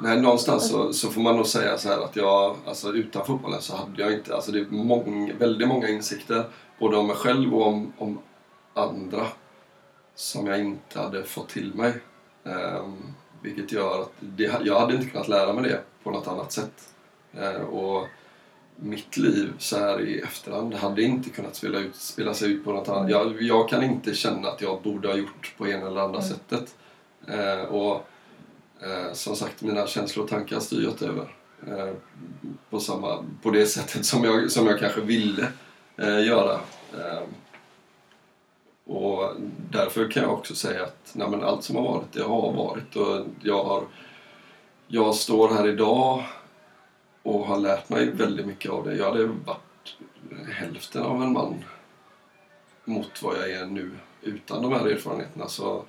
Nej, 0.00 0.20
någonstans 0.20 0.70
så, 0.70 0.92
så 0.92 1.08
får 1.08 1.20
man 1.20 1.36
nog 1.36 1.46
säga 1.46 1.78
så 1.78 1.88
här 1.88 2.04
att 2.04 2.16
jag, 2.16 2.56
alltså 2.66 2.92
utan 2.92 3.26
fotbollen 3.26 3.62
så 3.62 3.76
hade 3.76 4.02
jag 4.02 4.12
inte, 4.12 4.34
alltså 4.34 4.52
det 4.52 4.60
är 4.60 4.66
många, 4.70 5.34
väldigt 5.34 5.68
många 5.68 5.88
insikter 5.88 6.44
både 6.78 6.96
om 6.96 7.06
mig 7.06 7.16
själv 7.16 7.54
och 7.54 7.66
om, 7.66 7.92
om 7.98 8.18
andra 8.74 9.26
som 10.14 10.46
jag 10.46 10.60
inte 10.60 11.00
hade 11.00 11.24
fått 11.24 11.48
till 11.48 11.74
mig. 11.74 11.92
Um, 12.42 13.14
vilket 13.42 13.72
gör 13.72 14.02
att 14.02 14.12
det, 14.20 14.60
jag 14.64 14.80
hade 14.80 14.94
inte 14.94 15.08
kunnat 15.08 15.28
lära 15.28 15.52
mig 15.52 15.70
det 15.70 15.80
på 16.02 16.10
något 16.10 16.28
annat 16.28 16.52
sätt. 16.52 16.94
Uh, 17.38 17.62
och 17.62 18.06
mitt 18.76 19.16
liv 19.16 19.52
så 19.58 19.78
här 19.78 20.00
i 20.00 20.20
efterhand 20.20 20.74
hade 20.74 21.02
inte 21.02 21.30
kunnat 21.30 21.56
spela, 21.56 21.78
ut, 21.78 21.96
spela 21.96 22.34
sig 22.34 22.52
ut 22.52 22.64
på 22.64 22.72
något 22.72 22.88
annat 22.88 23.10
jag, 23.10 23.42
jag 23.42 23.68
kan 23.68 23.82
inte 23.82 24.14
känna 24.14 24.48
att 24.48 24.60
jag 24.60 24.82
borde 24.82 25.08
ha 25.08 25.16
gjort 25.16 25.54
på 25.58 25.68
ena 25.68 25.86
eller 25.86 26.00
andra 26.00 26.20
mm. 26.20 26.30
sättet. 26.30 26.74
Uh, 27.28 27.64
och 27.64 28.08
uh, 28.86 29.12
som 29.12 29.36
sagt, 29.36 29.62
mina 29.62 29.86
känslor 29.86 30.24
och 30.24 30.30
tankar 30.30 30.60
styr 30.60 30.82
jag 30.82 30.92
inte 30.92 31.06
över. 31.06 31.34
på, 32.70 32.80
samma, 32.80 33.24
på 33.42 33.50
det 33.50 33.66
sättet 33.66 34.06
som 34.06 34.24
jag, 34.24 34.50
som 34.50 34.66
jag 34.66 34.78
kanske 34.78 35.00
ville 35.00 35.48
eh, 35.96 36.26
göra. 36.26 36.60
Och 38.88 39.34
därför 39.70 40.10
kan 40.10 40.22
jag 40.22 40.32
också 40.32 40.54
säga 40.54 40.82
att 40.82 41.12
nej, 41.12 41.28
men 41.30 41.42
allt 41.42 41.64
som 41.64 41.76
har 41.76 41.82
varit, 41.82 42.12
det 42.12 42.22
har 42.22 42.52
varit. 42.52 42.96
Och 42.96 43.26
jag, 43.42 43.64
har, 43.64 43.82
jag 44.86 45.14
står 45.14 45.48
här 45.48 45.68
idag 45.68 46.24
och 47.22 47.46
har 47.46 47.58
lärt 47.58 47.88
mig 47.88 48.10
väldigt 48.10 48.46
mycket 48.46 48.70
av 48.70 48.84
det. 48.84 48.96
Jag 48.96 49.04
hade 49.04 49.24
varit 49.24 49.96
hälften 50.52 51.02
av 51.02 51.22
en 51.22 51.32
man 51.32 51.64
mot 52.84 53.22
vad 53.22 53.36
jag 53.36 53.50
är 53.50 53.66
nu 53.66 53.90
utan 54.22 54.62
de 54.62 54.72
här 54.72 54.86
erfarenheterna. 54.86 55.48
Så, 55.48 55.84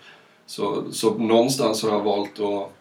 så, 0.46 0.92
så 0.92 1.18
någonstans 1.18 1.84
har 1.84 1.90
jag 1.90 2.04
valt 2.04 2.40
att, 2.40 2.72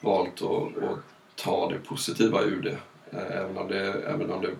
valt 0.00 0.42
att, 0.42 0.82
att 0.82 0.98
ta 1.36 1.68
det 1.68 1.78
positiva 1.78 2.42
ur 2.42 2.62
det. 2.62 2.78
Även 3.18 3.58
om 3.58 3.68
det, 3.68 3.92
även 3.92 4.30
om 4.30 4.42
det 4.42 4.50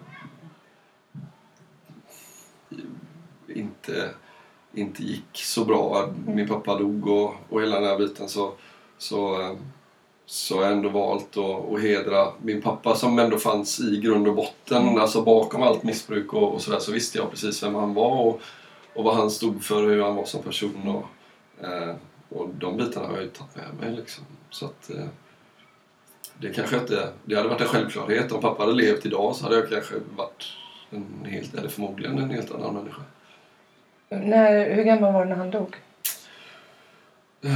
inte, 3.55 4.11
inte 4.77 5.03
gick 5.03 5.29
så 5.33 5.65
bra. 5.65 6.09
Min 6.27 6.49
pappa 6.49 6.79
dog 6.79 7.09
och, 7.09 7.35
och 7.49 7.63
hela 7.63 7.81
den 7.81 7.89
här 7.89 7.99
biten 7.99 8.29
så, 8.29 8.53
så, 8.99 9.51
så 10.27 10.57
har 10.57 10.63
jag 10.63 10.73
ändå 10.73 10.89
valt 10.89 11.37
att, 11.37 11.73
att 11.73 11.83
hedra 11.83 12.33
min 12.43 12.63
pappa 12.63 12.95
som 12.95 13.19
ändå 13.19 13.39
fanns 13.39 13.81
i 13.81 14.01
grund 14.01 14.29
och 14.29 14.35
botten. 14.35 14.83
Mm. 14.83 15.01
Alltså 15.01 15.23
bakom 15.23 15.63
allt 15.63 15.83
missbruk 15.83 16.33
och, 16.33 16.55
och 16.55 16.63
sådär 16.63 16.79
så 16.79 16.93
visste 16.93 17.19
jag 17.19 17.31
precis 17.31 17.63
vem 17.63 17.75
han 17.75 17.95
var 17.95 18.21
och, 18.21 18.41
och 18.95 19.05
vad 19.05 19.17
han 19.17 19.31
stod 19.31 19.65
för 19.65 19.83
och 19.83 19.91
hur 19.91 20.03
han 20.03 20.17
var 20.17 20.25
som 20.25 20.43
person. 20.43 20.89
Och, 20.89 21.65
eh, 21.65 21.95
och 22.29 22.49
de 22.49 22.77
bitarna 22.77 23.07
har 23.07 23.15
jag 23.15 23.23
ju 23.23 23.31
tagit 23.31 23.57
med 23.57 23.75
mig 23.81 23.97
liksom. 23.97 24.25
Så 24.51 24.65
att, 24.65 24.91
eh, 24.91 25.07
det 26.39 26.53
kanske 26.53 26.77
inte, 26.77 27.09
det 27.25 27.35
hade 27.35 27.49
varit 27.49 27.61
en 27.61 27.67
självklarhet. 27.67 28.33
Om 28.33 28.41
pappa 28.41 28.63
hade 28.63 28.75
levt 28.75 29.07
idag 29.07 29.37
så 29.37 29.45
hade 29.45 29.57
jag 29.57 29.71
kanske 29.71 29.95
varit 30.17 30.45
en 30.91 31.27
helt, 31.31 31.55
eller 31.55 31.69
förmodligen 31.69 32.19
en 32.19 32.31
helt 32.31 32.55
annan 32.55 32.75
människa. 32.75 33.03
När, 34.09 34.75
hur 34.75 34.83
gammal 34.83 35.13
var 35.13 35.25
du 35.25 35.29
när 35.29 35.37
han 35.37 35.51
dog? 35.51 35.77
Uh, 37.45 37.53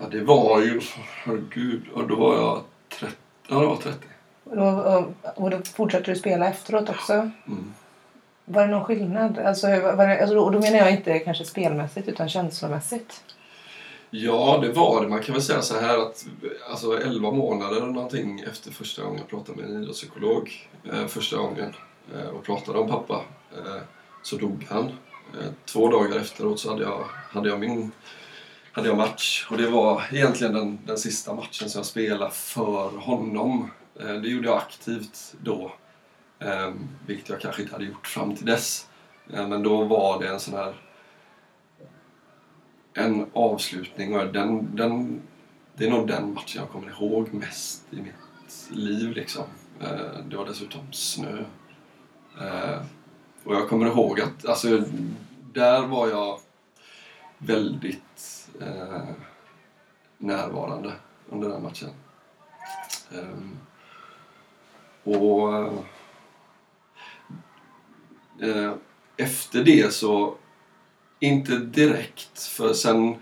ja, 0.00 0.06
det 0.10 0.20
var 0.20 0.60
ju... 0.60 0.80
Herregud, 1.24 1.82
då 2.08 2.16
var 2.16 2.34
jag 2.34 2.62
30. 2.98 3.16
Ja, 3.48 3.60
det 3.60 3.66
var 3.66 3.76
30. 3.76 3.98
Och 4.44 4.56
då, 4.56 4.64
och, 4.64 5.42
och 5.42 5.50
då 5.50 5.58
fortsatte 5.74 6.10
du 6.10 6.16
spela 6.16 6.48
efteråt 6.48 6.88
också? 6.88 7.12
Mm. 7.12 7.74
Var 8.44 8.66
det 8.66 8.70
någon 8.70 8.84
skillnad? 8.84 9.38
Alltså, 9.38 9.66
var 9.66 10.08
det, 10.08 10.20
alltså, 10.20 10.38
och 10.38 10.52
då 10.52 10.60
menar 10.60 10.78
jag 10.78 10.90
inte 10.90 11.18
kanske 11.18 11.44
spelmässigt 11.44 12.08
utan 12.08 12.28
känslomässigt. 12.28 13.22
Ja, 14.10 14.58
det 14.62 14.72
var 14.72 15.02
det. 15.02 15.08
Man 15.08 15.22
kan 15.22 15.32
väl 15.32 15.42
säga 15.42 15.62
så 15.62 15.80
här 15.80 15.98
att 15.98 16.26
alltså 16.70 17.00
11 17.00 17.30
månader 17.30 17.80
någonting 17.80 18.40
efter 18.40 18.70
första 18.70 19.02
gången 19.02 19.18
jag 19.18 19.28
pratade 19.28 19.62
med 19.62 19.70
en 19.70 19.82
idrottspsykolog 19.82 20.68
eh, 20.92 21.06
första 21.06 21.36
gången 21.36 21.74
eh, 22.14 22.28
och 22.28 22.44
pratade 22.44 22.78
om 22.78 22.88
pappa 22.88 23.24
eh, 23.56 23.82
så 24.22 24.36
dog 24.36 24.66
han. 24.68 24.92
Eh, 25.38 25.52
två 25.64 25.88
dagar 25.88 26.16
efteråt 26.16 26.60
så 26.60 26.70
hade 26.70 26.82
jag, 26.82 27.04
hade 27.30 27.48
jag 27.48 27.60
min 27.60 27.92
hade 28.72 28.88
jag 28.88 28.96
match 28.96 29.46
och 29.50 29.56
det 29.56 29.70
var 29.70 30.02
egentligen 30.12 30.54
den, 30.54 30.78
den 30.86 30.98
sista 30.98 31.34
matchen 31.34 31.70
som 31.70 31.78
jag 31.78 31.86
spelade 31.86 32.30
för 32.30 32.96
honom. 32.98 33.70
Eh, 34.00 34.14
det 34.14 34.28
gjorde 34.28 34.48
jag 34.48 34.56
aktivt 34.56 35.34
då, 35.42 35.72
ehm, 36.38 36.88
vilket 37.06 37.28
jag 37.28 37.40
kanske 37.40 37.62
inte 37.62 37.74
hade 37.74 37.84
gjort 37.84 38.06
fram 38.06 38.36
till 38.36 38.46
dess. 38.46 38.88
Eh, 39.32 39.48
men 39.48 39.62
då 39.62 39.84
var 39.84 40.22
det 40.22 40.28
en 40.28 40.40
sån 40.40 40.54
här 40.54 40.74
en 42.94 43.26
avslutning 43.32 44.16
och 44.16 44.32
den, 44.32 44.76
den, 44.76 45.22
det 45.76 45.86
är 45.86 45.90
nog 45.90 46.08
den 46.08 46.34
matchen 46.34 46.62
jag 46.62 46.70
kommer 46.70 46.90
ihåg 46.90 47.34
mest 47.34 47.82
i 47.90 47.96
mitt 47.96 48.70
liv. 48.70 49.10
Liksom. 49.10 49.44
Det 50.28 50.36
var 50.36 50.46
dessutom 50.46 50.92
snö. 50.92 51.44
Och 53.44 53.54
jag 53.54 53.68
kommer 53.68 53.86
ihåg 53.86 54.20
att 54.20 54.46
alltså, 54.46 54.82
där 55.52 55.86
var 55.86 56.08
jag 56.08 56.40
väldigt 57.38 58.48
eh, 58.60 59.04
närvarande 60.18 60.92
under 61.28 61.48
den 61.48 61.62
matchen. 61.62 61.88
Um, 63.12 63.58
och 65.04 65.54
eh, 68.40 68.72
efter 69.16 69.64
det 69.64 69.94
så, 69.94 70.34
inte 71.20 71.56
direkt, 71.56 72.42
för 72.42 72.72
sen 72.72 73.16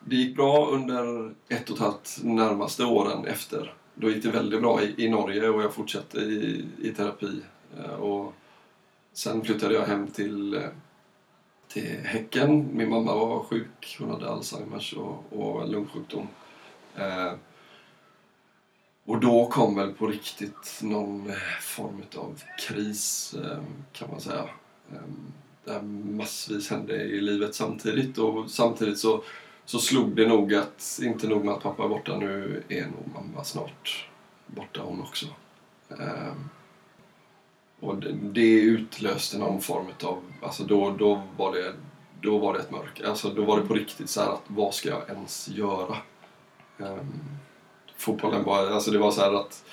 det 0.00 0.16
gick 0.16 0.36
bra 0.36 0.66
under 0.66 1.34
ett 1.48 1.70
och 1.70 1.76
ett 1.76 1.82
halvt 1.82 2.18
närmaste 2.22 2.84
åren 2.84 3.26
efter. 3.26 3.74
Då 3.94 4.10
gick 4.10 4.22
det 4.22 4.30
väldigt 4.30 4.60
bra 4.60 4.82
i, 4.82 5.04
i 5.04 5.08
Norge 5.08 5.48
och 5.48 5.62
jag 5.62 5.74
fortsatte 5.74 6.18
i, 6.18 6.64
i 6.82 6.90
terapi. 6.90 7.40
Eh, 7.78 7.94
och 7.94 8.34
sen 9.16 9.44
flyttade 9.44 9.74
jag 9.74 9.86
hem 9.86 10.06
till 10.06 10.54
eh, 10.54 10.68
till 11.68 11.98
Häcken. 12.04 12.76
Min 12.76 12.90
mamma 12.90 13.14
var 13.14 13.42
sjuk, 13.42 13.96
hon 14.00 14.10
hade 14.10 14.30
Alzheimers 14.30 14.92
och, 14.92 15.24
och 15.30 15.68
lungsjukdom. 15.68 16.28
Eh, 16.96 17.32
och 19.04 19.20
då 19.20 19.46
kom 19.46 19.74
väl 19.74 19.92
på 19.92 20.06
riktigt 20.06 20.78
någon 20.82 21.30
eh, 21.30 21.36
form 21.60 22.02
av 22.16 22.42
kris 22.58 23.34
eh, 23.34 23.62
kan 23.92 24.10
man 24.10 24.20
säga. 24.20 24.48
Eh, 24.92 25.08
där 25.64 25.82
massvis 25.82 26.70
hände 26.70 26.94
i 26.94 27.20
livet 27.20 27.54
samtidigt 27.54 28.18
och 28.18 28.50
samtidigt 28.50 28.98
så 28.98 29.22
så 29.64 29.78
slog 29.78 30.16
det 30.16 30.28
nog 30.28 30.54
att, 30.54 31.00
inte 31.02 31.28
nog 31.28 31.44
med 31.44 31.54
att 31.54 31.62
pappa 31.62 31.84
är 31.84 31.88
borta, 31.88 32.16
nu 32.16 32.62
är 32.68 32.86
nog 32.86 33.14
mamma 33.14 33.44
snart 33.44 34.08
borta 34.46 34.80
hon 34.82 35.00
också. 35.00 35.26
Ehm, 35.90 36.48
och 37.80 37.96
det, 37.96 38.12
det 38.12 38.60
utlöste 38.60 39.38
någon 39.38 39.60
form 39.60 39.86
av, 40.02 40.22
alltså 40.42 40.64
då, 40.64 40.90
då 40.90 41.22
var 41.36 41.52
det 41.52 41.72
då 42.20 42.38
var 42.38 42.54
det 42.54 42.60
ett 42.60 42.70
mörker. 42.70 43.04
Alltså 43.04 43.30
då 43.30 43.44
var 43.44 43.60
det 43.60 43.66
på 43.66 43.74
riktigt 43.74 44.10
så 44.10 44.20
här 44.20 44.28
att 44.28 44.42
vad 44.46 44.74
ska 44.74 44.88
jag 44.88 45.08
ens 45.08 45.48
göra? 45.48 45.96
Um, 46.78 47.22
fotbollen 47.96 48.44
bara, 48.44 48.74
alltså 48.74 48.90
det 48.90 48.98
var 48.98 49.10
så 49.10 49.20
här 49.20 49.34
att 49.34 49.64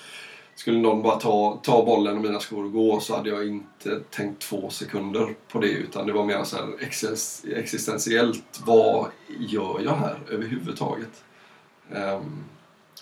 skulle 0.56 0.80
någon 0.80 1.02
bara 1.02 1.20
ta, 1.20 1.60
ta 1.64 1.86
bollen 1.86 2.18
och 2.18 2.24
mina 2.24 2.40
skor 2.40 2.66
och 2.66 2.72
gå 2.72 3.00
så 3.00 3.16
hade 3.16 3.30
jag 3.30 3.48
inte 3.48 4.00
tänkt 4.00 4.42
två 4.42 4.70
sekunder 4.70 5.36
på 5.48 5.60
det 5.60 5.70
utan 5.70 6.08
det 6.08 6.14
var 6.14 6.26
mer 6.26 6.44
så 6.44 6.56
här 6.56 6.74
existentiellt. 7.56 8.62
Vad 8.66 9.08
gör 9.40 9.82
jag 9.84 9.96
här 9.96 10.20
överhuvudtaget? 10.32 11.24
Um, 11.92 12.44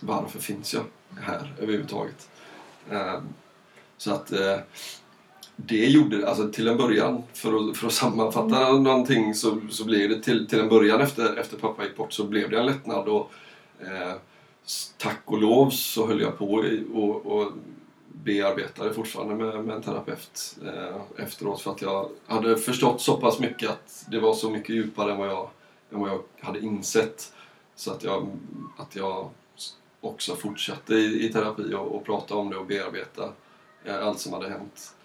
varför 0.02 0.40
finns 0.40 0.74
jag 0.74 0.84
här 1.22 1.54
överhuvudtaget? 1.60 2.30
Um, 2.90 3.34
så 4.02 4.12
att 4.12 4.32
uh, 4.32 4.58
det 5.56 5.86
gjorde, 5.86 6.30
alltså 6.30 6.50
till 6.50 6.68
en 6.68 6.78
början, 6.78 7.24
för 7.34 7.70
att, 7.70 7.78
för 7.78 7.88
att 7.88 7.94
sammanfatta 7.94 8.68
mm. 8.68 8.84
någonting 8.84 9.36
så, 9.36 9.62
så 9.70 9.86
blev 9.86 10.10
det 10.10 10.22
till, 10.22 10.48
till 10.48 10.60
en 10.60 10.70
början 10.70 11.02
efter, 11.02 11.36
efter 11.36 11.58
pappa 11.58 11.84
gick 11.84 11.98
bort 11.98 12.14
så 12.14 12.24
blev 12.24 12.50
det 12.50 12.60
en 12.60 12.66
lättnad 12.66 13.08
och 13.08 13.32
eh, 13.80 14.14
tack 14.98 15.22
och 15.26 15.42
lov 15.42 15.70
så 15.70 16.08
höll 16.08 16.22
jag 16.22 16.38
på 16.38 16.66
och, 16.94 17.26
och 17.26 17.52
bearbetade 18.08 18.94
fortfarande 18.94 19.36
med, 19.36 19.66
med 19.66 19.76
en 19.76 19.82
terapeut 19.82 20.58
eh, 20.66 21.24
efteråt 21.26 21.62
för 21.62 21.72
att 21.72 21.82
jag 21.82 22.10
hade 22.28 22.58
förstått 22.58 23.02
så 23.02 23.18
pass 23.18 23.40
mycket 23.40 23.70
att 23.70 24.06
det 24.12 24.20
var 24.20 24.34
så 24.34 24.50
mycket 24.50 24.76
djupare 24.76 25.12
än 25.12 25.18
vad 25.18 25.28
jag, 25.28 25.50
än 25.92 26.00
vad 26.00 26.10
jag 26.10 26.22
hade 26.40 26.60
insett. 26.60 27.34
Så 27.76 27.92
att 27.92 28.04
jag, 28.04 28.28
att 28.78 28.96
jag 28.96 29.30
också 30.02 30.36
fortsatte 30.36 30.94
i, 30.94 31.26
i 31.26 31.34
terapi 31.34 31.74
och, 31.74 31.96
och 31.96 32.06
prata 32.06 32.36
om 32.36 32.50
det 32.50 32.58
och 32.58 32.66
bearbeta 32.66 33.24
eh, 33.24 33.30
Eh, 33.86 34.08
allt 34.08 34.20
som 34.20 34.34
hade 34.34 34.50
hänt. 34.50 34.96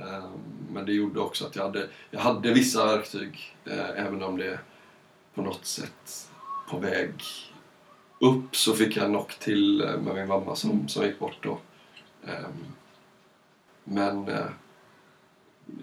Eh, 0.00 0.30
men 0.72 0.86
det 0.86 0.92
gjorde 0.92 1.20
också 1.20 1.46
att 1.46 1.56
jag 1.56 1.62
hade, 1.62 1.88
jag 2.10 2.20
hade 2.20 2.52
vissa 2.52 2.86
verktyg 2.86 3.56
eh, 3.64 3.90
även 4.06 4.22
om 4.22 4.36
det 4.36 4.58
på 5.34 5.42
något 5.42 5.66
sätt 5.66 6.30
på 6.70 6.78
väg 6.78 7.12
upp 8.20 8.56
så 8.56 8.72
fick 8.72 8.96
jag 8.96 9.06
knock 9.06 9.38
till 9.38 9.78
med 10.04 10.14
min 10.14 10.28
mamma 10.28 10.56
som, 10.56 10.70
mm. 10.70 10.88
som 10.88 11.04
gick 11.04 11.18
bort 11.18 11.36
då. 11.42 11.58
Men 13.84 14.30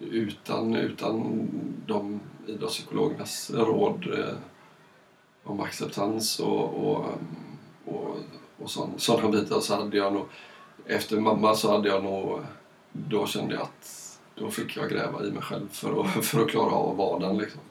utan, 0.02 0.76
utan 0.76 1.48
de 1.86 2.20
idrottspsykologernas 2.48 3.52
råd 3.52 4.06
om 5.44 5.60
acceptans 5.60 6.40
och, 6.40 6.90
och, 6.90 7.06
och, 7.86 8.18
och 8.58 8.72
sådana 8.98 9.30
bitar 9.30 9.60
så 9.60 9.76
hade 9.76 9.98
jag 9.98 10.14
nog 10.14 10.26
efter 10.86 11.20
mamma 11.20 11.56
så 11.56 11.72
hade 11.72 11.90
jag 11.90 12.04
nog 12.04 12.40
då 12.92 13.28
kände 13.28 13.54
jag 13.54 13.64
att 13.64 14.20
då 14.36 14.52
fick 14.52 14.78
jag 14.78 14.90
gräva 14.90 15.26
i 15.26 15.32
mig 15.32 15.42
själv 15.42 15.68
för 15.70 16.02
att, 16.02 16.26
för 16.26 16.42
att 16.42 16.50
klara 16.50 16.72
av 16.72 16.98
vardagen. 16.98 17.38
Liksom. 17.38 17.62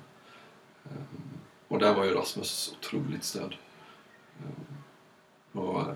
Ehm, 0.84 1.38
och 1.68 1.78
där 1.78 1.94
var 1.94 2.04
ju 2.04 2.14
Rasmus 2.14 2.74
otroligt 2.78 3.24
stöd. 3.24 3.54
Ehm, 4.38 5.62
och 5.62 5.80
eh, 5.80 5.94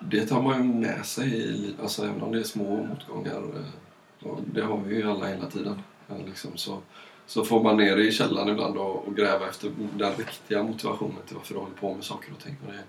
det 0.00 0.26
tar 0.26 0.42
man 0.42 0.56
ju 0.56 0.74
med 0.74 1.06
sig, 1.06 1.74
alltså 1.82 2.04
även 2.04 2.22
om 2.22 2.32
det 2.32 2.38
är 2.38 2.44
små 2.44 2.76
motgångar. 2.86 3.42
Eh, 3.42 4.28
och 4.28 4.40
det 4.52 4.62
har 4.62 4.78
vi 4.78 4.96
ju 4.96 5.10
alla 5.10 5.26
hela 5.26 5.50
tiden. 5.50 5.82
Eh, 6.08 6.26
liksom, 6.26 6.56
så, 6.56 6.82
så 7.26 7.44
får 7.44 7.62
man 7.62 7.76
ner 7.76 7.96
i 7.96 8.12
källaren 8.12 8.48
ibland 8.48 8.76
och, 8.76 9.08
och 9.08 9.16
gräva 9.16 9.48
efter 9.48 9.70
den 9.94 10.12
riktiga 10.12 10.62
motivationen 10.62 11.22
till 11.26 11.36
varför 11.36 11.54
du 11.54 11.60
håller 11.60 11.74
på 11.74 11.94
med 11.94 12.04
saker 12.04 12.32
och 12.32 12.42
ting. 12.42 12.56
Och 12.66 12.72
det, 12.72 12.84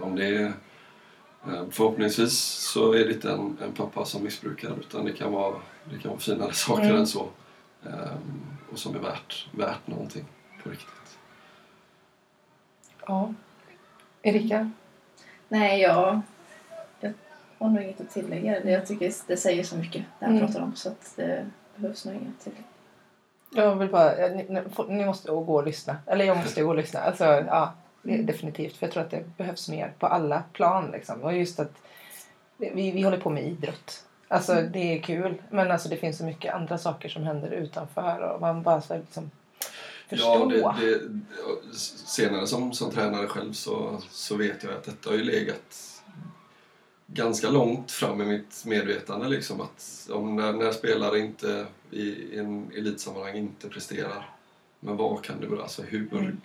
om 0.00 0.16
det 0.16 0.26
är 0.26 0.52
förhoppningsvis 1.70 2.38
så 2.72 2.92
är 2.92 3.04
det 3.04 3.12
inte 3.12 3.30
en, 3.32 3.58
en 3.62 3.72
pappa 3.72 4.04
som 4.04 4.22
missbrukar 4.22 4.76
utan 4.80 5.04
det 5.04 5.12
kan 5.12 5.32
vara, 5.32 5.54
det 5.90 5.98
kan 5.98 6.10
vara 6.10 6.20
finare 6.20 6.52
saker 6.52 6.84
mm. 6.84 6.96
än 6.96 7.06
så. 7.06 7.28
Um, 7.82 8.56
och 8.72 8.78
som 8.78 8.94
är 8.94 8.98
värt, 8.98 9.48
värt 9.52 9.86
någonting 9.86 10.24
på 10.62 10.70
riktigt. 10.70 11.18
Ja. 13.06 13.34
Erika? 14.22 14.70
Nej, 15.48 15.80
jag, 15.80 16.20
jag 17.00 17.12
har 17.58 17.68
nog 17.68 17.82
inget 17.82 18.00
att 18.00 18.10
tillägga. 18.10 18.70
Jag 18.70 18.86
tycker 18.86 19.12
det 19.26 19.36
säger 19.36 19.64
så 19.64 19.76
mycket 19.76 20.02
det 20.18 20.26
han 20.26 20.36
mm. 20.36 20.46
pratar 20.46 20.62
om 20.62 20.74
så 20.74 20.88
att 20.88 21.12
det 21.16 21.50
behövs 21.76 22.04
nog 22.04 22.14
inget 22.14 22.40
tillägg. 22.40 22.64
Jag 23.56 23.76
vill 23.76 23.88
bara, 23.88 24.28
ni, 24.28 24.62
ni 24.88 25.06
måste 25.06 25.28
gå 25.28 25.54
och 25.54 25.66
lyssna. 25.66 25.96
Eller 26.06 26.24
jag 26.24 26.36
måste 26.36 26.62
gå 26.62 26.68
och 26.68 26.76
lyssna. 26.76 27.00
Alltså, 27.00 27.24
ja, 27.24 27.74
Mm. 28.04 28.26
Definitivt. 28.26 28.76
För 28.76 28.86
jag 28.86 28.92
tror 28.92 29.02
att 29.02 29.10
det 29.10 29.36
behövs 29.36 29.68
mer 29.68 29.92
på 29.98 30.06
alla 30.06 30.42
plan. 30.52 30.90
Liksom. 30.90 31.22
Och 31.22 31.36
just 31.36 31.60
att 31.60 31.72
vi, 32.56 32.90
vi 32.90 33.02
håller 33.02 33.20
på 33.20 33.30
med 33.30 33.46
idrott. 33.46 34.04
Alltså 34.28 34.52
mm. 34.52 34.72
det 34.72 34.98
är 34.98 35.02
kul. 35.02 35.42
Men 35.50 35.70
alltså 35.70 35.88
det 35.88 35.96
finns 35.96 36.18
så 36.18 36.24
mycket 36.24 36.54
andra 36.54 36.78
saker 36.78 37.08
som 37.08 37.22
händer 37.22 37.50
utanför. 37.50 38.20
Och 38.20 38.40
man 38.40 38.62
bara 38.62 38.80
ska 38.80 38.94
liksom 38.94 39.30
förstå. 40.08 40.52
Ja, 40.54 40.76
det, 40.80 40.86
det, 40.86 41.74
senare 42.06 42.46
som, 42.46 42.72
som 42.72 42.90
tränare 42.90 43.26
själv 43.26 43.52
så, 43.52 44.00
så 44.10 44.36
vet 44.36 44.62
jag 44.64 44.72
att 44.72 44.84
detta 44.84 45.10
har 45.10 45.16
ju 45.16 45.24
legat 45.24 46.00
ganska 47.06 47.50
långt 47.50 47.90
fram 47.90 48.20
i 48.20 48.24
mitt 48.24 48.64
medvetande. 48.66 49.28
Liksom, 49.28 49.60
att 49.60 50.08
om 50.12 50.36
när, 50.36 50.52
när 50.52 50.72
spelare 50.72 51.18
inte 51.18 51.66
i 51.90 52.38
en 52.38 52.70
elitsammanhang 52.76 53.36
inte 53.36 53.68
presterar, 53.68 54.30
men 54.80 54.96
vad 54.96 55.24
kan 55.24 55.40
det 55.40 55.46
bero 55.46 55.62
Alltså 55.62 55.82
hur, 55.82 56.12
mm 56.12 56.40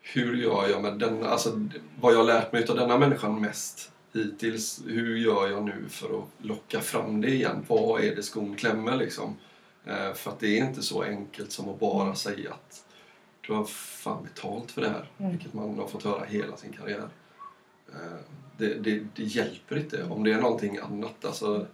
hur 0.00 0.36
gör 0.36 0.68
jag 0.68 0.82
med 0.82 0.98
denna, 0.98 1.28
alltså 1.28 1.68
vad 2.00 2.14
jag 2.14 2.26
lärt 2.26 2.52
mig 2.52 2.68
av 2.68 2.76
denna 2.76 2.98
människan 2.98 3.40
mest 3.40 3.92
hittills. 4.12 4.82
Hur 4.86 5.16
gör 5.16 5.48
jag 5.48 5.64
nu 5.64 5.88
för 5.88 6.18
att 6.18 6.28
locka 6.38 6.80
fram 6.80 7.20
det 7.20 7.30
igen? 7.30 7.64
Vad 7.68 8.04
är 8.04 8.16
det 8.16 8.22
skon 8.22 8.56
klämmer 8.56 8.96
liksom? 8.96 9.36
Eh, 9.84 10.12
för 10.12 10.30
att 10.30 10.40
det 10.40 10.58
är 10.58 10.66
inte 10.66 10.82
så 10.82 11.02
enkelt 11.02 11.52
som 11.52 11.68
att 11.68 11.80
bara 11.80 12.14
säga 12.14 12.52
att 12.52 12.84
du 13.40 13.52
har 13.52 13.64
fan 13.64 14.24
betalt 14.24 14.70
för 14.70 14.80
det 14.80 14.88
här, 14.88 15.10
mm. 15.18 15.30
vilket 15.30 15.54
man 15.54 15.78
har 15.78 15.86
fått 15.86 16.04
höra 16.04 16.24
hela 16.24 16.56
sin 16.56 16.72
karriär. 16.72 17.08
Eh, 17.92 18.18
det, 18.56 18.74
det, 18.74 19.06
det, 19.16 19.22
hjälper 19.22 19.78
inte 19.78 20.04
om 20.04 20.24
det 20.24 20.32
är 20.32 20.40
någonting 20.40 20.78
annat. 20.78 21.24
Alltså, 21.24 21.66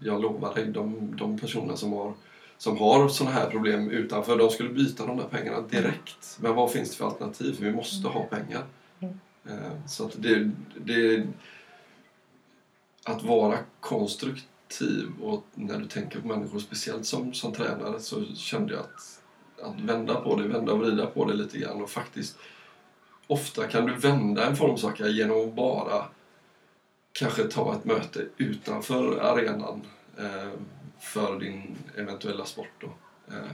jag 0.00 0.22
lovar 0.22 0.54
dig, 0.54 0.66
de, 0.66 1.16
de 1.16 1.38
personer 1.38 1.76
som 1.76 1.92
har 1.92 2.14
som 2.60 2.78
har 2.78 3.08
sådana 3.08 3.36
här 3.36 3.50
problem 3.50 3.90
utanför, 3.90 4.38
de 4.38 4.50
skulle 4.50 4.68
byta 4.68 5.06
de 5.06 5.16
där 5.16 5.24
pengarna 5.24 5.60
direkt. 5.60 6.38
Men 6.40 6.54
vad 6.54 6.72
finns 6.72 6.90
det 6.90 6.96
för 6.96 7.06
alternativ? 7.06 7.52
För 7.52 7.64
vi 7.64 7.72
måste 7.72 8.08
ha 8.08 8.22
pengar. 8.22 8.64
Mm. 9.00 9.14
Eh, 9.48 9.86
så 9.86 10.06
att 10.06 10.22
det, 10.22 10.50
det, 10.76 11.26
att 13.04 13.22
vara 13.22 13.58
konstruktiv 13.80 15.08
och 15.22 15.44
när 15.54 15.78
du 15.78 15.86
tänker 15.86 16.20
på 16.20 16.28
människor, 16.28 16.58
speciellt 16.58 17.06
som, 17.06 17.34
som 17.34 17.52
tränare, 17.52 18.00
så 18.00 18.24
kände 18.24 18.74
jag 18.74 18.80
att, 18.80 19.22
att 19.62 19.80
vända 19.80 20.14
på 20.14 20.36
det, 20.36 20.48
vända 20.48 20.72
och 20.72 20.78
vrida 20.78 21.06
på 21.06 21.24
det 21.24 21.34
lite 21.34 21.58
grann 21.58 21.82
och 21.82 21.90
faktiskt 21.90 22.38
ofta 23.26 23.66
kan 23.66 23.86
du 23.86 23.94
vända 23.94 24.46
en 24.46 24.56
formsvacka 24.56 25.08
genom 25.08 25.48
att 25.48 25.54
bara 25.54 26.04
kanske 27.12 27.44
ta 27.44 27.74
ett 27.74 27.84
möte 27.84 28.26
utanför 28.36 29.18
arenan 29.20 29.82
eh, 30.18 30.50
för 31.00 31.40
din 31.40 31.76
eventuella 31.96 32.44
sport. 32.44 32.68
Då. 32.80 32.86
Eh, 33.28 33.50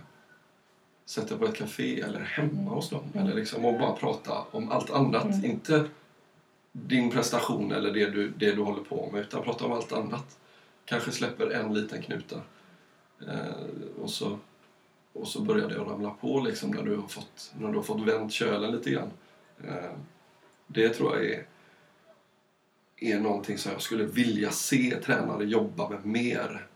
sätta 1.04 1.38
på 1.38 1.44
ett 1.44 1.54
café 1.54 2.00
eller 2.00 2.20
hemma 2.20 2.70
hos 2.70 2.90
dem. 2.90 3.04
Mm. 3.14 3.26
Eller 3.26 3.36
liksom, 3.36 3.64
och 3.64 3.78
bara 3.78 3.92
prata 3.92 4.44
om 4.50 4.70
allt 4.70 4.90
annat. 4.90 5.24
Mm. 5.24 5.44
Inte 5.44 5.88
din 6.72 7.10
prestation 7.10 7.72
eller 7.72 7.92
det 7.92 8.10
du, 8.10 8.28
det 8.28 8.52
du 8.52 8.62
håller 8.62 8.82
på 8.82 9.10
med, 9.12 9.20
utan 9.20 9.42
prata 9.42 9.64
om 9.64 9.72
allt 9.72 9.92
annat. 9.92 10.38
Kanske 10.84 11.10
släpper 11.10 11.50
en 11.50 11.74
liten 11.74 12.02
knuta. 12.02 12.40
Eh, 13.28 14.00
och, 14.00 14.10
så, 14.10 14.38
och 15.12 15.28
så 15.28 15.42
börjar 15.42 15.68
det 15.68 15.80
att 15.80 15.88
ramla 15.88 16.10
på 16.10 16.40
liksom, 16.40 16.70
när, 16.70 16.82
du 16.82 16.96
har 16.96 17.08
fått, 17.08 17.52
när 17.58 17.68
du 17.68 17.76
har 17.76 17.82
fått 17.82 18.02
vänt 18.02 18.32
kölen 18.32 18.72
lite 18.72 18.90
grann. 18.90 19.10
Eh, 19.64 19.92
det 20.66 20.88
tror 20.88 21.16
jag 21.16 21.26
är, 21.26 21.46
är 22.96 23.20
någonting 23.20 23.58
som 23.58 23.72
jag 23.72 23.82
skulle 23.82 24.04
vilja 24.04 24.50
se 24.50 25.00
tränare 25.04 25.44
jobba 25.44 25.88
med 25.88 26.06
mer 26.06 26.66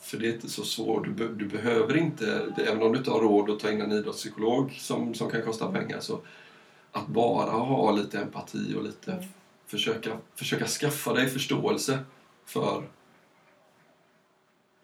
för 0.00 0.18
det 0.18 0.28
är 0.28 0.32
inte 0.32 0.48
så 0.48 0.62
svårt. 0.64 1.04
Du, 1.16 1.28
du, 1.28 1.48
behöver 1.48 1.96
inte, 1.96 2.52
även 2.66 2.82
om 2.82 2.92
du 2.92 2.98
inte 2.98 3.10
har 3.10 3.20
råd 3.20 3.50
att 3.50 3.60
ta 3.60 3.70
in 3.70 3.80
en 3.80 3.92
idrottspsykolog 3.92 4.72
som, 4.72 5.14
som 5.14 5.30
kan 5.30 5.42
kosta 5.42 5.72
pengar, 5.72 6.00
så 6.00 6.20
att 6.92 7.06
bara 7.06 7.50
ha 7.50 7.92
lite 7.92 8.18
empati 8.18 8.74
och 8.76 8.82
lite 8.82 9.12
mm. 9.12 9.24
försöka, 9.66 10.18
försöka 10.34 10.66
skaffa 10.66 11.12
dig 11.12 11.28
förståelse 11.28 11.98
för 12.44 12.84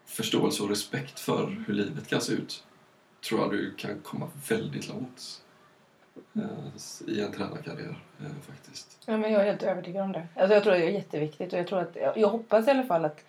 förståelse 0.05 0.63
och 0.63 0.69
respekt 0.69 1.19
för 1.19 1.63
hur 1.67 1.73
livet 1.73 2.07
kan 2.07 2.21
se 2.21 2.33
ut 2.33 2.63
tror 3.29 3.41
jag 3.41 3.51
du 3.51 3.75
kan 3.75 3.99
komma 3.99 4.29
väldigt 4.49 4.87
långt 4.87 5.41
eh, 6.35 7.07
i 7.07 7.21
en 7.21 7.31
tränarkarriär 7.31 8.03
eh, 8.19 8.25
faktiskt. 8.47 8.97
Ja, 9.05 9.17
men 9.17 9.31
jag 9.31 9.41
är 9.41 9.45
helt 9.45 9.63
övertygad 9.63 10.03
om 10.03 10.11
det. 10.11 10.27
Alltså, 10.35 10.53
jag 10.53 10.63
tror 10.63 10.73
det 10.73 10.83
är 10.83 10.89
jätteviktigt 10.89 11.53
och 11.53 11.59
jag, 11.59 11.67
tror 11.67 11.79
att, 11.79 11.97
jag 12.15 12.29
hoppas 12.29 12.67
i 12.67 12.71
alla 12.71 12.83
fall 12.83 13.05
att 13.05 13.23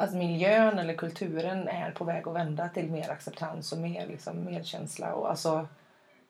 att 0.00 0.14
miljön 0.14 0.78
eller 0.78 0.94
kulturen 0.94 1.68
är 1.68 1.90
på 1.90 2.04
väg 2.04 2.28
att 2.28 2.34
vända 2.34 2.68
till 2.68 2.90
mer 2.90 3.10
acceptans 3.10 3.72
och 3.72 3.78
mer 3.78 4.06
liksom, 4.06 4.44
medkänsla 4.44 5.14
och 5.14 5.30
alltså 5.30 5.66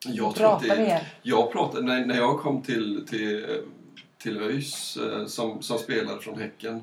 Jag 0.06 0.34
prata 0.34 0.74
det, 0.74 0.82
mer. 0.82 1.12
Jag 1.22 1.52
pratade, 1.52 1.82
när, 1.86 2.06
när 2.06 2.16
jag 2.16 2.38
kom 2.40 2.62
till, 2.62 3.06
till, 3.06 3.46
till 4.18 4.42
ÖIS 4.42 4.96
eh, 4.96 5.26
som, 5.26 5.62
som 5.62 5.78
spelare 5.78 6.18
från 6.20 6.38
Häcken 6.40 6.82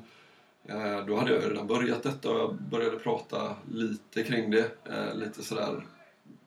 eh, 0.68 1.06
då 1.06 1.16
hade 1.16 1.32
jag 1.32 1.50
redan 1.50 1.66
börjat 1.66 2.02
detta 2.02 2.30
och 2.30 2.38
jag 2.40 2.54
började 2.54 2.98
prata 2.98 3.56
lite 3.72 4.22
kring 4.22 4.50
det. 4.50 4.70
eh, 4.90 5.14
Lite 5.14 5.42
sådär 5.42 5.84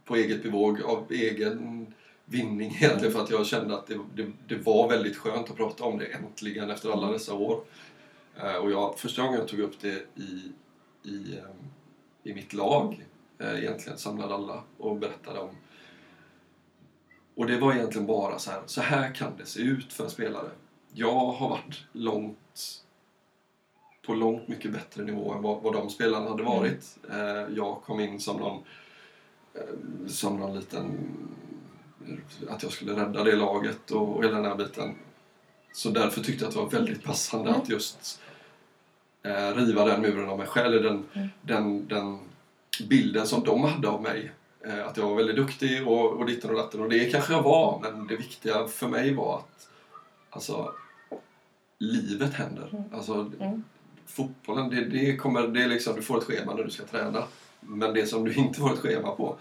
på 0.06 0.16
eget 0.16 0.44
bevåg, 0.44 0.82
av 0.82 1.06
egen 1.10 1.88
vinning 2.26 2.78
egentligen 2.82 3.14
för 3.14 3.22
att 3.24 3.30
jag 3.30 3.46
kände 3.46 3.76
att 3.76 3.88
det, 3.88 4.00
det, 4.16 4.32
det 4.48 4.56
var 4.56 4.90
väldigt 4.90 5.18
skönt 5.18 5.50
att 5.50 5.58
prata 5.58 5.84
om 5.84 5.98
det 5.98 6.06
äntligen 6.06 6.70
efter 6.70 6.90
alla 6.92 7.12
dessa 7.12 7.34
år. 7.34 7.62
Eh, 8.44 8.56
Och 8.56 8.72
jag, 8.72 9.00
första 9.00 9.22
gången 9.22 9.40
jag 9.40 9.48
tog 9.48 9.60
upp 9.60 9.80
det 9.82 10.06
i, 10.16 10.52
i, 11.04 11.38
eh, 11.38 11.44
i 12.24 12.34
mitt 12.34 12.54
lag, 12.54 13.06
eh, 13.40 13.60
egentligen 13.60 13.98
samlade 13.98 14.34
alla 14.34 14.64
och 14.78 14.98
berättade 14.98 15.40
om 15.40 15.56
och 17.36 17.48
det 17.48 17.58
var 17.58 17.74
egentligen 17.74 18.08
bara 18.08 18.40
så 18.40 18.52
här, 18.52 18.62
så 18.66 18.82
här 18.82 19.16
kan 19.16 19.38
det 19.38 19.46
se 19.46 19.62
ut 19.62 19.94
för 19.94 20.04
en 20.04 20.10
spelare. 20.10 20.50
Jag 20.94 21.26
har 21.26 21.50
varit 21.50 21.84
långt 21.92 22.84
på 24.06 24.14
långt 24.14 24.48
mycket 24.48 24.72
bättre 24.72 25.04
nivå 25.04 25.34
än 25.34 25.42
vad, 25.42 25.62
vad 25.62 25.74
de 25.74 25.90
spelarna 25.90 26.30
hade 26.30 26.44
varit. 26.44 26.98
Eh, 27.12 27.56
jag 27.56 27.82
kom 27.82 28.00
in 28.00 28.20
som 28.20 28.38
någon, 28.38 28.64
som 30.08 30.40
någon 30.40 30.56
liten... 30.56 30.98
Att 32.50 32.64
jag 32.64 32.72
skulle 32.72 32.96
rädda 32.96 33.24
det 33.24 33.36
laget 33.36 33.92
och, 33.92 34.18
och 34.18 34.24
hela 34.24 34.36
den 34.36 34.46
här 34.46 34.56
biten. 34.56 34.96
Så 35.74 35.90
därför 35.90 36.22
tyckte 36.22 36.44
jag 36.44 36.50
att 36.50 36.56
det 36.56 36.62
var 36.62 36.70
väldigt 36.70 37.04
passande 37.04 37.56
att 37.56 37.70
just 37.70 38.22
eh, 39.24 39.56
riva 39.56 39.86
den 39.86 40.02
muren 40.02 40.30
av 40.30 40.38
mig 40.38 40.48
själv. 40.48 40.74
eller 40.74 40.90
Den, 40.90 41.06
den, 41.42 41.88
den 41.88 42.20
bilden 42.90 43.28
som 43.28 43.44
de 43.44 43.64
hade 43.64 43.88
av 43.88 44.02
mig. 44.02 44.32
Eh, 44.66 44.88
att 44.88 44.98
jag 44.98 45.10
var 45.10 45.16
väldigt 45.16 45.36
duktig 45.36 45.88
och, 45.88 46.12
och 46.12 46.26
ditten 46.26 46.50
och 46.50 46.56
datten. 46.56 46.82
Och 46.82 46.90
det 46.90 47.12
kanske 47.12 47.34
jag 47.34 47.44
var, 47.44 47.80
men 47.84 48.08
det 48.08 48.16
viktiga 48.16 48.68
för 48.68 48.88
mig 48.88 49.14
var 49.14 49.36
att 49.38 49.70
alltså, 50.30 50.74
livet 51.80 52.34
händer. 52.34 52.84
Alltså, 52.94 53.32
Mm. 53.40 53.64
Fotbollen, 54.06 54.70
det, 54.70 54.86
det 54.86 55.18
kommer, 55.18 55.48
det 55.48 55.64
är 55.64 55.68
liksom, 55.68 55.96
du 55.96 56.02
får 56.02 56.18
ett 56.18 56.24
schema 56.24 56.54
när 56.54 56.64
du 56.64 56.70
ska 56.70 56.84
träna. 56.86 57.24
Men 57.60 57.94
det 57.94 58.06
som 58.06 58.24
du 58.24 58.34
inte 58.34 58.60
får 58.60 58.74
ett 58.74 58.80
schema 58.80 59.16
på, 59.16 59.38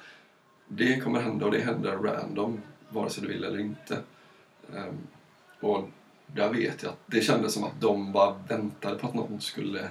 det 0.68 1.00
kommer 1.00 1.20
hända 1.20 1.46
och 1.46 1.52
det 1.52 1.60
händer 1.60 1.96
random, 1.96 2.60
vare 2.88 3.10
sig 3.10 3.22
du 3.22 3.28
vill 3.28 3.44
eller 3.44 3.58
inte. 3.58 3.98
Ehm, 4.76 4.98
och 5.60 5.88
där 6.34 6.52
vet 6.52 6.82
jag 6.82 6.90
att 6.90 6.98
det 7.06 7.20
kändes 7.20 7.54
som 7.54 7.64
att 7.64 7.80
de 7.80 8.12
bara 8.12 8.34
väntade 8.48 8.98
på 8.98 9.06
att 9.06 9.14
någon 9.14 9.40
skulle 9.40 9.88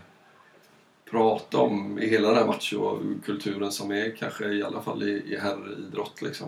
prata 1.12 1.58
om 1.58 2.00
i 2.00 2.10
hela 2.10 2.28
den 2.28 2.38
här 2.38 2.46
machokulturen 2.46 3.72
som 3.72 3.92
är 3.92 4.16
kanske 4.16 4.46
i 4.46 4.64
alla 4.64 4.82
fall 4.82 5.04
i, 5.04 5.34
i 5.34 5.40
herridrott 5.40 6.22
liksom. 6.22 6.48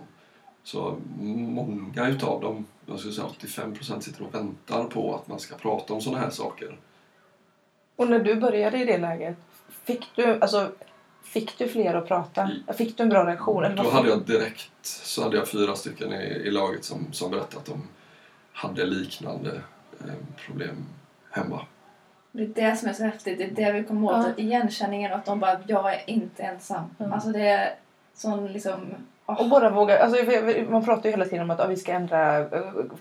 Så 0.64 0.98
många 1.20 2.10
utav 2.10 2.41
dem, 2.41 2.66
jag 2.86 2.99
skulle 2.99 3.14
säga 3.14 3.28
85% 3.28 3.99
sitter 3.99 4.24
och 4.24 4.36
väntar 4.36 4.84
på 4.84 5.16
att 5.16 5.28
man 5.28 5.40
ska 5.40 5.56
prata 5.56 5.94
om 5.94 6.02
sådana 6.02 6.22
här 6.22 6.30
saker. 6.30 6.80
Och 7.95 8.10
när 8.10 8.20
du 8.20 8.36
började 8.36 8.78
i 8.78 8.86
det 8.86 8.98
läget, 8.98 9.38
fick 9.84 10.06
du, 10.16 10.40
alltså, 10.41 10.72
fick 11.24 11.57
du 11.57 11.68
fler 11.68 11.94
att 11.94 12.07
prata? 12.07 12.49
Fick 12.78 12.98
du 12.98 13.03
en 13.03 13.10
bra 13.10 13.28
reaktion? 13.28 13.64
Eller 13.64 13.84
Då 13.84 13.90
hade 13.90 14.10
jag 14.10 14.22
direkt 14.22 14.72
så 14.82 15.24
hade 15.24 15.38
jag 15.38 15.48
fyra 15.48 15.76
stycken 15.76 16.14
i, 16.14 16.24
i 16.24 16.52
laget 16.52 16.84
som, 16.84 17.14
som 17.14 17.32
berättade 17.32 17.57
att 17.57 17.66
de 17.66 17.82
hade 18.53 18.86
liknande 18.86 19.61
problem 20.46 20.86
hemma. 21.32 21.62
Det 22.32 22.44
är 22.44 22.72
det 22.72 22.76
som 22.76 22.90
är 22.90 22.94
så 22.94 23.04
häftigt. 23.04 23.38
Det 23.38 23.44
är 23.44 23.66
det 23.66 23.80
vi 23.80 23.84
kommer 23.84 24.08
åt. 24.08 24.26
Ja. 24.28 24.44
Igenkänningen 24.44 25.12
och 25.12 25.18
att 25.18 25.26
de 25.26 25.40
bara, 25.40 25.60
jag 25.68 25.94
är 25.94 26.02
inte 26.06 26.44
ensam. 26.44 26.84
Mm. 27.00 27.14
Alltså 27.14 27.30
det 27.30 27.48
är 27.48 27.74
sån 28.14 28.48
liksom... 28.48 28.94
åh. 29.26 29.42
Och 29.42 29.50
bara 29.50 29.70
våga, 29.70 30.04
alltså, 30.04 30.24
man 30.70 30.86
pratar 30.86 31.06
ju 31.06 31.12
hela 31.12 31.26
tiden 31.26 31.42
om 31.42 31.52
att 31.52 31.60
ja, 31.60 31.68
vi 31.68 31.76
ska 31.76 31.92
ändra 31.92 32.40
eh, 32.40 32.46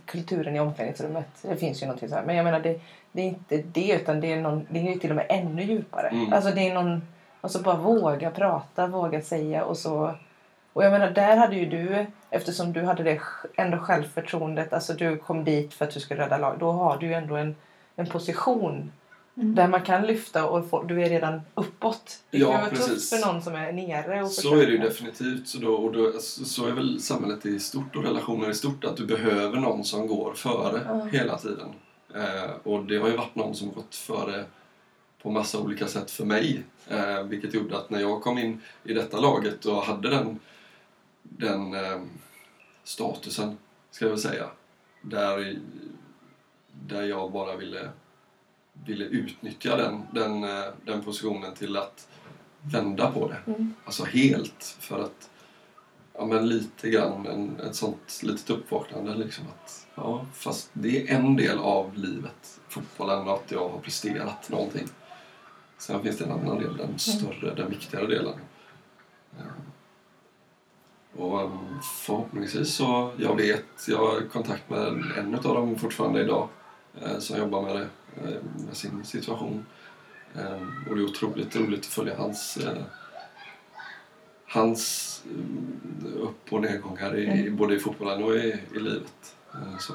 kulturen 0.04 0.56
i 0.56 0.60
omklädningsrummet. 0.60 1.28
Det 1.42 1.56
finns 1.56 1.82
ju 1.82 1.86
någonting 1.86 2.08
så 2.08 2.14
här. 2.14 2.24
Men 2.24 2.36
jag 2.36 2.44
menar 2.44 2.60
det, 2.60 2.80
det 3.12 3.22
är 3.22 3.26
inte 3.26 3.56
det 3.56 3.92
utan 3.92 4.20
det 4.20 4.32
är, 4.32 4.40
någon, 4.40 4.66
det 4.70 4.78
är 4.78 4.92
ju 4.92 4.98
till 4.98 5.10
och 5.10 5.16
med 5.16 5.26
ännu 5.28 5.62
djupare. 5.62 6.08
Mm. 6.08 6.32
Alltså 6.32 6.50
det 6.50 6.68
är 6.68 6.74
någon, 6.74 7.02
alltså 7.40 7.62
bara 7.62 7.76
våga 7.76 8.30
prata, 8.30 8.86
våga 8.86 9.22
säga 9.22 9.64
och 9.64 9.76
så. 9.76 10.14
Och 10.78 10.84
jag 10.84 10.92
menar 10.92 11.10
där 11.10 11.36
hade 11.36 11.56
ju 11.56 11.66
du, 11.66 12.06
eftersom 12.30 12.72
du 12.72 12.82
hade 12.82 13.02
det 13.02 13.20
ändå 13.56 13.78
självförtroendet, 13.78 14.72
alltså 14.72 14.92
du 14.92 15.16
kom 15.16 15.44
dit 15.44 15.74
för 15.74 15.84
att 15.84 15.90
du 15.90 16.00
skulle 16.00 16.22
rädda 16.24 16.38
lag. 16.38 16.56
Då 16.60 16.72
har 16.72 16.96
du 16.98 17.06
ju 17.06 17.12
ändå 17.12 17.36
en, 17.36 17.56
en 17.96 18.06
position 18.06 18.92
Mm. 19.36 19.54
där 19.54 19.68
man 19.68 19.82
kan 19.82 20.06
lyfta 20.06 20.48
och 20.50 20.70
få, 20.70 20.82
du 20.82 21.02
är 21.02 21.08
redan 21.08 21.40
uppåt. 21.54 22.18
Det 22.30 22.38
kan 22.38 22.48
Ja, 22.50 22.58
vara 22.58 22.68
tufft 22.70 22.88
precis. 22.88 23.10
för 23.10 23.32
någon 23.32 23.42
som 23.42 23.54
är 23.54 23.72
nere. 23.72 24.22
Och 24.22 24.30
Så 24.30 24.54
är 24.56 24.66
det 24.66 24.72
ju 24.72 24.78
definitivt. 24.78 25.48
Så, 25.48 25.58
då, 25.58 25.74
och 25.74 25.92
då, 25.92 26.12
så 26.20 26.44
så 26.44 26.66
är 26.66 26.72
väl 26.72 27.00
samhället 27.00 27.46
i 27.46 27.60
stort 27.60 27.96
och 27.96 28.04
relationer 28.04 28.50
i 28.50 28.54
stort 28.54 28.84
att 28.84 28.96
du 28.96 29.06
behöver 29.06 29.60
någon 29.60 29.84
som 29.84 30.06
går 30.06 30.32
före 30.34 30.80
Ja. 30.88 31.04
hela 31.12 31.38
tiden. 31.38 31.68
Eh, 32.14 32.50
och 32.62 32.84
det 32.84 32.96
har 32.98 33.08
ju 33.08 33.16
varit 33.16 33.34
någon 33.34 33.54
som 33.54 33.72
gått 33.72 33.94
före 33.94 34.44
på 35.22 35.30
massa 35.30 35.58
olika 35.58 35.86
sätt 35.86 36.10
för 36.10 36.24
mig. 36.24 36.62
Eh, 36.90 37.22
vilket 37.22 37.54
gjorde 37.54 37.76
att 37.76 37.90
när 37.90 38.00
jag 38.00 38.22
kom 38.22 38.38
in 38.38 38.62
i 38.84 38.94
detta 38.94 39.20
laget 39.20 39.64
och 39.64 39.82
hade 39.82 40.10
den, 40.10 40.38
den 41.30 41.74
eh, 41.74 42.00
statusen, 42.84 43.58
ska 43.90 44.04
jag 44.04 44.10
väl 44.10 44.20
säga, 44.20 44.50
där, 45.02 45.58
där 46.72 47.02
jag 47.02 47.32
bara 47.32 47.56
ville, 47.56 47.90
ville 48.86 49.04
utnyttja 49.04 49.76
den, 49.76 50.02
den, 50.12 50.44
eh, 50.44 50.64
den 50.84 51.02
positionen 51.02 51.54
till 51.54 51.76
att 51.76 52.08
vända 52.62 53.10
på 53.10 53.28
det. 53.28 53.52
Mm. 53.52 53.74
Alltså 53.84 54.04
helt. 54.04 54.76
För 54.80 55.04
att, 55.04 55.30
ja 56.14 56.26
men 56.26 56.48
lite 56.48 56.90
grann, 56.90 57.26
en, 57.26 57.60
ett 57.60 57.74
sånt 57.74 58.20
litet 58.22 58.50
uppvaknande 58.50 59.14
liksom 59.14 59.44
att, 59.48 59.86
ja 59.94 60.26
fast 60.32 60.70
det 60.72 61.10
är 61.10 61.16
en 61.16 61.36
del 61.36 61.58
av 61.58 61.98
livet, 61.98 62.60
fotbollen, 62.68 63.28
att 63.28 63.50
jag 63.50 63.68
har 63.68 63.78
presterat 63.78 64.48
någonting. 64.48 64.88
Sen 65.78 66.02
finns 66.02 66.18
det 66.18 66.24
en 66.24 66.32
annan 66.32 66.58
del, 66.58 66.76
den 66.76 66.98
större, 66.98 67.54
den 67.54 67.70
viktigare 67.70 68.06
delen. 68.06 68.34
Eh, 69.38 69.44
Och 71.18 71.50
förhoppningsvis 72.06 72.74
så, 72.74 73.10
jag 73.16 73.36
vet, 73.36 73.88
jag 73.88 73.98
har 73.98 74.20
kontakt 74.20 74.70
med 74.70 74.86
en 75.18 75.34
av 75.34 75.42
dem 75.42 75.78
fortfarande 75.78 76.20
idag 76.20 76.48
eh, 77.02 77.18
som 77.18 77.38
jobbar 77.38 77.62
med 77.62 77.76
det, 77.76 77.88
eh, 78.24 78.36
med 78.66 78.76
sin 78.76 79.04
situation. 79.04 79.66
Eh, 80.34 80.88
Och 80.90 80.96
det 80.96 81.02
är 81.02 81.04
otroligt 81.04 81.56
roligt 81.56 81.80
att 81.80 81.86
följa 81.86 82.16
hans, 82.16 82.56
eh, 82.56 82.82
hans 84.46 85.22
upp 86.16 86.52
och 86.52 86.60
nedgångar 86.60 87.16
i, 87.16 87.50
både 87.50 87.74
i 87.74 87.78
fotbollen 87.78 88.24
och 88.24 88.34
i, 88.34 88.60
i 88.74 88.78
livet. 88.78 89.36
Så. 89.80 89.92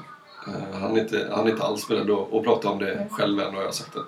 Han, 0.72 0.96
är 0.96 1.00
inte, 1.00 1.30
han 1.34 1.46
är 1.46 1.50
inte 1.50 1.62
alls 1.64 1.88
beredd 1.88 2.10
att, 2.10 2.34
att 2.34 2.44
prata 2.44 2.68
om 2.70 2.78
det 2.78 3.06
själv 3.10 3.40
än 3.40 3.54
och 3.54 3.60
jag 3.60 3.66
har 3.66 3.72
sagt 3.72 3.96
att 3.96 4.06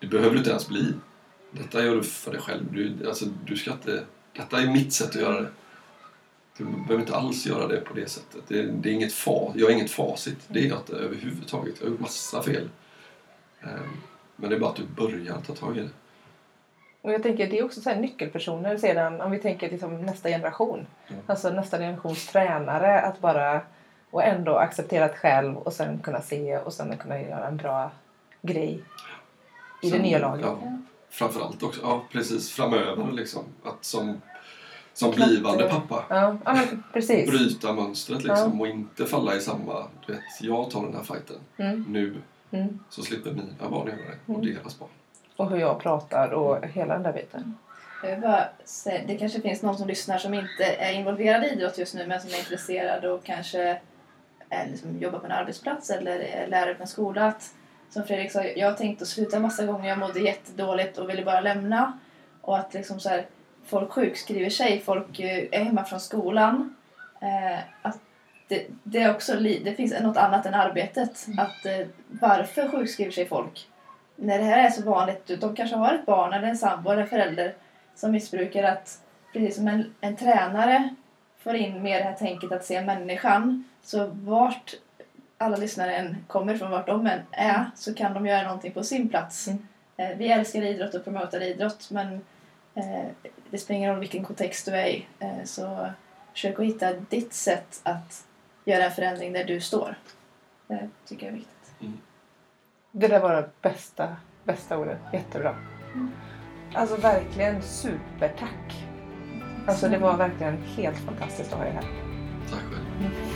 det 0.00 0.06
behöver 0.06 0.30
du 0.30 0.38
inte 0.38 0.50
ens 0.50 0.68
bli. 0.68 0.92
Detta 1.50 1.84
gör 1.84 1.94
du 1.96 2.02
för 2.02 2.30
dig 2.32 2.40
själv. 2.40 2.64
Du, 2.72 3.08
alltså, 3.08 3.24
du 3.44 3.56
ska 3.56 3.72
inte, 3.72 4.04
detta 4.32 4.62
är 4.62 4.66
mitt 4.66 4.92
sätt 4.92 5.08
att 5.08 5.14
göra 5.22 5.40
det. 5.40 5.48
Du 6.58 6.64
behöver 6.64 6.98
inte 7.00 7.16
alls 7.16 7.46
göra 7.46 7.66
det 7.68 7.80
på 7.80 7.94
det 7.94 8.08
sättet. 8.10 8.42
Det, 8.48 8.62
det 8.62 8.88
är 8.88 8.92
inget 8.92 9.12
fa, 9.12 9.52
jag 9.54 9.70
är 9.70 9.74
inget 9.74 9.90
facit. 9.90 10.38
Det 10.48 10.58
är 10.60 10.68
jag 10.68 10.78
inte 10.78 10.92
överhuvudtaget. 10.96 11.74
Jag 11.78 11.86
har 11.86 11.90
gjort 11.90 12.00
massa 12.00 12.42
fel. 12.42 12.68
Eh, 13.62 13.68
Men 14.36 14.50
det 14.50 14.56
är 14.56 14.60
bara 14.60 14.70
att 14.70 14.76
du 14.76 14.84
börjar 14.86 15.40
ta 15.46 15.54
tag 15.54 15.76
i 15.76 15.80
det. 15.80 15.88
Och 17.02 17.12
jag 17.12 17.22
tänker 17.22 17.46
det 17.50 17.58
är 17.58 17.64
också 17.64 17.80
så 17.80 17.90
här 17.90 18.00
nyckelpersoner 18.00 18.76
sedan, 18.76 19.20
om 19.20 19.30
vi 19.30 19.38
tänker 19.38 19.70
liksom 19.70 20.02
nästa 20.02 20.28
generation. 20.28 20.86
Mm. 21.08 21.20
Alltså 21.26 21.50
nästa 21.50 21.78
generations 21.78 22.26
tränare 22.26 23.00
att 23.00 23.20
bara 23.20 23.60
och 24.10 24.22
ändå 24.24 24.56
acceptera 24.56 25.06
det 25.08 25.14
själv 25.14 25.56
och 25.56 25.72
sen 25.72 25.98
kunna 25.98 26.22
se 26.22 26.58
och 26.58 26.72
sen 26.72 26.96
kunna 26.98 27.20
göra 27.22 27.46
en 27.48 27.56
bra 27.56 27.90
grej 28.42 28.82
i 29.82 29.86
det 29.86 29.90
Sen- 29.90 30.02
nya 30.02 30.18
laget. 30.18 30.46
Ja, 30.46 30.78
framförallt 31.10 31.62
också, 31.62 31.80
ja 31.82 32.04
precis 32.12 32.50
framöver 32.52 33.12
liksom. 33.12 33.44
Att 33.64 33.84
som, 33.84 34.20
som 34.96 35.12
Klart, 35.12 35.28
blivande 35.28 35.64
eh, 35.64 35.70
pappa 35.70 36.04
Ja, 36.08 36.36
ja 36.44 36.54
men 36.54 36.82
precis. 36.92 37.30
bryta 37.30 37.72
mönstret 37.72 38.24
liksom 38.24 38.60
och 38.60 38.66
inte 38.66 39.06
falla 39.06 39.34
i 39.36 39.40
samma, 39.40 39.86
du 40.06 40.12
vet, 40.12 40.22
jag 40.40 40.70
tar 40.70 40.82
den 40.82 40.94
här 40.94 41.02
fighten 41.02 41.36
Mm. 41.56 41.84
nu 41.88 42.16
Mm. 42.50 42.78
så 42.90 43.02
slipper 43.02 43.30
mina 43.30 43.70
barn 43.70 43.86
göra 43.88 43.96
det 44.26 44.32
och 44.34 44.46
deras 44.46 44.78
barn. 44.78 44.88
Och 45.36 45.50
hur 45.50 45.56
jag 45.56 45.80
pratar 45.80 46.30
och 46.30 46.66
hela 46.66 46.94
den 46.94 47.02
där 47.02 47.12
biten. 47.12 47.54
Bara 48.22 48.48
det 49.06 49.16
kanske 49.18 49.40
finns 49.40 49.62
någon 49.62 49.78
som 49.78 49.88
lyssnar 49.88 50.18
som 50.18 50.34
inte 50.34 50.64
är 50.78 50.92
involverad 50.92 51.44
i 51.44 51.46
idrott 51.48 51.78
just 51.78 51.94
nu 51.94 52.06
men 52.06 52.20
som 52.20 52.30
är 52.30 52.38
intresserad 52.38 53.04
och 53.04 53.24
kanske 53.24 53.80
är, 54.48 54.66
liksom, 54.70 54.98
jobbar 54.98 55.18
på 55.18 55.26
en 55.26 55.32
arbetsplats 55.32 55.90
eller 55.90 56.18
är 56.20 56.46
lärare 56.46 56.74
på 56.74 56.82
en 56.82 56.88
skola. 56.88 57.26
Att, 57.26 57.50
som 57.90 58.04
Fredrik 58.04 58.32
sa, 58.32 58.44
jag 58.44 58.68
har 58.70 58.74
tänkt 58.76 59.02
att 59.02 59.08
sluta 59.08 59.40
massa 59.40 59.66
gånger. 59.66 59.88
Jag 59.88 59.98
mådde 59.98 60.20
jättedåligt 60.20 60.98
och 60.98 61.10
ville 61.10 61.24
bara 61.24 61.40
lämna. 61.40 61.98
Och 62.40 62.58
att 62.58 62.74
liksom 62.74 63.00
så 63.00 63.08
här, 63.08 63.26
folk 63.66 63.90
sjukskriver 63.90 64.50
sig, 64.50 64.80
folk 64.80 65.20
eh, 65.20 65.48
är 65.52 65.64
hemma 65.64 65.84
från 65.84 66.00
skolan. 66.00 66.74
Eh, 67.20 67.58
att 67.82 67.98
det, 68.48 68.66
det, 68.82 69.02
är 69.02 69.14
också, 69.14 69.36
det 69.40 69.76
finns 69.76 70.00
något 70.00 70.16
annat 70.16 70.46
än 70.46 70.54
arbetet. 70.54 71.26
Att, 71.38 71.66
eh, 71.66 71.86
varför 72.08 72.68
sjukskriver 72.68 73.12
sig 73.12 73.26
folk? 73.26 73.68
när 74.16 74.38
det 74.38 74.44
här 74.44 74.66
är 74.66 74.70
så 74.70 74.82
vanligt, 74.82 75.30
de 75.40 75.56
kanske 75.56 75.76
har 75.76 75.94
ett 75.94 76.06
barn 76.06 76.32
eller 76.32 76.48
en 76.48 76.56
sambo 76.56 76.90
eller 76.90 77.02
en 77.02 77.08
förälder 77.08 77.54
som 77.94 78.12
missbrukar 78.12 78.62
att 78.62 79.00
precis 79.32 79.56
som 79.56 79.68
en, 79.68 79.94
en 80.00 80.16
tränare 80.16 80.94
får 81.38 81.54
in 81.54 81.82
mer 81.82 81.98
det 81.98 82.04
här 82.04 82.14
tänket 82.14 82.52
att 82.52 82.64
se 82.64 82.82
människan 82.82 83.64
så 83.82 84.06
vart 84.06 84.74
alla 85.38 85.56
lyssnare 85.56 85.96
än 85.96 86.16
kommer 86.26 86.56
från, 86.56 86.70
vart 86.70 86.86
de 86.86 87.06
än 87.06 87.20
är, 87.30 87.64
så 87.74 87.94
kan 87.94 88.14
de 88.14 88.26
göra 88.26 88.42
någonting 88.42 88.72
på 88.72 88.82
sin 88.82 89.08
plats. 89.08 89.48
Mm. 89.48 90.18
Vi 90.18 90.28
älskar 90.28 90.62
idrott 90.62 90.94
och 90.94 91.04
promotar 91.04 91.42
idrott 91.42 91.90
men 91.90 92.20
det 93.50 93.58
spelar 93.58 93.78
ingen 93.78 93.90
roll 93.90 94.00
vilken 94.00 94.24
kontext 94.24 94.66
du 94.66 94.72
är 94.72 94.86
i. 94.86 95.06
Eh, 95.18 95.44
så 95.44 95.90
försök 96.32 96.58
att 96.58 96.64
hitta 96.64 96.92
ditt 96.92 97.32
sätt 97.32 97.80
att 97.82 98.26
göra 98.64 98.84
en 98.84 98.92
förändring 98.92 99.32
där 99.32 99.44
du 99.44 99.60
står. 99.60 99.94
Det 100.66 100.88
tycker 101.06 101.26
jag 101.26 101.32
är 101.32 101.38
viktigt. 101.38 101.96
Det 102.92 103.08
där 103.08 103.20
var 103.20 103.34
det 103.34 103.50
bästa, 103.62 104.16
bästa 104.44 104.78
ordet. 104.78 104.98
Jättebra. 105.12 105.56
Alltså 106.74 106.96
verkligen 106.96 107.62
supertack. 107.62 108.86
Alltså 109.66 109.88
det 109.88 109.98
var 109.98 110.16
verkligen 110.16 110.62
helt 110.62 110.98
fantastiskt 110.98 111.52
att 111.52 111.58
ha 111.58 111.66
er 111.66 111.72
här. 111.72 111.84
Tack 112.50 112.62
själv. 112.62 113.35